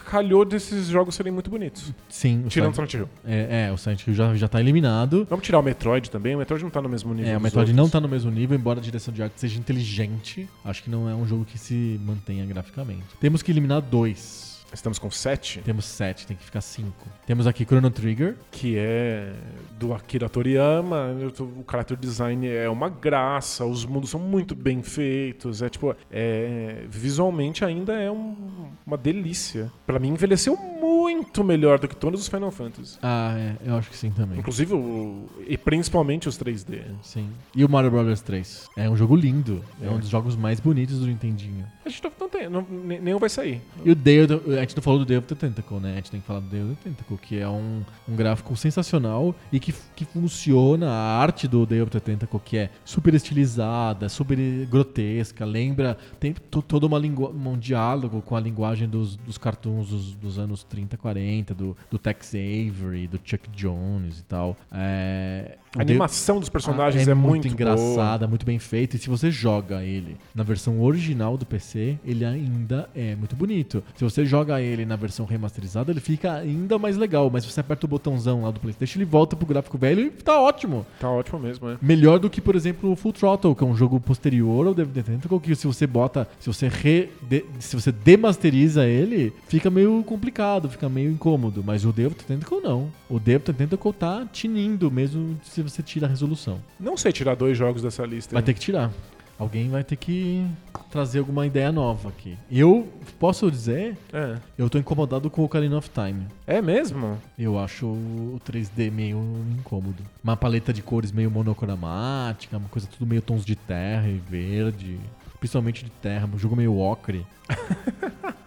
calhou 0.05 0.43
desses 0.43 0.87
jogos 0.87 1.15
serem 1.15 1.31
muito 1.31 1.49
bonitos. 1.49 1.93
Sim, 2.09 2.43
o 2.45 2.49
Tirando 2.49 2.73
Silent, 2.75 2.93
Hill. 2.93 3.09
é, 3.25 3.67
é, 3.69 3.71
o 3.71 3.77
Silent 3.77 4.05
Hill 4.05 4.13
já, 4.13 4.35
já 4.35 4.47
tá 4.49 4.59
eliminado. 4.59 5.25
Vamos 5.29 5.45
tirar 5.45 5.59
o 5.59 5.63
Metroid 5.63 6.09
também. 6.11 6.35
O 6.35 6.39
Metroid 6.39 6.61
não 6.63 6.71
tá 6.71 6.81
no 6.81 6.89
mesmo 6.89 7.13
nível. 7.13 7.31
É, 7.31 7.37
o 7.37 7.41
Metroid 7.41 7.71
outros. 7.71 7.77
não 7.77 7.89
tá 7.89 8.01
no 8.01 8.09
mesmo 8.09 8.29
nível, 8.29 8.57
embora 8.57 8.79
a 8.79 8.83
direção 8.83 9.13
de 9.13 9.23
arte 9.23 9.39
seja 9.39 9.57
inteligente. 9.57 10.49
Acho 10.65 10.83
que 10.83 10.89
não 10.89 11.09
é 11.09 11.15
um 11.15 11.25
jogo 11.25 11.45
que 11.45 11.57
se 11.57 11.99
mantenha 12.05 12.45
graficamente. 12.45 13.03
Temos 13.19 13.41
que 13.41 13.49
eliminar 13.49 13.81
dois. 13.81 14.52
Estamos 14.73 14.97
com 14.97 15.09
7, 15.11 15.61
Temos 15.61 15.85
sete, 15.85 16.25
tem 16.25 16.35
que 16.35 16.43
ficar 16.43 16.59
cinco. 16.61 17.07
Temos 17.27 17.45
aqui 17.45 17.63
Chrono 17.63 17.89
Trigger. 17.91 18.35
que 18.51 18.75
é 18.77 19.31
do 19.79 19.93
Akira 19.93 20.27
Toriyama. 20.27 21.15
Tô- 21.35 21.43
O 21.43 21.63
character 21.69 21.95
design 21.95 22.47
é 22.47 22.67
uma 22.69 22.89
graça, 22.89 23.65
os 23.65 23.85
mundos 23.85 24.09
são 24.09 24.19
muito 24.19 24.55
bem 24.55 24.81
feitos. 24.81 25.61
É 25.61 25.69
tipo, 25.69 25.95
é, 26.11 26.85
visualmente 26.89 27.63
ainda 27.63 27.93
é 27.93 28.09
um- 28.09 28.67
uma 28.85 28.97
delícia. 28.97 29.71
Pra 29.85 29.99
mim, 29.99 30.09
envelheceu 30.09 30.55
muito 30.57 31.43
melhor 31.43 31.77
do 31.79 31.87
que 31.87 31.95
todos 31.95 32.19
os 32.21 32.27
Final 32.27 32.51
Fantasy. 32.51 32.97
Ah, 33.01 33.35
é, 33.37 33.55
eu 33.69 33.75
acho 33.75 33.89
que 33.89 33.95
sim 33.97 34.09
também. 34.11 34.39
Inclusive, 34.39 34.73
o, 34.73 35.29
e 35.47 35.57
principalmente 35.57 36.27
os 36.27 36.35
3D. 36.37 36.81
Sim. 37.03 37.29
E 37.55 37.63
o 37.63 37.69
Mario 37.69 37.91
Bros 37.91 38.21
3. 38.21 38.67
É 38.75 38.89
um 38.89 38.95
jogo 38.95 39.15
lindo. 39.15 39.63
É, 39.81 39.85
É. 39.85 39.89
um 39.91 39.99
dos 39.99 40.09
jogos 40.09 40.35
mais 40.35 40.59
bonitos 40.59 40.99
do 40.99 41.05
Nintendinho. 41.07 41.65
A 41.85 41.89
gente 41.89 42.01
não, 42.19 42.29
tem, 42.29 42.49
não, 42.49 42.61
ne- 42.69 42.99
nenhum 42.99 43.19
vai 43.19 43.29
sair. 43.29 43.61
E 43.85 43.91
o 43.91 43.95
Day 43.95 44.25
gente 44.63 44.75
não 44.75 44.83
falou 44.83 44.99
do 44.99 45.05
Day 45.05 45.17
of 45.17 45.27
the 45.27 45.35
Tentacle, 45.35 45.79
né? 45.79 45.93
A 45.93 45.95
gente 45.95 46.11
tem 46.11 46.19
que 46.21 46.27
falar 46.27 46.39
do 46.39 46.47
Day 46.47 46.61
of 46.61 46.75
the 46.75 46.89
Tentacle, 46.89 47.17
que 47.17 47.39
é 47.39 47.47
um, 47.47 47.83
um 48.07 48.15
gráfico 48.15 48.55
sensacional 48.55 49.35
e 49.51 49.59
que, 49.59 49.73
que 49.95 50.05
funciona. 50.05 50.89
A 50.89 51.17
arte 51.19 51.47
do 51.47 51.65
Day 51.65 51.81
of 51.81 51.91
the 51.91 51.99
Tentacle, 51.99 52.39
que 52.43 52.57
é 52.57 52.69
super 52.85 53.13
estilizada, 53.13 54.09
super 54.09 54.37
grotesca, 54.65 55.45
lembra. 55.45 55.97
Tem 56.19 56.33
to- 56.33 56.61
todo 56.61 56.85
uma 56.85 56.97
um 56.99 57.57
diálogo 57.57 58.21
com 58.21 58.35
a 58.35 58.39
linguagem 58.39 58.87
dos, 58.87 59.15
dos 59.15 59.37
cartoons 59.37 59.89
dos, 59.89 60.15
dos 60.15 60.39
anos 60.39 60.63
30, 60.63 60.97
40, 60.97 61.53
do, 61.53 61.75
do 61.89 61.97
Tex 61.97 62.33
Avery, 62.33 63.07
do 63.07 63.19
Chuck 63.23 63.49
Jones 63.51 64.19
e 64.19 64.23
tal. 64.23 64.55
É, 64.71 65.57
A 65.77 65.81
animação 65.81 66.39
dos 66.39 66.49
personagens 66.49 67.07
ah, 67.07 67.11
é, 67.11 67.13
muito, 67.13 67.47
engraçada, 67.47 68.27
muito 68.27 68.45
bem 68.45 68.59
feita. 68.59 68.95
E 68.95 68.99
se 68.99 69.09
você 69.09 69.31
joga 69.31 69.83
ele 69.83 70.17
na 70.35 70.43
versão 70.43 70.81
original 70.81 71.37
do 71.37 71.45
PC, 71.45 71.97
ele 72.05 72.23
ainda 72.23 72.89
é 72.95 73.15
muito 73.15 73.35
bonito. 73.35 73.83
Se 73.95 74.03
você 74.03 74.25
joga 74.25 74.61
ele 74.61 74.85
na 74.85 74.95
versão 74.95 75.25
remasterizada, 75.25 75.91
ele 75.91 75.99
fica 75.99 76.33
ainda 76.33 76.77
mais 76.77 76.95
legal. 76.95 77.29
Mas 77.31 77.43
se 77.43 77.51
você 77.51 77.59
aperta 77.59 77.85
o 77.85 77.89
botãozão 77.89 78.43
lá 78.43 78.51
do 78.51 78.59
PlayStation, 78.59 78.99
ele 78.99 79.05
volta 79.05 79.35
pro 79.35 79.47
gráfico 79.47 79.77
velho 79.77 80.01
e 80.01 80.09
tá 80.11 80.39
ótimo. 80.39 80.73
boa. 80.73 80.85
Tá 80.99 81.09
ótimo 81.09 81.39
mesmo, 81.39 81.69
é. 81.69 81.77
Melhor 81.81 82.19
do 82.19 82.29
que, 82.29 82.39
por 82.39 82.55
exemplo, 82.55 82.91
o 82.91 82.95
Full 82.95 83.13
Throttle, 83.13 83.55
que 83.55 83.63
é 83.63 83.67
um 83.67 83.75
jogo 83.75 83.99
posterior 83.99 84.67
ao 84.67 84.73
Devil 84.73 85.03
Tentacle, 85.03 85.39
que 85.39 85.55
se 85.55 85.65
você 85.65 85.87
bota, 85.87 86.27
se 86.39 86.47
você 86.47 86.67
re, 86.67 87.09
de- 87.21 87.45
se 87.59 87.75
você 87.75 87.91
demasteriza 87.91 88.85
ele, 88.85 89.33
fica 89.47 89.69
meio 89.69 90.03
complicado, 90.03 90.69
fica 90.69 90.87
meio 90.87 91.11
incômodo. 91.11 91.63
Mas 91.65 91.83
o 91.83 91.91
Devil 91.91 92.15
Tentacle 92.27 92.61
não. 92.61 92.91
O 93.09 93.19
Devil 93.19 93.53
Tentacle 93.53 93.93
tá 93.93 94.25
tinindo 94.31 94.91
mesmo 94.91 95.37
se 95.43 95.62
você 95.63 95.81
tira 95.83 96.05
a 96.05 96.09
resolução. 96.09 96.59
Não 96.79 96.95
sei 96.97 97.11
tirar 97.11 97.35
dois 97.35 97.57
jogos 97.57 97.81
dessa 97.81 98.05
lista. 98.05 98.33
Vai 98.35 98.43
ter 98.43 98.53
que 98.53 98.59
tirar. 98.59 98.91
Alguém 99.39 99.67
vai 99.67 99.83
ter 99.83 99.95
que 99.95 100.45
trazer 100.91 101.17
alguma 101.19 101.45
ideia 101.47 101.71
nova 101.71 102.09
aqui. 102.09 102.37
Eu 102.51 102.87
posso 103.19 103.49
dizer, 103.49 103.97
É. 104.13 104.37
eu 104.57 104.69
tô 104.69 104.77
incomodado 104.77 105.27
com 105.29 105.41
o 105.41 105.45
Ocarina 105.45 105.75
of 105.75 105.89
Time. 105.89 106.27
é 106.45 106.61
mesmo? 106.61 107.17
Eu 107.37 107.57
acho 107.57 107.87
o 107.87 108.39
3D 108.45 108.91
meio 108.91 109.17
incômodo. 109.57 110.03
Uma 110.23 110.37
paleta 110.37 110.71
de 110.71 110.83
cores 110.83 111.11
meio 111.11 111.31
monocromática, 111.31 112.57
uma 112.57 112.69
coisa 112.69 112.87
tudo 112.87 113.07
meio 113.07 113.23
tons 113.23 113.43
de 113.43 113.55
terra 113.55 114.07
e 114.07 114.17
verde. 114.29 114.99
Principalmente 115.39 115.83
de 115.83 115.91
terra, 115.91 116.29
um 116.31 116.37
jogo 116.37 116.55
meio 116.55 116.77
ocre. 116.77 117.25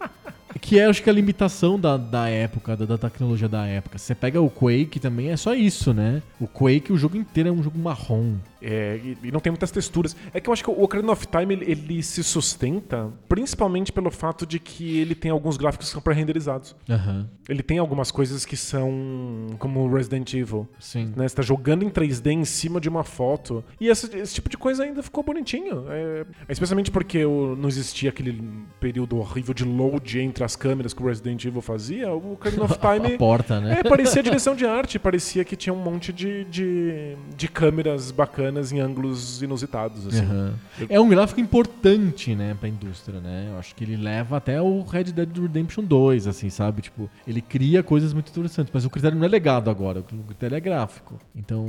que 0.60 0.78
é, 0.78 0.86
acho 0.86 1.02
que, 1.02 1.10
a 1.10 1.12
limitação 1.12 1.78
da, 1.78 1.96
da 1.96 2.28
época, 2.28 2.76
da, 2.76 2.84
da 2.84 2.98
tecnologia 2.98 3.48
da 3.48 3.66
época. 3.66 3.98
Você 3.98 4.14
pega 4.14 4.40
o 4.40 4.50
Quake 4.50 5.00
também, 5.00 5.30
é 5.30 5.36
só 5.36 5.54
isso, 5.54 5.92
né? 5.92 6.22
O 6.40 6.46
Quake, 6.46 6.92
o 6.92 6.96
jogo 6.96 7.16
inteiro 7.16 7.48
é 7.48 7.52
um 7.52 7.62
jogo 7.62 7.78
marrom. 7.78 8.36
É, 8.60 8.98
e, 9.02 9.28
e 9.28 9.30
não 9.30 9.38
tem 9.38 9.50
muitas 9.52 9.70
texturas. 9.70 10.16
É 10.32 10.40
que 10.40 10.48
eu 10.48 10.52
acho 10.52 10.64
que 10.64 10.70
o 10.70 10.82
Ocarina 10.82 11.12
of 11.12 11.26
Time 11.26 11.54
ele, 11.54 11.70
ele 11.70 12.02
se 12.02 12.24
sustenta 12.24 13.10
principalmente 13.28 13.92
pelo 13.92 14.10
fato 14.10 14.46
de 14.46 14.58
que 14.58 14.98
ele 14.98 15.14
tem 15.14 15.30
alguns 15.30 15.56
gráficos 15.56 15.88
que 15.88 15.92
são 15.92 16.02
pré-renderizados. 16.02 16.74
Aham, 16.88 17.28
Ele 17.48 17.62
tem 17.62 17.78
algumas 17.78 18.10
coisas 18.10 18.44
que 18.44 18.56
são 18.56 19.56
como 19.58 19.86
Resident 19.92 20.32
Evil. 20.34 20.68
sim. 20.80 21.12
Né? 21.16 21.28
Você 21.28 21.36
tá 21.36 21.42
jogando 21.42 21.84
em 21.84 21.90
3D 21.90 22.32
em 22.32 22.44
cima 22.44 22.80
de 22.80 22.88
uma 22.88 23.04
foto. 23.04 23.62
E 23.80 23.88
esse, 23.88 24.14
esse 24.16 24.34
tipo 24.34 24.48
de 24.48 24.56
coisa 24.56 24.84
ainda 24.84 25.02
ficou 25.02 25.22
bonitinho. 25.22 25.84
É, 25.88 26.24
especialmente 26.48 26.90
porque 26.90 27.24
não 27.24 27.68
existia 27.68 28.10
aquele 28.10 28.42
período 28.80 29.18
horrível 29.18 29.54
de 29.54 29.64
load 29.64 30.18
entre 30.20 30.42
das 30.46 30.54
câmeras 30.54 30.94
que 30.94 31.02
o 31.02 31.06
Resident 31.06 31.44
Evil 31.44 31.60
fazia, 31.60 32.12
o 32.12 32.34
Ocarina 32.34 32.64
of 32.64 32.74
Time. 32.78 33.14
A 33.14 33.18
porta, 33.18 33.60
né? 33.60 33.80
É, 33.80 33.82
parecia 33.82 34.22
direção 34.22 34.54
de 34.54 34.64
arte, 34.64 34.96
parecia 34.98 35.44
que 35.44 35.56
tinha 35.56 35.72
um 35.72 35.82
monte 35.82 36.12
de, 36.12 36.44
de, 36.44 37.16
de 37.36 37.48
câmeras 37.48 38.12
bacanas 38.12 38.70
em 38.70 38.78
ângulos 38.78 39.42
inusitados. 39.42 40.06
Assim. 40.06 40.24
Aham. 40.24 40.54
É 40.88 41.00
um 41.00 41.08
gráfico 41.08 41.40
importante, 41.40 42.34
né, 42.34 42.56
pra 42.58 42.68
indústria, 42.68 43.20
né? 43.20 43.48
Eu 43.50 43.58
acho 43.58 43.74
que 43.74 43.82
ele 43.82 43.96
leva 43.96 44.36
até 44.36 44.62
o 44.62 44.82
Red 44.82 45.04
Dead 45.04 45.36
Redemption 45.36 45.82
2, 45.82 46.28
assim, 46.28 46.48
sabe? 46.48 46.82
Tipo, 46.82 47.10
ele 47.26 47.40
cria 47.40 47.82
coisas 47.82 48.12
muito 48.12 48.30
interessantes, 48.30 48.70
mas 48.72 48.84
o 48.84 48.90
critério 48.90 49.18
não 49.18 49.24
é 49.24 49.28
legado 49.28 49.68
agora, 49.68 50.00
o 50.00 50.02
critério 50.02 50.56
é 50.56 50.60
gráfico. 50.60 51.18
Então, 51.34 51.66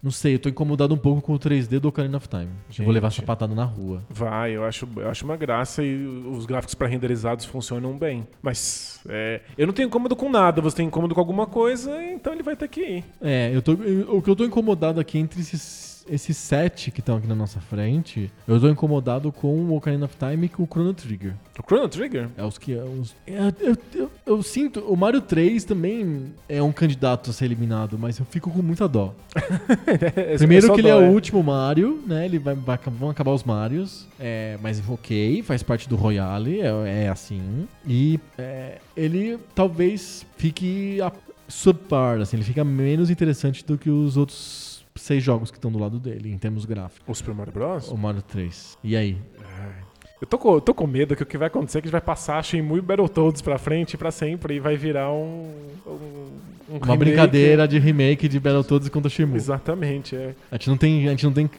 não 0.00 0.12
sei, 0.12 0.34
eu 0.34 0.38
tô 0.38 0.48
incomodado 0.48 0.94
um 0.94 0.98
pouco 0.98 1.20
com 1.20 1.34
o 1.34 1.38
3D 1.38 1.80
do 1.80 1.88
Ocarina 1.88 2.16
of 2.18 2.28
Time. 2.28 2.50
Eu 2.78 2.84
vou 2.84 2.94
levar 2.94 3.08
Gente. 3.08 3.18
essa 3.18 3.26
patada 3.26 3.54
na 3.54 3.64
rua. 3.64 4.02
Vai, 4.08 4.52
eu 4.52 4.64
acho, 4.64 4.88
eu 4.96 5.08
acho 5.08 5.24
uma 5.24 5.36
graça 5.36 5.82
e 5.82 6.06
os 6.06 6.46
gráficos 6.46 6.74
pré-renderizados 6.74 7.44
funcionam 7.44 7.63
bem. 7.98 8.26
Mas 8.42 9.00
é, 9.08 9.40
eu 9.56 9.66
não 9.66 9.74
tenho 9.74 9.86
incômodo 9.86 10.14
com 10.16 10.28
nada, 10.30 10.60
você 10.60 10.76
tem 10.76 10.86
incômodo 10.86 11.14
com 11.14 11.20
alguma 11.20 11.46
coisa, 11.46 12.02
então 12.04 12.32
ele 12.32 12.42
vai 12.42 12.56
ter 12.56 12.68
que 12.68 12.80
ir. 12.80 13.04
É, 13.20 13.50
eu 13.54 13.62
tô, 13.62 13.72
eu- 13.74 14.16
o 14.16 14.22
que 14.22 14.30
eu 14.30 14.36
tô 14.36 14.44
incomodado 14.44 15.00
aqui 15.00 15.18
entre 15.18 15.40
esses, 15.40 15.60
esses 16.08 16.36
sete 16.36 16.90
que 16.90 17.00
estão 17.00 17.16
aqui 17.16 17.26
na 17.26 17.34
nossa 17.34 17.60
frente, 17.60 18.30
eu 18.46 18.60
tô 18.60 18.68
incomodado 18.68 19.32
com 19.32 19.48
o 19.54 19.76
Ocarina 19.76 20.04
of 20.06 20.16
Time 20.16 20.46
e 20.46 20.48
com 20.48 20.62
o 20.62 20.66
Chrono 20.66 20.92
Trigger. 20.94 21.34
O 21.58 21.62
Chrono 21.66 21.88
Trigger? 21.88 22.28
É 22.36 22.44
os 22.44 22.58
que. 22.58 22.72
é 22.74 22.82
os- 22.82 23.14
eu, 23.26 23.44
eu, 23.60 23.76
eu- 23.94 24.10
eu 24.26 24.42
sinto. 24.42 24.80
O 24.80 24.96
Mario 24.96 25.20
3 25.20 25.64
também 25.64 26.32
é 26.48 26.62
um 26.62 26.72
candidato 26.72 27.30
a 27.30 27.32
ser 27.32 27.46
eliminado, 27.46 27.98
mas 27.98 28.18
eu 28.18 28.24
fico 28.26 28.50
com 28.50 28.62
muita 28.62 28.86
dó. 28.88 29.14
É- 30.16 30.34
é 30.34 30.38
Primeiro 30.38 30.66
só 30.66 30.74
que 30.74 30.80
ele 30.80 30.88
é 30.88 30.94
o 30.96 31.10
último 31.12 31.42
Mario, 31.42 32.02
né? 32.06 32.24
Ele 32.26 32.38
vai, 32.38 32.54
vai- 32.54 32.78
vão 32.98 33.10
acabar 33.10 33.32
os 33.32 33.42
Marios. 33.44 34.06
É, 34.18 34.58
mas 34.62 34.82
ok, 34.88 35.42
faz 35.42 35.62
parte 35.62 35.88
do 35.88 35.96
Royale, 35.96 36.60
é, 36.60 37.04
é 37.04 37.08
assim. 37.08 37.66
E 37.86 38.18
é, 38.38 38.78
ele 38.96 39.38
talvez 39.54 40.24
fique 40.36 41.00
a 41.00 41.12
subpar, 41.48 42.20
assim, 42.20 42.36
ele 42.36 42.44
fica 42.44 42.64
menos 42.64 43.10
interessante 43.10 43.64
do 43.64 43.76
que 43.76 43.90
os 43.90 44.16
outros 44.16 44.73
seis 44.96 45.22
jogos 45.24 45.50
que 45.50 45.58
estão 45.58 45.72
do 45.72 45.78
lado 45.78 45.98
dele, 45.98 46.30
em 46.32 46.38
termos 46.38 46.64
gráficos. 46.64 47.02
O 47.08 47.14
Super 47.14 47.34
Mario 47.34 47.52
Bros? 47.52 47.90
O 47.90 47.96
Mario 47.96 48.22
3. 48.22 48.78
E 48.84 48.96
aí? 48.96 49.16
Eu 50.20 50.26
tô, 50.28 50.38
com, 50.38 50.54
eu 50.54 50.60
tô 50.60 50.72
com 50.72 50.86
medo 50.86 51.16
que 51.16 51.22
o 51.22 51.26
que 51.26 51.36
vai 51.36 51.48
acontecer 51.48 51.78
é 51.78 51.80
que 51.82 51.86
a 51.86 51.88
gente 51.88 51.92
vai 51.92 52.00
passar 52.00 52.42
Shenmue 52.44 52.78
e 52.78 52.80
Battletoads 52.80 53.42
pra 53.42 53.58
frente 53.58 53.96
pra 53.96 54.10
sempre 54.12 54.54
e 54.54 54.60
vai 54.60 54.76
virar 54.76 55.10
um. 55.12 55.50
um, 55.84 55.90
um 56.76 56.78
Uma 56.82 56.96
brincadeira 56.96 57.66
de 57.68 57.78
remake 57.78 58.28
de 58.28 58.38
Battletoads 58.38 58.88
contra 58.88 59.10
Shimu. 59.10 59.34
Exatamente, 59.36 60.14
é. 60.16 60.34
A 60.50 60.54
gente 60.54 60.70
não 60.70 60.76
tem, 60.78 61.08
a 61.08 61.10
gente 61.10 61.24
não 61.26 61.32
tem 61.32 61.50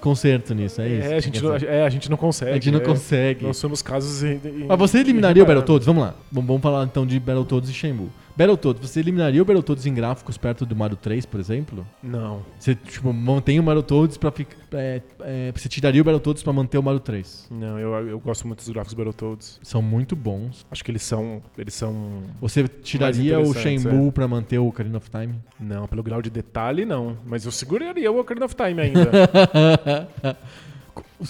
conserto 0.00 0.54
nisso, 0.54 0.80
é 0.80 0.88
isso. 0.88 1.06
É, 1.08 1.16
a 1.16 1.20
gente, 1.20 1.42
não, 1.42 1.54
é, 1.54 1.84
a 1.84 1.88
gente 1.90 2.10
não 2.10 2.16
consegue. 2.16 2.50
a 2.50 2.54
gente 2.54 2.70
não 2.70 2.80
é. 2.80 2.84
consegue. 2.84 3.44
Nós 3.44 3.58
somos 3.58 3.82
casos. 3.82 4.22
i- 4.22 4.40
i- 4.42 4.64
Mas 4.66 4.78
você 4.78 4.98
eliminaria 4.98 5.42
o. 5.42 5.46
Battletoads? 5.46 5.86
Vamos 5.86 6.02
lá. 6.02 6.14
Vamos 6.32 6.48
vamos 6.48 6.62
falar 6.62 6.84
então 6.84 7.06
de 7.06 7.20
Battletoads 7.20 7.68
e 7.68 7.74
Shenmue. 7.74 8.08
Battletoads, 8.36 8.88
você 8.88 9.00
eliminaria 9.00 9.42
o 9.42 9.44
Battletoads 9.44 9.86
em 9.86 9.94
gráficos 9.94 10.36
perto 10.38 10.64
do 10.64 10.74
Mario 10.74 10.96
3, 10.96 11.26
por 11.26 11.40
exemplo? 11.40 11.86
Não. 12.02 12.42
Você, 12.58 12.74
tipo, 12.74 13.12
mantém 13.12 13.58
o 13.58 13.62
Mario 13.62 13.82
Toads 13.82 14.16
pra 14.16 14.30
ficar... 14.30 14.56
É, 14.72 15.02
é, 15.20 15.52
você 15.52 15.68
tiraria 15.68 16.00
o 16.00 16.04
Battletoads 16.04 16.42
pra 16.42 16.52
manter 16.52 16.78
o 16.78 16.82
Mario 16.82 17.00
3. 17.00 17.48
Não, 17.50 17.78
eu, 17.78 17.92
eu 18.08 18.20
gosto 18.20 18.46
muito 18.46 18.60
dos 18.60 18.68
gráficos 18.68 18.94
Battletoads. 18.94 19.60
São 19.62 19.82
muito 19.82 20.14
bons. 20.14 20.66
Acho 20.70 20.84
que 20.84 20.90
eles 20.90 21.02
são. 21.02 21.42
Eles 21.58 21.74
são. 21.74 22.22
Você 22.40 22.66
tiraria 22.68 23.40
o 23.40 23.52
Shenmue 23.52 24.12
pra 24.12 24.28
manter 24.28 24.58
o 24.58 24.66
Ocarina 24.66 24.98
of 24.98 25.10
Time? 25.10 25.34
Não, 25.58 25.86
pelo 25.88 26.02
grau 26.02 26.22
de 26.22 26.30
detalhe, 26.30 26.84
não. 26.84 27.16
Mas 27.26 27.44
eu 27.44 27.52
seguraria 27.52 28.10
o 28.10 28.20
Ocarina 28.20 28.46
of 28.46 28.54
Time 28.54 28.80
ainda. 28.80 29.10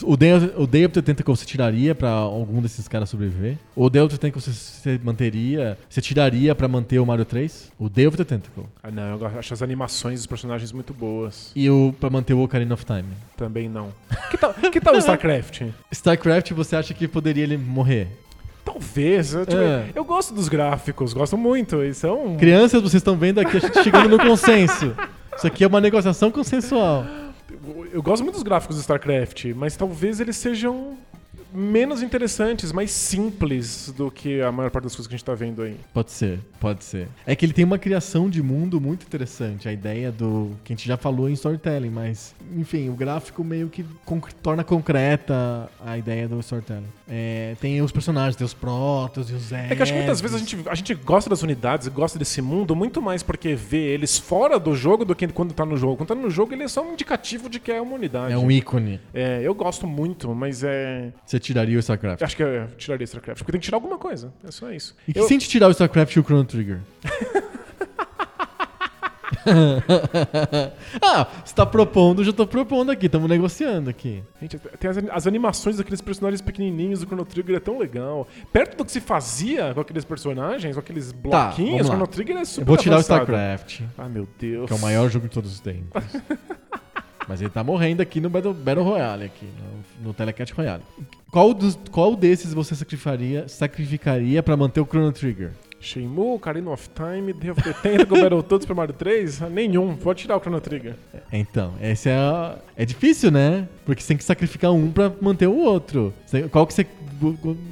o, 0.02 0.16
Day 0.16 0.32
of, 0.34 0.52
o 0.56 0.66
Day 0.66 0.84
of 0.86 0.92
the 0.94 1.02
Tentacle 1.02 1.36
você 1.36 1.44
tiraria 1.44 1.94
pra 1.94 2.10
algum 2.10 2.60
desses 2.62 2.86
caras 2.88 3.08
sobreviver? 3.10 3.56
Ou 3.74 3.86
o 3.86 3.90
Day 3.90 4.02
of 4.02 4.14
the 4.14 4.18
Tentacle 4.20 4.40
você, 4.40 4.52
você 4.52 5.00
manteria... 5.02 5.76
Você 5.88 6.00
tiraria 6.00 6.54
pra 6.54 6.68
manter 6.68 6.98
o 6.98 7.06
Mario 7.06 7.24
3? 7.24 7.72
O 7.78 7.88
Day 7.88 8.06
of 8.06 8.16
the 8.16 8.24
Tentacle. 8.24 8.64
ah, 8.82 8.90
não, 8.90 9.18
eu 9.18 9.26
acho 9.38 9.52
as 9.54 9.62
animações 9.62 10.20
dos 10.20 10.26
personagens 10.26 10.72
muito 10.72 10.94
boas. 10.94 11.50
E 11.54 11.68
o 11.68 11.94
pra 11.98 12.08
manter 12.10 12.34
o 12.34 12.42
Ocarina 12.42 12.74
of 12.74 12.84
Time? 12.84 13.04
Também 13.36 13.68
não. 13.68 13.88
Que 14.30 14.38
tal, 14.38 14.54
que 14.54 14.80
tal 14.80 14.94
o 14.94 14.98
StarCraft? 14.98 15.62
StarCraft 15.90 16.52
você 16.52 16.76
acha 16.76 16.94
que 16.94 17.08
poderia 17.08 17.42
ele 17.44 17.56
morrer? 17.56 18.08
Talvez. 18.64 19.34
Eu, 19.34 19.46
tipo, 19.46 19.60
É. 19.60 19.86
eu 19.94 20.04
gosto 20.04 20.34
dos 20.34 20.48
gráficos, 20.48 21.12
gosto 21.12 21.36
muito. 21.36 21.82
Eles 21.82 21.96
são. 21.96 22.36
Crianças, 22.36 22.80
vocês 22.82 23.00
estão 23.00 23.16
vendo 23.16 23.40
aqui 23.40 23.56
a 23.56 23.60
gente 23.60 23.82
chegando 23.82 24.08
no 24.10 24.18
consenso. 24.22 24.94
Isso 25.36 25.46
aqui 25.46 25.64
é 25.64 25.66
uma 25.66 25.80
negociação 25.80 26.30
consensual. 26.30 27.04
Eu 27.92 28.02
gosto 28.02 28.22
muito 28.22 28.34
dos 28.34 28.42
gráficos 28.42 28.76
do 28.76 28.80
StarCraft, 28.80 29.46
mas 29.54 29.76
talvez 29.76 30.20
eles 30.20 30.36
sejam 30.36 30.96
menos 31.52 32.02
interessantes, 32.02 32.72
mais 32.72 32.90
simples 32.90 33.92
do 33.96 34.10
que 34.10 34.40
a 34.40 34.52
maior 34.52 34.70
parte 34.70 34.84
das 34.84 34.94
coisas 34.94 35.06
que 35.06 35.14
a 35.14 35.16
gente 35.16 35.24
tá 35.24 35.34
vendo 35.34 35.62
aí. 35.62 35.76
Pode 35.92 36.10
ser, 36.12 36.40
pode 36.58 36.84
ser. 36.84 37.08
É 37.26 37.34
que 37.34 37.44
ele 37.44 37.52
tem 37.52 37.64
uma 37.64 37.78
criação 37.78 38.30
de 38.30 38.42
mundo 38.42 38.80
muito 38.80 39.04
interessante. 39.04 39.68
A 39.68 39.72
ideia 39.72 40.12
do. 40.12 40.52
que 40.64 40.72
a 40.72 40.76
gente 40.76 40.86
já 40.86 40.96
falou 40.96 41.28
em 41.28 41.32
storytelling, 41.32 41.90
mas. 41.90 42.34
Enfim, 42.56 42.88
o 42.88 42.94
gráfico 42.94 43.42
meio 43.42 43.68
que 43.68 43.84
torna 44.42 44.64
concreta 44.64 45.68
a 45.84 45.98
ideia 45.98 46.28
do 46.28 46.38
storytelling. 46.40 46.88
É, 47.10 47.56
tem 47.60 47.82
os 47.82 47.90
personagens, 47.90 48.36
tem 48.36 48.44
os 48.44 48.54
Protoss 48.54 49.28
e 49.30 49.32
os 49.34 49.52
É 49.52 49.74
que 49.74 49.82
acho 49.82 49.92
que 49.92 49.98
muitas 49.98 50.20
vezes 50.20 50.36
a 50.36 50.38
gente, 50.38 50.56
a 50.68 50.74
gente 50.74 50.94
gosta 50.94 51.28
das 51.28 51.42
unidades, 51.42 51.88
gosta 51.88 52.18
desse 52.18 52.40
mundo 52.40 52.76
muito 52.76 53.02
mais 53.02 53.22
porque 53.22 53.54
vê 53.54 53.78
eles 53.94 54.16
fora 54.16 54.58
do 54.60 54.74
jogo 54.76 55.04
do 55.04 55.14
que 55.14 55.26
quando 55.28 55.52
tá 55.52 55.66
no 55.66 55.76
jogo. 55.76 55.96
Quando 55.96 56.08
tá 56.08 56.14
no 56.14 56.30
jogo, 56.30 56.52
ele 56.54 56.62
é 56.62 56.68
só 56.68 56.82
um 56.86 56.92
indicativo 56.92 57.48
de 57.48 57.58
que 57.58 57.72
é 57.72 57.80
uma 57.80 57.94
unidade. 57.96 58.32
É 58.32 58.38
um 58.38 58.50
ícone. 58.50 59.00
É, 59.12 59.40
eu 59.42 59.54
gosto 59.54 59.86
muito, 59.86 60.32
mas 60.34 60.62
é. 60.62 61.12
Você 61.26 61.38
tiraria 61.40 61.76
o 61.76 61.80
StarCraft. 61.80 62.22
Acho 62.22 62.36
que 62.36 62.42
eu 62.42 62.68
tiraria 62.78 63.04
StarCraft, 63.04 63.38
porque 63.40 63.52
tem 63.52 63.60
que 63.60 63.64
tirar 63.64 63.76
alguma 63.76 63.98
coisa. 63.98 64.32
É 64.46 64.50
só 64.50 64.70
isso. 64.70 64.94
E 65.08 65.12
que 65.12 65.18
Eu- 65.18 65.24
se 65.26 65.34
a 65.34 65.38
gente 65.38 65.48
tirar 65.48 65.66
o 65.68 65.70
StarCraft 65.72 66.14
e 66.14 66.20
o 66.20 66.22
Chrono 66.24 66.44
Trigger? 66.44 66.78
ah, 71.02 71.26
você 71.44 71.54
tá 71.54 71.64
propondo, 71.64 72.20
eu 72.20 72.24
já 72.26 72.32
tô 72.32 72.46
propondo 72.46 72.90
aqui, 72.90 73.06
estamos 73.06 73.28
negociando 73.28 73.90
aqui. 73.90 74.22
Gente, 74.40 74.58
tem 74.58 74.90
as, 74.90 74.96
as 74.98 75.26
animações 75.26 75.76
daqueles 75.76 76.00
personagens 76.00 76.40
pequenininhos 76.40 77.00
do 77.00 77.06
Chrono 77.06 77.24
Trigger 77.24 77.56
é 77.56 77.60
tão 77.60 77.78
legal. 77.78 78.26
Perto 78.52 78.76
do 78.76 78.84
que 78.84 78.92
se 78.92 79.00
fazia 79.00 79.72
com 79.74 79.80
aqueles 79.80 80.04
personagens, 80.04 80.74
com 80.74 80.80
aqueles 80.80 81.12
bloquinhos, 81.12 81.86
vamos 81.86 81.86
o. 81.86 81.90
Chrono 81.90 82.06
Trigger 82.06 82.36
é 82.36 82.44
super 82.44 82.62
eu 82.62 82.66
vou 82.66 82.76
tirar 82.76 82.96
avançado. 82.96 83.20
o 83.20 83.24
StarCraft, 83.24 83.80
Ah, 83.96 84.08
meu 84.08 84.28
Deus. 84.38 84.66
que 84.66 84.72
é 84.72 84.76
o 84.76 84.80
maior 84.80 85.08
jogo 85.10 85.28
de 85.28 85.34
todos 85.34 85.52
os 85.52 85.60
tempos. 85.60 86.02
Mas 87.28 87.40
ele 87.40 87.50
tá 87.50 87.62
morrendo 87.62 88.02
aqui 88.02 88.20
no 88.20 88.28
Battle, 88.28 88.52
Battle 88.52 88.84
Royale, 88.84 89.24
aqui, 89.26 89.46
no, 90.00 90.08
no 90.08 90.14
Telecat 90.14 90.52
Royale. 90.52 90.82
Qual, 91.30 91.54
dos, 91.54 91.78
qual 91.92 92.16
desses 92.16 92.52
você 92.52 92.74
sacrificaria, 92.74 93.46
sacrificaria 93.46 94.42
pra 94.42 94.56
manter 94.56 94.80
o 94.80 94.84
Chrono 94.84 95.12
Trigger? 95.12 95.52
Shenmue, 95.80 96.34
Ocarina 96.36 96.70
of 96.70 96.88
Time, 96.90 97.32
Day 97.32 97.50
of 97.50 97.62
the 97.62 97.72
Tentacle, 97.72 98.20
Battletoads 98.20 98.64
Super 98.64 98.74
Mario 98.76 98.94
3? 98.94 99.42
Ah, 99.42 99.48
Nenhum. 99.48 99.96
Pode 99.96 100.22
tirar 100.22 100.36
o 100.36 100.40
Chrono 100.40 100.60
Trigger. 100.60 100.94
Então, 101.32 101.74
esse 101.80 102.08
é 102.08 102.14
a- 102.16 102.58
é 102.76 102.84
difícil, 102.84 103.30
né? 103.30 103.66
Porque 103.86 104.02
você 104.02 104.08
tem 104.08 104.16
que 104.16 104.24
sacrificar 104.24 104.72
um 104.72 104.90
pra 104.92 105.10
manter 105.20 105.46
o 105.46 105.56
outro. 105.56 106.12
Qual 106.50 106.66
que 106.66 106.74
você 106.74 106.86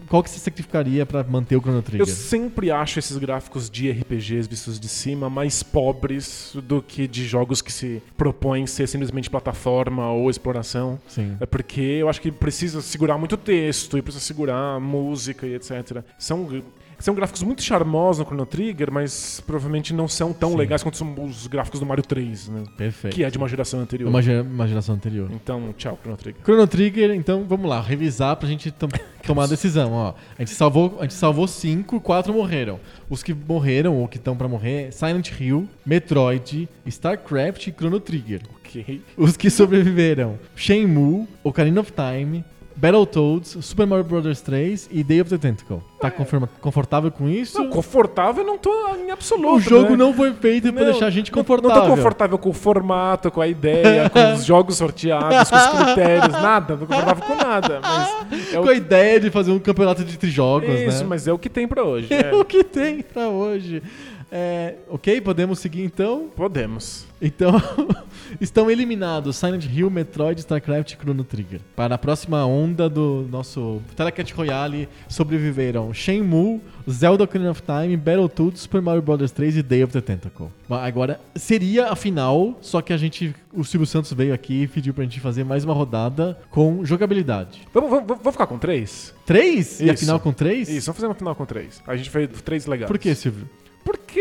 qual 0.09 0.23
que 0.23 0.29
você 0.29 0.39
sacrificaria 0.39 1.07
pra 1.07 1.25
manter 1.25 1.57
o 1.57 1.61
Chrono 1.61 1.81
Trigger? 1.81 2.03
Eu 2.03 2.07
sempre 2.07 2.71
acho 2.71 2.99
esses 2.99 3.17
gráficos 3.17 3.71
de 3.71 3.91
RPGs 3.91 4.47
vistos 4.47 4.79
de 4.79 4.89
cima 4.89 5.31
mais 5.31 5.63
pobres 5.63 6.55
do 6.65 6.83
que 6.83 7.09
de 7.09 7.25
jogos 7.25 7.63
que 7.63 7.73
se 7.73 8.03
propõem 8.15 8.67
ser 8.67 8.87
simplesmente 8.87 9.31
plataforma 9.31 10.11
ou 10.13 10.29
exploração. 10.29 10.99
Sim. 11.09 11.35
É 11.41 11.47
porque 11.47 11.81
eu 11.81 12.11
acho 12.11 12.21
que 12.21 12.31
precisa 12.31 12.83
segurar 12.83 13.17
muito 13.17 13.39
texto 13.39 13.97
e 13.97 14.03
precisa 14.03 14.23
segurar 14.23 14.79
música 14.81 15.47
e 15.47 15.55
etc. 15.55 16.03
São, 16.19 16.63
são 16.99 17.15
gráficos 17.15 17.43
muito 17.43 17.63
charmosos 17.63 18.19
no 18.21 18.27
Chrono 18.27 18.45
Trigger, 18.47 18.91
mas 18.93 19.41
provavelmente 19.47 19.95
não 19.95 20.09
são 20.09 20.33
tão 20.33 20.51
Sim. 20.51 20.57
legais 20.57 20.83
quanto 20.83 20.97
são 20.97 21.15
os 21.25 21.47
gráficos 21.47 21.79
do 21.81 21.87
Mario 21.87 22.05
3, 22.05 22.49
né? 22.49 22.65
Perfeito. 22.77 23.15
Que 23.15 23.25
é 23.25 23.31
de 23.31 23.39
uma 23.39 23.49
geração 23.49 23.81
anterior. 23.81 24.09
Uma, 24.09 24.21
gera- 24.23 24.43
uma 24.43 24.67
geração 24.67 24.95
anterior. 24.95 25.31
Então, 25.33 25.73
tchau, 25.77 25.99
Chrono 26.03 26.17
Trigger. 26.17 26.43
Chrono 26.43 26.67
Trigger, 26.67 27.11
então 27.13 27.45
vamos 27.49 27.69
lá, 27.69 27.81
revisar 27.81 28.37
pra 28.37 28.49
gente 28.49 28.71
tom- 28.71 28.89
tomar 29.27 29.45
a 29.45 29.47
decisão. 29.47 29.93
Ó, 29.93 30.15
a 30.37 30.43
gente 30.43 30.51
salvou, 30.55 30.97
a 30.99 31.03
gente 31.03 31.15
salvou 31.15 31.47
cinco, 31.47 32.01
quatro 32.01 32.33
morreram. 32.33 32.81
Os 33.09 33.23
que 33.23 33.33
morreram 33.33 33.97
ou 33.97 34.09
que 34.09 34.17
estão 34.17 34.37
pra 34.37 34.49
morrer: 34.49 34.93
Silent 34.93 35.31
Hill, 35.41 35.69
Metroid, 35.87 36.69
StarCraft 36.87 37.67
e 37.69 37.73
Chrono 37.73 38.01
Trigger. 38.01 38.43
Ok. 38.61 39.03
Os 39.17 39.37
que 39.37 39.49
sobreviveram: 39.51 40.39
Shenmue, 40.57 41.27
Ocarina 41.45 41.81
of 41.81 41.93
Time, 41.93 42.45
Battletoads, 42.81 43.57
Super 43.61 43.89
Mario 43.89 44.05
Bros 44.05 44.41
3 44.41 44.89
e 44.93 45.03
Day 45.03 45.21
of 45.21 45.29
the 45.29 45.37
Tentacle. 45.37 45.81
Tá 46.01 46.13
conforma- 46.13 46.49
confortável 46.61 47.11
com 47.11 47.29
isso? 47.29 47.59
Não, 47.59 47.71
confortável 47.71 48.45
eu 48.45 48.47
não 48.47 48.57
tô 48.57 48.71
em 48.95 49.11
absoluto. 49.11 49.57
o 49.57 49.59
jogo 49.61 49.91
né? 49.91 49.97
não 49.97 50.15
foi 50.15 50.33
feito 50.33 50.73
pra 50.73 50.85
Não, 50.85 50.91
deixar 50.93 51.07
a 51.07 51.11
gente 51.11 51.33
não- 51.33 51.39
confortável. 51.43 51.77
Não 51.77 51.89
tô 51.89 51.97
confortável 51.97 52.39
com 52.39 52.51
o 52.51 52.53
formato, 52.53 53.33
com 53.33 53.41
a 53.41 53.49
ideia, 53.49 54.09
com 54.11 54.33
os 54.35 54.45
jogos 54.45 54.77
sorteados, 54.77 55.51
com 55.51 55.57
os 55.57 55.67
critérios, 55.85 56.33
nada. 56.41 56.77
Não 56.77 56.81
tô 56.81 56.87
confortável 56.87 57.25
com 57.25 57.35
nada. 57.35 57.81
Mas 57.83 58.55
é 58.55 58.61
o 58.61 58.63
Com 58.63 58.69
a 58.69 58.75
ideia 58.75 59.19
de 59.19 59.29
fazer 59.31 59.51
um 59.51 59.59
campeonato 59.59 60.05
de 60.05 60.17
trijogos, 60.17 60.69
Isso, 60.69 61.01
né? 61.03 61.07
mas 61.09 61.27
é 61.27 61.33
o 61.33 61.39
que 61.39 61.49
tem 61.51 61.67
pra 61.67 61.83
hoje. 61.83 62.09
É 62.15 62.31
é. 62.31 62.35
o 62.35 62.45
que 62.45 62.63
tem 62.63 63.03
pra 63.03 63.29
hoje. 63.29 63.83
É, 64.31 64.75
ok, 64.89 65.21
podemos 65.21 65.59
seguir 65.59 65.83
então? 65.83 66.29
Podemos. 66.37 67.07
Então, 67.21 67.53
estão 68.41 68.71
eliminados 68.71 69.37
Silent 69.37 69.65
Hill, 69.65 69.91
Metroid, 69.91 70.41
StarCraft 70.41 70.93
e 70.93 70.97
Chrono 70.97 71.25
Trigger. 71.25 71.61
Para 71.75 71.95
a 71.95 71.99
próxima 71.99 72.45
onda 72.45 72.89
do 72.89 73.27
nosso 73.31 73.81
Telecat 73.97 74.33
Royale, 74.35 74.89
sobreviveram 75.09 75.93
Shenmue, 75.93 76.61
Zelda 76.89 77.25
Ocarina 77.25 77.51
of 77.51 77.63
Time, 77.63 77.97
Battletoads, 77.97 78.63
Super 78.63 78.83
Mario 78.83 79.03
Bros. 79.03 79.33
3 79.33 79.57
e 79.57 79.63
Day 79.63 79.83
of 79.83 79.93
the 79.93 80.01
Tentacle. 80.01 80.49
Agora, 80.71 81.21
seria 81.35 81.89
a 81.91 81.97
final, 81.97 82.59
só 82.61 82.81
que 82.81 82.93
a 82.93 82.97
gente, 82.97 83.35
o 83.53 83.65
Silvio 83.65 83.87
Santos 83.87 84.13
veio 84.13 84.35
aqui 84.35 84.63
e 84.63 84.69
pediu 84.69 84.93
pra 84.93 85.05
gente 85.05 85.21
fazer 85.21 85.45
mais 85.45 85.65
uma 85.65 85.75
rodada 85.75 86.39
com 86.51 86.85
jogabilidade. 86.85 87.67
Vamos, 87.73 87.91
vamos, 87.91 88.07
vamos 88.07 88.33
ficar 88.33 88.47
com 88.47 88.59
três? 88.59 89.15
Três? 89.25 89.81
E 89.81 89.89
a 89.91 89.95
Isso. 89.95 90.05
final 90.05 90.21
com 90.21 90.33
três? 90.33 90.69
Isso, 90.69 90.87
vamos 90.87 90.97
fazer 90.97 91.07
uma 91.07 91.15
final 91.15 91.35
com 91.35 91.47
três. 91.47 91.83
A 91.87 91.97
gente 91.97 92.11
fez 92.11 92.29
três 92.43 92.67
legais. 92.67 92.89
Por 92.89 92.99
que, 92.99 93.15
Silvio? 93.15 93.49
Porque 93.89 94.21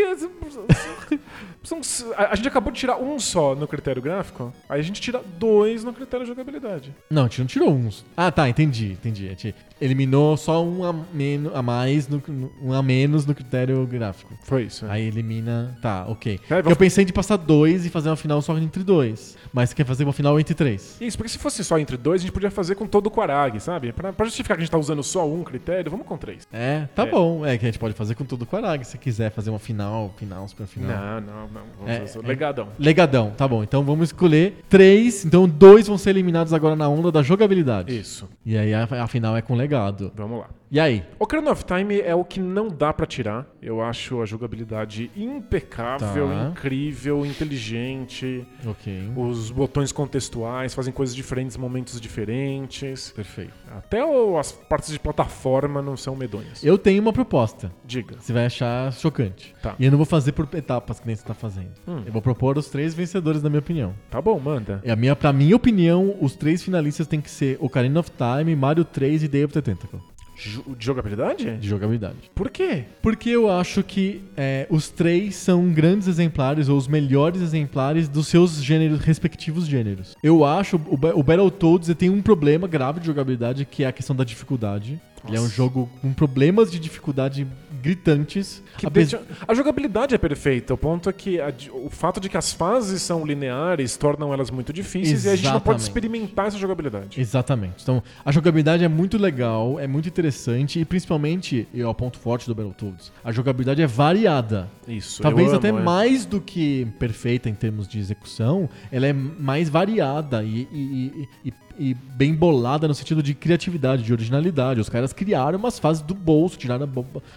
são- 1.68 2.12
a 2.16 2.32
a 2.32 2.34
gente 2.36 2.48
acabou 2.48 2.72
de 2.72 2.78
tirar 2.78 2.96
um 2.98 3.18
só 3.18 3.54
no 3.54 3.66
critério 3.66 4.00
gráfico, 4.02 4.52
aí 4.68 4.80
a 4.80 4.82
gente 4.82 5.00
tira 5.00 5.20
dois 5.38 5.82
no 5.84 5.92
critério 5.92 6.24
jogabilidade. 6.26 6.94
Não, 7.10 7.22
a 7.22 7.24
gente 7.28 7.38
não 7.40 7.46
tirou 7.46 7.70
uns. 7.72 8.04
Ah, 8.16 8.30
tá, 8.30 8.48
entendi, 8.48 8.92
entendi. 8.92 9.26
A 9.26 9.30
gente 9.30 9.54
eliminou 9.80 10.36
só 10.36 10.64
um 10.64 10.84
a, 10.84 10.92
menos, 11.12 11.54
a 11.54 11.62
mais, 11.62 12.08
no, 12.08 12.22
um 12.62 12.72
a 12.72 12.82
menos 12.82 13.24
no 13.26 13.34
critério 13.34 13.86
gráfico. 13.86 14.34
Foi 14.44 14.64
isso. 14.64 14.84
né? 14.84 14.92
Aí 14.92 15.06
elimina. 15.06 15.78
Tá, 15.80 16.04
ok. 16.08 16.40
É, 16.50 16.58
Eu 16.70 16.76
pensei 16.76 17.04
de 17.04 17.12
passar 17.12 17.36
dois 17.36 17.86
e 17.86 17.90
fazer 17.90 18.08
uma 18.08 18.16
final 18.16 18.40
só 18.42 18.56
entre 18.58 18.82
dois. 18.82 19.36
Mas 19.52 19.70
você 19.70 19.76
quer 19.76 19.84
fazer 19.86 20.04
uma 20.04 20.12
final 20.12 20.38
entre 20.38 20.54
três. 20.54 20.96
Isso, 21.00 21.16
porque 21.16 21.28
se 21.30 21.38
fosse 21.38 21.64
só 21.64 21.78
entre 21.78 21.96
dois, 21.96 22.20
a 22.20 22.24
gente 22.24 22.32
podia 22.32 22.50
fazer 22.50 22.74
com 22.74 22.86
todo 22.86 23.06
o 23.06 23.10
Quarag, 23.10 23.58
sabe? 23.60 23.92
Pra, 23.92 24.12
pra 24.12 24.26
justificar 24.26 24.56
que 24.56 24.62
a 24.62 24.64
gente 24.64 24.70
tá 24.72 24.78
usando 24.78 25.02
só 25.02 25.26
um 25.28 25.42
critério, 25.42 25.90
vamos 25.90 26.06
com 26.06 26.16
três. 26.18 26.46
É, 26.52 26.86
tá 26.94 27.04
É. 27.04 27.06
bom. 27.10 27.44
É 27.46 27.56
que 27.56 27.64
a 27.64 27.68
gente 27.68 27.78
pode 27.78 27.94
fazer 27.94 28.14
com 28.14 28.24
todo 28.24 28.42
o 28.42 28.46
Quarag 28.46 28.84
se 28.84 28.98
quiser 28.98 29.30
fazer 29.30 29.50
uma 29.50 29.58
final, 29.58 30.12
final, 30.16 30.46
super 30.48 30.66
final. 30.66 30.90
Não, 30.90 31.20
não, 31.20 31.48
não. 31.48 31.57
Vamos 31.78 32.16
É, 32.16 32.18
é. 32.18 32.26
legadão. 32.26 32.68
Legadão, 32.78 33.30
tá 33.36 33.46
bom. 33.46 33.62
Então 33.62 33.82
vamos 33.84 34.08
escolher 34.08 34.64
três. 34.68 35.24
Então 35.24 35.48
dois 35.48 35.86
vão 35.86 35.96
ser 35.98 36.10
eliminados 36.10 36.52
agora 36.52 36.74
na 36.76 36.88
onda 36.88 37.10
da 37.12 37.22
jogabilidade. 37.22 37.96
Isso. 37.98 38.28
E 38.44 38.56
aí 38.56 38.72
a, 38.74 38.84
a 38.84 39.06
final 39.06 39.36
é 39.36 39.42
com 39.42 39.54
legado. 39.54 40.12
Vamos 40.14 40.40
lá. 40.40 40.48
E 40.70 40.78
aí? 40.78 41.02
Ocarina 41.18 41.50
of 41.50 41.64
Time 41.64 41.98
é 41.98 42.14
o 42.14 42.22
que 42.22 42.38
não 42.38 42.68
dá 42.68 42.92
pra 42.92 43.06
tirar. 43.06 43.46
Eu 43.62 43.80
acho 43.80 44.20
a 44.20 44.26
jogabilidade 44.26 45.10
impecável, 45.16 46.28
Tá. 46.28 46.48
incrível, 46.50 47.24
inteligente. 47.24 48.46
Ok. 48.66 49.10
Os 49.16 49.50
botões 49.50 49.92
contextuais 49.92 50.74
fazem 50.74 50.92
coisas 50.92 51.14
diferentes 51.16 51.56
momentos 51.56 51.98
diferentes. 52.00 53.12
Perfeito. 53.16 53.52
Até 53.76 54.04
o- 54.04 54.38
as 54.38 54.52
partes 54.52 54.90
de 54.92 54.98
plataforma 55.00 55.80
não 55.80 55.96
são 55.96 56.14
medonhas. 56.14 56.62
Eu 56.62 56.76
tenho 56.76 57.00
uma 57.00 57.12
proposta. 57.14 57.72
Diga. 57.84 58.16
Você 58.18 58.32
vai 58.32 58.44
achar 58.46 58.92
chocante. 58.92 59.54
Tá. 59.62 59.74
E 59.78 59.84
eu 59.86 59.90
não 59.90 59.96
vou 59.98 60.06
fazer 60.06 60.32
por 60.32 60.46
etapas 60.54 61.00
que 61.00 61.06
nem 61.06 61.16
você 61.16 61.24
tá 61.24 61.34
fazendo. 61.34 61.47
Hum. 61.86 62.02
Eu 62.04 62.12
vou 62.12 62.22
propor 62.22 62.58
os 62.58 62.68
três 62.68 62.94
vencedores, 62.94 63.42
na 63.42 63.48
minha 63.48 63.60
opinião. 63.60 63.94
Tá 64.10 64.20
bom, 64.20 64.38
manda. 64.38 64.80
E 64.84 64.90
a 64.90 64.96
minha, 64.96 65.14
pra 65.14 65.32
minha 65.32 65.56
opinião, 65.56 66.16
os 66.20 66.34
três 66.34 66.62
finalistas 66.62 67.06
têm 67.06 67.20
que 67.20 67.30
ser 67.30 67.56
Ocarina 67.60 68.00
of 68.00 68.10
Time, 68.10 68.54
Mario 68.54 68.84
3 68.84 69.22
e 69.22 69.28
Day 69.28 69.44
of 69.44 69.54
the 69.54 69.62
Tentacle. 69.62 70.00
De 70.38 70.86
jogabilidade? 70.86 71.56
De 71.56 71.68
jogabilidade. 71.68 72.30
Por 72.32 72.48
quê? 72.48 72.84
Porque 73.02 73.28
eu 73.28 73.50
acho 73.50 73.82
que 73.82 74.22
é, 74.36 74.68
os 74.70 74.88
três 74.88 75.34
são 75.34 75.72
grandes 75.72 76.06
exemplares, 76.06 76.68
ou 76.68 76.78
os 76.78 76.86
melhores 76.86 77.42
exemplares 77.42 78.08
dos 78.08 78.28
seus 78.28 78.62
gêneros, 78.62 79.00
respectivos 79.00 79.66
gêneros. 79.66 80.16
Eu 80.22 80.44
acho 80.44 80.76
o, 80.76 80.94
o 80.94 81.22
Battletoads 81.24 81.92
tem 81.96 82.08
um 82.08 82.22
problema 82.22 82.68
grave 82.68 83.00
de 83.00 83.06
jogabilidade, 83.06 83.64
que 83.64 83.82
é 83.82 83.88
a 83.88 83.92
questão 83.92 84.14
da 84.14 84.22
dificuldade. 84.22 85.00
Ele 85.28 85.36
é 85.36 85.40
um 85.40 85.48
jogo 85.48 85.88
com 86.02 86.12
problemas 86.12 86.70
de 86.70 86.78
dificuldade 86.78 87.46
gritantes. 87.82 88.62
Apes- 88.84 89.10
deixa- 89.10 89.22
A 89.46 89.54
jogabilidade 89.54 90.14
é 90.14 90.18
perfeita. 90.18 90.74
O 90.74 90.76
ponto 90.76 91.08
é 91.08 91.12
que 91.12 91.40
a 91.40 91.52
o 91.72 91.88
fato 91.90 92.20
de 92.20 92.28
que 92.28 92.36
as 92.36 92.52
fases 92.52 93.02
são 93.02 93.24
lineares 93.24 93.96
tornam 93.96 94.32
elas 94.32 94.50
muito 94.50 94.72
difíceis 94.72 95.24
e 95.24 95.28
a 95.28 95.36
gente 95.36 95.44
não 95.46 95.60
pode 95.60 95.80
Exatamente. 95.80 95.82
experimentar 95.82 96.46
essa 96.48 96.58
jogabilidade. 96.58 97.20
Exatamente. 97.20 97.82
Então, 97.82 98.02
a 98.24 98.30
jogabilidade 98.32 98.84
é 98.84 98.88
muito 98.88 99.16
legal, 99.16 99.78
é 99.78 99.86
muito 99.86 100.08
interessante 100.08 100.80
e 100.80 100.84
principalmente, 100.84 101.66
e 101.72 101.80
é 101.80 101.86
o 101.86 101.94
ponto 101.94 102.18
forte 102.18 102.46
do 102.46 102.54
Battletoads, 102.54 103.12
a 103.24 103.32
jogabilidade 103.32 103.80
é 103.82 103.86
variada. 103.86 104.68
Isso. 104.86 105.22
Talvez 105.22 105.52
até 105.52 105.68
amo, 105.70 105.78
é. 105.78 105.82
mais 105.82 106.24
do 106.26 106.40
que 106.40 106.86
perfeita 106.98 107.48
em 107.48 107.54
termos 107.54 107.86
de 107.88 107.98
execução, 107.98 108.68
ela 108.90 109.06
é 109.06 109.12
mais 109.12 109.68
variada 109.68 110.42
e, 110.42 110.68
e- 110.72 111.28
e- 111.44 111.48
e- 111.48 111.52
e 111.78 111.94
bem 111.94 112.34
bolada 112.34 112.88
no 112.88 112.94
sentido 112.94 113.22
de 113.22 113.34
criatividade, 113.34 114.02
de 114.02 114.12
originalidade. 114.12 114.80
Os 114.80 114.88
caras 114.88 115.12
criaram 115.12 115.58
umas 115.58 115.78
fases 115.78 116.02
do 116.02 116.14
bolso, 116.14 116.58
tiraram 116.58 116.88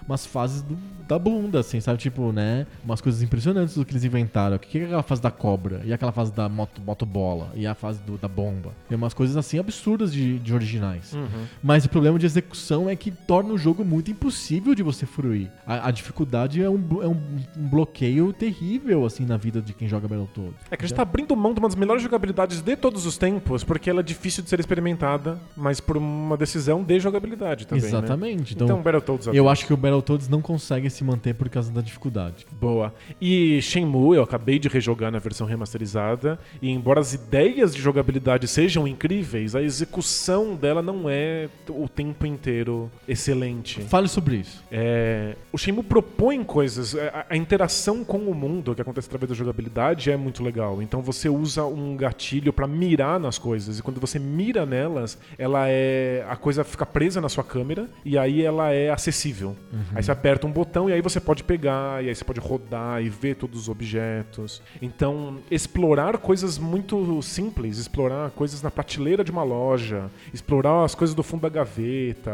umas 0.08 0.26
fases 0.26 0.62
do- 0.64 0.78
da 1.12 1.20
bunda, 1.20 1.60
assim, 1.60 1.80
sabe? 1.80 2.00
Tipo, 2.00 2.32
né? 2.32 2.66
Umas 2.84 3.02
coisas 3.02 3.22
impressionantes 3.22 3.76
do 3.76 3.84
que 3.86 3.92
eles 3.92 4.04
inventaram. 4.04 4.56
O 4.56 4.60
que 4.60 4.80
é 4.80 4.86
aquela 4.86 5.04
fase 5.04 5.22
da 5.22 5.30
cobra? 5.32 5.82
E 5.86 5.92
aquela 5.94 6.12
fase 6.12 6.32
da 6.32 6.48
moto, 6.48 6.82
motobola? 6.82 7.50
E 7.56 7.68
a 7.68 7.76
fase 7.76 8.02
do- 8.04 8.18
da 8.18 8.28
bomba? 8.28 8.72
Tem 8.88 8.98
umas 8.98 9.14
coisas 9.14 9.36
assim 9.36 9.60
absurdas 9.60 10.14
de, 10.14 10.40
de 10.40 10.54
originais. 10.54 11.14
Uhum. 11.14 11.28
Mas 11.62 11.86
o 11.86 11.90
problema 11.90 12.18
de 12.18 12.26
execução 12.26 12.90
é 12.90 12.96
que 12.96 13.12
torna 13.12 13.54
o 13.54 13.58
jogo 13.58 13.84
muito 13.84 14.10
impossível 14.12 14.74
de 14.74 14.84
você 14.84 15.06
fruir. 15.06 15.50
A, 15.66 15.88
a 15.88 15.92
dificuldade 15.92 16.62
é, 16.62 16.70
um, 16.70 16.76
é 17.02 17.08
um, 17.08 17.18
um 17.58 17.68
bloqueio 17.68 18.32
terrível, 18.34 19.06
assim, 19.06 19.26
na 19.26 19.38
vida 19.38 19.62
de 19.62 19.74
quem 19.74 19.88
joga 19.88 20.08
Battletoads. 20.08 20.56
É 20.70 20.78
que 20.78 20.86
a 20.86 20.88
gente 20.88 20.96
tá 20.96 21.02
abrindo 21.02 21.36
mão 21.36 21.54
de 21.54 21.60
uma 21.60 21.68
das 21.68 21.76
melhores 21.76 22.02
jogabilidades 22.04 22.62
de 22.62 22.76
todos 22.76 23.06
os 23.06 23.18
tempos, 23.18 23.64
porque 23.64 23.90
ela 23.90 24.00
é 24.00 24.04
difícil 24.04 24.44
de 24.44 24.50
ser 24.50 24.60
experimentada, 24.60 25.38
mas 25.56 25.80
por 25.80 25.98
uma 25.98 26.38
decisão 26.38 26.84
de 26.84 27.00
jogabilidade 27.00 27.68
também. 27.68 27.82
né? 27.84 27.88
Exatamente. 27.90 28.54
Então, 28.54 28.66
Então, 28.68 28.82
Battletoads 28.82 29.28
eu 29.34 29.50
acho 29.50 29.66
que 29.66 29.74
o 29.74 29.78
Battletoads 29.78 30.28
não 30.30 30.42
consegue 30.42 30.90
se 30.90 31.01
manter 31.04 31.34
por 31.34 31.50
causa 31.50 31.72
da 31.72 31.82
dificuldade. 31.82 32.46
Boa. 32.60 32.94
E 33.20 33.62
Shenmue, 33.62 34.18
eu 34.18 34.24
acabei 34.24 34.60
de 34.60 34.68
rejogar 34.68 35.12
na 35.12 35.20
versão 35.20 35.48
remasterizada, 35.48 36.40
e 36.62 36.70
embora 36.70 37.00
as 37.00 37.14
ideias 37.14 37.74
de 37.74 37.82
jogabilidade 37.82 38.48
sejam 38.48 38.88
incríveis, 38.88 39.56
a 39.56 39.62
execução 39.62 40.56
dela 40.56 40.82
não 40.82 41.10
é 41.10 41.50
o 41.70 41.88
tempo 41.88 42.26
inteiro 42.26 42.90
excelente. 43.08 43.82
Fale 43.82 44.08
sobre 44.08 44.38
isso. 44.38 44.64
É, 44.72 45.36
o 45.52 45.58
Shenmue 45.58 45.84
propõe 45.84 46.44
coisas, 46.44 46.96
é, 46.96 47.08
a, 47.10 47.26
a 47.30 47.38
interação 47.38 48.04
com 48.04 48.20
o 48.20 48.36
mundo 48.36 48.76
que 48.76 48.82
acontece 48.82 49.08
através 49.08 49.30
da 49.30 49.36
jogabilidade 49.36 50.12
é 50.12 50.18
muito 50.18 50.44
legal. 50.44 50.82
Então 50.82 51.02
você 51.02 51.30
usa 51.30 51.66
um 51.66 51.96
gatilho 51.96 52.54
pra 52.54 52.68
mirar 52.68 53.20
nas 53.20 53.38
coisas 53.38 53.80
e 53.80 53.82
quando 53.82 54.00
você 54.00 54.20
mira 54.20 54.66
nelas, 54.66 55.18
ela 55.38 55.68
é 55.68 56.26
a 56.30 56.36
coisa 56.36 56.64
fica 56.64 56.86
presa 56.86 57.22
na 57.22 57.30
sua 57.30 57.44
câmera 57.44 57.90
e 58.06 58.18
aí 58.18 58.42
ela 58.44 58.72
é 58.72 58.90
acessível. 58.90 59.56
Aí 59.94 60.04
você 60.04 60.12
aperta 60.12 60.48
um 60.48 60.52
botão 60.52 60.90
e 60.90 60.91
aí 60.92 61.02
você 61.02 61.20
pode 61.20 61.44
pegar 61.44 62.04
e 62.04 62.10
aí 62.10 62.16
você 62.16 62.24
pode 62.24 62.40
rodar 62.40 63.02
e 63.02 63.10
ver 63.10 63.36
todos 63.36 63.62
os 63.62 63.70
objetos. 63.70 64.62
Então 64.82 65.40
explorar 65.50 66.18
coisas 66.18 66.58
muito 66.58 67.22
simples, 67.22 67.78
explorar 67.78 68.32
coisas 68.32 68.62
na 68.62 68.72
prateleira 68.72 69.24
de 69.24 69.32
uma 69.32 69.44
loja, 69.44 70.10
explorar 70.34 70.84
as 70.84 70.96
coisas 70.96 71.16
do 71.16 71.24
fundo 71.24 71.42
da 71.42 71.50
gaveta, 71.50 72.32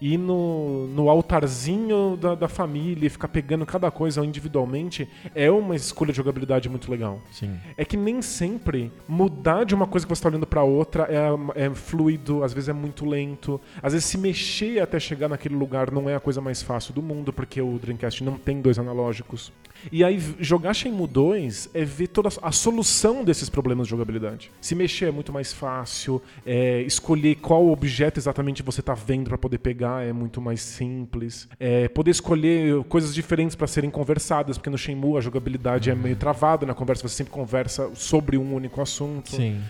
ir 0.00 0.18
no, 0.18 0.86
no 0.88 1.08
altarzinho 1.08 2.16
da, 2.20 2.34
da 2.34 2.48
família 2.48 3.06
e 3.06 3.10
ficar 3.10 3.28
pegando 3.28 3.64
cada 3.64 3.90
coisa 3.90 4.24
individualmente 4.24 5.08
é 5.34 5.50
uma 5.50 5.76
escolha 5.76 6.12
de 6.12 6.16
jogabilidade 6.16 6.68
muito 6.68 6.90
legal. 6.90 7.20
Sim. 7.30 7.56
É 7.76 7.84
que 7.84 7.96
nem 7.96 8.22
sempre 8.22 8.92
mudar 9.06 9.64
de 9.64 9.74
uma 9.74 9.86
coisa 9.86 10.06
que 10.06 10.10
você 10.10 10.20
está 10.20 10.28
olhando 10.28 10.46
para 10.46 10.62
outra 10.62 11.08
é, 11.08 11.64
é 11.64 11.70
fluido, 11.70 12.42
às 12.42 12.52
vezes 12.52 12.68
é 12.68 12.72
muito 12.72 13.06
lento, 13.06 13.60
às 13.82 13.92
vezes 13.92 14.06
se 14.06 14.18
mexer 14.18 14.80
até 14.80 14.98
chegar 14.98 15.28
naquele 15.28 15.54
lugar 15.54 15.90
não 15.90 16.08
é 16.08 16.14
a 16.14 16.20
coisa 16.20 16.40
mais 16.40 16.62
fácil 16.62 16.92
do 16.92 17.02
mundo, 17.02 17.32
porque 17.32 17.60
o 17.60 17.78
Dreamcast 17.88 18.22
não 18.22 18.38
tem 18.38 18.60
dois 18.60 18.78
analógicos. 18.78 19.52
E 19.92 20.02
aí 20.02 20.20
jogar 20.40 20.74
Shenmue 20.74 21.06
2 21.06 21.70
é 21.72 21.84
ver 21.84 22.08
toda 22.08 22.28
a 22.42 22.52
solução 22.52 23.24
desses 23.24 23.48
problemas 23.48 23.86
de 23.86 23.90
jogabilidade. 23.90 24.50
Se 24.60 24.74
mexer 24.74 25.06
é 25.06 25.10
muito 25.10 25.32
mais 25.32 25.52
fácil, 25.52 26.20
é, 26.44 26.82
escolher 26.82 27.36
qual 27.36 27.68
objeto 27.68 28.18
exatamente 28.18 28.62
você 28.62 28.80
está 28.80 28.94
vendo 28.94 29.28
para 29.28 29.38
poder 29.38 29.58
pegar 29.58 30.04
é 30.04 30.12
muito 30.12 30.40
mais 30.40 30.60
simples, 30.60 31.48
é, 31.60 31.88
poder 31.88 32.10
escolher 32.10 32.82
coisas 32.84 33.14
diferentes 33.14 33.54
para 33.54 33.66
serem 33.66 33.90
conversadas, 33.90 34.58
porque 34.58 34.70
no 34.70 34.78
Shenmue 34.78 35.16
a 35.16 35.20
jogabilidade 35.20 35.90
é 35.90 35.94
meio 35.94 36.16
travada 36.16 36.66
na 36.66 36.74
conversa, 36.74 37.06
você 37.06 37.16
sempre 37.16 37.32
conversa 37.32 37.90
sobre 37.94 38.36
um 38.36 38.54
único 38.54 38.80
assunto. 38.80 39.30
Sim. 39.30 39.60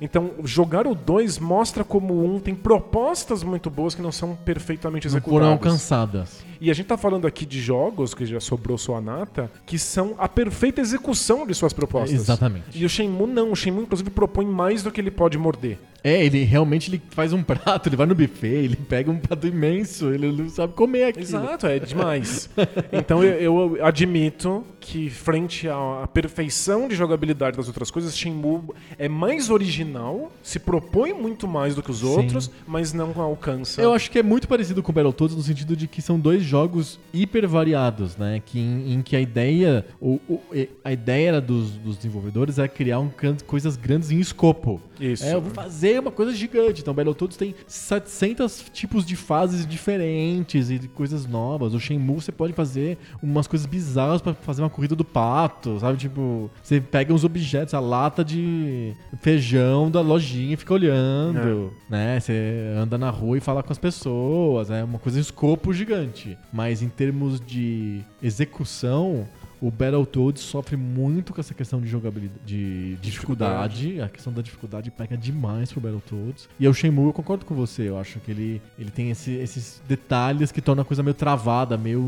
Então, 0.00 0.32
jogar 0.44 0.86
o 0.86 0.94
2 0.94 1.38
mostra 1.38 1.84
como 1.84 2.14
o 2.14 2.24
1 2.24 2.34
um 2.34 2.40
tem 2.40 2.54
propostas 2.54 3.42
muito 3.42 3.70
boas 3.70 3.94
que 3.94 4.02
não 4.02 4.12
são 4.12 4.36
perfeitamente 4.36 5.06
Não 5.06 5.12
executadas. 5.12 5.40
foram 5.40 5.52
alcançadas. 5.52 6.44
E 6.60 6.70
a 6.70 6.74
gente 6.74 6.86
tá 6.86 6.96
falando 6.96 7.26
aqui 7.26 7.44
de 7.44 7.60
jogos, 7.60 8.14
que 8.14 8.24
já 8.24 8.40
sobrou 8.40 8.78
sua 8.78 9.00
nata, 9.00 9.50
que 9.66 9.78
são 9.78 10.14
a 10.18 10.28
perfeita 10.28 10.80
execução 10.80 11.46
de 11.46 11.54
suas 11.54 11.72
propostas. 11.72 12.12
Exatamente. 12.12 12.66
E 12.74 12.84
o 12.84 12.88
Shenmue 12.88 13.26
não. 13.26 13.52
O 13.52 13.56
Shenmue, 13.56 13.82
inclusive, 13.82 14.10
propõe 14.10 14.46
mais 14.46 14.82
do 14.82 14.90
que 14.90 15.00
ele 15.00 15.10
pode 15.10 15.36
morder. 15.36 15.78
É, 16.04 16.22
ele 16.22 16.44
realmente 16.44 16.90
ele 16.90 17.00
faz 17.10 17.32
um 17.32 17.42
prato, 17.42 17.88
ele 17.88 17.96
vai 17.96 18.06
no 18.06 18.14
buffet, 18.14 18.46
ele 18.46 18.76
pega 18.76 19.10
um 19.10 19.18
prato 19.18 19.46
imenso, 19.46 20.12
ele 20.12 20.30
não 20.30 20.50
sabe 20.50 20.74
comer 20.74 21.04
aquilo. 21.04 21.24
Exato, 21.24 21.66
é 21.66 21.78
demais. 21.78 22.50
então 22.92 23.24
eu, 23.24 23.76
eu 23.76 23.84
admito 23.86 24.62
que, 24.78 25.08
frente 25.08 25.66
à 25.66 26.06
perfeição 26.12 26.86
de 26.88 26.94
jogabilidade 26.94 27.56
das 27.56 27.68
outras 27.68 27.90
coisas, 27.90 28.14
Shenmue 28.14 28.60
é 28.98 29.08
mais 29.08 29.48
original, 29.48 30.30
se 30.42 30.58
propõe 30.58 31.14
muito 31.14 31.48
mais 31.48 31.74
do 31.74 31.82
que 31.82 31.90
os 31.90 32.02
outros, 32.02 32.50
mas 32.66 32.92
não 32.92 33.18
alcança. 33.18 33.80
Eu 33.80 33.94
acho 33.94 34.10
que 34.10 34.18
é 34.18 34.22
muito 34.22 34.46
parecido 34.46 34.82
com 34.82 34.92
Battletoads 34.92 35.34
no 35.34 35.42
sentido 35.42 35.74
de 35.74 35.88
que 35.88 36.02
são 36.02 36.20
dois 36.20 36.42
jogos 36.42 37.00
hiper 37.14 37.48
variados, 37.48 38.14
né? 38.18 38.42
Que 38.44 38.58
em, 38.60 38.92
em 38.92 39.00
que 39.02 39.16
a 39.16 39.20
ideia, 39.22 39.86
o, 39.98 40.20
o- 40.28 40.40
a 40.84 40.92
ideia 40.92 41.40
dos, 41.40 41.70
dos 41.78 41.96
desenvolvedores 41.96 42.58
é 42.58 42.68
criar 42.68 42.98
um, 43.00 43.10
coisas 43.46 43.76
grandes 43.76 44.10
em 44.10 44.20
escopo. 44.20 44.82
Isso. 45.00 45.24
É, 45.24 45.32
eu 45.34 45.40
vou 45.40 45.50
fazer 45.50 45.93
uma 46.00 46.10
coisa 46.10 46.32
gigante. 46.32 46.80
Então, 46.80 46.94
Battletoads 46.94 47.36
tem 47.36 47.54
700 47.66 48.70
tipos 48.72 49.04
de 49.04 49.16
fases 49.16 49.66
diferentes 49.66 50.70
e 50.70 50.78
de 50.78 50.88
coisas 50.88 51.26
novas. 51.26 51.74
O 51.74 51.80
Shenmue 51.80 52.20
você 52.20 52.32
pode 52.32 52.52
fazer 52.52 52.98
umas 53.22 53.46
coisas 53.46 53.66
bizarras 53.66 54.20
pra 54.20 54.34
fazer 54.34 54.62
uma 54.62 54.70
corrida 54.70 54.94
do 54.94 55.04
pato, 55.04 55.78
sabe? 55.78 55.98
Tipo, 55.98 56.50
você 56.62 56.80
pega 56.80 57.12
uns 57.12 57.24
objetos, 57.24 57.74
a 57.74 57.80
lata 57.80 58.24
de 58.24 58.94
feijão 59.20 59.90
da 59.90 60.00
lojinha 60.00 60.54
e 60.54 60.56
fica 60.56 60.74
olhando, 60.74 61.72
né? 61.88 62.18
Você 62.20 62.74
anda 62.76 62.98
na 62.98 63.10
rua 63.10 63.38
e 63.38 63.40
fala 63.40 63.62
com 63.62 63.72
as 63.72 63.78
pessoas, 63.78 64.70
é 64.70 64.82
uma 64.84 64.98
coisa 64.98 65.18
em 65.18 65.22
escopo 65.22 65.72
gigante. 65.72 66.36
Mas 66.52 66.82
em 66.82 66.88
termos 66.88 67.40
de 67.40 68.02
execução, 68.22 69.26
o 69.66 69.70
Battletoads 69.70 70.42
sofre 70.42 70.76
muito 70.76 71.32
com 71.32 71.40
essa 71.40 71.54
questão 71.54 71.80
de 71.80 71.88
jogabilidade, 71.88 72.40
de 72.44 72.96
dificuldade. 72.96 74.00
A 74.00 74.08
questão 74.08 74.32
da 74.32 74.42
dificuldade 74.42 74.90
pega 74.90 75.16
demais 75.16 75.72
pro 75.72 75.80
Battletoads. 75.80 76.48
E 76.60 76.68
o 76.68 76.74
Shenmue, 76.74 77.06
eu 77.06 77.12
concordo 77.12 77.44
com 77.46 77.54
você. 77.54 77.88
Eu 77.88 77.98
acho 77.98 78.20
que 78.20 78.30
ele, 78.30 78.60
ele 78.78 78.90
tem 78.90 79.10
esse- 79.10 79.32
esses 79.34 79.80
detalhes 79.88 80.52
que 80.52 80.60
tornam 80.60 80.82
a 80.82 80.84
coisa 80.84 81.02
meio 81.02 81.14
travada, 81.14 81.76
meio... 81.78 82.04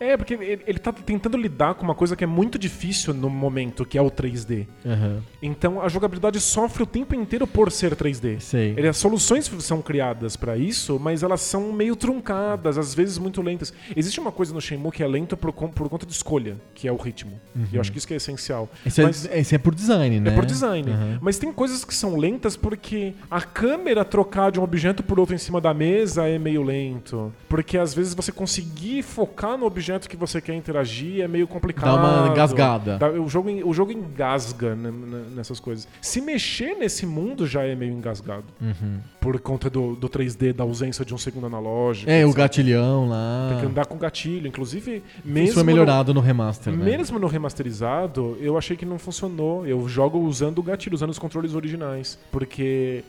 É, 0.00 0.16
porque 0.16 0.34
ele, 0.34 0.62
ele 0.66 0.78
tá 0.78 0.92
tentando 0.92 1.36
lidar 1.36 1.74
com 1.74 1.84
uma 1.84 1.94
coisa 1.94 2.16
que 2.16 2.24
é 2.24 2.26
muito 2.26 2.58
difícil 2.58 3.14
no 3.14 3.30
momento, 3.30 3.84
que 3.84 3.96
é 3.96 4.02
o 4.02 4.10
3D. 4.10 4.66
Aham, 4.84 5.22
Então 5.42 5.80
a 5.80 5.88
jogabilidade 5.88 6.40
sofre 6.40 6.82
o 6.82 6.86
tempo 6.86 7.14
inteiro 7.14 7.46
por 7.46 7.70
ser 7.70 7.94
3D. 7.94 8.40
sei. 8.40 8.74
Ele- 8.76 8.88
as 8.88 8.96
soluções 8.96 9.46
são 9.60 9.80
criadas 9.80 10.34
pra 10.36 10.56
isso, 10.56 10.98
mas 10.98 11.22
elas 11.22 11.40
são 11.42 11.72
meio 11.72 11.94
truncadas, 11.94 12.76
às 12.76 12.92
vezes 12.94 13.18
muito 13.18 13.40
lentas. 13.40 13.72
Existe 13.96 14.18
uma 14.18 14.32
coisa 14.32 14.52
no 14.52 14.60
Shenmue 14.60 14.90
que 14.90 15.02
é 15.02 15.06
lento 15.06 15.36
por, 15.36 15.52
por 15.52 15.88
conta 15.88 16.04
de 16.06 16.12
escolha, 16.12 16.56
que 16.74 16.87
é 16.88 16.92
o 16.92 16.96
ritmo. 16.96 17.40
E 17.72 17.74
eu 17.76 17.80
acho 17.80 17.90
que 17.92 17.98
isso 17.98 18.06
que 18.06 18.14
é 18.14 18.16
essencial. 18.16 18.68
Esse, 18.86 19.02
Mas- 19.02 19.26
é, 19.26 19.40
é 19.54 19.58
por 19.58 19.74
design, 19.74 20.20
né? 20.20 20.30
É 20.30 20.34
por 20.34 20.44
design. 20.46 20.90
Aham. 20.90 21.18
Mas 21.20 21.38
tem 21.38 21.52
coisas 21.52 21.84
que 21.84 21.94
são 21.94 22.16
lentas 22.16 22.56
porque 22.56 23.14
a 23.30 23.40
câmera 23.40 24.04
trocar 24.04 24.50
de 24.52 24.60
um 24.60 24.62
objeto 24.62 25.02
por 25.02 25.18
outro 25.18 25.34
em 25.34 25.38
cima 25.38 25.60
da 25.60 25.74
mesa 25.74 26.26
é 26.28 26.38
meio 26.38 26.62
lento. 26.62 27.32
Porque 27.48 27.76
às 27.78 27.92
vezes 27.94 28.14
você 28.14 28.30
conseguir 28.32 29.02
focar 29.02 29.56
no 29.58 29.66
objeto 29.66 30.08
que 30.08 30.16
você 30.16 30.40
quer 30.40 30.54
interagir 30.54 31.22
é 31.22 31.28
meio 31.28 31.46
complicado. 31.46 32.00
Dá 32.00 32.22
uma 32.24 32.28
engasgada. 32.32 32.98
O, 33.20 33.28
jogo, 33.28 33.50
o 33.68 33.72
jogo 33.74 33.92
engasga 33.92 34.74
né, 34.74 34.90
né, 34.90 35.24
nessas 35.34 35.58
coisas. 35.60 35.88
Se 36.00 36.20
mexer 36.20 36.74
nesse 36.74 37.04
mundo 37.06 37.46
já 37.46 37.62
é 37.64 37.74
meio 37.74 37.92
engasgado. 37.92 38.44
Uhum. 38.60 38.98
Por 39.20 39.38
conta 39.40 39.68
do, 39.68 39.94
do 39.96 40.08
3D, 40.08 40.52
da 40.52 40.64
ausência 40.64 41.04
de 41.04 41.14
um 41.14 41.18
segundo 41.18 41.46
analógico. 41.46 42.10
É, 42.10 42.24
o 42.24 42.32
gatilhão 42.32 43.08
lá. 43.08 43.48
Tem 43.50 43.60
que 43.60 43.66
andar 43.66 43.86
com 43.86 43.96
gatilho. 43.98 44.46
Inclusive, 44.46 45.02
mesmo. 45.24 45.44
Isso 45.46 45.54
foi 45.54 45.62
no- 45.62 45.66
melhorado 45.66 46.14
no 46.14 46.20
remaster, 46.20 46.72
né? 46.78 46.96
mesmo 46.96 47.18
no 47.18 47.26
remasterizado, 47.26 48.36
eu 48.40 48.56
achei 48.56 48.76
que 48.76 48.86
não 48.86 48.98
funcionou. 48.98 49.66
Eu 49.66 49.88
jogo 49.88 50.18
usando 50.18 50.58
o 50.58 50.62
gatilho, 50.62 50.94
usando 50.94 51.10
os 51.10 51.18
controles 51.18 51.54
originais. 51.54 52.18
Porque 52.32 53.02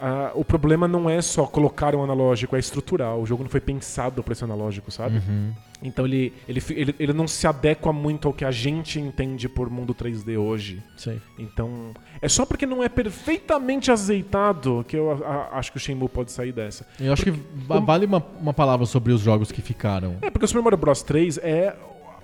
ah, 0.00 0.30
o 0.34 0.44
problema 0.44 0.86
não 0.88 1.08
é 1.08 1.20
só 1.22 1.46
colocar 1.46 1.94
um 1.94 2.02
analógico, 2.02 2.56
é 2.56 2.58
estrutural. 2.58 3.20
O 3.20 3.26
jogo 3.26 3.42
não 3.42 3.50
foi 3.50 3.60
pensado 3.60 4.22
para 4.22 4.32
esse 4.32 4.44
analógico, 4.44 4.90
sabe? 4.90 5.16
Uhum. 5.18 5.52
Então 5.82 6.06
ele, 6.06 6.32
ele, 6.48 6.62
ele, 6.70 6.94
ele 6.98 7.12
não 7.12 7.28
se 7.28 7.46
adequa 7.46 7.92
muito 7.92 8.26
ao 8.28 8.32
que 8.32 8.46
a 8.46 8.50
gente 8.50 8.98
entende 8.98 9.46
por 9.46 9.68
mundo 9.68 9.94
3D 9.94 10.38
hoje. 10.40 10.82
Sei. 10.96 11.20
Então, 11.38 11.90
é 12.22 12.28
só 12.30 12.46
porque 12.46 12.64
não 12.64 12.82
é 12.82 12.88
perfeitamente 12.88 13.90
azeitado 13.92 14.84
que 14.88 14.96
eu 14.96 15.10
a- 15.12 15.28
a- 15.52 15.58
acho 15.58 15.70
que 15.70 15.76
o 15.76 15.80
Shenmue 15.80 16.08
pode 16.08 16.32
sair 16.32 16.50
dessa. 16.52 16.86
Eu 16.98 17.12
acho 17.12 17.22
que 17.24 17.30
va- 17.30 17.78
vale 17.80 18.06
uma, 18.06 18.24
uma 18.40 18.54
palavra 18.54 18.86
sobre 18.86 19.12
os 19.12 19.20
jogos 19.20 19.52
que 19.52 19.60
ficaram. 19.60 20.16
É, 20.22 20.30
porque 20.30 20.46
o 20.46 20.48
Super 20.48 20.62
Mario 20.62 20.78
Bros 20.78 21.02
3 21.02 21.38
é... 21.42 21.76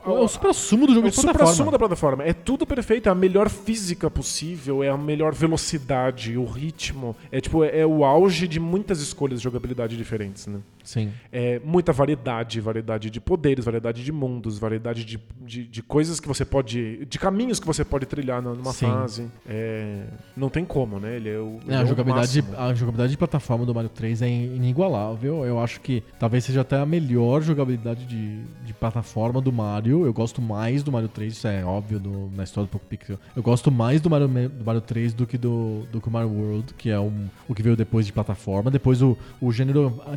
É 0.05 0.09
o 0.11 0.29
supra-sumo 0.29 0.87
do 0.87 0.95
jogo 0.95 1.07
É 1.07 1.09
o 1.09 1.11
de 1.11 1.17
plataforma. 1.17 1.47
supra-sumo 1.47 1.71
da 1.71 1.79
plataforma. 1.79 2.25
É 2.25 2.33
tudo 2.33 2.67
perfeito, 2.67 3.09
é 3.09 3.13
a 3.13 3.15
melhor 3.15 3.49
física 3.49 4.11
possível, 4.11 4.83
é 4.83 4.89
a 4.89 4.97
melhor 4.97 5.35
velocidade, 5.35 6.37
o 6.37 6.45
ritmo. 6.45 7.15
É 7.31 7.41
tipo, 7.41 7.63
é, 7.65 7.81
é 7.81 7.87
o 7.87 8.05
auge 8.05 8.49
de 8.49 8.59
muitas 8.59 9.01
escolhas 9.01 9.39
de 9.41 9.45
jogabilidade 9.45 9.97
diferentes, 9.97 10.47
né? 10.47 10.59
Sim. 10.85 11.11
É 11.31 11.61
muita 11.65 11.93
variedade, 11.93 12.61
variedade 12.61 13.11
de 13.11 13.21
poderes, 13.21 13.65
variedade 13.65 14.03
de 14.05 14.13
mundos, 14.13 14.59
variedade 14.59 15.05
de, 15.05 15.21
de, 15.41 15.65
de 15.67 15.83
coisas 15.83 16.19
que 16.21 16.29
você 16.29 16.45
pode. 16.45 17.05
de 17.07 17.19
caminhos 17.19 17.59
que 17.61 17.67
você 17.67 17.85
pode 17.85 18.07
trilhar 18.07 18.43
numa 18.43 18.73
Sim. 18.73 18.87
fase. 18.87 19.27
É, 19.49 20.05
não 20.37 20.49
tem 20.49 20.65
como, 20.65 20.99
né? 20.99 21.17
Ele 21.17 21.29
é 21.31 21.39
o. 21.39 21.59
ele 21.65 21.73
É, 21.73 21.75
é 21.75 21.77
a, 21.79 21.83
o 21.83 21.87
jogabilidade, 21.87 22.43
máximo. 22.43 22.59
a 22.61 22.75
jogabilidade 22.75 23.11
de 23.13 23.19
plataforma 23.19 23.65
do 23.67 23.75
Mario 23.75 23.91
3 23.91 24.23
é 24.23 24.29
inigualável. 24.29 25.45
Eu 25.45 25.59
acho 25.61 25.81
que 25.81 26.03
talvez 26.19 26.45
seja 26.45 26.63
até 26.63 26.77
a 26.79 26.87
melhor 26.87 27.43
jogabilidade 27.43 28.05
de, 28.07 28.43
de 28.65 28.73
plataforma 28.73 29.41
do 29.41 29.53
Mario. 29.53 30.05
Eu 30.07 30.13
gosto 30.13 30.41
mais 30.41 30.83
do 30.83 30.91
Mario 30.93 31.09
3, 31.09 31.33
isso 31.33 31.47
é 31.47 31.65
óbvio 31.65 31.99
do- 32.01 32.31
na 32.35 32.45
história 32.45 32.67
do 32.67 32.71
Poco 32.71 32.87
Pixel. 32.87 33.19
Eu 33.37 33.43
gosto 33.43 33.71
mais 33.71 34.01
do 34.01 34.09
Mario, 34.09 34.29
do 34.29 34.65
Mario 34.65 34.81
3 34.81 35.13
do 35.15 35.27
que 35.27 35.37
do, 35.37 35.83
do 35.93 36.01
que 36.01 36.09
o 36.09 36.11
Mario 36.11 36.31
World, 36.31 36.75
que 36.75 36.91
é 36.91 36.99
um- 36.99 37.29
o 37.49 37.55
que 37.55 37.63
veio 37.63 37.77
depois 37.77 38.07
de 38.07 38.13
plataforma. 38.13 38.71
Depois 38.71 39.03
o, 39.03 39.17
o 39.41 39.53
gênero 39.53 40.01
ah, 40.07 40.17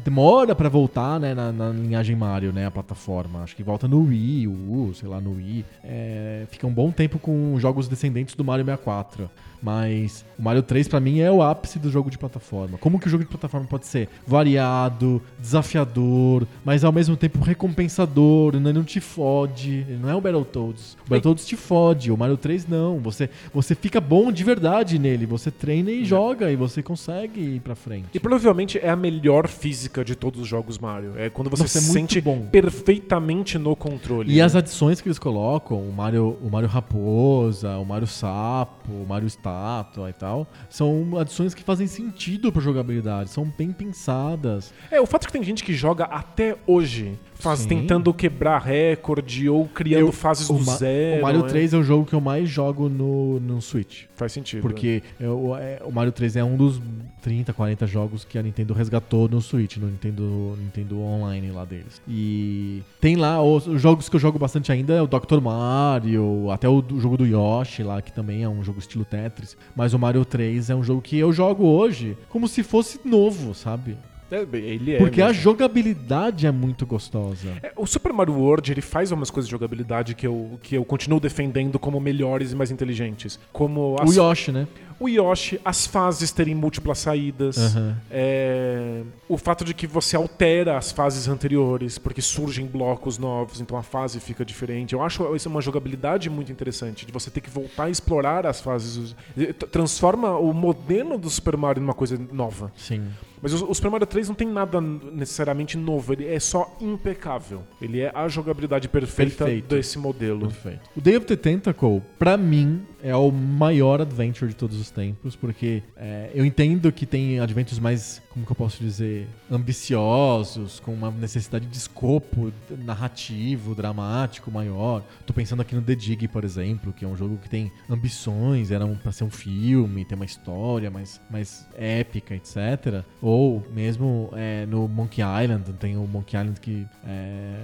demora 0.56 0.56
pra 0.56 0.69
voltar 0.69 1.19
né, 1.19 1.34
na, 1.34 1.52
na 1.52 1.69
linhagem 1.69 2.15
Mario, 2.15 2.52
né? 2.52 2.65
A 2.65 2.72
plataforma. 2.72 3.44
Acho 3.44 3.56
que 3.56 3.61
volta 3.61 3.88
no 3.88 3.99
Wii, 4.07 4.48
o 4.48 4.52
U, 4.52 4.94
sei 4.94 5.07
lá, 5.07 5.19
no 5.19 5.36
Wii. 5.36 5.65
É, 5.84 6.45
fica 6.49 6.65
um 6.65 6.73
bom 6.73 6.91
tempo 6.91 7.19
com 7.19 7.60
jogos 7.60 7.88
descendentes 7.88 8.34
do 8.34 8.44
Mario 8.44 8.65
64. 8.65 9.30
Mas 9.65 10.23
o 10.38 10.44
Mario 10.44 10.61
3 10.61 10.88
pra 10.88 10.99
mim 10.99 11.22
é 11.22 11.32
o 11.32 11.41
ápice 11.41 11.80
do 11.80 11.90
jogo 11.90 12.11
de 12.11 12.19
plataforma. 12.19 12.77
Como 12.77 12.99
que 12.99 13.07
o 13.07 13.10
jogo 13.10 13.23
de 13.23 13.30
plataforma 13.30 13.65
pode 13.65 13.88
ser 13.88 14.07
variado, 14.27 15.19
desafiador, 15.40 16.48
mas 16.64 16.84
ao 16.84 16.91
mesmo 16.91 17.18
tempo 17.18 17.40
recompensador, 17.44 18.53
ele 18.53 18.72
não 18.72 18.84
te 18.84 18.99
fode, 18.99 19.86
ele 19.90 19.98
não 19.98 20.10
é 20.10 20.15
o 20.15 20.22
Battletoads. 20.22 20.94
O 20.94 21.10
Battletoads 21.10 21.48
te 21.48 21.56
fode, 21.56 22.11
o 22.11 22.18
Mario 22.18 22.38
3 22.38 22.68
não. 22.68 22.99
Você, 22.99 23.27
você 23.52 23.73
fica 23.73 23.99
bom 23.99 24.32
de 24.32 24.44
verdade 24.44 24.99
nele, 24.99 25.26
você 25.26 25.49
treina 25.49 25.90
e 25.90 26.06
joga 26.06 26.52
e 26.52 26.56
você 26.56 26.84
consegue 26.84 27.41
ir 27.41 27.60
pra 27.60 27.73
frente. 27.73 28.10
E 28.14 28.19
provavelmente 28.19 28.77
é 28.77 28.90
a 28.90 28.95
melhor 28.95 29.48
física 29.48 30.06
de 30.06 30.15
todos 30.15 30.41
os 30.41 30.45
jogos 30.48 30.78
Mario. 30.78 31.14
É 31.18 31.30
quando 31.30 31.50
você 31.50 31.64
Nossa, 31.64 31.78
é 31.78 31.82
se 31.82 31.88
muito 31.88 32.14
sente 32.14 32.22
bom. 32.22 32.48
perfeitamente 32.52 33.58
no 33.58 33.76
controle. 33.76 34.32
E 34.32 34.38
né? 34.38 34.42
as 34.42 34.56
adições 34.56 35.02
que 35.02 35.08
eles 35.08 35.20
colocam, 35.20 35.80
o 35.80 35.92
Mario, 35.92 36.38
o 36.42 36.50
Mario 36.50 36.70
Raposa, 36.70 37.78
o 37.78 37.86
Mario 37.86 38.08
Sapo, 38.08 38.92
o 38.92 39.06
Mario 39.08 39.28
Estátua 39.28 40.10
e 40.10 40.14
tal, 40.14 40.48
são 40.70 41.18
adições 41.20 41.54
que 41.54 41.64
fazem 41.64 41.88
sentido 41.88 42.52
pra 42.52 42.62
jogabilidade, 42.62 43.30
são 43.30 43.46
bem 43.58 43.72
pensadas. 43.72 44.74
É, 44.92 45.00
o 45.02 45.06
fato 45.06 45.24
é 45.24 45.28
que 45.28 45.34
tem 45.34 45.44
gente 45.44 45.64
que 45.64 45.74
joga 45.74 46.06
até 46.06 46.58
hoje, 46.68 47.18
faz, 47.46 47.60
Sim. 47.60 47.68
tentando 47.70 48.14
quebrar 48.14 48.60
recorde 48.62 49.48
ou 49.50 49.66
criando 49.68 50.02
Eu- 50.08 50.12
fases 50.12 50.50
o, 50.50 50.54
do 50.54 50.64
zero. 50.64 51.20
o 51.20 51.24
Mario 51.24 51.42
né? 51.44 51.48
3 51.48 51.74
é 51.74 51.78
o 51.78 51.84
jogo 51.84 52.06
que 52.06 52.14
eu 52.14 52.20
mais 52.22 52.50
jogo 52.50 52.90
no, 52.90 53.40
no 53.40 53.62
Switch. 53.62 54.04
Faz 54.16 54.32
sentido. 54.34 54.62
Porque 54.62 55.02
eu- 55.20 55.56
é, 55.56 55.82
o 55.86 55.92
Mario 55.92 56.12
3 56.12 56.36
é 56.36 56.44
um 56.44 56.58
dos 56.58 56.82
30, 57.22 57.54
40 57.54 57.88
jogos 57.88 58.24
que 58.24 58.38
a 58.38 58.44
Nintendo 58.44 58.74
resgatou 58.74 59.28
no 59.28 59.42
Switch, 59.42 59.78
no 59.78 59.88
Nintendo, 59.88 60.56
Nintendo 60.60 61.00
Online 61.00 61.52
lá 61.52 61.66
deles. 61.66 62.02
E 62.08 62.82
tem 63.02 63.16
lá 63.16 63.42
os, 63.42 63.66
os 63.68 63.82
jogos 63.82 64.08
que 64.10 64.16
eu 64.16 64.20
jogo 64.20 64.38
bastante 64.38 64.72
ainda, 64.72 64.94
é 64.94 65.02
o 65.02 65.08
Dr. 65.08 65.40
Mario, 65.42 66.52
até 66.52 66.68
o, 66.70 66.82
do- 66.82 67.00
jogo 67.00 67.18
do 67.18 67.26
Yoshi 67.26 67.82
lá, 67.84 68.02
que 68.02 68.12
também 68.12 68.44
é 68.44 68.50
um 68.50 68.64
jogo 68.64 68.80
estilo 68.80 69.04
Tetris. 69.06 69.58
Mas 69.76 69.94
o 69.94 70.00
Mario 70.00 70.24
3 70.24 70.70
é 70.70 70.76
um 70.76 70.84
jogo 70.84 71.02
que 71.02 71.18
eu 71.18 71.32
jogo 71.34 71.64
hoje 71.66 72.16
como 72.30 72.48
se 72.48 72.62
fosse 72.64 73.00
novo, 73.06 73.54
sabe? 73.54 73.98
É, 74.32 74.38
é. 74.38 74.98
Porque 74.98 75.22
a 75.22 75.28
mesmo. 75.28 75.42
jogabilidade 75.42 76.48
é 76.48 76.52
muito 76.52 76.86
gostosa. 76.86 77.50
É, 77.62 77.72
O 77.76 77.86
Super 77.86 78.12
Mario 78.14 78.34
World 78.36 78.72
ele 78.72 78.82
faz 78.82 79.12
algumas 79.12 79.30
coisas 79.30 79.48
de 79.48 79.52
jogabilidade 79.52 80.16
que 80.16 80.26
eu, 80.26 80.60
que 80.64 80.76
eu 80.76 80.84
continuo 80.86 81.20
defendendo 81.20 81.78
como 81.78 82.00
melhores 82.00 82.52
e 82.52 82.56
mais 82.56 82.72
inteligentes. 82.72 83.40
Como 83.54 83.96
O 83.96 84.02
as- 84.02 84.16
Yoshi, 84.16 84.52
né? 84.52 84.68
O 85.00 85.10
Yoshi, 85.10 85.60
as 85.66 85.86
fases 85.86 86.32
terem 86.32 86.56
múltiplas 86.56 87.00
saídas. 87.00 87.58
Aham. 87.58 87.98
É, 88.10 89.02
o 89.28 89.38
fato 89.38 89.66
de 89.66 89.74
que 89.74 89.86
você 89.88 90.16
altera 90.16 90.78
as 90.78 90.92
fases 90.92 91.28
anteriores, 91.28 91.98
porque 91.98 92.22
surgem 92.22 92.66
blocos 92.66 93.18
novos, 93.18 93.60
então 93.60 93.78
a 93.78 93.84
fase 93.84 94.20
fica 94.20 94.46
diferente. 94.46 94.94
Eu 94.94 95.02
acho 95.04 95.36
isso 95.36 95.50
uma 95.50 95.62
jogabilidade 95.62 96.30
muito 96.30 96.52
interessante, 96.52 97.06
de 97.06 97.12
você 97.12 97.30
ter 97.30 97.42
que 97.42 97.50
voltar 97.50 97.86
a 97.86 97.90
explorar 97.90 98.46
as 98.46 98.62
fases. 98.62 99.16
T- 99.36 99.54
Transforma 99.68 100.38
o 100.38 100.54
modelo 100.54 101.18
do 101.18 101.30
Super 101.30 101.58
Mario 101.58 101.82
numa 101.82 101.94
coisa 101.94 102.20
nova. 102.32 102.72
Sim. 102.78 103.04
Mas 103.42 103.54
o, 103.54 103.70
o 103.70 103.76
Super 103.76 103.92
Mario 103.92 104.08
3 104.08 104.28
não 104.30 104.36
tem 104.36 104.48
nada 104.48 104.82
necessariamente 104.82 105.78
novo, 105.78 106.14
ele 106.14 106.28
é 106.28 106.40
só 106.40 106.76
impecável. 106.82 107.62
Ele 107.82 108.00
é 108.02 108.12
a 108.16 108.28
jogabilidade 108.28 108.88
perfeita 108.88 109.46
Perfeito. 109.46 109.68
desse 109.76 110.00
modelo. 110.00 110.48
Perfeito. 110.48 110.80
O 110.96 111.02
Day 111.02 111.18
of 111.18 111.26
the 111.26 111.36
Tentacle, 111.36 112.02
pra 112.18 112.38
mim, 112.38 112.82
é 113.04 113.16
o 113.16 113.32
maior 113.32 114.02
adventure 114.02 114.50
de 114.50 114.56
todos 114.56 114.80
os 114.80 114.85
tempos, 114.90 115.36
porque 115.36 115.84
é, 115.95 116.32
eu 116.34 116.45
entendo 116.45 116.91
que 116.91 117.06
tem 117.06 117.40
adventures 117.40 117.80
mais 117.80 118.22
como 118.36 118.45
que 118.45 118.52
eu 118.52 118.56
posso 118.56 118.84
dizer, 118.84 119.30
ambiciosos, 119.49 120.82
com 120.82 120.94
uma 120.94 121.10
necessidade 121.10 121.66
de 121.66 121.78
escopo 121.78 122.52
narrativo, 122.84 123.74
dramático 123.74 124.52
maior. 124.52 125.02
Tô 125.26 125.34
pensando 125.34 125.62
aqui 125.62 125.74
no 125.74 125.82
The 125.82 125.95
Dig, 125.95 126.28
por 126.28 126.44
exemplo, 126.44 126.91
que 126.91 127.06
é 127.06 127.07
um 127.07 127.16
jogo 127.16 127.38
que 127.38 127.49
tem 127.49 127.72
ambições, 127.90 128.72
era 128.72 128.86
um, 128.86 128.95
pra 128.95 129.14
ser 129.14 129.24
um 129.24 129.30
filme, 129.30 130.03
tem 130.03 130.18
uma 130.18 130.26
história 130.26 130.91
mais, 130.91 131.22
mais 131.32 131.66
épica, 131.78 132.36
etc. 132.36 133.06
Ou 133.22 133.66
mesmo 133.74 134.30
é, 134.34 134.66
no 134.66 134.86
Monkey 134.90 135.22
Island, 135.22 135.72
tem 135.80 135.95
o 135.95 136.06
Monkey 136.06 136.36
Island 136.36 136.60
que 136.60 136.86
é 137.07 137.56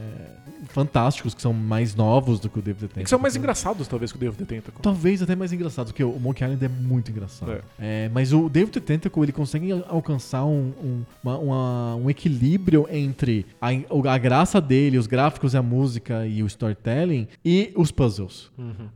fantásticos, 0.70 1.34
que 1.34 1.42
são 1.42 1.52
mais 1.52 1.96
novos 1.96 2.40
do 2.40 2.50
que 2.50 2.60
o 2.60 2.62
David 2.62 2.82
the 2.82 2.88
Tentacle. 2.88 3.04
Que 3.04 3.10
são 3.10 3.20
mais 3.20 3.36
engraçados, 3.36 3.88
talvez, 3.88 4.12
que 4.12 4.18
o 4.18 4.22
David 4.22 4.38
the 4.38 4.46
Tentacle. 4.46 4.82
Talvez 4.82 5.22
até 5.22 5.36
mais 5.36 5.52
engraçado, 5.52 5.88
porque 5.88 6.04
o 6.04 6.18
Monkey 6.20 6.46
Island 6.46 6.64
é 6.64 6.70
muito 6.70 7.12
engraçado. 7.12 7.62
É, 7.80 8.10
mas 8.14 8.32
o 8.32 8.48
David 8.48 8.72
the 8.72 8.80
Tentacle, 8.80 9.24
ele 9.24 9.32
consegue 9.32 9.72
alcançar 9.90 10.46
um, 10.46 10.61
um, 10.62 11.02
uma- 11.24 11.38
uma- 11.38 11.96
um 11.96 12.10
equilíbrio 12.10 12.88
entre 12.92 13.46
a, 13.62 13.70
a 14.14 14.18
graça 14.18 14.62
dele, 14.62 14.98
os 14.98 15.08
gráficos, 15.08 15.56
a 15.56 15.62
música 15.62 16.26
e 16.28 16.42
o 16.44 16.48
storytelling 16.48 17.28
e 17.44 17.72
os 17.76 17.92
puzzles. 17.92 18.52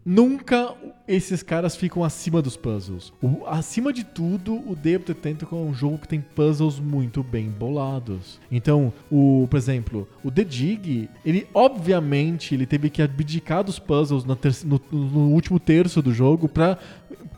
Nunca 0.05 0.73
esses 1.07 1.43
caras 1.43 1.75
ficam 1.75 2.03
acima 2.03 2.41
dos 2.41 2.57
puzzles. 2.57 3.13
O- 3.21 3.43
acima 3.45 3.93
de 3.93 4.03
tudo, 4.03 4.55
o 4.55 4.75
David 4.75 5.05
the 5.05 5.13
Tentacle 5.13 5.57
é 5.57 5.61
um 5.61 5.73
jogo 5.73 5.99
que 5.99 6.07
tem 6.07 6.21
puzzles 6.21 6.79
muito 6.79 7.23
bem 7.23 7.49
bolados. 7.49 8.39
Então, 8.51 8.91
o, 9.11 9.47
por 9.49 9.57
exemplo, 9.57 10.07
o 10.23 10.31
The 10.31 10.43
Dig, 10.43 11.09
ele 11.25 11.47
obviamente 11.53 12.53
ele 12.55 12.65
teve 12.65 12.89
que 12.89 13.01
abdicar 13.01 13.63
dos 13.63 13.77
puzzles 13.79 14.23
terci- 14.41 14.65
no, 14.65 14.81
no 14.91 15.29
último 15.31 15.59
terço 15.59 16.01
do 16.01 16.13
jogo 16.13 16.47
pra, 16.49 16.77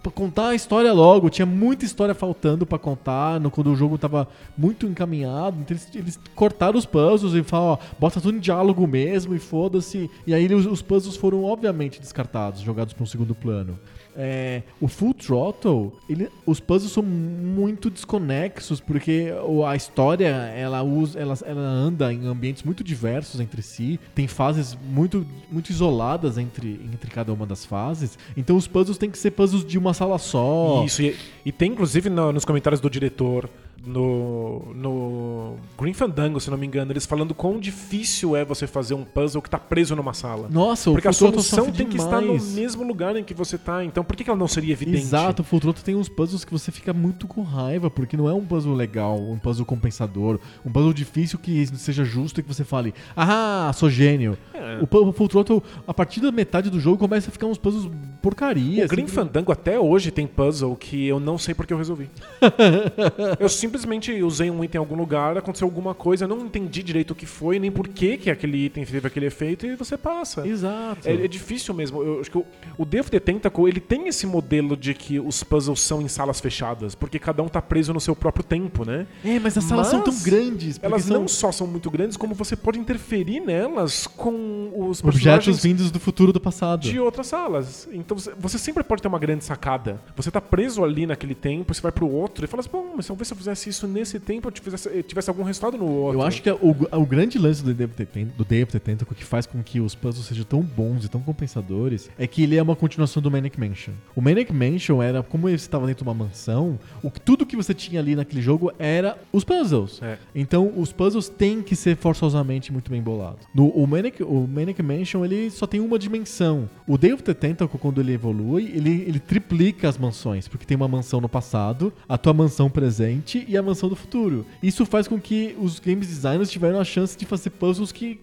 pra 0.01 0.11
contar 0.11 0.49
a 0.49 0.55
história 0.55 0.91
logo. 0.93 1.29
Tinha 1.29 1.45
muita 1.45 1.85
história 1.85 2.13
faltando 2.13 2.65
pra 2.65 2.77
contar 2.77 3.39
no, 3.39 3.51
quando 3.51 3.71
o 3.71 3.75
jogo 3.75 3.97
tava 3.97 4.27
muito 4.57 4.85
encaminhado. 4.85 5.57
Então 5.59 5.75
eles, 5.75 5.89
eles 5.95 6.19
cortaram 6.35 6.77
os 6.77 6.85
puzzles 6.85 7.33
e 7.33 7.43
falaram, 7.43 7.73
ó, 7.73 7.77
bota 7.99 8.21
tudo 8.21 8.37
em 8.37 8.41
diálogo 8.41 8.85
mesmo 8.87 9.35
e 9.35 9.39
foda-se. 9.39 10.09
E 10.25 10.33
aí 10.33 10.53
os, 10.53 10.65
os 10.65 10.81
puzzles 10.81 11.15
foram 11.15 11.43
obviamente 11.43 11.99
descartados, 11.99 12.61
jogados 12.61 12.93
pra 12.93 13.03
um 13.03 13.07
segundo 13.07 13.35
plano. 13.35 13.77
É, 14.19 14.63
o 14.81 14.87
Full 14.87 15.13
Throttle, 15.13 15.91
ele- 16.09 16.29
os 16.43 16.59
puzzles 16.59 16.91
são 16.91 17.03
muito 17.03 17.87
desconexos, 17.89 18.81
porque 18.81 19.27
a 19.67 19.75
história 19.75 20.27
ela, 20.27 20.81
usa, 20.81 21.19
ela, 21.19 21.35
ela 21.45 21.61
anda 21.61 22.11
em 22.11 22.25
ambientes 22.25 22.63
muito 22.63 22.83
diversos 22.83 23.39
entre 23.39 23.61
si, 23.61 23.99
tem 24.15 24.27
fases 24.27 24.75
muito, 24.89 25.23
muito 25.51 25.69
isoladas 25.69 26.37
entre, 26.39 26.79
entre 26.91 27.11
cada 27.11 27.31
uma 27.31 27.45
das 27.45 27.63
fases. 27.63 28.17
Então 28.35 28.55
os 28.57 28.67
puzzles 28.67 28.97
têm 28.97 29.11
que 29.11 29.19
ser 29.19 29.31
puzzles 29.31 29.63
de 29.63 29.77
uma 29.77 29.93
sala 29.93 30.17
só. 30.17 30.83
Isso, 30.83 31.03
e, 31.03 31.15
e 31.45 31.51
tem 31.51 31.71
inclusive 31.71 32.09
no- 32.09 32.31
nos 32.33 32.43
comentários 32.43 32.81
do 32.81 32.89
diretor 32.89 33.47
no, 33.85 34.73
no 34.73 35.55
Green 35.79 35.93
Fandango, 35.93 36.39
se 36.39 36.49
não 36.49 36.57
me 36.57 36.65
engano, 36.65 36.91
eles 36.91 37.05
falando 37.05 37.33
quão 37.33 37.59
difícil 37.59 38.35
é 38.35 38.43
você 38.43 38.67
fazer 38.67 38.93
um 38.93 39.03
puzzle 39.03 39.41
que 39.41 39.49
tá 39.49 39.57
preso 39.57 39.95
numa 39.95 40.13
sala. 40.13 40.47
Nossa, 40.49 40.91
Porque 40.91 41.07
o 41.07 41.09
a 41.09 41.13
solução 41.13 41.71
tem 41.71 41.87
que 41.87 41.97
estar 41.97 42.21
no 42.21 42.37
demais. 42.37 42.53
mesmo 42.53 42.83
lugar 42.83 43.15
em 43.15 43.23
que 43.23 43.33
você 43.33 43.57
tá. 43.57 43.83
Então 43.83 44.03
por 44.03 44.15
que 44.15 44.23
que 44.23 44.29
ela 44.29 44.39
não 44.39 44.47
seria 44.47 44.73
evidente? 44.73 44.97
Exato, 44.97 45.41
o 45.41 45.45
Full 45.45 45.59
Throttle 45.59 45.83
tem 45.83 45.95
uns 45.95 46.09
puzzles 46.09 46.43
que 46.43 46.51
você 46.51 46.71
fica 46.71 46.93
muito 46.93 47.27
com 47.27 47.41
raiva, 47.43 47.89
porque 47.89 48.17
não 48.17 48.29
é 48.29 48.33
um 48.33 48.45
puzzle 48.45 48.73
legal, 48.73 49.17
um 49.19 49.37
puzzle 49.37 49.65
compensador, 49.65 50.39
um 50.65 50.71
puzzle 50.71 50.93
difícil 50.93 51.39
que 51.39 51.65
seja 51.77 52.03
justo 52.03 52.39
e 52.39 52.43
que 52.43 52.53
você 52.53 52.63
fale, 52.63 52.93
ah, 53.15 53.71
sou 53.73 53.89
gênio. 53.89 54.37
É. 54.53 54.79
O, 54.81 55.07
o 55.07 55.11
Full 55.11 55.27
Throttle, 55.27 55.63
a 55.87 55.93
partir 55.93 56.19
da 56.19 56.31
metade 56.31 56.69
do 56.69 56.79
jogo, 56.79 56.97
começa 56.97 57.29
a 57.29 57.31
ficar 57.31 57.47
uns 57.47 57.57
puzzles 57.57 57.89
porcaria. 58.27 58.85
O 58.85 58.87
Green 58.87 59.05
assim, 59.05 59.13
Fandango 59.13 59.51
até 59.51 59.79
hoje 59.79 60.11
tem 60.11 60.27
puzzle 60.27 60.75
que 60.75 61.07
eu 61.07 61.19
não 61.19 61.37
sei 61.37 61.53
porque 61.53 61.73
eu 61.73 61.77
resolvi. 61.77 62.09
eu 63.39 63.47
simplesmente 63.47 64.11
usei 64.21 64.51
um 64.51 64.63
item 64.63 64.79
em 64.79 64.83
algum 64.83 64.95
lugar, 64.95 65.37
aconteceu 65.37 65.65
alguma 65.65 65.93
coisa, 65.93 66.25
eu 66.25 66.27
não 66.27 66.45
entendi 66.45 66.83
direito 66.83 67.11
o 67.11 67.15
que 67.15 67.25
foi, 67.25 67.57
nem 67.57 67.71
por 67.71 67.87
que, 67.87 68.17
que 68.17 68.29
aquele 68.29 68.65
item 68.65 68.85
teve 68.85 69.07
aquele 69.07 69.27
efeito 69.27 69.65
e 69.65 69.75
você 69.75 69.97
passa. 69.97 70.45
Exato. 70.45 71.07
É, 71.07 71.13
é 71.13 71.27
difícil 71.27 71.73
mesmo. 71.73 72.03
Eu 72.03 72.19
acho 72.19 72.29
que 72.29 72.37
o, 72.37 72.45
o 72.77 72.85
the 72.85 73.19
Tentacle, 73.19 73.67
ele 73.67 73.79
tem 73.79 74.07
esse 74.07 74.27
modelo 74.27 74.75
de 74.75 74.93
que 74.93 75.19
os 75.19 75.41
puzzles 75.43 75.79
são 75.79 76.01
em 76.01 76.07
salas 76.07 76.41
fechadas, 76.41 76.95
porque 76.95 77.17
cada 77.17 77.41
um 77.41 77.47
tá 77.47 77.61
preso 77.61 77.93
no 77.93 78.01
seu 78.01 78.15
próprio 78.15 78.43
tempo, 78.43 78.85
né? 78.85 79.07
É, 79.23 79.39
mas 79.39 79.57
as 79.57 79.63
salas 79.63 79.87
são 79.87 80.01
tão 80.01 80.13
Mas 80.13 80.23
grandes. 80.23 80.79
Elas 80.81 81.03
são 81.03 81.19
não 81.19 81.27
só 81.27 81.51
são 81.51 81.65
muito 81.65 81.89
grandes, 81.89 82.17
como 82.17 82.35
você 82.35 82.55
pode 82.55 82.77
interferir 82.77 83.39
nelas 83.39 84.05
com 84.05 84.71
os 84.75 85.01
objetos 85.03 85.63
vindos 85.63 85.89
do 85.91 85.99
futuro 85.99 86.33
do 86.33 86.39
passado. 86.39 86.81
de 86.81 86.99
outras 86.99 87.27
salas. 87.27 87.87
Então 87.91 88.16
você, 88.17 88.33
você 88.37 88.57
sempre 88.57 88.83
pode 88.83 89.01
ter 89.01 89.07
uma 89.07 89.19
grande 89.19 89.43
sacada. 89.43 89.99
Você 90.15 90.31
tá 90.31 90.41
preso 90.41 90.83
ali 90.83 91.05
naquele 91.05 91.35
tempo, 91.35 91.73
você 91.73 91.81
vai 91.81 91.91
pro 91.91 92.09
outro 92.09 92.43
e 92.43 92.47
fala 92.47 92.61
assim, 92.61 92.69
bom, 92.71 92.93
mas 92.95 93.07
talvez 93.07 93.27
se 93.27 93.33
eu 93.33 93.37
fizesse 93.37 93.69
isso 93.69 93.87
nesse 93.87 94.19
tempo, 94.19 94.47
eu 94.47 94.51
tivesse, 94.51 94.89
eu 94.89 95.03
tivesse 95.03 95.29
algum 95.29 95.43
resultado 95.43 95.77
no 95.77 95.85
outro. 95.85 96.19
Eu 96.19 96.25
acho 96.25 96.41
que 96.41 96.49
o, 96.49 96.75
o 96.91 97.05
grande 97.05 97.37
lance 97.37 97.63
do 97.63 97.73
Day 97.73 97.85
of 97.85 97.95
the 97.95 98.05
Ten- 98.05 98.31
do 98.37 98.43
Day 98.43 98.63
of 98.63 98.71
the 98.71 98.79
Tentacle 98.79 99.15
que 99.15 99.23
faz 99.23 99.45
com 99.45 99.61
que 99.61 99.79
os 99.79 99.95
puzzles 99.95 100.25
sejam 100.25 100.43
tão 100.43 100.61
bons 100.61 101.05
e 101.05 101.09
tão 101.09 101.21
compensadores 101.21 102.09
é 102.17 102.25
que 102.27 102.43
ele 102.43 102.55
é 102.57 102.63
uma 102.63 102.75
continuação 102.75 103.21
do 103.21 103.29
Manic 103.29 103.59
Mansion. 103.59 103.93
O 104.15 104.21
Manic 104.21 104.51
Mansion 104.51 105.01
era, 105.01 105.21
como 105.23 105.47
você 105.47 105.55
estava 105.55 105.85
dentro 105.85 106.03
de 106.03 106.09
uma 106.09 106.13
mansão, 106.13 106.79
o, 107.03 107.09
tudo 107.09 107.45
que 107.45 107.55
você 107.55 107.73
tinha 107.73 107.99
ali 107.99 108.15
naquele 108.15 108.41
jogo 108.41 108.71
era 108.79 109.17
os 109.31 109.43
puzzles. 109.43 110.01
É. 110.01 110.17
Então 110.33 110.73
os 110.75 110.91
puzzles 110.91 111.29
têm 111.29 111.61
que 111.61 111.75
ser 111.75 111.95
forçosamente 111.97 112.71
muito 112.71 112.89
bem 112.89 113.01
bolados. 113.01 113.45
No, 113.53 113.67
o, 113.69 113.85
Manic, 113.85 114.23
o 114.23 114.47
Manic 114.47 114.81
Mansion 114.81 115.23
ele 115.23 115.49
só 115.49 115.67
tem 115.67 115.79
uma 115.79 115.99
dimensão. 115.99 116.69
O 116.87 116.97
Day 116.97 117.13
of 117.13 117.23
the 117.23 117.33
Tentacle, 117.33 117.79
quando 117.79 117.96
ele 118.01 118.13
evolui, 118.13 118.71
ele, 118.73 119.03
ele 119.07 119.19
triplica 119.19 119.87
as 119.89 119.97
mansões, 119.97 120.47
porque 120.47 120.65
tem 120.65 120.75
uma 120.77 120.87
mansão 120.87 121.19
no 121.21 121.29
passado, 121.29 121.93
a 122.07 122.17
tua 122.17 122.33
mansão 122.33 122.69
presente 122.69 123.45
e 123.47 123.57
a 123.57 123.61
mansão 123.63 123.89
do 123.89 123.95
futuro. 123.95 124.45
Isso 124.61 124.85
faz 124.85 125.07
com 125.07 125.19
que 125.19 125.55
os 125.59 125.79
games 125.79 126.07
designers 126.07 126.49
tiveram 126.49 126.79
a 126.79 126.83
chance 126.85 127.17
de 127.17 127.25
fazer 127.25 127.51
puzzles 127.51 127.91
que 127.91 128.19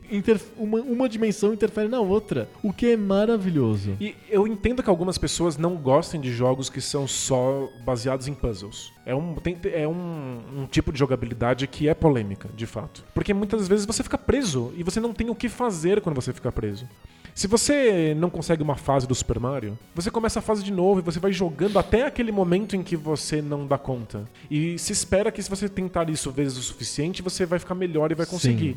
uma, 0.57 0.81
uma 0.81 1.09
dimensão 1.09 1.53
interfere 1.53 1.89
na 1.89 2.01
outra, 2.01 2.49
o 2.63 2.73
que 2.73 2.87
é 2.93 2.97
maravilhoso. 2.97 3.97
E 4.01 4.15
eu 4.29 4.47
entendo 4.47 4.83
que 4.83 4.91
algumas 4.91 5.19
pessoas 5.19 5.57
não 5.57 5.77
gostem 5.77 6.21
de 6.21 6.33
jogos 6.33 6.69
que 6.71 6.81
são 6.81 7.07
só 7.07 7.69
baseados 7.85 8.29
em 8.29 8.35
puzzles. 8.35 8.93
É 9.07 9.15
um, 9.15 9.35
tem- 9.35 9.57
é 9.73 9.87
um, 9.87 10.41
um 10.63 10.67
tipo 10.67 10.93
de 10.93 10.99
jogabilidade 10.99 11.67
que 11.67 11.89
é 11.89 11.95
polêmica, 11.95 12.49
de 12.57 12.67
fato. 12.67 13.05
Porque 13.15 13.35
muitas 13.35 13.69
vezes 13.69 13.85
você 13.87 14.03
fica 14.03 14.17
preso 14.17 14.73
e 14.77 14.83
você 14.83 14.99
não 15.01 15.13
tem 15.13 15.29
o 15.31 15.35
que 15.35 15.49
fazer 15.49 16.01
quando 16.01 16.17
você 16.17 16.33
fica 16.33 16.51
preso. 16.51 16.87
Se 17.35 17.49
você 17.49 18.15
não 18.17 18.31
consegue 18.31 18.63
uma 18.63 18.77
fase 18.77 19.09
do 19.09 19.15
Super 19.15 19.41
Mario, 19.41 19.77
você 19.93 20.09
começa 20.09 20.39
a 20.39 20.43
fase 20.43 20.63
de 20.63 20.73
novo 20.73 21.01
e 21.01 21.03
você 21.03 21.19
vai 21.19 21.33
jogando 21.33 21.79
até 21.79 22.07
aquele 22.07 22.31
momento 22.31 22.77
em 22.77 22.83
que 22.83 22.97
você 22.97 23.43
não 23.43 23.67
dá 23.67 23.77
conta. 23.77 24.25
E 24.49 24.79
se 24.79 24.93
espera 24.93 25.33
que 25.33 25.43
se 25.43 25.51
você 25.51 25.69
tentar 25.69 26.09
isso 26.09 26.31
vezes 26.31 26.57
o 26.57 26.63
suficiente, 26.63 27.23
você 27.23 27.45
vai 27.45 27.59
ficar 27.59 27.75
melhor 27.75 28.13
e 28.13 28.15
vai 28.15 28.25
conseguir. 28.25 28.77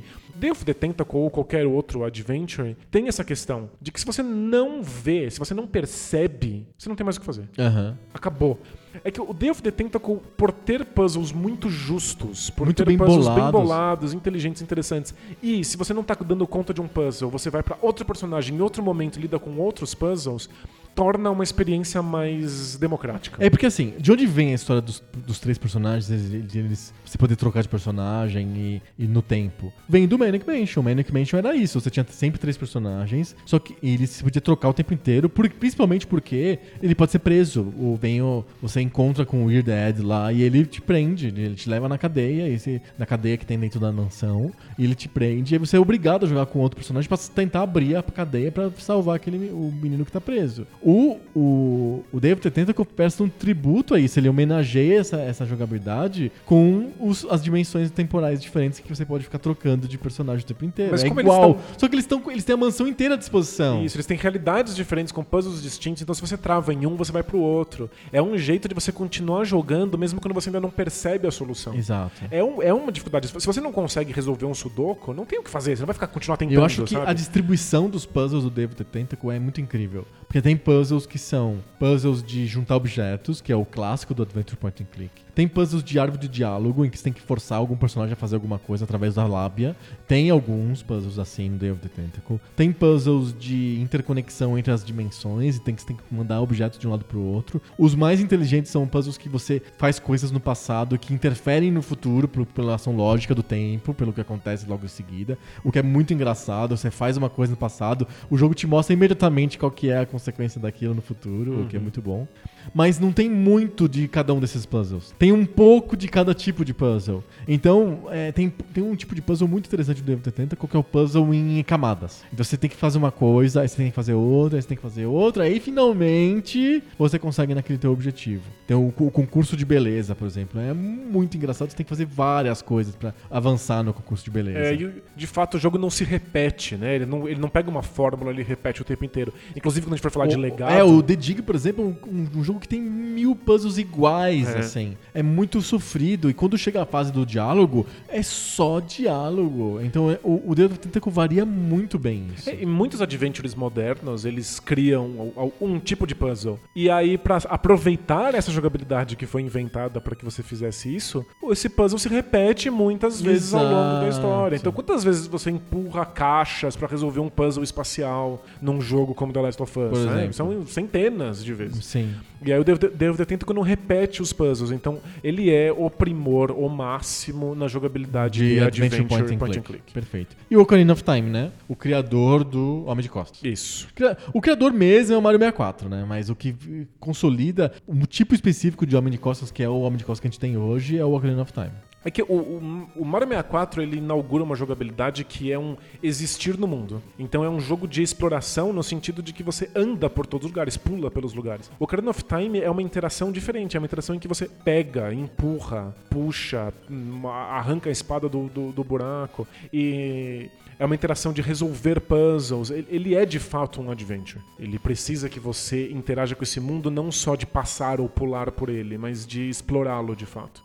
Of 0.49 0.65
the 0.65 0.73
Tentacle 0.73 1.19
ou 1.19 1.29
qualquer 1.29 1.67
outro 1.67 2.03
adventure 2.03 2.75
tem 2.89 3.07
essa 3.07 3.23
questão 3.23 3.69
de 3.79 3.91
que 3.91 3.99
se 3.99 4.05
você 4.05 4.23
não 4.23 4.81
vê, 4.81 5.29
se 5.29 5.37
você 5.37 5.53
não 5.53 5.67
percebe, 5.67 6.65
você 6.77 6.89
não 6.89 6.95
tem 6.95 7.03
mais 7.03 7.17
o 7.17 7.19
que 7.19 7.25
fazer. 7.25 7.47
Aham. 7.59 7.97
Acabou. 8.13 8.59
É 9.03 9.11
que 9.11 9.21
o 9.21 9.33
Day 9.33 9.49
of 9.49 9.61
the 9.61 9.71
Tentacle, 9.71 10.19
por 10.35 10.51
ter 10.51 10.85
puzzles 10.85 11.31
muito 11.31 11.69
justos, 11.69 12.49
por 12.49 12.65
Muito 12.65 12.77
ter 12.77 12.85
bem 12.85 12.97
puzzles 12.97 13.25
bem 13.27 13.35
bolados. 13.35 13.51
bolados, 13.61 14.13
inteligentes, 14.13 14.61
interessantes, 14.61 15.13
e 15.41 15.63
se 15.63 15.77
você 15.77 15.93
não 15.93 16.03
tá 16.03 16.15
dando 16.15 16.45
conta 16.47 16.73
de 16.73 16.81
um 16.81 16.87
puzzle, 16.87 17.29
você 17.29 17.49
vai 17.49 17.63
pra 17.63 17.77
outro 17.81 18.05
personagem 18.05 18.55
em 18.55 18.61
outro 18.61 18.81
momento 18.83 19.17
e 19.17 19.21
lida 19.21 19.37
com 19.39 19.57
outros 19.57 19.93
puzzles, 19.93 20.49
torna 20.95 21.29
uma 21.29 21.43
experiência 21.43 22.01
mais 22.01 22.75
democrática. 22.75 23.37
É 23.43 23.49
porque 23.51 23.67
assim, 23.67 23.93
de 23.99 24.11
onde 24.11 24.25
vem 24.25 24.51
a 24.51 24.55
história 24.55 24.81
dos, 24.81 25.03
dos 25.15 25.37
três 25.39 25.57
personagens, 25.57 26.07
de 26.07 26.57
eles 26.59 26.91
você 27.11 27.17
poder 27.17 27.35
trocar 27.35 27.61
de 27.61 27.69
personagem 27.69 28.47
e, 28.57 28.81
e 28.99 29.07
no 29.07 29.21
tempo? 29.21 29.71
Vem 29.87 30.07
do 30.07 30.17
Manic 30.17 30.45
Mansion. 30.45 30.83
Manic 30.83 31.13
Mansion 31.13 31.37
era 31.37 31.55
isso, 31.55 31.79
você 31.79 31.89
tinha 31.89 32.05
sempre 32.09 32.39
três 32.39 32.57
personagens, 32.57 33.35
só 33.45 33.59
que 33.59 33.75
ele 33.81 34.05
se 34.07 34.23
podia 34.23 34.41
trocar 34.41 34.69
o 34.69 34.73
tempo 34.73 34.93
inteiro, 34.93 35.29
por- 35.29 35.49
principalmente 35.49 36.05
porque 36.05 36.59
ele 36.81 36.95
pode 36.95 37.11
ser 37.11 37.19
preso. 37.19 37.61
O, 37.77 37.97
vem 37.99 38.21
o, 38.21 38.43
você 38.61 38.81
encontra 38.81 39.25
com 39.25 39.43
o 39.43 39.45
Weird 39.47 39.69
Ed 39.71 40.01
lá 40.01 40.31
e 40.31 40.41
ele 40.41 40.65
te 40.65 40.81
prende, 40.81 41.27
ele 41.27 41.55
te 41.55 41.69
leva 41.69 41.87
na 41.87 41.97
cadeia, 41.97 42.47
esse, 42.49 42.81
na 42.97 43.05
cadeia 43.05 43.37
que 43.37 43.45
tem 43.45 43.57
dentro 43.57 43.79
da 43.79 43.91
mansão, 43.91 44.51
e 44.77 44.83
ele 44.83 44.95
te 44.95 45.07
prende, 45.07 45.55
e 45.55 45.57
você 45.57 45.77
é 45.77 45.79
obrigado 45.79 46.25
a 46.25 46.29
jogar 46.29 46.45
com 46.47 46.59
outro 46.59 46.77
personagem 46.77 47.07
pra 47.07 47.17
tentar 47.17 47.61
abrir 47.61 47.95
a 47.95 48.03
cadeia 48.03 48.51
pra 48.51 48.69
salvar 48.77 49.15
aquele, 49.15 49.49
o 49.49 49.71
menino 49.71 50.05
que 50.05 50.11
tá 50.11 50.21
preso. 50.21 50.67
O, 50.81 51.17
o, 51.35 52.03
o 52.11 52.19
David 52.19 52.49
Tentacle 52.49 52.85
presta 52.85 53.23
um 53.23 53.29
tributo 53.29 53.93
a 53.93 53.99
isso, 53.99 54.19
ele 54.19 54.29
homenageia 54.29 54.99
essa, 54.99 55.17
essa 55.17 55.45
jogabilidade 55.45 56.31
com 56.45 56.91
os- 56.99 57.25
as 57.29 57.43
dimensões 57.43 57.89
temporais 57.91 58.41
diferentes 58.41 58.79
que 58.79 58.87
você 58.93 59.05
pode 59.05 59.23
ficar 59.23 59.39
trocando 59.39 59.87
de 59.87 59.97
personagem 59.97 60.43
o 60.43 60.47
tempo 60.47 60.65
inteiro. 60.65 60.91
Mas 60.91 61.03
é 61.03 61.07
eles 61.07 61.17
igual, 61.19 61.53
tão- 61.55 61.63
só 61.77 61.87
que 61.87 61.95
eles, 61.95 62.05
tão, 62.05 62.21
eles 62.31 62.43
têm 62.43 62.53
a 62.53 62.57
mansão 62.57 62.87
inteira 62.87 63.15
à 63.15 63.17
disposição. 63.17 63.83
Isso, 63.83 63.95
eles 63.97 64.05
têm 64.05 64.17
realidades 64.17 64.75
diferentes, 64.75 65.11
com 65.11 65.23
puzzles 65.23 65.61
distintos, 65.61 66.01
então 66.01 66.13
se 66.15 66.21
você 66.21 66.37
trava 66.37 66.73
em 66.73 66.85
um, 66.85 66.95
você 66.95 67.11
vai 67.11 67.23
pro 67.23 67.39
outro. 67.39 67.89
É 68.11 68.21
um 68.21 68.37
jeito 68.37 68.67
de 68.67 68.73
você 68.75 68.91
continuar 68.91 69.43
jogando, 69.43 69.97
mesmo 69.97 70.19
quando 70.21 70.33
você 70.33 70.49
ainda 70.49 70.59
não 70.59 70.69
percebe 70.69 71.27
a 71.27 71.31
solução. 71.31 71.73
Exato. 71.73 72.23
É, 72.31 72.43
um- 72.43 72.61
é 72.61 72.73
uma 72.73 72.91
dificuldade. 72.91 73.27
Se 73.27 73.45
você 73.45 73.61
não 73.61 73.71
consegue 73.71 74.11
resolver 74.13 74.45
um 74.45 74.53
sudoku, 74.53 75.13
não 75.13 75.25
tem 75.25 75.39
o 75.39 75.43
que 75.43 75.49
fazer. 75.49 75.75
Você 75.75 75.81
não 75.81 75.87
vai 75.87 75.93
ficar 75.93 76.07
continuar 76.07 76.37
tentando, 76.37 76.55
Eu 76.57 76.65
acho 76.65 76.83
que 76.83 76.93
sabe? 76.93 77.09
a 77.09 77.13
distribuição 77.13 77.89
dos 77.89 78.05
puzzles 78.05 78.43
do 78.43 78.51
the 78.51 78.83
Tentacle 78.83 79.31
é 79.31 79.39
muito 79.39 79.61
incrível. 79.61 80.05
Porque 80.27 80.41
tem 80.41 80.57
puzzles 80.57 81.05
que 81.05 81.17
são 81.17 81.63
puzzles 81.79 82.21
de 82.21 82.45
juntar 82.45 82.75
objetos, 82.75 83.39
que 83.39 83.51
é 83.51 83.55
o 83.55 83.63
clássico 83.65 84.13
do 84.13 84.23
Adventure 84.23 84.57
Point 84.57 84.83
and 84.83 84.87
Click. 84.91 85.27
Tem 85.33 85.47
puzzles 85.47 85.83
de 85.83 85.99
árvore 85.99 86.21
de 86.21 86.27
diálogo, 86.27 86.83
em 86.83 86.89
que 86.89 86.97
você 86.97 87.03
tem 87.03 87.13
que 87.13 87.21
forçar 87.21 87.59
algum 87.59 87.77
personagem 87.77 88.13
a 88.13 88.15
fazer 88.15 88.35
alguma 88.35 88.57
coisa 88.57 88.85
através 88.85 89.15
da 89.15 89.25
lábia. 89.25 89.75
Tem 90.07 90.31
alguns 90.31 90.81
puzzles 90.81 91.19
assim 91.19 91.49
no 91.49 91.57
Day 91.57 91.71
of 91.71 91.79
the 91.79 91.89
Tentacle. 91.89 92.41
Tem 92.55 92.71
puzzles 92.71 93.33
de 93.37 93.79
interconexão 93.79 94.57
entre 94.57 94.73
as 94.73 94.83
dimensões, 94.83 95.57
e 95.57 95.61
tem 95.61 95.75
que 95.75 95.81
você 95.81 95.87
tem 95.87 95.95
que 95.95 96.03
mandar 96.09 96.41
objetos 96.41 96.79
de 96.79 96.87
um 96.87 96.91
lado 96.91 97.05
pro 97.05 97.21
outro. 97.21 97.61
Os 97.77 97.93
mais 97.93 98.19
inteligentes 98.19 98.71
são 98.71 98.87
puzzles 98.87 99.15
que 99.15 99.29
você 99.29 99.61
faz 99.77 99.99
coisas 99.99 100.31
no 100.31 100.39
passado 100.39 100.97
que 100.97 101.13
interferem 101.13 101.71
no 101.71 101.83
futuro 101.83 102.27
por, 102.27 102.45
pela 102.45 102.75
ação 102.75 102.95
lógica 102.95 103.35
do 103.35 103.43
tempo, 103.43 103.93
pelo 103.93 104.11
que 104.11 104.21
acontece 104.21 104.67
logo 104.67 104.85
em 104.85 104.89
seguida. 104.89 105.37
O 105.63 105.71
que 105.71 105.77
é 105.77 105.83
muito 105.83 106.13
engraçado, 106.13 106.75
você 106.75 106.89
faz 106.89 107.15
uma 107.15 107.29
coisa 107.29 107.51
no 107.51 107.57
passado, 107.57 108.07
o 108.29 108.37
jogo 108.37 108.55
te 108.55 108.65
mostra 108.65 108.93
imediatamente 108.93 109.59
qual 109.59 109.69
que 109.69 109.89
é 109.91 109.99
a 109.99 110.05
consequência 110.17 110.59
daquilo 110.59 110.93
no 110.95 111.01
futuro, 111.01 111.61
o 111.63 111.67
que 111.67 111.77
é 111.77 111.79
muito 111.79 112.01
bom. 112.01 112.27
Mas 112.73 112.99
não 112.99 113.11
tem 113.11 113.29
muito 113.29 113.87
de 113.87 114.07
cada 114.07 114.33
um 114.33 114.39
desses 114.39 114.65
puzzles. 114.65 115.13
Tem 115.17 115.31
um 115.31 115.45
pouco 115.45 115.95
de 115.97 116.07
cada 116.07 116.33
tipo 116.33 116.63
de 116.65 116.73
puzzle. 116.73 117.23
Então, 117.47 118.03
é, 118.09 118.31
tem, 118.31 118.49
tem 118.49 118.83
um 118.83 118.95
tipo 118.95 119.15
de 119.15 119.21
puzzle 119.21 119.47
muito 119.47 119.67
interessante 119.67 120.01
do 120.01 120.05
Devil 120.05 120.23
80, 120.25 120.55
que 120.55 120.75
é 120.75 120.79
o 120.79 120.83
puzzle 120.83 121.33
em 121.33 121.63
camadas. 121.63 122.23
Então 122.33 122.43
você 122.43 122.57
tem 122.57 122.69
que 122.69 122.75
fazer 122.75 122.97
uma 122.97 123.11
coisa, 123.11 123.61
aí 123.61 123.67
você 123.67 123.77
tem 123.77 123.89
que 123.89 123.95
fazer 123.95 124.13
outra, 124.13 124.57
aí 124.57 124.61
você 124.61 124.67
tem 124.67 124.77
que 124.77 124.83
fazer 124.83 125.05
outra, 125.05 125.43
aí 125.43 125.59
finalmente 125.59 126.83
você 126.97 127.17
consegue 127.19 127.53
naquele 127.55 127.77
teu 127.79 127.91
objetivo. 127.91 128.43
Tem 128.65 128.75
o, 128.75 128.87
o 128.97 129.11
concurso 129.11 129.55
de 129.55 129.65
beleza, 129.65 130.15
por 130.15 130.25
exemplo. 130.27 130.59
É 130.59 130.73
muito 130.73 131.37
engraçado, 131.37 131.69
você 131.69 131.75
tem 131.77 131.83
que 131.83 131.89
fazer 131.89 132.05
várias 132.05 132.61
coisas 132.61 132.95
pra 132.95 133.13
avançar 133.29 133.83
no 133.83 133.93
concurso 133.93 134.23
de 134.23 134.31
beleza. 134.31 134.59
É, 134.59 134.73
e 134.73 135.01
de 135.15 135.27
fato 135.27 135.57
o 135.57 135.59
jogo 135.59 135.77
não 135.77 135.89
se 135.89 136.03
repete, 136.03 136.75
né? 136.75 136.95
Ele 136.95 137.05
não, 137.05 137.27
ele 137.27 137.39
não 137.39 137.49
pega 137.49 137.69
uma 137.69 137.81
fórmula, 137.83 138.31
ele 138.31 138.43
repete 138.43 138.81
o 138.81 138.85
tempo 138.85 139.05
inteiro. 139.05 139.33
Inclusive, 139.55 139.85
quando 139.85 139.93
a 139.93 139.95
gente 139.97 140.03
for 140.03 140.11
falar 140.11 140.27
de 140.27 140.35
O- 140.35 140.39
legado. 140.39 140.71
É, 140.71 140.83
o 140.83 141.01
The 141.01 141.15
Dig, 141.15 141.41
por 141.41 141.55
exemplo, 141.55 141.83
é 142.03 142.07
um, 142.07 142.39
um 142.39 142.43
jogo 142.43 142.56
que 142.59 142.67
tem 142.67 142.81
mil 142.81 143.35
puzzles 143.35 143.77
iguais, 143.77 144.47
É. 144.49 144.59
assim. 144.59 144.95
É 145.13 145.21
muito 145.23 145.61
sofrido. 145.61 146.29
E 146.29 146.33
quando 146.33 146.57
chega 146.57 146.81
a 146.81 146.85
fase 146.85 147.11
do 147.11 147.25
diálogo, 147.25 147.85
é 148.07 148.21
só 148.21 148.79
diálogo. 148.79 149.79
Então 149.81 150.11
é- 150.11 150.19
o, 150.23 150.51
o 150.51 150.55
Dedo 150.55 150.73
do 150.75 150.77
Tentacle 150.79 151.11
varia 151.11 151.45
muito 151.45 151.97
bem 151.97 152.27
isso. 152.35 152.49
É, 152.49 152.55
Em 152.61 152.65
muitos 152.65 153.01
adventures 153.01 153.55
modernos, 153.55 154.25
eles 154.25 154.59
criam 154.59 155.31
um, 155.61 155.79
tipo 155.79 156.05
de 156.07 156.13
puzzle. 156.15 156.59
E 156.75 156.89
aí, 156.89 157.17
pra 157.17 157.37
aproveitar 157.49 158.33
essa 158.35 158.51
jogabilidade 158.51 159.15
que 159.15 159.25
foi 159.25 159.41
inventada 159.41 159.99
para 160.01 160.15
que 160.15 160.23
você 160.25 160.41
fizesse 160.43 160.93
isso, 160.93 161.25
esse 161.51 161.69
puzzle 161.69 161.99
se 161.99 162.09
repete 162.09 162.69
muitas 162.69 163.21
vezes 163.21 163.53
ao 163.53 163.63
longo 163.63 163.73
da 164.01 164.07
Exato. 164.07 164.09
história. 164.15 164.55
Então, 164.55 164.71
quantas 164.71 165.03
vezes 165.03 165.27
você 165.27 165.49
empurra 165.51 166.05
caixas 166.05 166.75
para 166.75 166.87
resolver 166.87 167.19
um 167.19 167.29
puzzle 167.29 167.63
espacial 167.63 168.43
num 168.61 168.79
jogo 168.81 169.13
como 169.13 169.31
The 169.33 169.41
Last 169.41 169.61
of 169.61 169.79
Us? 169.79 170.05
Né? 170.05 170.31
São 170.31 170.65
centenas 170.65 171.43
de 171.43 171.53
vezes. 171.53 171.85
Sim. 171.85 172.13
E 172.45 172.53
aí 172.53 172.59
o 172.59 172.63
the 172.63 173.25
Tentacle 173.25 173.55
não 173.55 173.61
repete 173.61 174.21
os 174.21 174.31
puzzles, 174.31 174.71
então 174.71 174.99
ele 175.23 175.49
é 175.51 175.71
o 175.71 175.89
primor, 175.89 176.51
o 176.51 176.69
máximo 176.69 177.55
na 177.55 177.67
jogabilidade 177.67 178.39
De 178.39 178.59
Adventure 178.59 179.01
Adventure 179.01 179.37
Point 179.37 179.59
and, 179.59 179.61
click. 179.61 179.93
Perfeito. 179.93 180.35
E 180.49 180.55
o 180.55 180.61
Ocarina 180.61 180.93
of 180.93 181.03
Time, 181.03 181.29
né? 181.29 181.51
O 181.67 181.75
criador 181.75 182.43
do 182.43 182.85
Homem 182.85 183.01
de 183.01 183.09
Costas. 183.09 183.39
Isso. 183.43 183.87
O 184.33 184.41
criador 184.41 184.71
mesmo 184.71 185.15
é 185.15 185.17
o 185.17 185.21
Mario 185.21 185.39
64, 185.39 185.89
né? 185.89 186.05
Mas 186.07 186.29
o 186.29 186.35
que 186.35 186.55
consolida 186.99 187.71
um 187.87 188.01
tipo 188.01 188.35
específico 188.35 188.85
de 188.85 188.95
Homem 188.95 189.11
de 189.11 189.17
Costas, 189.17 189.51
que 189.51 189.63
é 189.63 189.69
o 189.69 189.79
Homem 189.81 189.97
de 189.97 190.05
Costas 190.05 190.19
que 190.19 190.27
a 190.27 190.29
gente 190.29 190.39
tem 190.39 190.57
hoje, 190.57 190.97
é 190.97 191.05
o 191.05 191.13
Ocarina 191.13 191.41
of 191.41 191.51
Time. 191.51 191.71
É 192.07 192.11
que 192.11 192.21
o, 192.21 192.25
o, 192.31 192.87
o 192.95 193.03
Mario 193.05 193.27
64 193.27 193.81
ele 193.81 193.97
inaugura 193.97 194.41
uma 194.41 194.55
jogabilidade 194.55 195.25
que 195.25 195.51
é 195.51 195.59
um 195.59 195.75
existir 196.01 196.57
no 196.57 196.65
mundo. 196.65 197.03
Então 197.19 197.43
é 197.43 197.49
um 197.49 197.59
jogo 197.59 197.85
de 197.85 198.01
exploração 198.01 198.71
no 198.71 198.81
sentido 198.81 199.21
de 199.21 199.33
que 199.33 199.43
você 199.43 199.69
anda 199.75 200.09
por 200.09 200.25
todos 200.25 200.45
os 200.45 200.51
lugares, 200.51 200.77
pula 200.77 201.11
pelos 201.11 201.33
lugares. 201.33 201.69
O 201.77 201.83
Ocarina 201.83 202.09
of 202.11 202.23
Time 202.23 202.61
é 202.61 202.71
uma 202.71 202.81
interação 202.81 203.29
diferente, 203.29 203.75
é 203.75 203.79
uma 203.79 203.85
interação 203.87 204.15
em 204.15 204.19
que 204.19 204.27
você 204.27 204.47
pega, 204.47 205.13
empurra, 205.13 205.93
puxa, 206.09 206.73
hum, 206.89 207.27
arranca 207.27 207.89
a 207.89 207.91
espada 207.91 208.29
do, 208.29 208.47
do, 208.47 208.71
do 208.71 208.83
buraco 208.85 209.45
e 209.73 210.49
é 210.79 210.85
uma 210.85 210.93
interação 210.95 211.33
de 211.33 211.41
resolver 211.41 211.99
puzzles. 211.99 212.69
Ele- 212.69 212.87
Ele 212.89 213.15
é 213.15 213.25
de 213.25 213.39
fato 213.39 213.81
um 213.81 213.89
adventure. 213.91 214.41
Ele 214.59 214.77
precisa 214.79 215.27
que 215.27 215.39
você 215.39 215.89
interaja 215.91 216.35
com 216.35 216.43
esse 216.43 216.59
mundo 216.59 216.89
não 216.91 217.11
só 217.11 217.35
de 217.35 217.45
passar 217.45 217.99
ou 217.99 218.07
pular 218.07 218.51
por 218.51 218.69
ele, 218.69 218.97
mas 218.97 219.25
de 219.25 219.49
explorá-lo 219.49 220.15
de 220.15 220.25
fato. 220.25 220.61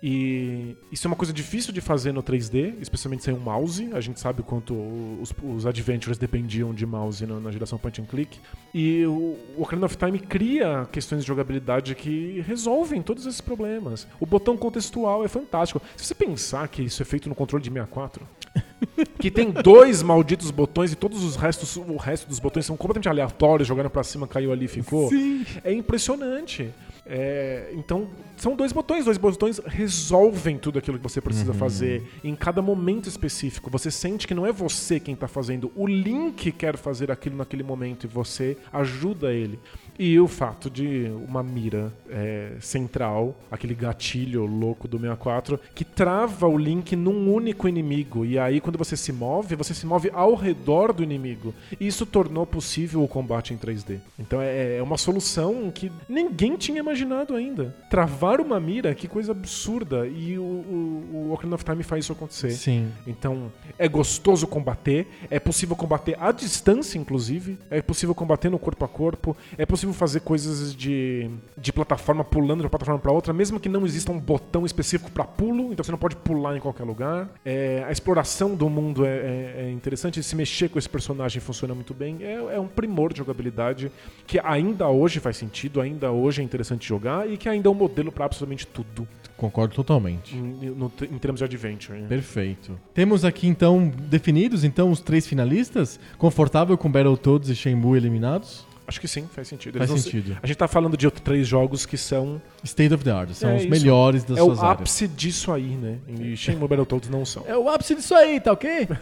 E 0.00 0.76
isso 0.92 1.06
é 1.06 1.08
uma 1.08 1.16
coisa 1.16 1.32
difícil 1.32 1.72
de 1.72 1.80
fazer 1.80 2.12
no 2.12 2.22
3D, 2.22 2.74
especialmente 2.80 3.24
sem 3.24 3.34
um 3.34 3.38
mouse. 3.38 3.90
A 3.92 4.00
gente 4.00 4.20
sabe 4.20 4.42
o 4.42 4.44
quanto 4.44 4.72
os, 5.20 5.34
os 5.42 5.66
adventures 5.66 6.16
dependiam 6.16 6.72
de 6.72 6.86
mouse 6.86 7.26
na, 7.26 7.40
na 7.40 7.50
geração 7.50 7.78
point 7.78 8.00
and 8.00 8.04
click. 8.04 8.38
E 8.72 9.04
o 9.06 9.36
Ocarina 9.56 9.86
of 9.86 9.96
Time 9.96 10.18
cria 10.20 10.86
questões 10.92 11.22
de 11.22 11.26
jogabilidade 11.26 11.96
que 11.96 12.40
resolvem 12.46 13.02
todos 13.02 13.26
esses 13.26 13.40
problemas. 13.40 14.06
O 14.20 14.26
botão 14.26 14.56
contextual 14.56 15.24
é 15.24 15.28
fantástico. 15.28 15.82
Se 15.96 16.04
você 16.04 16.14
pensar 16.14 16.68
que 16.68 16.82
isso 16.82 17.02
é 17.02 17.04
feito 17.04 17.28
no 17.28 17.34
controle 17.34 17.64
de 17.64 17.70
64, 17.70 18.24
que 19.18 19.32
tem 19.32 19.50
dois 19.50 20.00
malditos 20.00 20.52
botões 20.52 20.92
e 20.92 20.96
todos 20.96 21.24
os 21.24 21.34
restos, 21.34 21.76
o 21.76 21.96
resto 21.96 22.28
dos 22.28 22.38
botões 22.38 22.64
são 22.64 22.76
completamente 22.76 23.08
aleatórios, 23.08 23.66
jogaram 23.66 23.90
pra 23.90 24.04
cima, 24.04 24.28
caiu 24.28 24.52
ali 24.52 24.66
e 24.66 24.68
ficou. 24.68 25.08
Sim. 25.08 25.44
É 25.64 25.72
impressionante. 25.72 26.72
É, 27.04 27.70
então, 27.72 28.08
são 28.38 28.56
dois 28.56 28.72
botões. 28.72 29.04
Dois 29.04 29.18
botões 29.18 29.60
resolvem 29.66 30.58
tudo 30.58 30.78
aquilo 30.78 30.98
que 30.98 31.02
você 31.02 31.20
precisa 31.20 31.52
fazer 31.52 32.02
em 32.22 32.34
cada 32.34 32.62
momento 32.62 33.08
específico. 33.08 33.70
Você 33.70 33.90
sente 33.90 34.26
que 34.26 34.34
não 34.34 34.46
é 34.46 34.52
você 34.52 35.00
quem 35.00 35.14
tá 35.14 35.28
fazendo. 35.28 35.70
O 35.74 35.86
Link 35.86 36.52
quer 36.52 36.76
fazer 36.76 37.10
aquilo 37.10 37.36
naquele 37.36 37.62
momento 37.62 38.04
e 38.04 38.06
você 38.06 38.56
ajuda 38.72 39.32
ele. 39.32 39.58
E 39.98 40.18
o 40.20 40.28
fato 40.28 40.70
de 40.70 41.10
uma 41.26 41.42
mira 41.42 41.92
é, 42.08 42.52
central, 42.60 43.34
aquele 43.50 43.74
gatilho 43.74 44.46
louco 44.46 44.86
do 44.86 44.96
64, 44.96 45.58
que 45.74 45.84
trava 45.84 46.46
o 46.46 46.56
Link 46.56 46.94
num 46.94 47.32
único 47.32 47.66
inimigo. 47.66 48.24
E 48.24 48.38
aí, 48.38 48.60
quando 48.60 48.78
você 48.78 48.96
se 48.96 49.12
move, 49.12 49.56
você 49.56 49.74
se 49.74 49.84
move 49.84 50.08
ao 50.14 50.36
redor 50.36 50.92
do 50.92 51.02
inimigo. 51.02 51.52
E 51.80 51.88
isso 51.88 52.06
tornou 52.06 52.46
possível 52.46 53.02
o 53.02 53.08
combate 53.08 53.52
em 53.52 53.56
3D. 53.58 53.98
Então 54.16 54.40
é, 54.40 54.76
é 54.76 54.82
uma 54.82 54.96
solução 54.96 55.68
que 55.72 55.90
ninguém 56.08 56.56
tinha 56.56 56.78
imaginado 56.78 57.34
ainda. 57.34 57.74
Travar 57.90 58.27
uma 58.40 58.60
mira, 58.60 58.94
que 58.94 59.08
coisa 59.08 59.32
absurda. 59.32 60.06
E 60.06 60.38
o, 60.38 60.42
o, 60.42 61.26
o 61.28 61.32
Ocarina 61.32 61.54
of 61.54 61.64
Time 61.64 61.82
faz 61.82 62.04
isso 62.04 62.12
acontecer. 62.12 62.50
Sim. 62.50 62.90
Então, 63.06 63.50
é 63.78 63.88
gostoso 63.88 64.46
combater, 64.46 65.06
é 65.30 65.40
possível 65.40 65.74
combater 65.74 66.16
à 66.20 66.30
distância, 66.32 66.98
inclusive, 66.98 67.58
é 67.70 67.80
possível 67.80 68.14
combater 68.14 68.50
no 68.50 68.58
corpo 68.58 68.84
a 68.84 68.88
corpo, 68.88 69.36
é 69.56 69.64
possível 69.64 69.94
fazer 69.94 70.20
coisas 70.20 70.74
de, 70.74 71.30
de 71.56 71.72
plataforma 71.72 72.22
pulando 72.24 72.58
de 72.58 72.64
uma 72.64 72.70
plataforma 72.70 73.00
para 73.00 73.12
outra, 73.12 73.32
mesmo 73.32 73.58
que 73.58 73.68
não 73.68 73.84
exista 73.86 74.12
um 74.12 74.18
botão 74.20 74.66
específico 74.66 75.10
para 75.10 75.24
pulo, 75.24 75.72
então 75.72 75.82
você 75.84 75.90
não 75.90 75.98
pode 75.98 76.16
pular 76.16 76.56
em 76.56 76.60
qualquer 76.60 76.84
lugar. 76.84 77.28
É, 77.44 77.84
a 77.86 77.90
exploração 77.92 78.54
do 78.54 78.68
mundo 78.68 79.04
é, 79.04 79.08
é- 79.08 79.54
é 79.66 79.70
interessante, 79.70 80.22
se 80.22 80.36
mexer 80.36 80.68
com 80.68 80.78
esse 80.78 80.88
personagem 80.88 81.40
funciona 81.40 81.74
muito 81.74 81.94
bem. 81.94 82.18
É, 82.20 82.56
é 82.56 82.60
um 82.60 82.66
primor 82.68 83.12
de 83.12 83.18
jogabilidade 83.18 83.90
que 84.26 84.38
ainda 84.42 84.88
hoje 84.88 85.20
faz 85.20 85.36
sentido, 85.36 85.80
ainda 85.80 86.10
hoje 86.10 86.40
é 86.40 86.44
interessante 86.44 86.86
jogar 86.86 87.30
e 87.30 87.36
que 87.36 87.48
ainda 87.48 87.68
é 87.68 87.70
um 87.70 87.74
modelo 87.74 88.10
para 88.18 88.26
absolutamente 88.26 88.66
tudo 88.66 89.06
Concordo 89.36 89.72
totalmente. 89.72 90.36
em, 90.36 90.70
no- 90.70 90.90
em 91.02 91.18
termos 91.18 91.38
de 91.38 91.44
adventure. 91.44 91.96
né? 92.00 92.08
Perfeito. 92.08 92.76
Temos 92.92 93.24
aqui 93.24 93.46
então 93.46 93.88
definidos 94.08 94.64
então 94.64 94.90
os 94.90 95.00
três 95.00 95.24
finalistas, 95.28 96.00
confortável 96.18 96.76
com 96.76 96.90
Battletoads 96.90 97.48
e 97.48 97.54
Shenmue 97.54 97.96
eliminados. 97.96 98.66
Acho 98.84 99.00
que 99.00 99.06
sim, 99.06 99.28
faz 99.32 99.46
sentido. 99.46 99.78
Faz 99.78 99.90
Eles 99.90 100.02
se- 100.02 100.10
sentido. 100.10 100.36
A 100.42 100.46
gente 100.46 100.56
tá 100.56 100.66
falando 100.66 100.96
de 100.96 101.06
outros 101.06 101.22
três 101.22 101.46
jogos 101.46 101.86
que 101.86 101.96
são. 101.96 102.42
State 102.64 102.92
of 102.92 103.04
the 103.04 103.10
art, 103.12 103.30
são 103.34 103.50
É 103.50 103.54
os 103.56 103.60
isso. 103.62 103.70
melhores 103.70 104.24
das 104.24 104.38
é 104.38 104.42
o 104.42 104.46
suas 104.46 104.58
áreas. 104.58 104.72
ápice 104.80 105.06
disso 105.06 105.52
aí, 105.52 105.76
né? 105.76 105.98
E 106.08 106.36
Shenmue 106.36 106.64
e 106.64 106.68
Battletoads 106.68 107.08
não 107.08 107.24
são. 107.24 107.44
É 107.46 107.56
o 107.56 107.68
ápice 107.68 107.94
disso 107.94 108.14
aí, 108.16 108.40
tá 108.40 108.50
ok? 108.52 108.88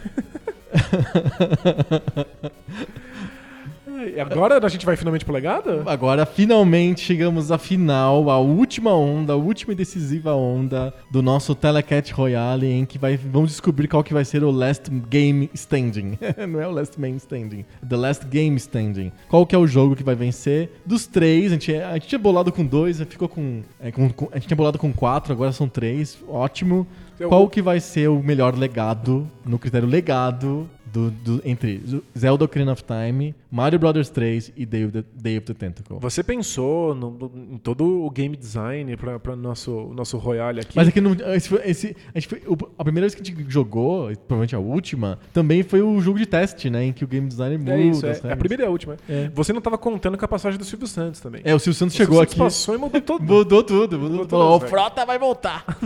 E 4.05 4.19
agora 4.19 4.63
a 4.63 4.69
gente 4.69 4.85
vai 4.85 4.95
finalmente 4.95 5.25
pro 5.25 5.33
legado? 5.33 5.83
Agora 5.85 6.25
finalmente 6.25 7.01
chegamos 7.01 7.51
à 7.51 7.57
final, 7.57 8.29
a 8.29 8.37
última 8.39 8.93
onda, 8.93 9.33
a 9.33 9.35
última 9.35 9.73
e 9.73 9.75
decisiva 9.75 10.33
onda 10.35 10.93
do 11.11 11.21
nosso 11.21 11.55
Telecat 11.55 12.11
Royale, 12.13 12.67
em 12.67 12.85
que 12.85 12.97
vai, 12.97 13.17
vamos 13.17 13.51
descobrir 13.51 13.87
qual 13.87 14.03
que 14.03 14.13
vai 14.13 14.23
ser 14.23 14.43
o 14.43 14.51
Last 14.51 14.89
Game 15.09 15.49
Standing. 15.53 16.17
Não 16.47 16.61
é 16.61 16.67
o 16.67 16.71
Last 16.71 16.99
Man 16.99 17.15
Standing, 17.17 17.65
The 17.87 17.95
Last 17.95 18.25
Game 18.27 18.55
Standing. 18.57 19.11
Qual 19.27 19.45
que 19.45 19.55
é 19.55 19.57
o 19.57 19.65
jogo 19.67 19.95
que 19.95 20.03
vai 20.03 20.15
vencer? 20.15 20.69
Dos 20.85 21.07
três, 21.07 21.47
a 21.51 21.55
gente, 21.55 21.73
a 21.75 21.93
gente 21.93 22.07
tinha 22.07 22.19
bolado 22.19 22.51
com 22.51 22.65
dois, 22.65 23.01
ficou 23.01 23.27
com, 23.27 23.61
é, 23.79 23.91
com- 23.91 24.09
com- 24.09 24.29
A 24.31 24.35
gente 24.35 24.47
tinha 24.47 24.57
bolado 24.57 24.77
com 24.77 24.93
quatro, 24.93 25.33
agora 25.33 25.51
são 25.51 25.67
três. 25.67 26.17
Ótimo. 26.27 26.85
Qual 27.29 27.49
que 27.49 27.63
vai 27.63 27.79
ser 27.79 28.09
o 28.09 28.21
melhor 28.21 28.55
legado, 28.55 29.27
no 29.43 29.57
critério 29.57 29.87
legado, 29.87 30.69
do, 30.93 31.11
do- 31.11 31.41
entre 31.45 31.81
Zelda 32.17 32.45
Ocarina 32.45 32.71
of 32.73 32.83
Time, 32.83 33.35
Mario 33.51 33.77
Bros 33.79 34.09
3 34.09 34.51
e 34.55 34.65
Day 34.65 34.85
of 34.85 34.91
the, 34.93 35.03
Day 35.13 35.37
of 35.37 35.45
the 35.45 35.53
Tentacle. 35.53 35.97
Você 35.99 36.23
pensou 36.23 36.93
no- 36.95 37.11
no- 37.11 37.31
em 37.53 37.57
todo 37.57 38.03
o 38.05 38.09
game 38.09 38.35
design 38.35 38.95
pra, 38.97 39.19
pra 39.19 39.35
nosso, 39.35 39.91
nosso 39.95 40.17
Royale 40.17 40.61
aqui? 40.61 40.73
Mas 40.75 40.87
é 40.87 40.91
que 40.91 41.01
não, 41.01 41.15
esse, 41.33 41.53
esse- 41.63 41.95
a, 42.13 42.19
gente 42.19 42.27
foi- 42.29 42.41
a 42.77 42.83
primeira 42.83 43.05
vez 43.07 43.15
que 43.15 43.21
a 43.21 43.25
gente 43.25 43.45
jogou, 43.51 44.11
provavelmente 44.27 44.55
a 44.55 44.59
última, 44.59 45.19
também 45.33 45.63
foi 45.63 45.81
o 45.81 45.99
jogo 45.99 46.17
de 46.19 46.25
teste, 46.25 46.69
né? 46.69 46.85
Em 46.85 46.93
que 46.93 47.03
o 47.03 47.07
game 47.07 47.27
designer 47.27 47.57
muda. 47.59 47.73
é 47.77 47.81
isso, 47.81 48.05
é, 48.05 48.11
as 48.11 48.25
a 48.25 48.35
primeira 48.35 48.63
e 48.63 48.65
a 48.65 48.69
última. 48.69 48.97
É. 49.09 49.29
Você 49.33 49.51
não 49.53 49.61
tava 49.61 49.77
contando 49.77 50.17
com 50.17 50.25
a 50.25 50.27
passagem 50.27 50.57
do 50.57 50.65
Silvio 50.65 50.87
Santos 50.87 51.19
também. 51.19 51.41
É, 51.43 51.53
o 51.53 51.59
Silvio 51.59 51.77
Santos 51.77 51.95
O 51.95 51.97
chegou 51.97 52.15
Silvio 52.17 52.23
aqui. 52.23 52.35
Santos 52.37 52.57
passou 52.57 52.75
e 52.75 52.77
mudou 52.77 53.01
tudo. 53.01 53.23
Mudou 53.37 53.63
tudo. 53.63 53.99
Mudou, 53.99 54.17
Mudou 54.19 54.57
tudo, 54.59 54.65
o 54.65 54.69
Frota 54.69 55.05
vai 55.05 55.19
voltar. 55.19 55.65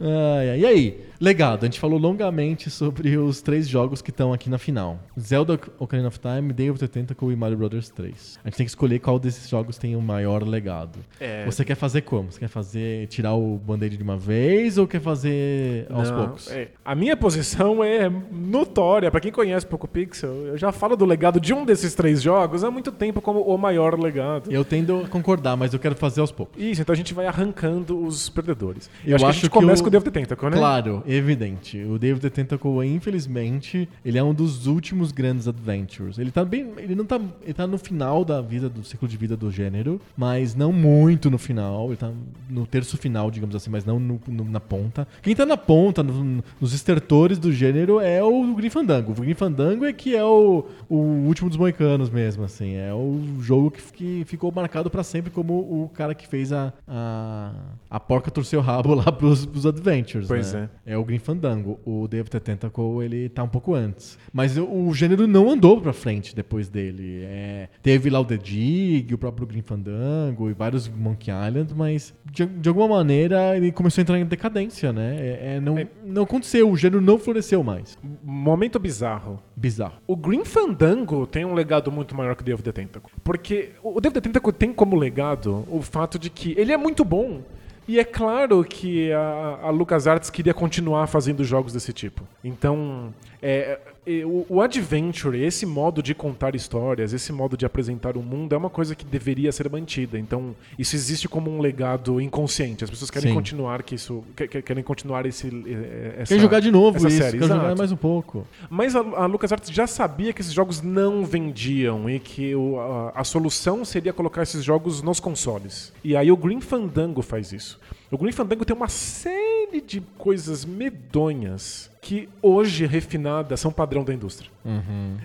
Ai. 0.00 0.60
E 0.60 0.66
aí? 0.66 1.09
Legado, 1.22 1.64
a 1.64 1.66
gente 1.66 1.78
falou 1.78 1.98
longamente 1.98 2.70
sobre 2.70 3.14
os 3.18 3.42
três 3.42 3.68
jogos 3.68 4.00
que 4.00 4.08
estão 4.08 4.32
aqui 4.32 4.48
na 4.48 4.56
final. 4.56 4.98
Zelda 5.20 5.60
Ocarina 5.78 6.08
of 6.08 6.18
Time, 6.18 6.50
Day 6.50 6.70
of 6.70 6.80
the 6.80 6.86
Tentacle 6.88 7.30
e 7.30 7.36
Mario 7.36 7.58
Bros 7.58 7.90
3. 7.90 8.38
A 8.42 8.48
gente 8.48 8.56
tem 8.56 8.64
que 8.64 8.70
escolher 8.70 8.98
qual 9.00 9.18
desses 9.18 9.46
jogos 9.46 9.76
tem 9.76 9.94
o 9.94 10.00
maior 10.00 10.42
legado. 10.42 10.98
É. 11.20 11.44
Você 11.44 11.62
quer 11.62 11.74
fazer 11.74 12.00
como? 12.00 12.32
Você 12.32 12.40
quer 12.40 12.48
fazer 12.48 13.06
tirar 13.08 13.34
o 13.34 13.58
band-aid 13.58 13.98
de 13.98 14.02
uma 14.02 14.16
vez 14.16 14.78
ou 14.78 14.86
quer 14.86 15.02
fazer 15.02 15.86
aos 15.90 16.10
Não, 16.10 16.16
poucos? 16.24 16.50
é. 16.50 16.68
A 16.82 16.94
minha 16.94 17.14
posição 17.14 17.84
é 17.84 18.08
notória. 18.32 19.10
Pra 19.10 19.20
quem 19.20 19.30
conhece 19.30 19.66
Poco 19.66 19.86
Pixel, 19.86 20.30
eu 20.46 20.56
já 20.56 20.72
falo 20.72 20.96
do 20.96 21.04
legado 21.04 21.38
de 21.38 21.52
um 21.52 21.66
desses 21.66 21.94
três 21.94 22.22
jogos 22.22 22.64
há 22.64 22.70
muito 22.70 22.90
tempo 22.90 23.20
como 23.20 23.40
o 23.42 23.58
maior 23.58 24.00
legado. 24.00 24.50
Eu 24.50 24.64
tendo 24.64 25.02
a 25.04 25.08
concordar, 25.08 25.54
mas 25.54 25.74
eu 25.74 25.78
quero 25.78 25.94
fazer 25.96 26.22
aos 26.22 26.32
poucos. 26.32 26.62
Isso, 26.62 26.80
então 26.80 26.94
a 26.94 26.96
gente 26.96 27.12
vai 27.12 27.26
arrancando 27.26 28.02
os 28.02 28.30
perdedores. 28.30 28.88
Eu 29.04 29.16
acho, 29.16 29.22
que 29.22 29.26
a 29.26 29.28
acho 29.28 29.40
gente 29.40 29.50
que 29.50 29.54
começa 29.54 29.82
o- 29.82 29.84
com 29.84 29.88
o 29.88 29.90
Devil 29.90 30.10
the 30.10 30.18
Tentacle, 30.20 30.48
né? 30.48 30.56
Claro, 30.56 31.02
evidente. 31.16 31.82
O 31.84 31.98
David 31.98 32.20
the 32.22 32.30
Tentacle, 32.30 32.70
infelizmente, 32.86 33.88
ele 34.04 34.18
é 34.18 34.22
um 34.22 34.32
dos 34.34 34.66
últimos 34.66 35.12
grandes 35.12 35.46
adventures. 35.48 36.18
Ele 36.18 36.30
tá 36.30 36.44
bem. 36.44 36.72
Ele 36.78 36.94
não 36.94 37.04
tá. 37.04 37.20
Ele 37.42 37.54
tá 37.54 37.66
no 37.66 37.78
final 37.78 38.24
da 38.24 38.40
vida, 38.40 38.68
do 38.68 38.84
ciclo 38.84 39.06
de 39.08 39.16
vida 39.16 39.36
do 39.36 39.50
gênero, 39.50 40.00
mas 40.16 40.54
não 40.54 40.72
muito 40.72 41.30
no 41.30 41.38
final. 41.38 41.88
Ele 41.88 41.96
tá 41.96 42.10
no 42.48 42.66
terço 42.66 42.96
final, 42.96 43.30
digamos 43.30 43.54
assim, 43.56 43.70
mas 43.70 43.84
não 43.84 43.98
no- 43.98 44.20
no- 44.28 44.44
na 44.44 44.60
ponta. 44.60 45.06
Quem 45.22 45.34
tá 45.34 45.44
na 45.46 45.56
ponta, 45.56 46.02
no- 46.02 46.42
nos 46.60 46.72
estertores 46.72 47.38
do 47.38 47.52
gênero, 47.52 48.00
é 48.00 48.22
o 48.22 48.54
Grim 48.54 48.70
Fandango. 48.70 49.12
O 49.12 49.14
Grim 49.14 49.34
Fandango 49.34 49.84
é 49.84 49.92
que 49.92 50.14
é 50.16 50.24
o, 50.24 50.64
o 50.88 50.96
último 51.26 51.48
dos 51.48 51.58
moicanos 51.58 52.10
mesmo, 52.10 52.44
assim. 52.44 52.74
É 52.74 52.92
o 52.94 53.20
jogo 53.40 53.70
que, 53.70 53.82
que 53.92 54.24
ficou 54.26 54.52
marcado 54.52 54.90
pra 54.90 55.02
sempre 55.02 55.30
como 55.30 55.54
o 55.54 55.90
cara 55.94 56.14
que 56.14 56.26
fez 56.26 56.52
a, 56.52 56.72
a, 56.86 57.52
a 57.88 58.00
porca 58.00 58.30
torcer 58.30 58.58
o 58.58 58.62
rabo 58.62 58.94
lá 58.94 59.10
pros, 59.10 59.44
pros 59.46 59.66
adventures, 59.66 60.26
Pois 60.28 60.52
né? 60.52 60.68
É 60.86 60.96
o 61.00 61.04
Grim 61.04 61.18
Fandango. 61.18 61.78
O 61.84 62.06
Day 62.08 62.20
of 62.20 62.30
the 62.30 62.40
Tentacle, 62.40 63.02
ele 63.02 63.28
tá 63.28 63.42
um 63.42 63.48
pouco 63.48 63.74
antes. 63.74 64.18
Mas 64.32 64.56
o, 64.56 64.92
gênero 64.94 65.26
não 65.26 65.50
andou 65.50 65.80
pra 65.80 65.92
frente 65.92 66.34
depois 66.34 66.68
dele. 66.68 67.22
É, 67.24 67.68
teve 67.82 68.10
lá 68.10 68.20
o 68.20 68.24
The 68.24 68.36
Dig, 68.36 69.12
o 69.14 69.18
próprio 69.18 69.46
Grim 69.46 69.62
Fandango 69.62 70.48
e 70.50 70.52
vários 70.52 70.88
Monkey 70.88 71.30
Island, 71.30 71.74
mas 71.74 72.14
de, 72.30 72.46
de 72.46 72.68
alguma 72.68 72.88
maneira 72.88 73.56
ele 73.56 73.72
começou 73.72 74.00
a 74.00 74.02
entrar 74.02 74.18
em 74.18 74.24
decadência, 74.24 74.92
né? 74.92 75.16
É, 75.18 75.56
é, 75.56 75.60
não, 75.60 75.78
É. 75.78 75.86
não 76.04 76.22
aconteceu, 76.22 76.70
o 76.70 76.76
gênero 76.76 77.00
não 77.00 77.18
floresceu 77.18 77.62
mais. 77.62 77.98
Momento 78.22 78.78
bizarro. 78.78 79.40
Bizarro. 79.56 79.94
O 80.06 80.16
Green 80.16 80.44
Fandango 80.44 81.26
tem 81.26 81.44
um 81.44 81.54
legado 81.54 81.90
muito 81.92 82.14
maior 82.16 82.34
que 82.34 82.42
o 82.42 82.44
Day 82.44 82.54
of 82.54 82.62
the 82.62 82.72
Tentacle. 82.72 83.10
Porque 83.22 83.70
o 83.82 84.00
Day 84.00 84.08
of 84.08 84.14
the 84.14 84.20
Tentacle 84.20 84.52
tem 84.52 84.72
como 84.72 84.96
legado 84.96 85.64
o 85.70 85.82
fato 85.82 86.18
de 86.18 86.30
que 86.30 86.54
ele 86.56 86.72
é 86.72 86.76
muito 86.76 87.04
bom. 87.04 87.42
E 87.90 87.98
é 87.98 88.04
claro 88.04 88.62
que 88.62 89.12
a, 89.12 89.58
a 89.64 89.70
LucasArts 89.70 90.30
queria 90.30 90.54
continuar 90.54 91.08
fazendo 91.08 91.42
jogos 91.42 91.72
desse 91.72 91.92
tipo. 91.92 92.22
Então, 92.44 93.12
é, 93.42 93.78
é, 94.06 94.24
o, 94.24 94.44
o 94.48 94.60
Adventure, 94.60 95.38
esse 95.42 95.64
modo 95.66 96.02
de 96.02 96.14
contar 96.14 96.54
histórias, 96.54 97.12
esse 97.12 97.32
modo 97.32 97.56
de 97.56 97.64
apresentar 97.64 98.16
o 98.16 98.22
mundo, 98.22 98.54
é 98.54 98.58
uma 98.58 98.70
coisa 98.70 98.94
que 98.94 99.04
deveria 99.04 99.50
ser 99.52 99.70
mantida. 99.70 100.18
Então, 100.18 100.54
isso 100.78 100.94
existe 100.96 101.28
como 101.28 101.50
um 101.50 101.60
legado 101.60 102.20
inconsciente. 102.20 102.84
As 102.84 102.90
pessoas 102.90 103.10
querem 103.10 103.28
Sim. 103.30 103.34
continuar 103.34 103.82
que 103.82 103.94
isso, 103.94 104.24
que- 104.36 104.48
que- 104.48 104.62
querem 104.62 104.82
continuar 104.82 105.26
esse, 105.26 105.48
eh, 105.48 106.14
essa, 106.18 106.34
Quer 106.34 106.40
jogar 106.40 106.60
de 106.60 106.70
novo 106.70 106.96
essa 106.98 107.08
isso, 107.08 107.18
série. 107.18 107.38
quer 107.38 107.48
jogar 107.48 107.74
mais 107.76 107.92
um 107.92 107.96
pouco. 107.96 108.46
Mas 108.68 108.94
a, 108.96 109.00
a 109.00 109.26
LucasArts 109.26 109.70
já 109.70 109.86
sabia 109.86 110.32
que 110.32 110.40
esses 110.40 110.52
jogos 110.52 110.82
não 110.82 111.24
vendiam 111.24 112.08
e 112.10 112.18
que 112.18 112.54
o- 112.54 112.78
a, 112.80 113.10
a 113.20 113.24
solução 113.24 113.84
seria 113.84 114.12
colocar 114.12 114.42
esses 114.42 114.62
jogos 114.64 115.02
nos 115.02 115.20
consoles. 115.20 115.92
E 116.04 116.16
aí 116.16 116.30
o 116.32 116.36
Green 116.36 116.60
Fandango 116.60 117.22
faz 117.22 117.52
isso. 117.52 117.78
O 118.10 118.18
Green 118.18 118.32
Fandango 118.32 118.64
tem 118.64 118.74
uma 118.74 118.88
série 118.88 119.80
de 119.80 120.00
coisas 120.18 120.64
medonhas 120.64 121.89
que 122.00 122.28
hoje 122.40 122.86
refinadas 122.86 123.60
são 123.60 123.70
padrão 123.70 124.02
da 124.02 124.14
indústria. 124.14 124.50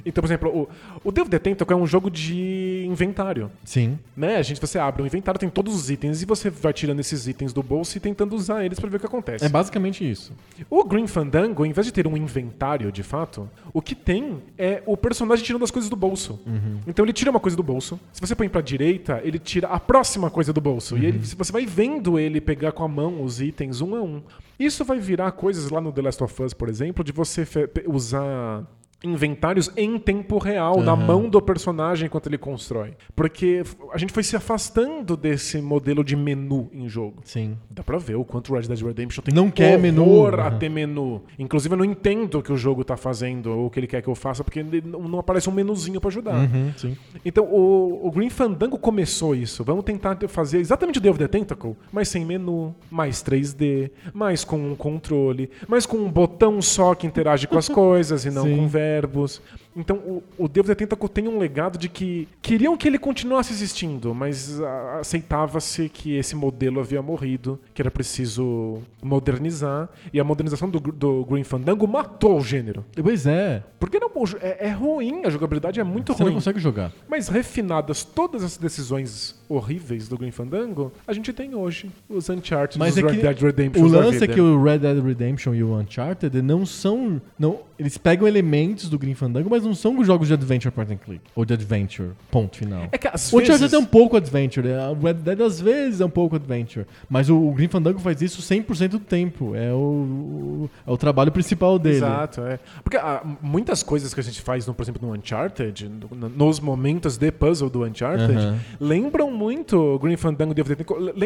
Então, 0.06 0.22
por 0.22 0.28
exemplo, 0.28 0.70
o, 1.04 1.10
o 1.10 1.12
the 1.12 1.40
Tentacle 1.40 1.74
é 1.74 1.78
um 1.78 1.88
jogo 1.88 2.10
de 2.12 2.86
inventário. 2.88 3.50
Sim. 3.64 3.98
Né? 4.16 4.36
A 4.38 4.42
gente, 4.42 4.60
você 4.60 4.78
abre 4.78 5.02
um 5.02 5.06
inventário, 5.06 5.40
tem 5.40 5.50
todos 5.50 5.74
os 5.74 5.90
itens 5.90 6.22
e 6.22 6.26
você 6.26 6.50
vai 6.50 6.74
tirando 6.74 7.00
esses 7.00 7.28
itens 7.28 7.54
do 7.54 7.64
bolso 7.64 7.98
e 7.98 8.00
tentando 8.00 8.36
usar 8.36 8.66
eles 8.66 8.80
pra 8.80 8.90
ver 8.90 8.98
o 8.98 9.00
que 9.00 9.06
acontece. 9.06 9.46
É 9.46 9.50
basicamente 9.50 10.10
isso. 10.10 10.34
O 10.70 10.84
Green 10.84 11.08
Fandango, 11.08 11.66
em 11.66 11.72
vez 11.72 11.88
de 11.88 11.94
ter 11.94 12.08
um 12.08 12.18
inventário 12.18 12.92
de 12.92 13.04
fato, 13.04 13.50
o 13.74 13.82
que 13.82 13.96
tem 13.96 14.38
é 14.58 14.84
o 14.86 14.98
personagem 14.98 15.46
tirando 15.46 15.64
as 15.64 15.72
coisas 15.72 15.90
do 15.90 15.96
bolso. 15.96 16.40
Então 16.88 17.06
ele 17.06 17.14
tira 17.14 17.32
uma 17.32 17.40
coisa 17.40 17.56
do 17.56 17.64
bolso. 17.64 18.00
Se 18.12 18.20
você 18.20 18.36
põe 18.36 18.50
pra 18.50 18.62
direita, 18.62 19.22
ele 19.24 19.40
tira 19.40 19.68
a 19.68 19.80
próxima 19.80 20.30
coisa 20.30 20.52
do 20.52 20.60
bolso. 20.60 20.98
E 20.98 21.06
ele, 21.06 21.26
se 21.26 21.36
você 21.36 21.52
vai 21.52 21.66
vendo 21.66 22.20
ele 22.20 22.42
pegar 22.42 22.72
com 22.72 22.84
a 22.84 22.88
mão 22.88 23.24
os 23.24 23.42
itens 23.42 23.82
um 23.82 23.96
a 23.96 24.02
um. 24.02 24.22
Isso 24.60 24.86
vai 24.86 25.00
virar 25.00 25.32
coisas 25.34 25.70
lá 25.70 25.82
no 25.82 25.92
The 25.92 26.02
Last 26.02 26.24
of 26.24 26.44
Us, 26.44 26.54
por 26.54 26.70
exemplo, 26.70 27.04
de 27.04 27.12
você 27.12 27.46
usar 27.88 28.66
inventários 29.06 29.72
em 29.78 29.98
tempo 29.98 30.38
real, 30.38 30.82
na 30.82 30.94
Aham. 30.94 31.06
mão 31.06 31.30
do 31.30 31.42
personagem 31.42 32.08
enquanto 32.08 32.28
ele 32.28 32.38
constrói. 32.38 32.94
Porque 33.16 33.64
a 33.94 33.98
gente 33.98 34.12
foi 34.14 34.24
se 34.24 34.36
afastando 34.36 35.16
desse 35.16 35.62
modelo 35.62 36.04
de 36.04 36.16
menu 36.16 36.70
em 36.74 36.88
jogo. 36.90 37.22
Sim. 37.24 37.58
Dá 37.70 37.84
pra 37.84 37.98
ver 37.98 38.16
o 38.16 38.24
quanto 38.26 38.54
Red 38.54 38.64
Dead 38.64 38.82
Redemption 38.82 39.22
tem 39.24 39.34
Não 39.34 39.50
quer 39.52 39.78
menu. 39.80 40.26
a 40.28 40.50
Uhum. 40.52 40.60
ter 40.60 40.70
menu. 40.70 41.22
Inclusive, 41.38 41.74
eu 41.74 41.78
não 41.78 41.86
entendo 41.86 42.40
o 42.40 42.44
que 42.44 42.52
o 42.52 42.58
jogo 42.58 42.84
tá 42.84 42.98
fazendo 42.98 43.52
ou 43.52 43.68
o 43.68 43.70
que 43.70 43.80
ele 43.80 43.88
quer 43.88 44.02
que 44.02 44.08
eu 44.08 44.16
faça, 44.16 44.44
porque 44.44 44.64
não 44.64 45.20
aparece 45.20 45.50
um 45.50 45.54
menuzinho 45.54 46.00
pra 46.02 46.10
ajudar. 46.10 46.36
Uhum, 46.36 46.72
sim. 46.78 46.98
Então, 47.24 47.46
o, 47.46 48.08
o 48.08 48.12
Green 48.12 48.30
Fandango 48.30 48.78
começou 48.78 49.36
isso. 49.36 49.64
Vamos 49.64 49.84
tentar 49.84 50.18
fazer 50.28 50.60
exatamente 50.60 50.98
o 51.00 51.02
Day 51.02 51.10
of 51.12 51.20
the 51.20 51.28
Tentacle, 51.28 51.76
mas 51.92 52.08
sem 52.10 52.26
menu, 52.26 52.74
mais 52.90 53.22
3D, 53.24 53.92
mais 54.14 54.44
com 54.44 54.58
um 54.58 54.76
controle, 54.76 55.50
mais 55.68 55.86
com 55.86 55.98
um 55.98 56.10
botão 56.10 56.62
só 56.62 56.96
que 56.96 57.06
interage 57.06 57.48
com 57.48 57.58
as 57.58 57.68
coisas 57.70 58.26
e 58.26 58.32
não 58.32 58.44
Sim. 58.44 58.58
com 58.58 58.68
verbos. 58.96 59.42
Então, 59.76 59.98
o, 59.98 60.24
o 60.38 60.46
of 60.46 60.64
the 60.64 60.76
Tentacle 60.76 61.10
tem 61.10 61.28
um 61.28 61.38
legado 61.38 61.78
de 61.78 61.90
que 61.90 62.28
queriam 62.42 62.78
que 62.78 62.88
ele 62.88 62.98
continuasse 62.98 63.52
existindo, 63.52 64.14
mas 64.14 64.62
ah, 64.62 65.00
aceitava-se 65.02 65.90
que 65.90 66.16
esse 66.16 66.36
modelo 66.36 66.80
havia 66.80 67.02
morrido, 67.02 67.60
que 67.74 67.82
era 67.82 67.92
preciso 67.92 68.82
modernizar, 69.04 69.90
e 70.14 70.20
a 70.20 70.24
modernização 70.24 70.70
do, 70.70 70.80
do 70.80 71.26
Green 71.26 71.44
Fandango 71.44 71.88
matou 71.88 72.38
o 72.38 72.42
gênero. 72.42 72.86
Pois 73.02 73.26
é. 73.26 73.64
Porque 73.80 74.00
não, 74.00 74.10
é, 74.42 74.68
é 74.68 74.72
ruim, 74.72 75.26
a 75.26 75.30
jogabilidade 75.30 75.80
é 75.80 75.84
muito 75.84 76.14
Você 76.14 76.24
ruim. 76.24 76.32
não 76.32 76.40
consegue 76.40 76.60
jogar. 76.60 76.92
Mas 77.08 77.28
refinadas 77.28 78.04
todas 78.04 78.44
as 78.44 78.58
decisões 78.58 79.36
horríveis 79.48 80.08
do 80.08 80.18
Green 80.18 80.32
Fandango, 80.32 80.92
a 81.06 81.14
gente 81.14 81.32
tem 81.34 81.54
hoje 81.54 81.92
os 82.10 82.30
Uncharted, 82.30 82.80
Mas 82.80 82.98
os 82.98 83.04
é 83.04 83.08
Red 83.08 83.22
Dead 83.22 83.40
Redemption 83.40 83.84
o 83.84 83.88
lance 83.88 84.24
é 84.24 84.28
que 84.28 84.42
o 84.42 84.62
Red 84.64 84.80
Dead 84.80 85.04
Redemption 85.04 85.54
e 85.54 85.64
o 85.64 85.78
Uncharted 85.78 86.42
não 86.42 86.66
são. 86.66 87.22
Não, 87.38 87.60
eles 87.78 87.98
pegam 87.98 88.28
elementos 88.28 88.90
do 88.90 88.98
Green 88.98 89.14
Fandango, 89.14 89.50
mas 89.50 89.65
não 89.66 89.76
são 89.76 90.04
jogos 90.04 90.28
de 90.28 90.34
adventure 90.34 90.72
point 90.72 90.94
and 90.94 90.98
click. 90.98 91.22
Ou 91.36 91.44
de 91.46 91.54
adventure, 91.54 92.10
ponto 92.32 92.58
final. 92.58 92.88
É 92.92 92.98
que 92.98 93.08
às 93.08 93.32
o 93.34 93.38
Uncharted 93.38 93.60
vezes... 93.62 93.74
é 93.74 93.78
um 93.78 93.86
pouco 93.86 94.16
adventure, 94.18 94.68
é, 94.68 94.88
o 94.88 94.94
Red 94.94 95.14
Dead 95.16 95.42
às 95.42 95.60
vezes 95.60 96.02
é 96.02 96.06
um 96.06 96.10
pouco 96.10 96.36
adventure. 96.36 96.86
Mas 97.10 97.30
o, 97.30 97.38
o 97.38 97.52
Green 97.54 97.68
Fandango 97.68 98.00
faz 98.00 98.22
isso 98.22 98.42
100% 98.42 98.88
do 98.90 99.00
tempo. 99.00 99.56
É 99.56 99.72
o, 99.74 99.78
o- 99.78 100.70
é 100.86 100.92
o 100.92 100.98
trabalho 100.98 101.32
principal 101.32 101.78
dele. 101.80 101.98
Exato, 101.98 102.42
é. 102.42 102.60
Porque 102.84 102.98
ah, 102.98 103.22
muitas 103.42 103.84
coisas 103.84 104.14
que 104.14 104.20
a 104.20 104.24
gente 104.24 104.42
faz, 104.42 104.66
no, 104.68 104.74
por 104.74 104.84
exemplo, 104.84 105.08
no 105.08 105.14
Uncharted, 105.16 105.90
no- 105.90 106.30
nos 106.30 106.60
momentos 106.60 107.18
de 107.18 107.32
puzzle 107.32 107.70
do 107.70 107.84
Uncharted, 107.84 108.38
Aham. 108.38 108.60
lembram 108.80 109.32
muito 109.32 109.78
o 109.78 110.00
Green 110.00 110.18
Fandango 110.18 110.54
de 110.54 110.64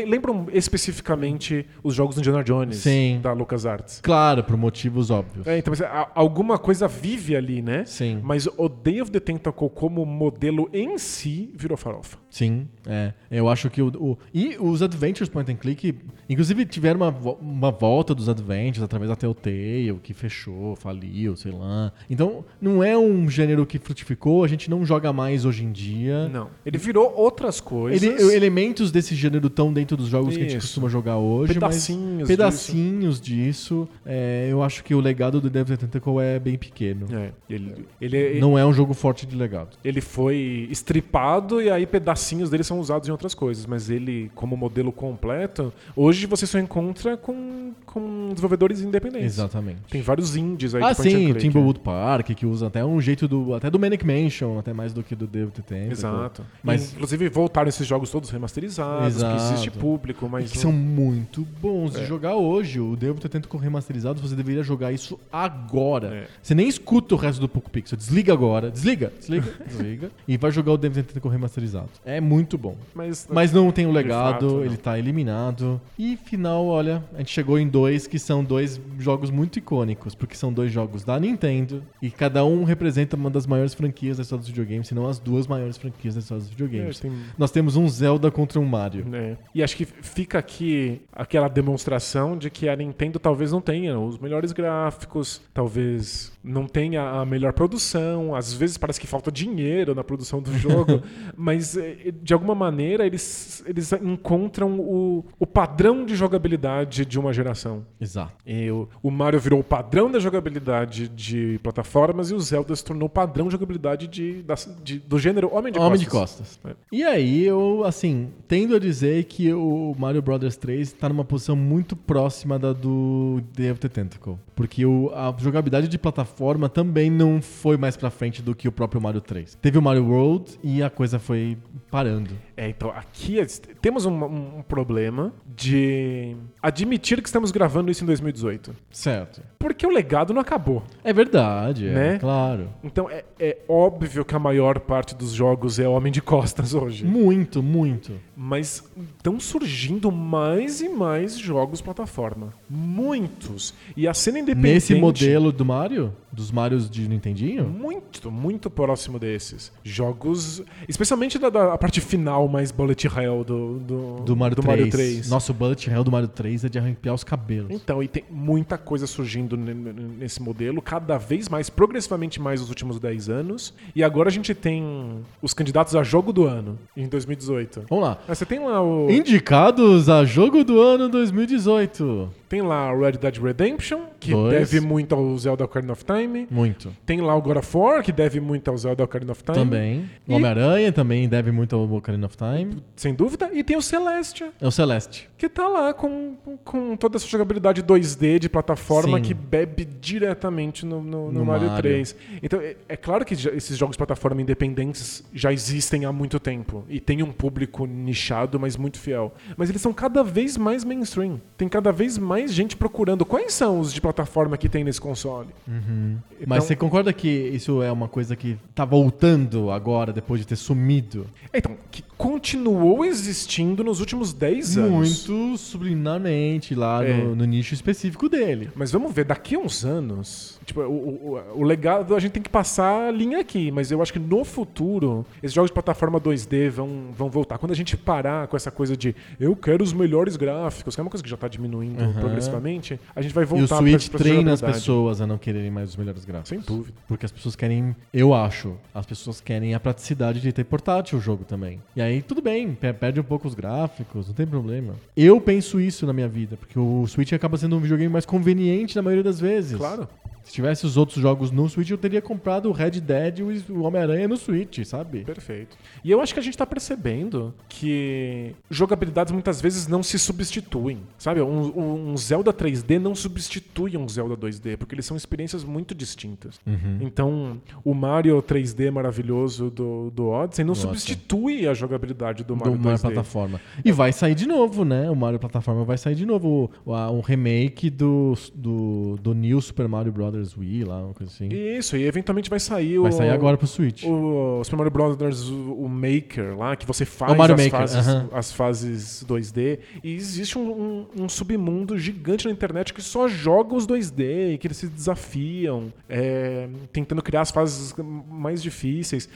Lembram 0.05 0.47
especificamente 0.51 1.65
os 1.83 1.93
jogos 1.95 2.15
do 2.15 2.19
Indiana 2.19 2.43
Jones 2.43 2.77
Sim. 2.77 3.19
da 3.21 3.33
LucasArts. 3.33 3.99
Claro, 4.01 4.43
por 4.43 4.57
motivos 4.57 5.09
óbvios. 5.09 5.45
É, 5.47 5.57
então, 5.57 5.73
alguma 6.13 6.57
coisa 6.57 6.87
vive 6.87 7.35
ali, 7.35 7.61
né? 7.61 7.83
Sim. 7.85 8.19
Mas 8.29 8.47
o 8.57 8.69
Day 8.69 9.01
of 9.01 9.09
the 9.09 9.19
Tentacle 9.19 9.67
como 9.71 10.05
modelo 10.05 10.69
em 10.71 10.99
si 10.99 11.49
virou 11.55 11.75
farofa. 11.75 12.15
Sim, 12.29 12.67
é. 12.85 13.11
Eu 13.31 13.49
acho 13.49 13.71
que 13.71 13.81
o, 13.81 13.87
o- 13.87 14.17
E 14.31 14.55
os 14.59 14.83
Adventures 14.83 15.27
Point 15.27 15.51
and 15.51 15.55
Click, 15.55 15.95
inclusive 16.29 16.63
tiveram 16.63 16.99
uma, 16.99 17.09
uma 17.41 17.71
volta 17.71 18.13
dos 18.13 18.29
Adventures 18.29 18.83
através 18.83 19.09
da 19.09 19.15
Telltale, 19.15 19.99
que 20.03 20.13
fechou, 20.13 20.75
faliu, 20.75 21.35
sei 21.35 21.51
lá. 21.51 21.91
Então, 22.07 22.45
não 22.61 22.83
é 22.83 22.95
um 22.95 23.27
gênero 23.27 23.65
que 23.65 23.79
frutificou, 23.79 24.43
a 24.43 24.47
gente 24.47 24.69
não 24.69 24.85
joga 24.85 25.11
mais 25.11 25.43
hoje 25.43 25.65
em 25.65 25.71
dia. 25.71 26.29
Não. 26.29 26.51
Ele 26.63 26.77
virou 26.77 27.11
outras 27.15 27.59
coisas. 27.59 28.03
Ele- 28.03 28.35
elementos 28.35 28.91
desse 28.91 29.15
gênero 29.15 29.47
estão 29.47 29.73
dentro 29.73 29.97
dos 29.97 30.07
jogos 30.07 30.35
que 30.35 30.41
a 30.41 30.43
gente 30.43 30.57
Isso. 30.59 30.67
costuma 30.67 30.87
jogar 30.87 31.17
hoje, 31.17 31.55
Pedacinhos 31.55 32.19
mas 32.19 32.27
pedacinhos 32.27 33.19
disso. 33.19 33.89
é, 34.05 34.47
eu 34.51 34.61
acho 34.61 34.83
que 34.83 34.93
o 34.93 34.99
legado 34.99 35.41
do 35.41 35.49
Devil 35.49 35.75
Tentacle 35.77 36.19
é 36.19 36.37
bem 36.39 36.59
pequeno. 36.59 37.07
É, 37.11 37.31
ele, 37.49 37.73
ele, 37.99 38.17
Não 38.39 38.57
é 38.57 38.65
um 38.65 38.73
jogo 38.73 38.93
forte 38.93 39.25
de 39.25 39.35
legado. 39.35 39.77
ele 39.83 40.01
foi 40.01 40.67
estripado 40.71 41.61
e 41.61 41.69
aí 41.69 41.85
pedacinhos 41.85 42.49
dele 42.49 42.63
são 42.63 42.79
usados 42.79 43.07
em 43.07 43.11
outras 43.11 43.33
coisas, 43.33 43.65
mas 43.65 43.89
ele, 43.89 44.31
como 44.35 44.55
modelo 44.57 44.91
completo, 44.91 45.73
hoje 45.95 46.25
você 46.25 46.45
só 46.45 46.59
encontra 46.59 47.17
com, 47.17 47.71
com 47.85 48.29
desenvolvedores 48.29 48.81
independentes. 48.81 49.37
Exatamente. 49.37 49.81
Tem 49.89 50.01
vários 50.01 50.35
indies 50.35 50.73
aí 50.75 50.83
Ah, 50.83 50.93
de 50.93 51.01
sim. 51.01 51.33
Timblewood 51.33 51.79
Park, 51.79 52.27
que 52.31 52.45
usa 52.45 52.67
até 52.67 52.83
um 52.83 52.99
jeito 53.01 53.27
do. 53.27 53.53
Até 53.53 53.69
do 53.69 53.79
Manic 53.79 54.05
Mansion, 54.05 54.57
até 54.59 54.73
mais 54.73 54.93
do 54.93 55.03
que 55.03 55.15
do 55.15 55.27
Tentacle. 55.27 55.91
Exato. 55.91 56.45
Mas- 56.63 56.79
Mas, 56.81 56.93
Inclusive 56.93 57.29
voltaram 57.29 57.67
esses 57.69 57.85
jogos 57.85 58.09
todos 58.11 58.29
remasterizados, 58.29 59.15
Exato. 59.17 59.35
que 59.35 59.41
existe 59.43 59.71
público, 59.71 60.25
E 60.25 60.29
mas. 60.29 60.51
que 60.51 60.57
não- 60.57 60.61
são 60.63 60.71
muito 60.71 61.45
bons 61.61 61.93
de 61.93 62.01
É. 62.01 62.05
jogar 62.05 62.35
hoje. 62.35 62.79
O 62.79 62.95
Devil 62.95 63.15
Tentacle 63.15 63.59
remasterizado, 63.59 64.21
você 64.21 64.35
deveria 64.35 64.63
jogar 64.63 64.91
isso 64.91 65.19
agora. 65.31 66.07
É. 66.13 66.27
Você 66.41 66.53
nem 66.55 66.67
escuta 66.67 67.15
o 67.15 67.17
resto 67.17 67.39
do 67.41 67.49
Poco 67.49 67.69
Pixel. 67.69 67.97
Desliga 68.09 68.33
agora. 68.33 68.71
Desliga, 68.71 69.13
desliga, 69.19 69.53
desliga. 69.67 70.11
E 70.27 70.35
vai 70.35 70.49
jogar 70.49 70.71
o 70.71 70.77
Devil 70.77 71.03
Tentacle 71.03 71.29
remasterizado. 71.29 71.89
É 72.03 72.19
muito 72.19 72.57
bom. 72.57 72.75
Mas, 72.95 73.27
Mas 73.31 73.53
não 73.53 73.71
tem 73.71 73.85
o 73.85 73.91
legado, 73.91 74.49
fato, 74.49 74.63
ele 74.63 74.77
tá 74.77 74.97
eliminado. 74.97 75.79
E 75.97 76.17
final, 76.17 76.65
olha, 76.65 77.03
a 77.13 77.19
gente 77.19 77.29
chegou 77.31 77.59
em 77.59 77.67
dois 77.67 78.07
que 78.07 78.17
são 78.17 78.43
dois 78.43 78.81
jogos 78.97 79.29
muito 79.29 79.59
icônicos, 79.59 80.15
porque 80.15 80.35
são 80.35 80.51
dois 80.51 80.71
jogos 80.71 81.03
da 81.03 81.19
Nintendo 81.19 81.83
e 82.01 82.09
cada 82.09 82.43
um 82.43 82.63
representa 82.63 83.15
uma 83.15 83.29
das 83.29 83.45
maiores 83.45 83.75
franquias 83.75 84.17
da 84.17 84.23
história 84.23 84.39
dos 84.39 84.49
videogames, 84.49 84.87
se 84.87 84.95
não 84.95 85.07
as 85.07 85.19
duas 85.19 85.45
maiores 85.45 85.77
franquias 85.77 86.15
da 86.15 86.19
história 86.21 86.41
dos 86.41 86.51
é, 86.51 86.55
videogames. 86.55 86.99
tem- 86.99 87.11
Nós 87.37 87.51
temos 87.51 87.75
um 87.75 87.87
Zelda 87.87 88.31
contra 88.31 88.59
um 88.59 88.65
Mario. 88.65 89.05
É. 89.13 89.37
E 89.53 89.61
acho 89.61 89.75
que 89.77 89.85
fica 89.85 90.39
aqui 90.39 91.01
aquela 91.13 91.47
demonstração 91.47 92.35
de 92.37 92.49
que 92.49 92.67
a 92.67 92.75
Nintendo 92.75 93.19
talvez 93.19 93.51
não 93.51 93.61
tenha 93.61 93.99
os 93.99 94.17
melhores 94.17 94.51
gráficos, 94.51 95.41
talvez 95.53 96.31
não 96.43 96.65
tenha 96.65 97.03
a 97.03 97.25
melhor 97.25 97.53
produção, 97.53 97.88
às 98.35 98.53
vezes 98.53 98.77
parece 98.77 98.99
que 98.99 99.07
falta 99.07 99.31
dinheiro 99.31 99.93
na 99.95 100.03
produção 100.03 100.41
do 100.41 100.53
jogo, 100.57 101.01
mas 101.37 101.75
eh, 101.77 102.13
de 102.21 102.33
alguma 102.33 102.53
maneira 102.55 103.05
eles, 103.05 103.63
eles 103.65 103.91
encontram 103.93 104.79
o, 104.79 105.25
o 105.39 105.45
padrão 105.47 106.05
de 106.05 106.15
jogabilidade 106.15 107.05
de 107.05 107.19
uma 107.19 107.31
geração. 107.33 107.85
Exato. 107.99 108.33
E 108.45 108.69
o, 108.71 108.87
o 109.01 109.09
Mario 109.11 109.39
virou 109.39 109.59
o 109.59 109.63
padrão 109.63 110.11
da 110.11 110.19
jogabilidade 110.19 111.07
de 111.09 111.59
plataformas 111.63 112.31
e 112.31 112.33
o 112.33 112.39
Zelda 112.39 112.75
se 112.75 112.83
tornou 112.83 113.07
o 113.07 113.09
padrão 113.09 113.45
de 113.47 113.53
jogabilidade 113.53 114.07
de, 114.07 114.41
da- 114.43 114.55
de- 114.83 114.99
do 114.99 115.17
gênero 115.19 115.53
Homem 115.53 115.71
de 115.71 115.79
Homem 115.79 115.99
de 115.99 116.05
Costas. 116.05 116.57
costas. 116.63 116.71
É. 116.71 116.95
E 116.95 117.03
aí, 117.03 117.45
eu, 117.45 117.83
assim, 117.85 118.29
tendo 118.47 118.75
a 118.75 118.79
dizer 118.79 119.23
que 119.25 119.51
o 119.53 119.95
Mario 119.97 120.21
Bros 120.21 120.55
3 120.57 120.91
tá 120.93 121.09
numa 121.09 121.23
posição 121.25 121.55
muito 121.55 121.95
próxima 121.95 122.57
da 122.59 122.73
do 122.73 123.41
Day 123.55 123.71
of 123.71 123.79
the 123.79 123.87
Tentacle. 123.89 124.37
Porque 124.55 124.85
o- 124.85 125.11
a 125.13 125.33
jogabilidade 125.37 125.87
de 125.87 125.97
plataforma 125.97 126.67
também 126.69 127.09
não 127.09 127.41
foi 127.41 127.77
mais 127.79 127.97
pra 127.97 128.09
frente 128.09 128.41
do 128.41 128.53
que 128.53 128.67
o 128.67 128.71
próprio 128.71 129.01
Mario 129.01 129.21
3. 129.21 129.55
Teve 129.55 129.77
o 129.77 129.81
Mario 129.81 130.05
World 130.05 130.59
e 130.63 130.83
a 130.83 130.89
coisa 130.89 131.17
foi 131.17 131.57
parando. 131.89 132.31
É, 132.59 132.67
então 132.67 132.89
aqui 132.89 133.39
é- 133.39 133.45
temos 133.81 134.05
um, 134.05 134.11
um 134.57 134.61
problema 134.67 135.33
de 135.55 136.35
admitir 136.61 137.21
que 137.21 137.29
estamos 137.29 137.51
gravando 137.51 137.89
isso 137.89 138.03
em 138.03 138.07
2018. 138.07 138.75
Certo. 138.91 139.41
Porque 139.57 139.87
o 139.87 139.89
legado 139.89 140.33
não 140.33 140.41
acabou. 140.41 140.83
É 141.01 141.13
verdade, 141.13 141.87
é, 141.87 141.91
Né? 141.93 142.19
claro. 142.19 142.69
Então 142.83 143.09
é, 143.09 143.23
é 143.39 143.57
óbvio 143.67 144.25
que 144.25 144.35
a 144.35 144.39
maior 144.39 144.77
parte 144.81 145.15
dos 145.15 145.31
jogos 145.31 145.79
é 145.79 145.87
homem 145.87 146.11
de 146.11 146.21
costas 146.21 146.73
hoje. 146.73 147.05
Muito, 147.05 147.63
muito. 147.63 148.11
Mas 148.35 148.83
estão 149.17 149.39
surgindo 149.39 150.11
mais 150.11 150.81
e 150.81 150.89
mais 150.89 151.37
jogos 151.37 151.79
plataforma. 151.81 152.53
Muitos. 152.69 153.73
E 153.95 154.05
a 154.05 154.13
cena 154.13 154.39
independente. 154.39 154.73
Nesse 154.73 154.95
modelo 154.95 155.51
do 155.53 155.63
Mario? 155.63 156.13
Dos 156.31 156.51
Marios 156.51 156.89
de 156.89 157.07
Nintendinho? 157.07 157.65
Muito, 157.67 158.29
muito 158.29 158.69
próximo 158.69 159.17
desses. 159.17 159.71
Jogos. 159.83 160.61
Especialmente 160.87 161.39
da, 161.39 161.49
da 161.49 161.77
parte 161.77 162.01
final 162.01 162.47
mais 162.49 162.71
bullet 162.71 163.07
hell 163.07 163.43
do, 163.43 163.79
do, 163.79 164.15
Do 164.23 164.35
Mario, 164.35 164.55
do 164.55 164.61
3. 164.61 164.77
Mario 164.77 164.91
3. 164.91 165.29
Nossa, 165.29 165.51
o 165.51 165.55
Bullet 165.55 165.89
Hell 165.89 166.03
do 166.03 166.11
Mario 166.11 166.27
3 166.27 166.65
é 166.65 166.69
de 166.69 166.79
arrepiar 166.79 167.15
os 167.15 167.23
cabelos. 167.23 167.71
Então, 167.71 168.01
e 168.01 168.07
tem 168.07 168.23
muita 168.29 168.77
coisa 168.77 169.07
surgindo 169.07 169.55
nesse 169.55 170.41
modelo, 170.41 170.81
cada 170.81 171.17
vez 171.17 171.47
mais, 171.47 171.69
progressivamente 171.69 172.41
mais 172.41 172.59
nos 172.59 172.69
últimos 172.69 172.99
10 172.99 173.29
anos. 173.29 173.73
E 173.95 174.03
agora 174.03 174.29
a 174.29 174.31
gente 174.31 174.53
tem 174.53 175.21
os 175.41 175.53
candidatos 175.53 175.95
a 175.95 176.03
jogo 176.03 176.33
do 176.33 176.45
ano 176.45 176.77
em 176.95 177.07
2018. 177.07 177.85
Vamos 177.89 178.03
lá. 178.03 178.17
Você 178.27 178.45
tem 178.45 178.59
lá 178.59 178.81
o. 178.81 179.09
Indicados 179.09 180.09
a 180.09 180.23
jogo 180.25 180.63
do 180.63 180.81
ano 180.81 181.09
2018. 181.09 182.38
Tem 182.49 182.61
lá 182.63 182.91
o 182.91 182.99
Red 182.99 183.13
Dead 183.13 183.37
Redemption, 183.37 184.01
que 184.19 184.31
Dois. 184.31 184.51
deve 184.71 184.85
muito 184.85 185.13
ao 185.13 185.37
Zelda 185.37 185.63
Ocarina 185.63 185.93
of 185.93 186.03
Time. 186.03 186.47
Muito. 186.49 186.91
Tem 187.05 187.21
lá 187.21 187.35
o 187.35 187.41
God 187.41 187.57
of 187.57 187.77
War, 187.77 188.03
que 188.03 188.11
deve 188.11 188.39
muito 188.39 188.69
ao 188.71 188.77
Zelda 188.77 189.03
Ocarina 189.03 189.31
of 189.31 189.43
Time. 189.43 189.55
Também. 189.57 190.09
O 190.27 190.31
E- 190.31 190.35
Homem-Aranha 190.35 190.91
também 190.91 191.29
deve 191.29 191.51
muito 191.51 191.75
ao 191.75 191.83
Ocarina 191.93 192.25
of 192.25 192.35
Time. 192.35 192.81
Sem 192.95 193.13
dúvida. 193.13 193.51
E 193.53 193.63
tem 193.63 193.77
o 193.77 193.81
Celestia, 193.83 194.49
É 194.59 194.67
o 194.67 194.71
Celeste. 194.71 195.29
que 195.37 195.47
tá 195.47 195.67
lá 195.67 195.93
com, 195.93 196.35
com 196.65 196.97
toda 196.97 197.17
essa 197.17 197.27
jogabilidade 197.27 197.83
2D 197.83 198.39
de 198.39 198.49
plataforma 198.49 199.17
Sim. 199.19 199.23
que 199.23 199.33
bebe 199.35 199.85
diretamente 199.85 200.85
no, 200.85 201.01
no- 201.03 201.31
no 201.31 201.39
No 201.39 201.45
Mario, 201.45 201.67
Mario. 201.67 201.81
3. 201.83 202.15
Então, 202.41 202.59
é, 202.59 202.75
é 202.87 202.97
claro 202.97 203.23
que 203.23 203.35
já- 203.35 203.51
esses 203.51 203.77
jogos 203.77 203.93
de 203.93 203.97
plataforma 203.99 204.41
independentes 204.41 205.23
já 205.33 205.53
existem 205.53 206.05
há 206.05 206.11
muito 206.11 206.39
tempo 206.39 206.83
e 206.89 206.99
tem 206.99 207.21
um 207.21 207.31
público 207.31 207.85
nichado, 207.85 208.59
mas 208.59 208.75
muito 208.75 208.99
fiel. 208.99 209.33
Mas 209.55 209.69
eles 209.69 209.81
são 209.81 209.93
cada 209.93 210.23
vez 210.23 210.57
mais 210.57 210.83
mainstream. 210.83 211.39
Tem 211.55 211.69
cada 211.69 211.91
vez 211.91 212.17
mais 212.17 212.38
gente 212.47 212.75
procurando 212.75 213.25
quais 213.25 213.53
são 213.53 213.79
os 213.79 213.93
de 213.93 213.99
plataforma 214.01 214.57
que 214.57 214.69
tem 214.69 214.83
nesse 214.83 214.99
console. 215.01 215.49
Então, 215.67 216.17
Mas 216.47 216.63
você 216.63 216.75
concorda 216.75 217.11
que 217.13 217.27
isso 217.27 217.81
é 217.81 217.91
uma 217.91 218.07
coisa 218.07 218.35
que 218.35 218.57
tá 218.73 218.85
voltando 218.85 219.71
agora, 219.71 220.11
depois 220.13 220.39
de 220.41 220.47
ter 220.47 220.55
sumido? 220.55 221.25
então, 221.53 221.75
que 221.91 222.03
continuou 222.17 223.03
existindo 223.05 223.83
nos 223.83 223.99
últimos 223.99 224.33
10 224.33 224.77
anos. 224.77 225.27
Muito 225.27 225.57
subliminarmente 225.57 226.75
lá 226.75 227.03
É. 227.05 227.13
no, 227.13 227.35
no 227.35 227.45
nicho 227.45 227.73
específico 227.73 228.27
dele. 228.29 228.69
Mas 228.75 228.91
vamos 228.91 229.11
ver, 229.13 229.25
daqui 229.25 229.55
a 229.55 229.59
uns 229.59 229.83
anos, 229.85 230.59
tipo, 230.65 230.81
o, 230.81 231.35
o, 231.55 231.61
o 231.61 231.63
legado 231.63 232.15
a 232.15 232.19
gente 232.19 232.31
tem 232.33 232.43
que 232.43 232.49
passar 232.49 233.07
a 233.07 233.11
linha 233.11 233.39
aqui, 233.39 233.71
mas 233.71 233.91
eu 233.91 234.01
acho 234.01 234.13
que 234.13 234.19
no 234.19 234.43
futuro, 234.43 235.25
esses 235.41 235.53
jogos 235.53 235.69
de 235.69 235.73
plataforma 235.73 236.19
2D 236.19 236.69
vão, 236.69 237.05
vão 237.17 237.29
voltar. 237.29 237.57
Quando 237.57 237.71
a 237.71 237.75
gente 237.75 237.95
parar 237.97 238.47
com 238.47 238.55
essa 238.55 238.69
coisa 238.71 238.95
de 238.95 239.15
eu 239.39 239.55
quero 239.55 239.83
os 239.83 239.93
melhores 239.93 240.35
gráficos, 240.35 240.95
que 240.95 241.01
é 241.01 241.03
uma 241.03 241.09
coisa 241.09 241.23
que 241.23 241.29
já 241.29 241.37
tá 241.37 241.47
diminuindo 241.47 242.01
Aham. 242.03 242.13
Progressivamente, 242.29 242.99
a 243.15 243.21
gente 243.21 243.33
vai 243.33 243.43
E 243.43 243.45
o 243.45 243.47
voltar 243.47 243.77
Switch 243.77 244.07
treina 244.09 244.53
as 244.53 244.61
pessoas 244.61 245.21
a 245.21 245.27
não 245.27 245.37
quererem 245.37 245.69
mais 245.71 245.89
os 245.89 245.95
melhores 245.95 246.25
gráficos. 246.25 246.49
Sem 246.49 246.59
dúvida. 246.59 246.97
Porque 247.07 247.25
as 247.25 247.31
pessoas 247.31 247.55
querem, 247.55 247.95
eu 248.13 248.33
acho, 248.33 248.75
as 248.93 249.05
pessoas 249.05 249.41
querem 249.41 249.73
a 249.73 249.79
praticidade 249.79 250.39
de 250.41 250.51
ter 250.51 250.63
portátil 250.63 251.17
o 251.17 251.21
jogo 251.21 251.43
também. 251.43 251.81
E 251.95 252.01
aí 252.01 252.21
tudo 252.21 252.41
bem, 252.41 252.73
pe- 252.73 252.93
perde 252.93 253.19
um 253.19 253.23
pouco 253.23 253.47
os 253.47 253.53
gráficos, 253.53 254.27
não 254.27 254.33
tem 254.33 254.45
problema. 254.47 254.93
Eu 255.15 255.39
penso 255.41 255.79
isso 255.79 256.05
na 256.05 256.13
minha 256.13 256.27
vida, 256.27 256.57
porque 256.57 256.77
o 256.79 257.05
Switch 257.07 257.33
acaba 257.33 257.57
sendo 257.57 257.75
um 257.75 257.79
videogame 257.79 258.11
mais 258.11 258.25
conveniente 258.25 258.95
na 258.95 259.01
maioria 259.01 259.23
das 259.23 259.39
vezes. 259.39 259.77
Claro. 259.77 260.07
Se 260.49 260.55
tivesse 260.55 260.83
os 260.83 260.97
outros 260.97 261.21
jogos 261.21 261.51
no 261.51 261.69
Switch, 261.69 261.91
eu 261.91 261.97
teria 261.97 262.23
comprado 262.23 262.69
o 262.69 262.71
Red 262.71 262.89
Dead 263.01 263.37
e 263.37 263.43
o 263.71 263.83
Homem-Aranha 263.83 264.27
no 264.27 264.35
Switch, 264.35 264.83
sabe? 264.83 265.19
Perfeito. 265.23 265.77
E 266.03 266.09
eu 266.09 266.19
acho 266.19 266.33
que 266.33 266.39
a 266.39 266.43
gente 266.43 266.57
tá 266.57 266.65
percebendo 266.65 267.53
que 267.69 268.55
jogabilidades 268.67 269.31
muitas 269.31 269.61
vezes 269.61 269.87
não 269.87 270.01
se 270.01 270.17
substituem. 270.17 271.01
Sabe? 271.19 271.39
Um, 271.39 272.09
um 272.11 272.17
Zelda 272.17 272.51
3D 272.51 272.97
não 272.97 273.13
substitui 273.13 273.95
um 273.95 274.09
Zelda 274.09 274.35
2D, 274.35 274.75
porque 274.75 274.95
eles 274.95 275.05
são 275.05 275.15
experiências 275.15 275.63
muito 275.63 275.93
distintas. 275.93 276.59
Uhum. 276.65 276.97
Então, 277.01 277.61
o 277.85 277.93
Mario 277.93 278.41
3D 278.41 278.89
maravilhoso 278.89 279.69
do, 279.69 280.09
do 280.09 280.29
Odyssey 280.29 280.65
não 280.65 280.73
Do 280.73 280.79
substitui 280.79 281.67
a 281.67 281.75
jogabilidade 281.75 282.43
do 282.43 282.55
Mario 282.55 282.73
do 282.73 282.79
Mario 282.79 282.97
2D. 282.97 283.01
Plataforma. 283.01 283.61
E 283.85 283.91
vai 283.91 284.11
sair 284.11 284.33
de 284.33 284.47
novo, 284.47 284.83
né? 284.83 285.11
O 285.11 285.15
Mario 285.15 285.37
Plataforma 285.37 285.85
vai 285.85 285.97
sair 285.99 286.15
de 286.15 286.25
novo. 286.25 286.71
O- 286.83 286.95
Um 286.95 287.21
remake 287.21 287.87
do, 287.91 288.33
do, 288.55 289.15
do 289.21 289.35
New 289.35 289.61
Super 289.61 289.87
Mario 289.87 290.11
Bros. 290.11 290.38
Brothers 290.39 290.57
Wii 290.57 290.83
lá, 290.83 291.03
uma 291.05 291.13
coisa 291.13 291.31
assim. 291.31 291.47
Isso, 291.49 291.97
e 291.97 292.03
eventualmente 292.05 292.49
vai 292.49 292.59
sair 292.59 292.97
o. 292.99 293.03
Vai 293.03 293.11
sair 293.11 293.29
agora 293.29 293.57
pro 293.57 293.67
Switch. 293.67 294.03
O 294.05 294.61
Super 294.63 294.77
Mario 294.77 294.91
Brothers, 294.91 295.49
o, 295.49 295.73
o 295.73 295.89
Maker 295.89 296.57
lá, 296.57 296.75
que 296.75 296.85
você 296.85 297.05
faz 297.05 297.31
o 297.37 297.41
as, 297.41 297.49
Maker, 297.49 297.69
fases, 297.71 298.07
aham. 298.07 298.29
as 298.31 298.51
fases 298.51 299.25
2D. 299.27 299.79
E 300.03 300.13
existe 300.13 300.57
um, 300.57 300.69
um- 301.17 301.23
um 301.23 301.29
submundo 301.29 301.97
gigante 301.97 302.45
na 302.45 302.51
internet 302.51 302.93
que 302.93 303.01
só 303.01 303.27
joga 303.27 303.75
os 303.75 303.85
2D 303.87 304.53
e 304.53 304.57
que 304.57 304.67
eles 304.67 304.77
se 304.77 304.87
desafiam, 304.87 305.91
é, 306.07 306.67
tentando 306.91 307.21
criar 307.21 307.41
as 307.41 307.51
fases 307.51 307.93
mais 308.29 308.61
difíceis. 308.63 309.27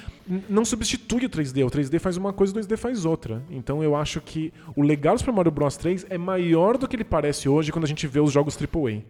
Não 0.50 0.64
substitui 0.64 1.26
o 1.26 1.30
3D, 1.30 1.66
o 1.66 1.70
3D 1.70 2.00
faz 2.00 2.16
uma 2.18 2.32
coisa 2.32 2.54
e 2.56 2.62
o 2.62 2.64
2D 2.66 2.78
faz 2.78 3.04
outra. 3.06 3.44
Então 3.50 3.84
eu 3.84 3.96
acho 3.96 4.22
que 4.22 4.54
o 4.76 4.82
legal 4.82 5.16
do 5.16 5.20
Super 5.20 5.34
Mario 5.34 5.52
Bros 5.52 5.76
3 5.78 6.06
é 6.10 6.18
maior 6.18 6.78
do 6.78 6.88
que 6.88 6.96
ele 6.96 7.04
parece 7.04 7.50
hoje 7.50 7.72
quando 7.72 7.84
a 7.86 7.88
gente 7.88 8.08
vê 8.08 8.20
os 8.20 8.32
jogos 8.32 8.58
AAA. 8.58 9.02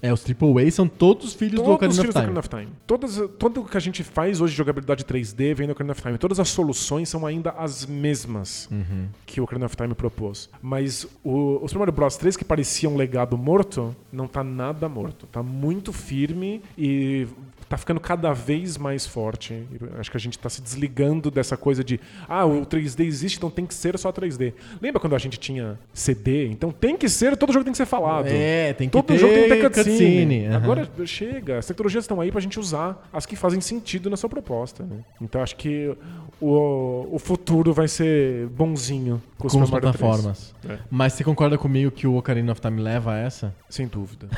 É, 0.00 0.12
os 0.12 0.24
AAA 0.24 0.70
são 0.70 0.88
todos 0.88 1.32
filhos 1.34 1.54
do 1.60 1.62
Todos 1.64 1.74
Ocarina 1.76 1.92
os 1.92 1.98
of 1.98 2.02
filhos 2.08 2.14
do 2.14 2.20
Time. 2.20 2.38
Ocarina 2.38 2.40
of 2.40 2.48
Time. 2.48 2.68
Todas, 2.86 3.22
tudo 3.38 3.60
o 3.60 3.64
que 3.64 3.76
a 3.76 3.80
gente 3.80 4.02
faz 4.02 4.40
hoje 4.40 4.52
de 4.52 4.58
jogabilidade 4.58 5.04
3D 5.04 5.54
vem 5.54 5.66
do 5.66 5.72
Ocarina 5.72 5.92
of 5.92 6.02
Time. 6.02 6.18
Todas 6.18 6.40
as 6.40 6.48
soluções 6.48 7.08
são 7.08 7.24
ainda 7.26 7.50
as 7.50 7.86
mesmas 7.86 8.68
Uhum. 8.70 9.06
que 9.26 9.40
o 9.40 9.44
Ocarina 9.44 9.66
of 9.66 9.76
Time 9.76 9.94
propôs. 9.94 10.48
Mas 10.60 11.06
o, 11.22 11.58
o 11.62 11.68
Super 11.68 11.80
Mario 11.80 11.92
Bros 11.94 12.16
3, 12.16 12.36
que 12.36 12.44
parecia 12.44 12.88
um 12.88 12.96
legado 12.96 13.36
morto, 13.38 13.94
não 14.12 14.26
tá 14.26 14.42
nada 14.42 14.88
morto. 14.88 15.26
Tá 15.26 15.42
muito 15.42 15.92
firme 15.92 16.62
e 16.76 17.26
tá 17.72 17.78
ficando 17.78 18.00
cada 18.00 18.34
vez 18.34 18.76
mais 18.76 19.06
forte. 19.06 19.66
Acho 19.98 20.10
que 20.10 20.16
a 20.18 20.20
gente 20.20 20.38
tá 20.38 20.50
se 20.50 20.60
desligando 20.60 21.30
dessa 21.30 21.56
coisa 21.56 21.82
de 21.82 21.98
ah, 22.28 22.44
o 22.44 22.66
3D 22.66 23.02
existe, 23.06 23.38
então 23.38 23.50
tem 23.50 23.64
que 23.64 23.74
ser 23.74 23.98
só 23.98 24.12
3D. 24.12 24.52
Lembra 24.78 25.00
quando 25.00 25.14
a 25.14 25.18
gente 25.18 25.38
tinha 25.38 25.78
CD? 25.94 26.48
Então 26.48 26.70
tem 26.70 26.98
que 26.98 27.08
ser, 27.08 27.34
todo 27.34 27.50
jogo 27.50 27.64
tem 27.64 27.72
que 27.72 27.78
ser 27.78 27.86
falado. 27.86 28.26
É, 28.26 28.74
tem 28.74 28.90
que 28.90 28.92
Todo 28.92 29.06
ter 29.06 29.16
jogo 29.18 29.32
tem 29.32 29.44
que 29.44 29.48
ter 29.48 29.62
cutscene. 29.62 29.88
cutscene, 29.88 30.46
aham. 30.48 30.56
Agora 30.56 30.90
chega, 31.06 31.58
as 31.60 31.66
tecnologias 31.66 32.04
estão 32.04 32.20
aí 32.20 32.30
pra 32.30 32.42
gente 32.42 32.60
usar 32.60 33.08
as 33.10 33.24
que 33.24 33.36
fazem 33.36 33.62
sentido 33.62 34.10
na 34.10 34.18
sua 34.18 34.28
proposta. 34.28 34.84
Né? 34.84 34.98
Então 35.18 35.40
acho 35.40 35.56
que 35.56 35.96
o, 36.38 37.08
o 37.10 37.18
futuro 37.18 37.72
vai 37.72 37.88
ser 37.88 38.48
bonzinho 38.48 39.22
com, 39.38 39.48
com 39.48 39.62
as 39.62 39.66
Super 39.66 39.80
Mario 39.82 39.92
3. 39.92 39.96
plataformas. 39.96 40.54
É. 40.68 40.76
Mas 40.90 41.14
você 41.14 41.24
concorda 41.24 41.56
comigo 41.56 41.90
que 41.90 42.06
o 42.06 42.16
Ocarina 42.16 42.52
of 42.52 42.60
Time 42.60 42.82
leva 42.82 43.14
a 43.14 43.18
essa? 43.18 43.54
Sem 43.70 43.86
dúvida. 43.86 44.28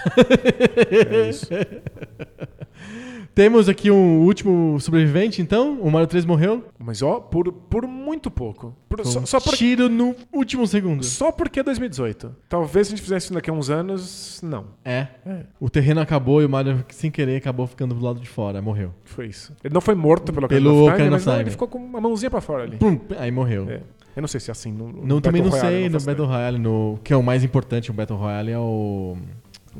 é 0.88 1.28
isso. 1.28 1.48
Temos 3.34 3.68
aqui 3.68 3.90
um 3.90 4.20
último 4.20 4.78
sobrevivente, 4.80 5.42
então. 5.42 5.80
O 5.80 5.90
Mario 5.90 6.06
3 6.06 6.24
morreu. 6.24 6.64
Mas 6.78 7.02
ó, 7.02 7.18
por, 7.18 7.52
por 7.52 7.86
muito 7.86 8.30
pouco. 8.30 8.76
Por- 8.88 9.02
Foi 9.02 9.10
só, 9.12 9.18
um 9.20 9.26
só, 9.26 9.40
por- 9.40 9.56
tiro 9.56 9.88
no 9.88 10.14
último 10.32 10.66
segundo. 10.68 11.02
só 11.04 11.32
porque 11.32 11.58
é 11.58 11.62
2018. 11.64 12.34
Talvez 12.48 12.86
se 12.86 12.92
a 12.92 12.96
gente 12.96 13.02
fizesse 13.02 13.26
isso 13.26 13.34
daqui 13.34 13.50
a 13.50 13.52
uns 13.52 13.70
anos, 13.70 14.40
não. 14.42 14.66
É. 14.84 15.08
É. 15.26 15.46
O 15.58 15.68
terreno 15.68 16.00
acabou 16.00 16.40
e 16.42 16.44
o 16.44 16.48
Mario, 16.48 16.84
sem 16.90 17.10
querer, 17.10 17.36
acabou 17.36 17.66
ficando 17.66 17.92
do 17.94 18.04
lado 18.04 18.20
de 18.20 18.28
fora. 18.28 18.62
Morreu. 18.62 18.92
Foi 19.04 19.26
isso. 19.26 19.52
Ele 19.64 19.74
não 19.74 19.80
foi 19.80 19.96
morto 19.96 20.32
pelo 20.32 20.46
Pelo 20.46 20.70
Ocarina 20.70 20.76
of 20.76 20.84
Time, 20.84 20.94
Ocarina 20.94 21.10
mas 21.10 21.22
of 21.22 21.26
não, 21.26 21.32
Time. 21.34 21.42
ele 21.44 21.50
ficou 21.50 21.66
com 21.68 21.78
uma 21.78 22.00
mãozinha 22.00 22.30
pra 22.30 22.40
fora 22.40 22.62
ali. 22.62 22.76
Pum, 22.76 23.00
aí 23.18 23.30
morreu. 23.32 23.68
É. 23.68 23.80
Eu 24.16 24.20
não 24.20 24.28
sei 24.28 24.38
se 24.38 24.48
é 24.48 24.52
assim 24.52 24.70
no, 24.70 24.92
no 24.92 25.04
Não, 25.04 25.20
também 25.20 25.42
não 25.42 25.50
Battle 25.50 25.60
Royale, 25.68 25.80
sei, 25.82 25.88
no 25.88 25.92
faço 25.94 26.06
Battle 26.06 26.26
Royale, 26.28 26.58
no, 26.58 27.00
que 27.02 27.12
é 27.12 27.16
o 27.16 27.22
mais 27.22 27.42
importante, 27.42 27.90
o 27.90 27.94
Battle 27.94 28.16
Royale 28.16 28.52
é 28.52 28.58
o. 28.60 29.16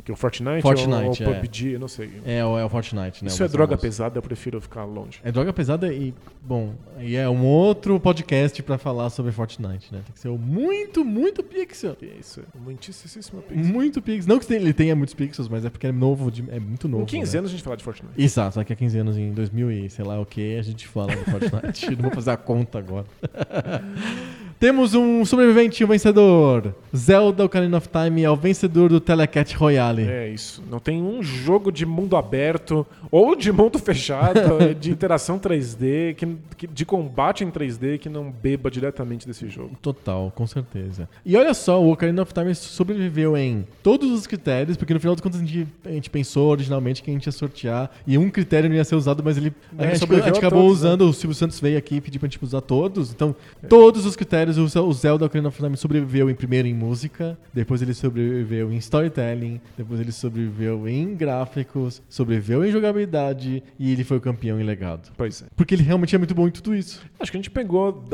Que 0.02 0.12
o 0.12 0.16
Fortnite, 0.16 0.62
Fortnite, 0.62 1.22
ou 1.22 1.28
o 1.28 1.32
é. 1.32 1.40
PUBG, 1.40 1.72
eu 1.72 1.80
não 1.80 1.88
sei. 1.88 2.10
É 2.24 2.44
o, 2.44 2.58
é 2.58 2.64
o 2.64 2.68
Fortnite, 2.68 3.24
né? 3.24 3.28
Isso 3.28 3.42
é 3.42 3.48
droga 3.48 3.76
pesada, 3.76 4.18
eu 4.18 4.22
prefiro 4.22 4.60
ficar 4.60 4.84
longe. 4.84 5.20
É 5.22 5.30
droga 5.30 5.52
pesada 5.52 5.92
e, 5.92 6.12
bom, 6.42 6.74
e 6.98 7.16
é 7.16 7.28
um 7.28 7.44
outro 7.44 7.98
podcast 8.00 8.62
pra 8.62 8.78
falar 8.78 9.10
sobre 9.10 9.32
Fortnite, 9.32 9.92
né? 9.92 10.00
Tem 10.04 10.12
que 10.12 10.20
ser 10.20 10.28
o 10.28 10.38
muito, 10.38 11.04
muito 11.04 11.42
pixel. 11.42 11.94
Que 11.94 12.06
isso, 12.06 12.40
é 12.40 12.58
muitíssimo 12.58 13.42
pixel. 13.42 13.72
Muito 13.72 14.02
pixel. 14.02 14.28
Não 14.34 14.38
que 14.38 14.52
ele 14.52 14.72
tenha 14.72 14.96
muitos 14.96 15.14
pixels, 15.14 15.48
mas 15.48 15.64
é 15.64 15.70
porque 15.70 15.86
é 15.86 15.92
novo, 15.92 16.30
de- 16.30 16.44
é 16.50 16.58
muito 16.58 16.88
novo. 16.88 17.04
Com 17.04 17.08
15 17.08 17.32
né? 17.32 17.38
anos 17.38 17.50
a 17.50 17.52
gente 17.52 17.62
fala 17.62 17.76
de 17.76 17.84
Fortnite. 17.84 18.14
Exato, 18.16 18.56
daqui 18.56 18.72
a 18.72 18.76
15 18.76 18.98
anos, 18.98 19.16
em 19.16 19.32
2000 19.32 19.70
e 19.70 19.90
sei 19.90 20.04
lá 20.04 20.20
o 20.20 20.26
que, 20.26 20.56
a 20.56 20.62
gente 20.62 20.86
fala 20.88 21.14
do 21.14 21.24
Fortnite. 21.30 21.90
Não 21.96 22.02
vou 22.02 22.12
fazer 22.12 22.30
a 22.32 22.36
conta 22.36 22.78
agora. 22.78 23.06
Temos 24.64 24.94
um 24.94 25.26
sobrevivente, 25.26 25.84
um 25.84 25.88
vencedor. 25.88 26.74
Zelda 26.96 27.44
Ocarina 27.44 27.76
of 27.76 27.86
Time 27.86 28.22
é 28.22 28.30
o 28.30 28.34
vencedor 28.34 28.88
do 28.88 28.98
Telecat 28.98 29.54
Royale. 29.54 30.08
É 30.08 30.30
isso. 30.30 30.62
Não 30.70 30.78
tem 30.78 31.02
um 31.02 31.22
jogo 31.22 31.70
de 31.70 31.84
mundo 31.84 32.16
aberto 32.16 32.86
ou 33.10 33.36
de 33.36 33.52
mundo 33.52 33.78
fechado, 33.78 34.40
de 34.80 34.90
interação 34.90 35.38
3D, 35.38 36.14
que, 36.14 36.26
que- 36.56 36.66
de 36.66 36.86
combate 36.86 37.44
em 37.44 37.50
3D 37.50 37.98
que 37.98 38.08
não 38.08 38.30
beba 38.30 38.70
diretamente 38.70 39.26
desse 39.26 39.50
jogo. 39.50 39.76
Total, 39.82 40.32
com 40.34 40.46
certeza. 40.46 41.10
E 41.26 41.36
olha 41.36 41.52
só, 41.52 41.82
o 41.82 41.92
Ocarina 41.92 42.22
of 42.22 42.32
Time 42.32 42.54
sobreviveu 42.54 43.36
em 43.36 43.66
todos 43.82 44.10
os 44.10 44.26
critérios, 44.26 44.78
porque 44.78 44.94
no 44.94 45.00
final 45.00 45.14
das 45.14 45.20
contas 45.20 45.40
a 45.42 45.44
gente, 45.44 45.68
a 45.84 45.90
gente 45.90 46.08
pensou 46.08 46.48
originalmente 46.50 47.02
que 47.02 47.10
a 47.10 47.12
gente 47.12 47.26
ia 47.26 47.32
sortear 47.32 47.90
e 48.06 48.16
um 48.16 48.30
critério 48.30 48.70
não 48.70 48.76
ia 48.76 48.84
ser 48.84 48.94
usado, 48.94 49.22
mas 49.22 49.36
ele. 49.36 49.52
Ele 49.78 49.88
a 49.90 49.94
gente, 49.94 50.10
a 50.10 50.20
gente 50.20 50.38
acabou 50.38 50.62
todos, 50.62 50.82
né? 50.82 50.88
usando, 50.88 51.02
o 51.02 51.12
Silvio 51.12 51.34
Santos 51.34 51.60
veio 51.60 51.76
aqui 51.76 51.96
e 51.96 52.00
pediu 52.00 52.18
pra 52.18 52.30
gente 52.30 52.42
usar 52.42 52.62
todos. 52.62 53.12
Então, 53.12 53.36
todos 53.68 54.06
os 54.06 54.16
critérios, 54.16 54.53
o 54.58 54.68
Ze- 54.68 54.78
o 54.78 54.92
Zelda 54.92 55.24
Ocarina 55.26 55.48
of 55.48 55.56
Time 55.60 55.76
sobreviveu 55.76 56.28
em 56.30 56.34
primeiro 56.34 56.66
em 56.68 56.74
música, 56.74 57.36
depois 57.52 57.82
ele 57.82 57.94
sobreviveu 57.94 58.72
em 58.72 58.76
storytelling, 58.76 59.60
depois 59.76 60.00
ele 60.00 60.12
sobreviveu 60.12 60.88
em 60.88 61.14
gráficos, 61.14 62.02
sobreviveu 62.08 62.64
em 62.64 62.70
jogabilidade 62.70 63.62
e 63.78 63.92
ele 63.92 64.04
foi 64.04 64.16
o 64.16 64.20
campeão 64.20 64.60
em 64.60 64.64
legado. 64.64 65.10
Pois 65.16 65.42
é. 65.42 65.46
Porque 65.56 65.74
ele 65.74 65.82
realmente 65.82 66.14
é 66.14 66.18
muito 66.18 66.34
bom 66.34 66.46
em 66.48 66.50
tudo 66.50 66.74
isso. 66.74 67.02
Acho 67.18 67.30
que 67.30 67.36
a 67.36 67.40
gente 67.40 67.50
pegou. 67.50 68.04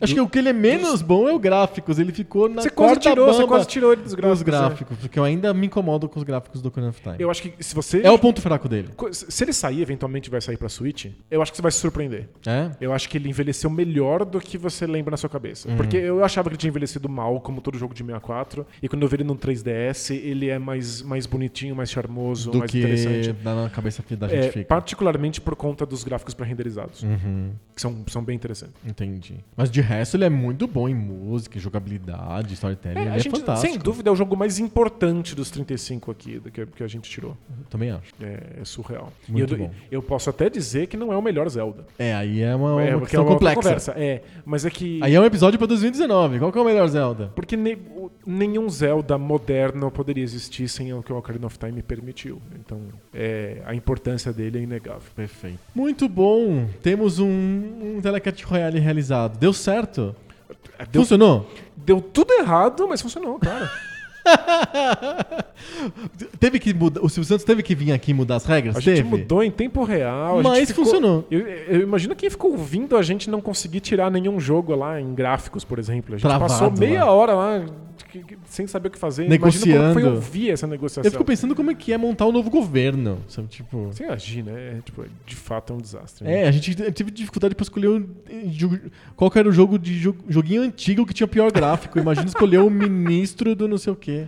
Acho 0.00 0.14
que 0.14 0.20
o 0.20 0.28
que 0.28 0.38
ele 0.38 0.48
é 0.48 0.52
menos 0.52 1.02
bom 1.02 1.28
é 1.28 1.32
o 1.32 1.38
gráficos. 1.38 1.98
Ele 1.98 2.12
ficou 2.12 2.48
na 2.48 2.62
Você 2.62 2.70
quase 2.70 3.00
tirou, 3.00 3.26
você 3.26 3.46
quase 3.46 3.66
tirou 3.68 3.92
ele 3.92 4.02
dos 4.02 4.12
dos 4.14 4.42
gráficos. 4.42 4.42
gráficos, 4.44 4.98
porque 4.98 5.18
eu 5.18 5.24
ainda 5.24 5.52
me 5.52 5.66
incomodo 5.66 6.08
com 6.08 6.18
os 6.18 6.24
gráficos 6.24 6.62
do 6.62 6.68
Ocarina 6.68 6.90
of 6.90 7.00
Time. 7.00 7.16
é. 7.18 7.22
Eu 7.22 7.30
acho 7.30 7.42
que 7.42 7.52
se 7.62 7.74
você. 7.74 8.00
É 8.02 8.10
o 8.10 8.18
ponto 8.18 8.40
fraco 8.40 8.68
dele. 8.68 8.88
Se 9.12 9.44
ele 9.44 9.52
sair, 9.52 9.80
eventualmente 9.82 10.30
vai 10.30 10.40
sair 10.40 10.56
pra 10.56 10.68
Switch, 10.68 11.06
eu 11.30 11.42
acho 11.42 11.52
que 11.52 11.56
você 11.56 11.62
vai 11.62 11.70
se 11.72 11.78
surpreender. 11.78 12.28
É? 12.46 12.70
Eu 12.80 12.92
acho 12.92 13.08
que 13.08 13.18
ele 13.18 13.28
envelheceu 13.28 13.68
melhor 13.70 14.24
do 14.24 14.40
que 14.40 14.56
você 14.56 14.86
lembra 14.86 15.10
na 15.10 15.16
sua 15.16 15.28
cabeça. 15.30 15.68
Uhum. 15.68 15.76
Porque 15.76 15.96
eu 15.96 16.24
achava 16.24 16.48
que 16.48 16.54
ele 16.54 16.58
tinha 16.60 16.68
envelhecido 16.70 17.08
mal, 17.08 17.40
como 17.40 17.60
todo 17.60 17.76
jogo 17.78 17.92
de 17.94 18.00
64. 18.02 18.66
E 18.82 18.88
quando 18.88 19.02
eu 19.02 19.08
vi 19.08 19.16
ele 19.16 19.24
no 19.24 19.36
3DS, 19.36 20.14
ele 20.14 20.48
é 20.48 20.58
mais, 20.58 21.02
mais 21.02 21.26
bonitinho, 21.26 21.74
mais 21.76 21.90
charmoso, 21.90 22.50
Do 22.50 22.58
mais 22.58 22.70
que 22.70 22.78
interessante. 22.78 23.34
na 23.44 23.68
cabeça 23.70 24.02
da 24.16 24.28
gente 24.28 24.46
É, 24.46 24.50
fica. 24.50 24.64
particularmente 24.66 25.40
por 25.40 25.54
conta 25.56 25.84
dos 25.84 26.02
gráficos 26.04 26.34
pré-renderizados, 26.34 27.02
Uhum, 27.02 27.50
que 27.74 27.80
são, 27.80 27.96
são 28.08 28.22
bem 28.24 28.36
interessantes. 28.36 28.74
entendi. 28.86 29.34
Mas 29.56 29.70
de 29.70 29.80
resto 29.90 30.16
ele 30.16 30.24
é 30.24 30.30
muito 30.30 30.66
bom 30.66 30.88
em 30.88 30.94
música, 30.94 31.58
em 31.58 31.60
jogabilidade, 31.60 32.54
storytelling. 32.54 32.98
É, 33.00 33.16
é 33.16 33.18
gente, 33.18 33.30
fantástico. 33.38 33.72
sem 33.72 33.78
dúvida, 33.78 34.08
é 34.08 34.12
o 34.12 34.16
jogo 34.16 34.36
mais 34.36 34.58
importante 34.58 35.34
dos 35.34 35.50
35 35.50 36.10
aqui, 36.10 36.38
do 36.38 36.50
que, 36.50 36.64
que 36.66 36.82
a 36.82 36.88
gente 36.88 37.08
tirou. 37.10 37.36
Também 37.68 37.90
acho. 37.90 38.12
É, 38.20 38.60
é 38.60 38.64
surreal. 38.64 39.12
Muito 39.28 39.54
e 39.54 39.60
eu, 39.60 39.66
bom. 39.66 39.74
eu 39.90 40.02
posso 40.02 40.30
até 40.30 40.48
dizer 40.48 40.86
que 40.86 40.96
não 40.96 41.12
é 41.12 41.16
o 41.16 41.22
melhor 41.22 41.48
Zelda. 41.48 41.84
É, 41.98 42.14
aí 42.14 42.40
é 42.40 42.54
uma, 42.54 42.82
é, 42.82 42.90
uma 42.90 43.00
porque 43.00 43.16
questão 43.16 43.22
é 43.22 43.24
uma 43.26 43.32
complexa. 43.34 43.56
conversa. 43.62 43.94
É, 43.96 44.22
mas 44.44 44.64
é 44.64 44.70
que. 44.70 45.00
Aí 45.02 45.14
é 45.14 45.20
um 45.20 45.24
episódio 45.24 45.58
pra 45.58 45.66
2019. 45.66 46.38
Qual 46.38 46.52
que 46.52 46.58
é 46.58 46.60
o 46.60 46.64
melhor 46.64 46.86
Zelda? 46.88 47.32
Porque 47.34 47.56
ne- 47.56 47.78
o- 47.96 48.10
nenhum 48.24 48.68
Zelda 48.68 49.18
moderno 49.18 49.90
poderia 49.90 50.22
existir 50.22 50.68
sem 50.68 50.92
o 50.92 51.02
que 51.02 51.12
o 51.12 51.16
Ocarina 51.16 51.46
of 51.46 51.58
Time 51.58 51.82
permitiu. 51.82 52.40
Então, 52.54 52.80
é, 53.12 53.62
a 53.66 53.74
importância 53.74 54.32
dele 54.32 54.58
é 54.58 54.62
inegável. 54.62 55.10
Perfeito. 55.16 55.58
Muito 55.74 56.08
bom. 56.08 56.66
Temos 56.82 57.18
um, 57.18 57.26
um 57.28 58.00
Telecat 58.00 58.44
Royale 58.44 58.78
realizado. 58.78 59.38
Deu 59.38 59.52
certo? 59.52 59.79
Deu, 60.90 61.02
Funcionou? 61.02 61.46
deu 61.76 62.00
tudo 62.00 62.32
errado, 62.34 62.86
mas 62.88 63.00
funcionou, 63.02 63.38
cara. 63.38 63.70
teve 66.38 66.58
que 66.58 66.72
mudar, 66.74 67.00
o 67.02 67.08
Silvio 67.08 67.26
Santos 67.28 67.44
teve 67.44 67.62
que 67.62 67.74
vir 67.74 67.92
aqui 67.92 68.12
mudar 68.12 68.36
as 68.36 68.44
regras? 68.44 68.76
A 68.76 68.80
gente 68.80 68.96
teve? 68.96 69.08
mudou 69.08 69.42
em 69.42 69.50
tempo 69.50 69.82
real. 69.84 70.42
Mas 70.42 70.58
gente 70.58 70.68
ficou- 70.68 70.84
funcionou. 70.84 71.26
Eu, 71.30 71.40
eu 71.46 71.80
imagino 71.82 72.14
quem 72.14 72.28
ficou 72.30 72.52
ouvindo 72.52 72.96
a 72.96 73.02
gente 73.02 73.28
não 73.30 73.40
conseguir 73.40 73.80
tirar 73.80 74.10
nenhum 74.10 74.38
jogo 74.40 74.74
lá 74.74 75.00
em 75.00 75.14
gráficos, 75.14 75.64
por 75.64 75.78
exemplo. 75.78 76.14
A 76.14 76.18
gente 76.18 76.28
Travado 76.28 76.52
passou 76.52 76.70
meia 76.70 77.04
lá. 77.04 77.12
hora 77.12 77.34
lá 77.34 77.64
que- 78.10 78.22
que- 78.24 78.38
sem 78.46 78.66
saber 78.66 78.88
o 78.88 78.90
que 78.90 78.98
fazer. 78.98 79.24
Imagina 79.24 79.40
como 79.40 79.52
Negociando. 79.52 79.92
foi 79.94 80.04
ouvir 80.04 80.50
essa 80.50 80.66
negociação. 80.66 81.06
Eu 81.06 81.10
fico 81.12 81.24
pensando 81.24 81.54
como 81.54 81.70
é 81.70 81.74
que 81.74 81.92
é 81.92 81.96
montar 81.98 82.26
um 82.26 82.32
novo 82.32 82.50
governo. 82.50 83.18
Sabe, 83.28 83.48
tipo... 83.48 83.86
Você 83.86 84.04
imagina, 84.04 84.50
é, 84.52 84.78
tipo, 84.84 85.04
de 85.26 85.36
fato 85.36 85.72
é 85.72 85.76
um 85.76 85.78
desastre. 85.80 86.24
né? 86.24 86.42
É, 86.44 86.48
a 86.48 86.50
gente 86.50 86.74
teve 86.92 87.10
dificuldade 87.10 87.54
pra 87.54 87.62
escolher 87.62 87.88
o- 87.88 88.08
qual 89.16 89.30
era 89.34 89.48
o 89.48 89.52
jogo 89.52 89.78
de 89.78 89.98
jo- 89.98 90.16
joguinho 90.28 90.62
antigo 90.62 91.06
que 91.06 91.14
tinha 91.14 91.26
pior 91.26 91.50
gráfico. 91.52 91.98
Imagina 91.98 92.26
escolher 92.26 92.58
o 92.58 92.70
ministro 92.70 93.54
do 93.54 93.68
não 93.68 93.78
sei 93.78 93.92
o 93.92 93.96
quê. 93.96 94.26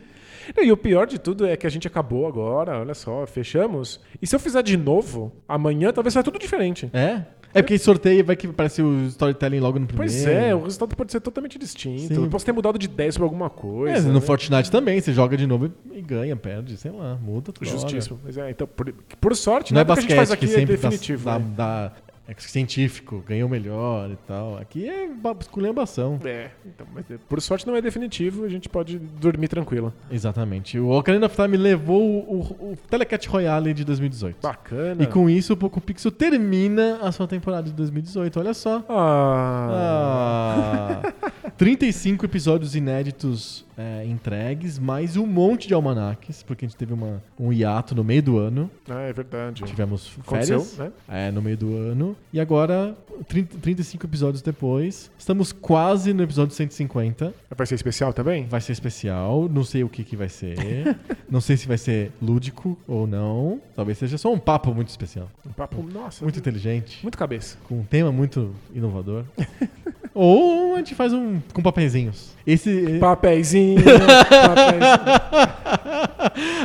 E 0.60 0.72
o 0.72 0.76
pior 0.76 1.06
de 1.06 1.18
tudo 1.20 1.46
é 1.46 1.56
que 1.56 1.66
a 1.66 1.70
gente 1.70 1.86
acabou 1.86 2.26
agora, 2.26 2.80
olha 2.80 2.94
só, 2.94 3.24
fechamos. 3.26 4.00
E 4.20 4.26
se 4.26 4.34
eu 4.34 4.40
fizer 4.40 4.62
de 4.62 4.76
novo, 4.76 5.32
amanhã 5.48 5.92
talvez 5.92 6.12
saia 6.14 6.24
tudo 6.24 6.38
diferente. 6.38 6.90
É? 6.92 7.22
É 7.54 7.60
porque 7.62 7.78
sorteio 7.78 8.24
vai 8.24 8.34
que 8.36 8.46
aparece 8.46 8.80
o 8.82 9.06
storytelling 9.08 9.60
logo 9.60 9.78
no 9.78 9.86
primeiro. 9.86 10.12
Pois 10.12 10.26
é, 10.26 10.54
o 10.54 10.62
resultado 10.62 10.96
pode 10.96 11.12
ser 11.12 11.20
totalmente 11.20 11.58
distinto. 11.58 12.14
Sim. 12.14 12.24
Eu 12.24 12.28
posso 12.28 12.44
ter 12.46 12.52
mudado 12.52 12.78
de 12.78 12.88
10 12.88 13.16
pra 13.16 13.24
alguma 13.26 13.46
É, 13.46 13.50
coisa. 13.50 14.08
no 14.08 14.14
né? 14.14 14.20
Fortnite 14.20 14.70
também, 14.70 15.00
você 15.00 15.12
joga 15.12 15.36
de 15.36 15.46
novo 15.46 15.70
e 15.92 16.00
ganha, 16.00 16.34
perde, 16.34 16.76
sei 16.76 16.90
lá, 16.90 17.16
muda 17.16 17.52
tudo. 17.52 17.66
Justíssimo. 17.68 18.18
Mas 18.24 18.36
é, 18.38 18.50
então, 18.50 18.66
por, 18.66 18.92
por 19.20 19.36
sorte, 19.36 19.72
Não 19.74 19.80
é 19.80 19.84
nada 19.84 19.92
que 19.92 19.92
a 19.92 19.94
basquete 19.96 20.10
gente 20.10 20.16
faz 20.16 20.30
aqui 20.30 20.46
que 20.46 20.52
é 20.52 20.58
sempre 20.58 20.76
dá- 20.76 20.88
definitivo. 20.88 21.24
dá, 21.24 21.38
né? 21.38 21.44
dá 21.56 21.92
é 22.28 22.34
científico, 22.38 23.22
ganhou 23.26 23.48
melhor 23.48 24.10
e 24.10 24.16
tal. 24.26 24.56
Aqui 24.56 24.88
é 24.88 25.08
ba- 25.08 25.36
esculhambação. 25.40 26.18
É, 26.24 26.50
então, 26.64 26.86
mas 26.94 27.10
é- 27.10 27.18
por 27.28 27.40
sorte 27.42 27.66
não 27.66 27.74
é 27.76 27.82
definitivo, 27.82 28.44
a 28.44 28.48
gente 28.48 28.68
pode 28.68 28.98
dormir 28.98 29.48
tranquilo. 29.48 29.92
Exatamente. 30.10 30.78
O 30.78 30.90
Ocarina 30.90 31.26
of 31.26 31.34
Time 31.36 31.56
levou 31.56 32.00
o, 32.02 32.40
o, 32.60 32.72
o 32.72 32.78
Telecat 32.88 33.28
Royale 33.28 33.74
de 33.74 33.84
2018. 33.84 34.36
Bacana. 34.42 35.02
E 35.02 35.06
com 35.06 35.28
isso, 35.28 35.52
o 35.52 35.56
Poco 35.56 35.80
Pixel 35.80 36.10
termina 36.12 36.98
a 37.02 37.10
sua 37.12 37.26
temporada 37.26 37.64
de 37.68 37.72
2018. 37.74 38.38
Olha 38.40 38.54
só. 38.54 38.82
Ah, 38.88 41.02
Ah, 41.04 41.12
35 41.50 42.24
episódios 42.24 42.74
inéditos 42.76 43.64
é, 43.76 44.04
entregues, 44.06 44.78
mais 44.78 45.16
um 45.16 45.26
monte 45.26 45.66
de 45.66 45.74
almanaques, 45.74 46.42
porque 46.42 46.64
a 46.64 46.68
gente 46.68 46.76
teve 46.76 46.92
uma, 46.92 47.22
um 47.38 47.52
hiato 47.52 47.94
no 47.94 48.04
meio 48.04 48.22
do 48.22 48.38
ano. 48.38 48.70
ah, 48.88 49.00
é 49.00 49.12
verdade. 49.12 49.64
Tivemos 49.64 50.12
Aconteceu, 50.20 50.60
férias 50.60 50.78
né? 50.78 50.92
é, 51.08 51.30
no 51.30 51.42
meio 51.42 51.56
do 51.56 51.76
ano. 51.76 52.16
E 52.32 52.38
agora, 52.40 52.96
30, 53.28 53.58
35 53.58 54.06
episódios 54.06 54.42
depois, 54.42 55.10
estamos 55.18 55.52
quase 55.52 56.12
no 56.12 56.22
episódio 56.22 56.54
150. 56.54 57.34
Vai 57.56 57.66
ser 57.66 57.74
especial 57.74 58.12
também? 58.12 58.46
Vai 58.46 58.60
ser 58.60 58.72
especial, 58.72 59.48
não 59.48 59.64
sei 59.64 59.82
o 59.82 59.88
que, 59.88 60.04
que 60.04 60.16
vai 60.16 60.28
ser. 60.28 60.56
não 61.28 61.40
sei 61.40 61.56
se 61.56 61.66
vai 61.66 61.78
ser 61.78 62.12
lúdico 62.20 62.78
ou 62.86 63.06
não. 63.06 63.60
Talvez 63.74 63.98
seja 63.98 64.16
só 64.18 64.32
um 64.32 64.38
papo 64.38 64.72
muito 64.74 64.88
especial. 64.88 65.28
Um 65.46 65.52
papo, 65.52 65.82
nossa, 65.82 66.24
Muito 66.24 66.38
inteligente, 66.38 67.00
muito 67.02 67.18
cabeça. 67.18 67.56
com 67.68 67.80
um 67.80 67.84
tema 67.84 68.12
muito 68.12 68.54
inovador. 68.74 69.24
ou 70.14 70.74
a 70.74 70.78
gente 70.78 70.94
faz 70.94 71.12
um 71.12 71.40
com 71.52 71.62
papeizinhos. 71.62 72.32
Esse. 72.46 72.98
Papeizinho, 72.98 73.80
papeizinho. 73.84 74.82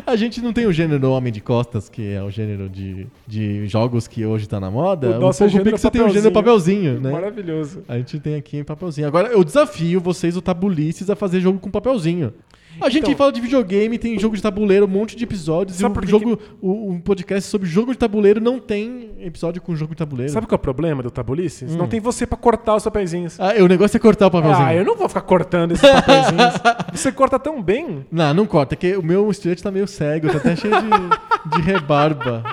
a 0.06 0.15
gente 0.15 0.41
não 0.41 0.52
tem 0.52 0.65
o 0.65 0.74
gênero 0.74 1.11
Homem 1.11 1.32
de 1.32 1.40
Costas, 1.40 1.88
que 1.88 2.14
é 2.14 2.22
o 2.22 2.30
gênero 2.30 2.68
de, 2.68 3.07
de 3.28 3.68
jogos 3.68 4.07
que 4.07 4.26
hoje 4.26 4.48
tá 4.48 4.60
na 4.60 4.72
moda. 4.72 5.18
O 5.18 5.19
nosso 5.19 5.44
é 5.44 5.45
Poco 5.45 5.57
gênero 5.57 5.72
Pixel 5.72 5.91
tem 5.91 6.02
o 6.02 6.10
gênero 6.10 6.32
papelzinho, 6.32 6.99
né? 6.99 7.11
Maravilhoso. 7.11 7.84
A 7.88 7.98
gente 7.98 8.19
tem 8.19 8.36
aqui 8.36 8.57
em 8.57 8.64
papelzinho. 8.64 9.07
Agora, 9.07 9.30
eu 9.30 9.44
desafio 9.44 10.02
vocês, 10.02 10.36
o 10.36 10.41
Tabulices, 10.41 11.10
a 11.10 11.15
fazer 11.15 11.40
jogo 11.40 11.60
com 11.60 11.69
papelzinho. 11.69 12.34
A 12.80 12.90
gente 12.90 13.04
Então- 13.04 13.16
fala 13.16 13.32
de 13.32 13.41
videogame, 13.41 13.98
tem 13.98 14.18
jogo 14.20 14.36
de 14.36 14.41
tabuleiro, 14.41 14.86
um 14.86 14.90
monte 14.90 15.16
de 15.16 15.24
episódios. 15.24 15.78
Sabe 15.78 15.98
e 15.98 16.02
que 16.02 16.08
jogo, 16.08 16.40
o, 16.62 16.91
um 16.91 16.99
podcast 16.99 17.49
sobre 17.49 17.68
jogo 17.68 17.91
de 17.91 17.98
tabuleiro 17.98 18.40
não 18.40 18.60
tem 18.60 19.12
episódio 19.20 19.62
com 19.62 19.76
jogo 19.76 19.94
de 19.94 19.98
tabuleiro. 19.98 20.32
Sabe 20.32 20.48
qual 20.48 20.58
é 20.58 20.60
o 20.60 20.62
problema 20.62 21.02
do 21.02 21.10
Tabulices? 21.12 21.74
Hum. 21.74 21.78
Não 21.78 21.88
tem 21.88 21.99
você 21.99 22.26
pra 22.26 22.38
cortar 22.38 22.76
os 22.76 22.84
papeizinhos. 22.84 23.40
Ah, 23.40 23.54
o 23.62 23.68
negócio 23.68 23.98
é 23.98 23.99
cortar 23.99 24.28
o 24.28 24.32
papelzinho. 24.32 24.68
Ah, 24.68 24.76
eu 24.76 24.86
não 24.86 24.95
vou 24.95 25.08
ficar 25.08 25.22
cortando 25.22 25.72
esses 25.74 25.90
papeizinhos. 25.90 26.54
você 26.94 27.12
corta 27.12 27.40
tão 27.40 27.62
bem. 27.62 28.06
Não, 28.12 28.34
não 28.34 28.45
corta, 28.45 28.76
é 28.76 28.78
que 28.78 28.95
o 28.95 29.04
meu 29.04 29.30
estilete 29.32 29.62
tá 29.64 29.72
meio 29.72 29.88
cego, 29.88 30.30
tá 30.30 30.38
até 30.38 30.56
cheio 30.56 30.74
de, 30.82 31.58
de 31.58 31.62
rebarba. 31.62 32.44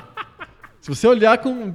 Se 0.80 0.88
você 0.90 1.06
olhar 1.06 1.38
com, 1.38 1.72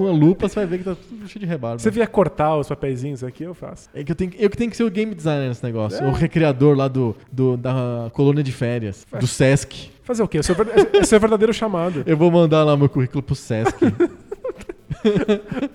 com 0.00 0.08
a 0.08 0.12
lupa, 0.12 0.48
você 0.48 0.54
vai 0.54 0.66
ver 0.66 0.78
que 0.78 0.84
tá 0.84 0.96
tudo 0.96 1.28
cheio 1.28 1.40
de 1.40 1.46
rebarba. 1.46 1.78
Se 1.78 1.82
você 1.84 1.90
vier 1.90 2.08
cortar 2.08 2.56
os 2.56 2.66
papeizinhos 2.66 3.22
aqui, 3.22 3.42
eu 3.44 3.52
faço. 3.52 3.88
É 3.92 4.02
que 4.02 4.10
eu 4.10 4.16
tenho, 4.16 4.32
eu 4.38 4.48
que 4.48 4.56
tenho 4.56 4.70
que 4.70 4.76
ser 4.78 4.84
o 4.84 4.90
game 4.90 5.14
designer 5.14 5.48
nesse 5.48 5.62
negócio. 5.62 6.02
É. 6.02 6.08
O 6.08 6.12
recriador 6.12 6.74
lá 6.74 6.88
do, 6.88 7.14
do- 7.30 7.56
da 7.58 8.08
colônia 8.14 8.42
de 8.42 8.50
férias, 8.50 9.06
do 9.20 9.26
Sesc. 9.26 9.90
Fazer 10.02 10.22
o 10.22 10.28
quê? 10.28 10.38
Esse 10.38 10.50
é 10.50 10.54
o 10.54 10.56
ver- 10.56 10.88
esse 11.02 11.14
é 11.14 11.18
o 11.18 11.20
verdadeiro 11.20 11.52
chamado. 11.52 12.02
Eu 12.06 12.16
vou 12.16 12.30
mandar 12.30 12.64
lá 12.64 12.76
meu 12.78 12.88
currículo 12.88 13.22
pro 13.22 13.34
Sesc. 13.34 13.76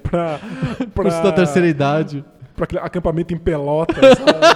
Pra, 0.04 0.40
Curso 0.94 1.24
da 1.24 1.32
terceira 1.32 1.68
idade. 1.68 2.24
pra 2.56 2.66
aquele 2.66 2.82
acampamento 2.82 3.34
em 3.34 3.38
Pelotas. 3.38 3.96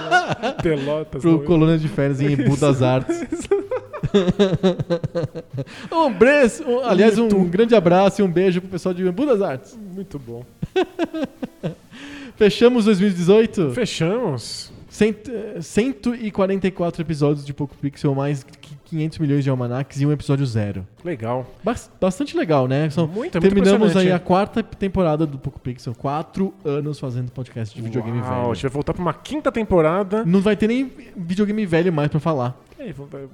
Pelotas. 0.62 1.20
Pro 1.22 1.40
colônia 1.44 1.78
de 1.78 1.88
férias 1.88 2.20
em 2.20 2.32
Embu 2.32 2.56
das 2.56 2.82
Artes. 2.82 3.20
um 5.92 6.12
beijo, 6.12 6.64
um- 6.66 6.80
aliás, 6.80 7.18
um 7.18 7.44
grande 7.48 7.74
abraço 7.74 8.20
e 8.20 8.24
um 8.24 8.30
beijo 8.30 8.60
pro 8.60 8.70
pessoal 8.70 8.94
de 8.94 9.06
Embu 9.06 9.26
das 9.26 9.40
Artes. 9.42 9.76
Muito 9.94 10.18
bom. 10.18 10.44
Fechamos 12.36 12.86
2018? 12.86 13.72
Fechamos. 13.72 14.72
Cent, 15.00 15.16
eh, 15.30 15.62
144 15.62 17.00
episódios 17.00 17.46
de 17.46 17.54
Poco 17.54 17.74
Pixel, 17.74 18.14
mais 18.14 18.42
que 18.44 18.76
500 18.84 19.18
milhões 19.18 19.42
de 19.42 19.48
almanacs 19.48 19.98
e 19.98 20.04
um 20.04 20.12
episódio 20.12 20.44
zero. 20.44 20.86
Legal. 21.02 21.46
Bas- 21.64 21.90
bastante 21.98 22.36
legal, 22.36 22.68
né? 22.68 22.90
São, 22.90 23.06
Muito, 23.06 23.38
é 23.38 23.40
muito 23.40 23.54
terminamos 23.54 23.96
aí 23.96 24.12
a 24.12 24.18
quarta 24.18 24.62
temporada 24.62 25.24
do 25.24 25.38
Poco 25.38 25.58
Pixel. 25.58 25.94
Quatro 25.94 26.52
anos 26.62 27.00
fazendo 27.00 27.32
podcast 27.32 27.74
de 27.74 27.80
videogame 27.80 28.18
Uau, 28.20 28.28
velho. 28.30 28.50
A 28.50 28.54
gente 28.54 28.62
vai 28.64 28.70
voltar 28.72 28.92
pra 28.92 29.00
uma 29.00 29.14
quinta 29.14 29.50
temporada. 29.50 30.22
Não 30.26 30.42
vai 30.42 30.54
ter 30.54 30.66
nem 30.66 30.92
videogame 31.16 31.64
velho 31.64 31.90
mais 31.90 32.08
pra 32.10 32.20
falar. 32.20 32.60
É, 32.78 32.92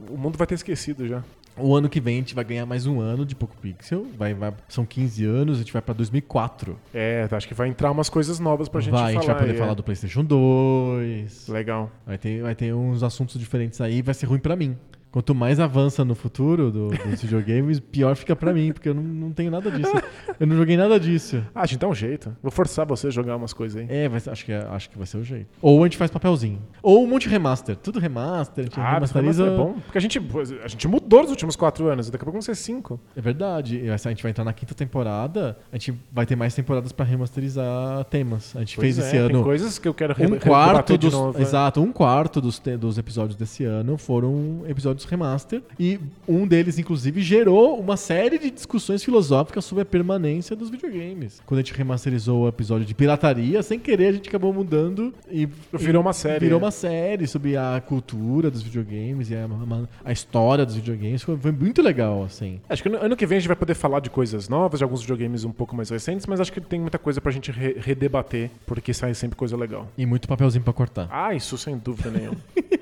o 0.09 0.17
mundo 0.17 0.39
vai 0.39 0.47
ter 0.47 0.55
esquecido 0.55 1.09
já. 1.09 1.25
O 1.59 1.75
ano 1.75 1.89
que 1.89 2.01
vem 2.01 2.17
a 2.17 2.19
gente 2.19 2.35
vai 2.35 2.45
ganhar 2.45 2.67
mais 2.67 2.87
um 2.87 3.01
ano 3.01 3.25
de 3.25 3.35
Poco 3.35 3.57
Pixel. 3.57 4.07
Vai, 4.19 4.35
vai- 4.35 4.53
são 4.69 4.85
15 4.85 5.25
anos, 5.25 5.57
a 5.57 5.61
gente 5.61 5.73
vai 5.73 5.81
pra 5.81 5.95
2004. 5.95 6.79
É, 6.93 7.27
acho 7.31 7.49
que 7.49 7.55
vai 7.55 7.69
entrar 7.69 7.91
umas 7.91 8.09
coisas 8.11 8.39
novas 8.39 8.69
pra 8.69 8.81
gente 8.81 8.91
vai, 8.93 9.01
falar. 9.01 9.09
a 9.09 9.13
gente 9.13 9.27
vai 9.27 9.37
poder 9.39 9.53
aí, 9.53 9.59
falar 9.59 9.73
é. 9.73 9.75
do 9.75 9.83
PlayStation 9.83 10.23
2. 10.25 11.49
Legal. 11.49 11.91
Vai 12.07 12.19
ter, 12.19 12.43
vai 12.43 12.55
ter 12.55 12.75
uns 12.75 13.03
assuntos 13.03 13.39
diferentes 13.39 13.81
aí, 13.81 14.03
vai 14.03 14.15
ser 14.15 14.27
ruim 14.27 14.39
pra 14.39 14.55
mim. 14.55 14.77
Quanto 15.17 15.35
mais 15.35 15.59
avança 15.59 16.05
no 16.05 16.15
futuro 16.15 16.71
do- 16.71 16.89
dos 16.89 17.23
videogames, 17.23 17.81
pior 17.81 18.15
fica 18.17 18.37
pra 18.37 18.53
mim, 18.53 18.71
porque 18.71 18.91
eu 18.91 18.95
não, 18.95 19.03
não 19.03 19.33
tenho 19.33 19.51
nada 19.51 19.71
disso. 19.71 19.91
Eu 20.39 20.47
não 20.47 20.55
joguei 20.55 20.77
nada 20.77 21.01
disso. 21.01 21.43
Ah, 21.55 21.63
a 21.63 21.67
gente 21.67 21.79
dá 21.79 21.89
um 21.89 21.95
jeito. 21.95 22.37
Vou 22.43 22.53
forçar 22.53 22.85
você 22.85 23.07
a 23.07 23.11
jogar 23.11 23.35
umas 23.35 23.55
coisas 23.55 23.81
aí. 23.81 23.87
É, 23.89 24.21
ser- 24.21 24.29
acho, 24.29 24.45
que, 24.45 24.53
é- 24.53 24.67
acho 24.71 24.91
que 24.91 24.99
vai 24.99 25.07
ser 25.07 25.17
o 25.17 25.25
jeito. 25.25 25.47
Ou 25.63 25.83
a 25.83 25.87
gente 25.87 25.97
faz 25.97 26.11
papelzinho. 26.11 26.59
Ou 26.83 27.03
um 27.03 27.07
monte 27.07 27.23
de 27.23 27.29
remaster. 27.31 27.77
Tudo 27.77 27.99
remaster, 27.99 28.65
a 28.65 28.67
gente 28.67 28.79
Ah, 28.79 28.83
mas 29.01 29.11
remasteriza. 29.11 29.47
é 29.47 29.57
bom. 29.57 29.73
Porque 29.87 29.97
a 29.97 30.01
gente, 30.03 30.21
a 30.63 30.69
gente 30.69 30.87
mudou 30.87 31.23
nos 31.23 31.31
últimos 31.31 31.57
quatro 31.57 31.89
anos. 31.89 32.11
Daqui 32.11 32.23
a 32.23 32.27
pouco 32.27 32.33
vão 32.33 32.43
ser 32.43 32.55
cinco. 32.55 33.01
É 33.17 33.21
verdade. 33.23 33.89
A 33.89 33.97
gente 33.97 34.23
vai 34.23 34.29
entrar 34.33 34.45
na 34.45 34.53
quinta 34.53 34.75
temporada. 34.75 35.57
A 35.73 35.77
gente 35.77 35.95
vai 36.13 36.27
ter 36.27 36.37
mais 36.37 36.55
temporadas 36.55 36.93
pra 36.93 37.07
remasterizar 37.07 38.05
temas. 38.11 38.55
A 38.55 38.59
gente 38.59 38.77
Pois 38.77 38.85
fez 38.95 38.99
é, 38.99 39.01
esse 39.01 39.11
Tem 39.13 39.21
ano. 39.35 39.43
coisas 39.43 39.79
que 39.79 39.89
eu 39.89 39.95
quero 39.95 40.13
Um 40.13 40.39
quarto 40.39 40.93
de 40.99 41.07
dos, 41.07 41.13
novo. 41.15 41.39
é. 41.39 41.41
exato, 41.41 41.81
um 41.81 41.91
quarto 41.91 42.39
dos, 42.39 42.59
dos 42.79 42.99
episódios 42.99 43.35
desse 43.35 43.65
ano 43.65 43.97
foram 43.97 44.61
episódios 44.69 45.06
remaster 45.09 45.63
e 45.79 45.99
um 46.29 46.47
deles 46.47 46.79
inclusive 46.79 47.21
gerou 47.23 47.79
uma 47.79 47.97
série 47.97 48.39
de 48.39 48.51
discussões 48.51 49.03
filosóficas 49.05 49.65
sobre 49.65 49.83
a 49.83 49.85
permanência 49.85 50.55
dos 50.57 50.71
videogames. 50.71 51.41
Quando 51.47 51.59
a 51.61 51.63
gente 51.63 51.75
remasterizou 51.75 52.43
o 52.45 52.49
episódio 52.49 52.85
de 52.87 52.95
pirataria, 52.95 53.63
sem 53.63 53.79
querer 53.79 54.09
a 54.09 54.13
gente 54.13 54.29
acabou 54.29 54.53
mudando 54.53 55.13
e 55.31 55.49
Virou 55.73 56.03
uma 56.03 56.13
série. 56.13 56.41
virou 56.41 56.59
é. 56.61 56.63
uma 56.63 56.71
série 56.71 57.27
sobre 57.27 57.57
a 57.57 57.83
cultura 57.87 58.51
dos 58.51 58.63
videogames 58.63 59.31
e 59.31 59.35
a, 59.35 59.47
a 60.05 60.13
história 60.13 60.65
dos 60.65 60.77
videogames. 60.77 61.23
Foi, 61.23 61.37
foi 61.37 61.53
muito 61.53 61.83
legal, 61.83 62.25
assim. 62.25 62.61
Acho 62.69 62.83
que 62.83 62.89
ano, 62.89 62.99
ano 62.99 63.17
que 63.17 63.27
vem 63.27 63.37
a 63.37 63.41
gente 63.41 63.49
vai 63.49 63.57
poder 63.57 63.75
falar 63.75 64.01
de 64.01 64.11
coisas 64.11 64.49
novas, 64.49 64.79
de 64.79 64.85
alguns 64.85 65.01
videogames 65.01 65.45
um 65.45 65.53
pouco 65.53 65.75
mais 65.77 65.91
recentes, 65.91 66.27
mas 66.27 66.41
acho 66.41 66.53
que 66.53 66.61
tem 66.61 66.81
muita 66.81 66.99
coisa 66.99 67.21
pra 67.21 67.31
gente 67.33 67.51
re- 67.51 67.77
redebater, 67.79 68.51
porque 68.67 68.93
sai 68.93 69.15
sempre 69.15 69.37
coisa 69.37 69.57
legal. 69.57 69.89
E 69.97 70.05
muito 70.07 70.27
papelzinho 70.29 70.65
pra 70.65 70.73
cortar. 70.73 71.09
Ah, 71.11 71.35
isso 71.35 71.57
sem 71.59 71.77
dúvida 71.77 72.11
nenhuma. 72.11 72.37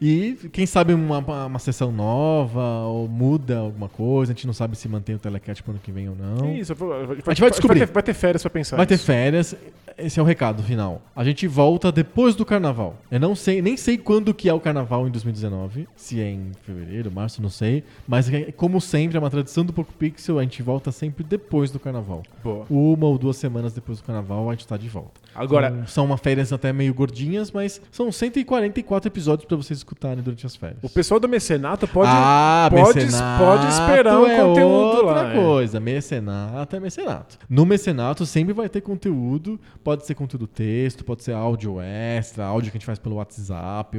E 0.00 0.36
quem 0.52 0.64
sabe 0.66 0.94
uma, 0.94 1.18
uma, 1.18 1.57
uma 1.58 1.60
sessão 1.60 1.90
nova 1.90 2.84
ou 2.86 3.08
muda 3.08 3.58
alguma 3.58 3.88
coisa, 3.88 4.32
a 4.32 4.34
gente 4.34 4.46
não 4.46 4.54
sabe 4.54 4.76
se 4.76 4.88
mantém 4.88 5.16
o 5.16 5.18
Telecat 5.18 5.60
pro 5.62 5.72
ano 5.72 5.80
que 5.82 5.90
vem 5.90 6.08
ou 6.08 6.14
não. 6.14 6.46
É 6.46 6.58
isso, 6.58 6.72
eu 6.72 6.76
vou- 6.76 6.88
vai, 7.06 7.16
gente 7.16 7.40
vai 7.40 7.50
descobrir. 7.50 7.78
Vai 7.80 7.86
ter, 7.88 7.92
vai 7.92 8.02
ter 8.04 8.14
férias 8.14 8.42
pra 8.42 8.50
pensar. 8.50 8.76
Vai 8.76 8.86
ter 8.86 8.96
férias, 8.96 9.56
esse 9.98 10.20
é 10.20 10.22
o 10.22 10.24
recado 10.24 10.62
final. 10.62 11.02
A 11.16 11.24
gente 11.24 11.46
volta 11.48 11.90
depois 11.90 12.36
do 12.36 12.46
carnaval. 12.46 12.94
Eu 13.10 13.18
não 13.18 13.34
sei, 13.34 13.60
nem 13.60 13.76
sei 13.76 13.98
quando 13.98 14.32
que 14.32 14.48
é 14.48 14.54
o 14.54 14.60
carnaval 14.60 15.08
em 15.08 15.10
2019, 15.10 15.88
se 15.96 16.20
é 16.20 16.30
em 16.30 16.52
fevereiro, 16.64 17.10
março, 17.10 17.42
não 17.42 17.50
sei, 17.50 17.82
mas 18.06 18.32
é- 18.32 18.52
como 18.52 18.80
sempre, 18.80 19.16
é 19.16 19.20
uma 19.20 19.30
tradição 19.30 19.64
do 19.64 19.72
Poco 19.72 19.92
Pixel, 19.94 20.38
a 20.38 20.42
gente 20.42 20.62
volta 20.62 20.92
sempre 20.92 21.24
depois 21.24 21.70
do 21.72 21.80
carnaval. 21.80 22.22
Boa. 22.44 22.64
Uma 22.70 23.06
ou 23.06 23.18
duas 23.18 23.36
semanas 23.36 23.72
depois 23.72 23.98
do 23.98 24.04
carnaval, 24.04 24.48
a 24.48 24.52
gente 24.52 24.66
tá 24.66 24.76
de 24.76 24.88
volta. 24.88 25.20
Agora, 25.34 25.70
São, 25.70 25.86
são 25.86 26.04
uma 26.06 26.16
férias 26.16 26.52
até 26.52 26.72
meio 26.72 26.92
gordinhas, 26.94 27.50
mas 27.50 27.80
são 27.92 28.10
144 28.10 29.08
episódios 29.08 29.46
pra 29.46 29.56
vocês 29.56 29.78
escutarem 29.78 30.22
durante 30.22 30.44
as 30.46 30.54
férias. 30.56 30.78
o 30.82 30.88
pessoal 30.88 31.18
do 31.20 31.28
mecenato 31.48 31.88
pode, 31.88 32.10
ah, 32.12 32.68
pode, 32.70 32.98
mecenato 33.04 33.44
pode 33.44 33.66
esperar 33.72 34.18
um 34.18 34.26
é 34.26 34.36
conteúdo 34.36 34.96
outra 34.96 35.22
lá. 35.22 35.32
é. 35.32 35.34
coisa. 35.34 35.80
Mecenato 35.80 36.76
é 36.76 36.80
mecenato. 36.80 37.38
No 37.48 37.64
mecenato 37.64 38.26
sempre 38.26 38.52
vai 38.52 38.68
ter 38.68 38.80
conteúdo. 38.82 39.58
Pode 39.82 40.06
ser 40.06 40.14
conteúdo 40.14 40.46
texto, 40.46 41.04
pode 41.04 41.24
ser 41.24 41.32
áudio 41.32 41.80
extra, 41.80 42.44
áudio 42.44 42.70
que 42.70 42.76
a 42.76 42.78
gente 42.78 42.86
faz 42.86 42.98
pelo 42.98 43.16
WhatsApp. 43.16 43.98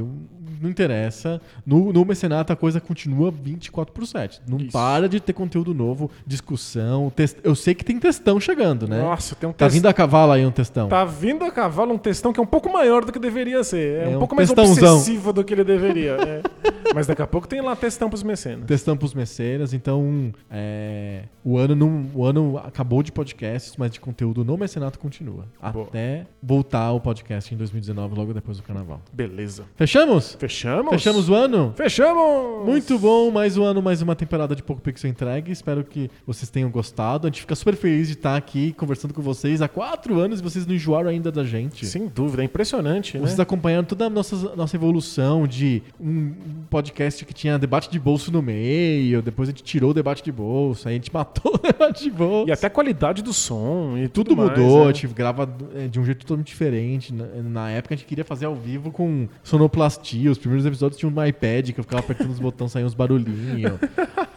Não 0.60 0.70
interessa. 0.70 1.40
No, 1.66 1.92
no 1.92 2.04
mecenato 2.04 2.52
a 2.52 2.56
coisa 2.56 2.80
continua 2.80 3.30
24 3.30 3.92
por 3.92 4.06
7. 4.06 4.42
Não 4.46 4.58
Isso. 4.58 4.70
para 4.70 5.08
de 5.08 5.18
ter 5.20 5.32
conteúdo 5.32 5.74
novo, 5.74 6.10
discussão. 6.26 7.10
Text... 7.14 7.38
Eu 7.42 7.54
sei 7.54 7.74
que 7.74 7.84
tem 7.84 7.98
textão 7.98 8.38
chegando, 8.38 8.86
né? 8.86 9.00
Nossa, 9.00 9.34
tem 9.34 9.48
um 9.48 9.52
Tá 9.52 9.66
texto. 9.66 9.74
vindo 9.74 9.86
a 9.88 9.92
cavalo 9.92 10.32
aí 10.32 10.46
um 10.46 10.50
textão. 10.50 10.88
Tá 10.88 11.04
vindo 11.04 11.44
a 11.44 11.50
cavalo 11.50 11.92
um 11.92 11.98
textão 11.98 12.32
que 12.32 12.38
é 12.38 12.42
um 12.42 12.46
pouco 12.46 12.72
maior 12.72 13.04
do 13.04 13.12
que 13.12 13.18
deveria 13.18 13.62
ser. 13.64 14.00
É, 14.00 14.04
É 14.04 14.08
um, 14.08 14.16
um 14.16 14.18
pouco 14.20 14.34
mais 14.36 14.50
obsessivo 14.50 15.32
do 15.32 15.42
que 15.42 15.52
ele 15.52 15.64
deveria. 15.64 16.12
é. 16.12 16.42
Mas 16.94 17.06
daqui 17.06 17.22
a 17.22 17.26
pouco 17.26 17.39
tem 17.48 17.60
lá 17.60 17.74
textão 17.76 18.08
pros 18.08 18.22
mecenas. 18.22 18.66
Testão 18.66 18.96
pros 18.96 19.14
mecenas, 19.14 19.72
então 19.72 20.32
é, 20.50 21.24
o, 21.44 21.56
ano 21.56 21.74
não, 21.74 22.06
o 22.14 22.24
ano 22.24 22.58
acabou 22.58 23.02
de 23.02 23.12
podcasts, 23.12 23.74
mas 23.76 23.90
de 23.90 24.00
conteúdo 24.00 24.44
no 24.44 24.56
mecenato 24.56 24.98
continua. 24.98 25.46
Até 25.60 25.72
Boa. 25.72 25.86
até 25.86 26.26
voltar 26.42 26.92
o 26.92 27.00
podcast 27.00 27.52
em 27.52 27.56
2019, 27.56 28.14
logo 28.14 28.34
depois 28.34 28.56
do 28.56 28.62
carnaval. 28.62 29.00
Beleza. 29.12 29.64
Fechamos? 29.76 30.34
Fechamos? 30.34 30.90
Fechamos 30.90 31.28
o 31.28 31.34
ano? 31.34 31.72
Fechamos! 31.76 32.64
Muito 32.64 32.98
bom, 32.98 33.30
mais 33.30 33.56
um 33.56 33.64
ano, 33.64 33.82
mais 33.82 34.02
uma 34.02 34.14
temporada 34.14 34.54
de 34.54 34.62
Pouco 34.62 34.82
Pixel 34.82 35.10
entregue. 35.10 35.52
Espero 35.52 35.84
que 35.84 36.10
vocês 36.26 36.50
tenham 36.50 36.70
gostado. 36.70 37.26
A 37.26 37.30
gente 37.30 37.40
fica 37.40 37.54
super 37.54 37.76
feliz 37.76 38.08
de 38.08 38.14
estar 38.14 38.36
aqui 38.36 38.72
conversando 38.72 39.14
com 39.14 39.22
vocês 39.22 39.62
há 39.62 39.68
quatro 39.68 40.18
anos 40.18 40.40
e 40.40 40.42
vocês 40.42 40.66
não 40.66 40.74
enjoaram 40.74 41.08
ainda 41.08 41.30
da 41.32 41.44
gente. 41.44 41.86
Sem 41.86 42.06
dúvida, 42.08 42.42
é 42.42 42.44
impressionante, 42.44 43.18
né? 43.18 43.26
Vocês 43.26 43.40
acompanharam 43.40 43.84
toda 43.84 44.06
a 44.06 44.10
nossa, 44.10 44.56
nossa 44.56 44.76
evolução 44.76 45.46
de 45.46 45.82
um 46.00 46.32
podcast 46.68 47.24
que 47.30 47.34
tinha 47.34 47.56
debate 47.56 47.88
de 47.88 47.98
bolso 48.00 48.32
no 48.32 48.42
meio, 48.42 49.22
depois 49.22 49.48
a 49.48 49.52
gente 49.52 49.62
tirou 49.62 49.92
o 49.92 49.94
debate 49.94 50.20
de 50.20 50.32
bolso, 50.32 50.88
aí 50.88 50.94
a 50.94 50.98
gente 50.98 51.14
matou 51.14 51.54
o 51.54 51.58
debate 51.58 52.02
de 52.02 52.10
bolso. 52.10 52.48
E 52.48 52.52
até 52.52 52.66
a 52.66 52.70
qualidade 52.70 53.22
do 53.22 53.32
som 53.32 53.96
e 53.96 54.08
Tudo 54.08 54.30
tudo, 54.30 54.36
mais, 54.36 54.50
mudou, 54.50 54.84
né? 54.84 54.90
a 54.90 54.92
gente 54.92 55.06
grava 55.06 55.48
é, 55.76 55.86
de 55.86 56.00
um 56.00 56.04
jeito 56.04 56.22
totalmente 56.26 56.48
diferente. 56.48 57.14
Na, 57.14 57.26
na 57.42 57.70
época 57.70 57.94
a 57.94 57.96
gente 57.96 58.06
queria 58.06 58.24
fazer 58.24 58.46
ao 58.46 58.54
vivo 58.56 58.90
com 58.90 59.28
sonoplastia. 59.44 60.28
Os 60.28 60.38
primeiros 60.38 60.66
episódios 60.66 60.98
tinham 60.98 61.12
um 61.14 61.24
iPad 61.24 61.70
que 61.70 61.78
eu 61.78 61.84
ficava 61.84 62.00
apertando 62.00 62.30
os 62.30 62.40
botões, 62.40 62.72
saíam 62.72 62.88
uns 62.88 62.94
barulhinhos. 62.94 63.78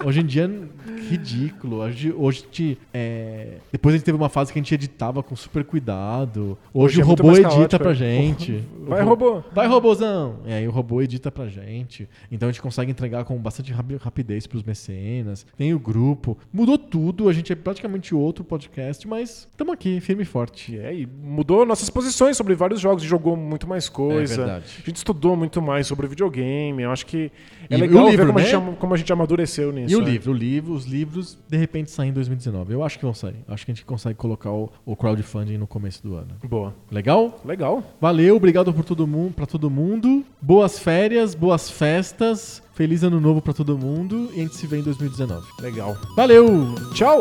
Hoje 0.06 0.20
em 0.20 0.26
dia 0.26 0.44
é 0.45 1.10
ridículo. 1.10 1.78
Hoje, 1.78 2.14
hoje 2.15 2.41
a 2.41 2.45
gente, 2.45 2.78
é, 2.94 3.57
depois 3.72 3.95
a 3.95 3.98
gente 3.98 4.06
teve 4.06 4.18
uma 4.18 4.30
fase 4.30 4.53
que 4.53 4.60
a 4.60 4.61
gente 4.61 4.74
editava 4.74 5.24
com 5.24 5.36
super 5.36 5.64
cuidado. 5.64 6.57
Hoje, 6.72 6.99
Hoje 6.99 7.02
é 7.02 7.03
o 7.03 7.07
robô 7.07 7.28
mais 7.28 7.40
edita 7.40 7.56
caótico. 7.56 7.84
pra 7.84 7.94
gente. 7.94 8.64
Vai, 8.82 9.02
robô. 9.02 9.41
Vai, 9.52 9.68
robôzão! 9.68 10.36
E 10.45 10.53
aí 10.53 10.68
o 10.68 10.72
robô 10.72 11.02
edita 11.02 11.32
pra 11.32 11.48
gente. 11.48 12.07
Então 12.32 12.49
a 12.49 12.52
gente 12.52 12.61
consegue 12.61 12.82
entregar 12.91 13.23
com 13.26 13.38
bastante 13.38 13.72
rapi- 13.72 13.95
rapidez 13.97 14.45
pros 14.47 14.64
mecenas. 14.64 15.45
Tem 15.57 15.73
o 15.73 15.80
grupo. 15.80 16.38
Mudou 16.51 16.77
tudo. 16.77 17.30
A 17.30 17.34
gente 17.34 17.51
é 17.51 17.55
praticamente 17.55 18.14
outro 18.15 18.43
podcast, 18.43 19.07
mas 19.07 19.47
estamos 19.51 19.73
aqui, 19.73 19.99
firme 19.99 20.23
e 20.23 20.26
forte. 20.26 20.77
É, 20.77 20.93
e 20.93 21.05
mudou 21.05 21.65
nossas 21.65 21.89
posições 21.89 22.35
sobre 22.38 22.55
vários 22.55 22.80
jogos, 22.80 23.03
a 23.03 23.07
jogou 23.07 23.35
muito 23.35 23.68
mais 23.68 23.88
coisa. 23.89 24.34
É 24.34 24.38
verdade. 24.38 24.65
A 24.81 24.85
gente 24.85 24.97
estudou 24.97 25.35
muito 25.35 25.61
mais 25.61 25.88
sobre 25.88 26.07
videogame. 26.07 26.84
Eu 26.84 26.91
acho 26.91 27.05
que 27.05 27.31
é 27.69 27.76
E 27.76 27.77
legal 27.77 28.05
o 28.05 28.10
livro, 28.10 28.26
ver 28.26 28.31
como, 28.31 28.39
a 28.39 28.41
né? 28.41 28.47
gente, 28.49 28.55
am- 28.55 28.76
como 28.76 28.93
a 28.93 28.97
gente 28.97 29.14
amadureceu 29.14 29.72
nisso. 29.72 29.93
E 29.93 29.95
o 29.95 30.01
né? 30.01 30.10
livro, 30.11 30.31
o 30.31 30.35
livro, 30.35 30.73
os 30.73 30.85
livros, 30.85 31.38
de 31.49 31.57
repente 31.57 31.91
saem 31.91 32.10
em 32.10 32.14
2019. 32.14 32.73
Eu 32.73 32.84
acho 32.84 32.97
que 32.97 33.05
vão 33.05 33.14
sair. 33.14 33.35
Acho 33.47 33.65
que 33.65 33.72
a 33.72 33.76
gente 33.76 33.85
consegue 33.85 34.15
colocar 34.15 34.51
o, 34.51 34.72
o 34.85 34.95
crowdfunding 34.95 35.57
no 35.57 35.68
começo 35.68 36.01
do 36.03 36.15
ano. 36.15 36.35
Boa. 36.43 36.73
Legal? 36.91 37.41
Legal. 37.45 37.84
Valeu, 38.01 38.35
obrigado 38.35 38.73
por 38.73 38.84
todo 38.84 39.05
mundo, 39.07 39.34
para 39.34 39.45
todo 39.45 39.69
mundo. 39.69 40.23
Boas 40.41 40.80
férias, 40.80 41.34
boas 41.35 41.69
festas. 41.69 42.61
Feliz 42.74 43.04
ano 43.04 43.20
novo 43.20 43.41
pra 43.41 43.54
todo 43.54 43.78
mundo 43.78 44.30
e 44.34 44.40
a 44.40 44.44
gente 44.44 44.56
se 44.56 44.66
vê 44.66 44.80
em 44.80 44.84
2019. 44.84 45.45
Legal. 45.62 45.95
Valeu! 46.16 46.74
Tchau! 46.94 47.20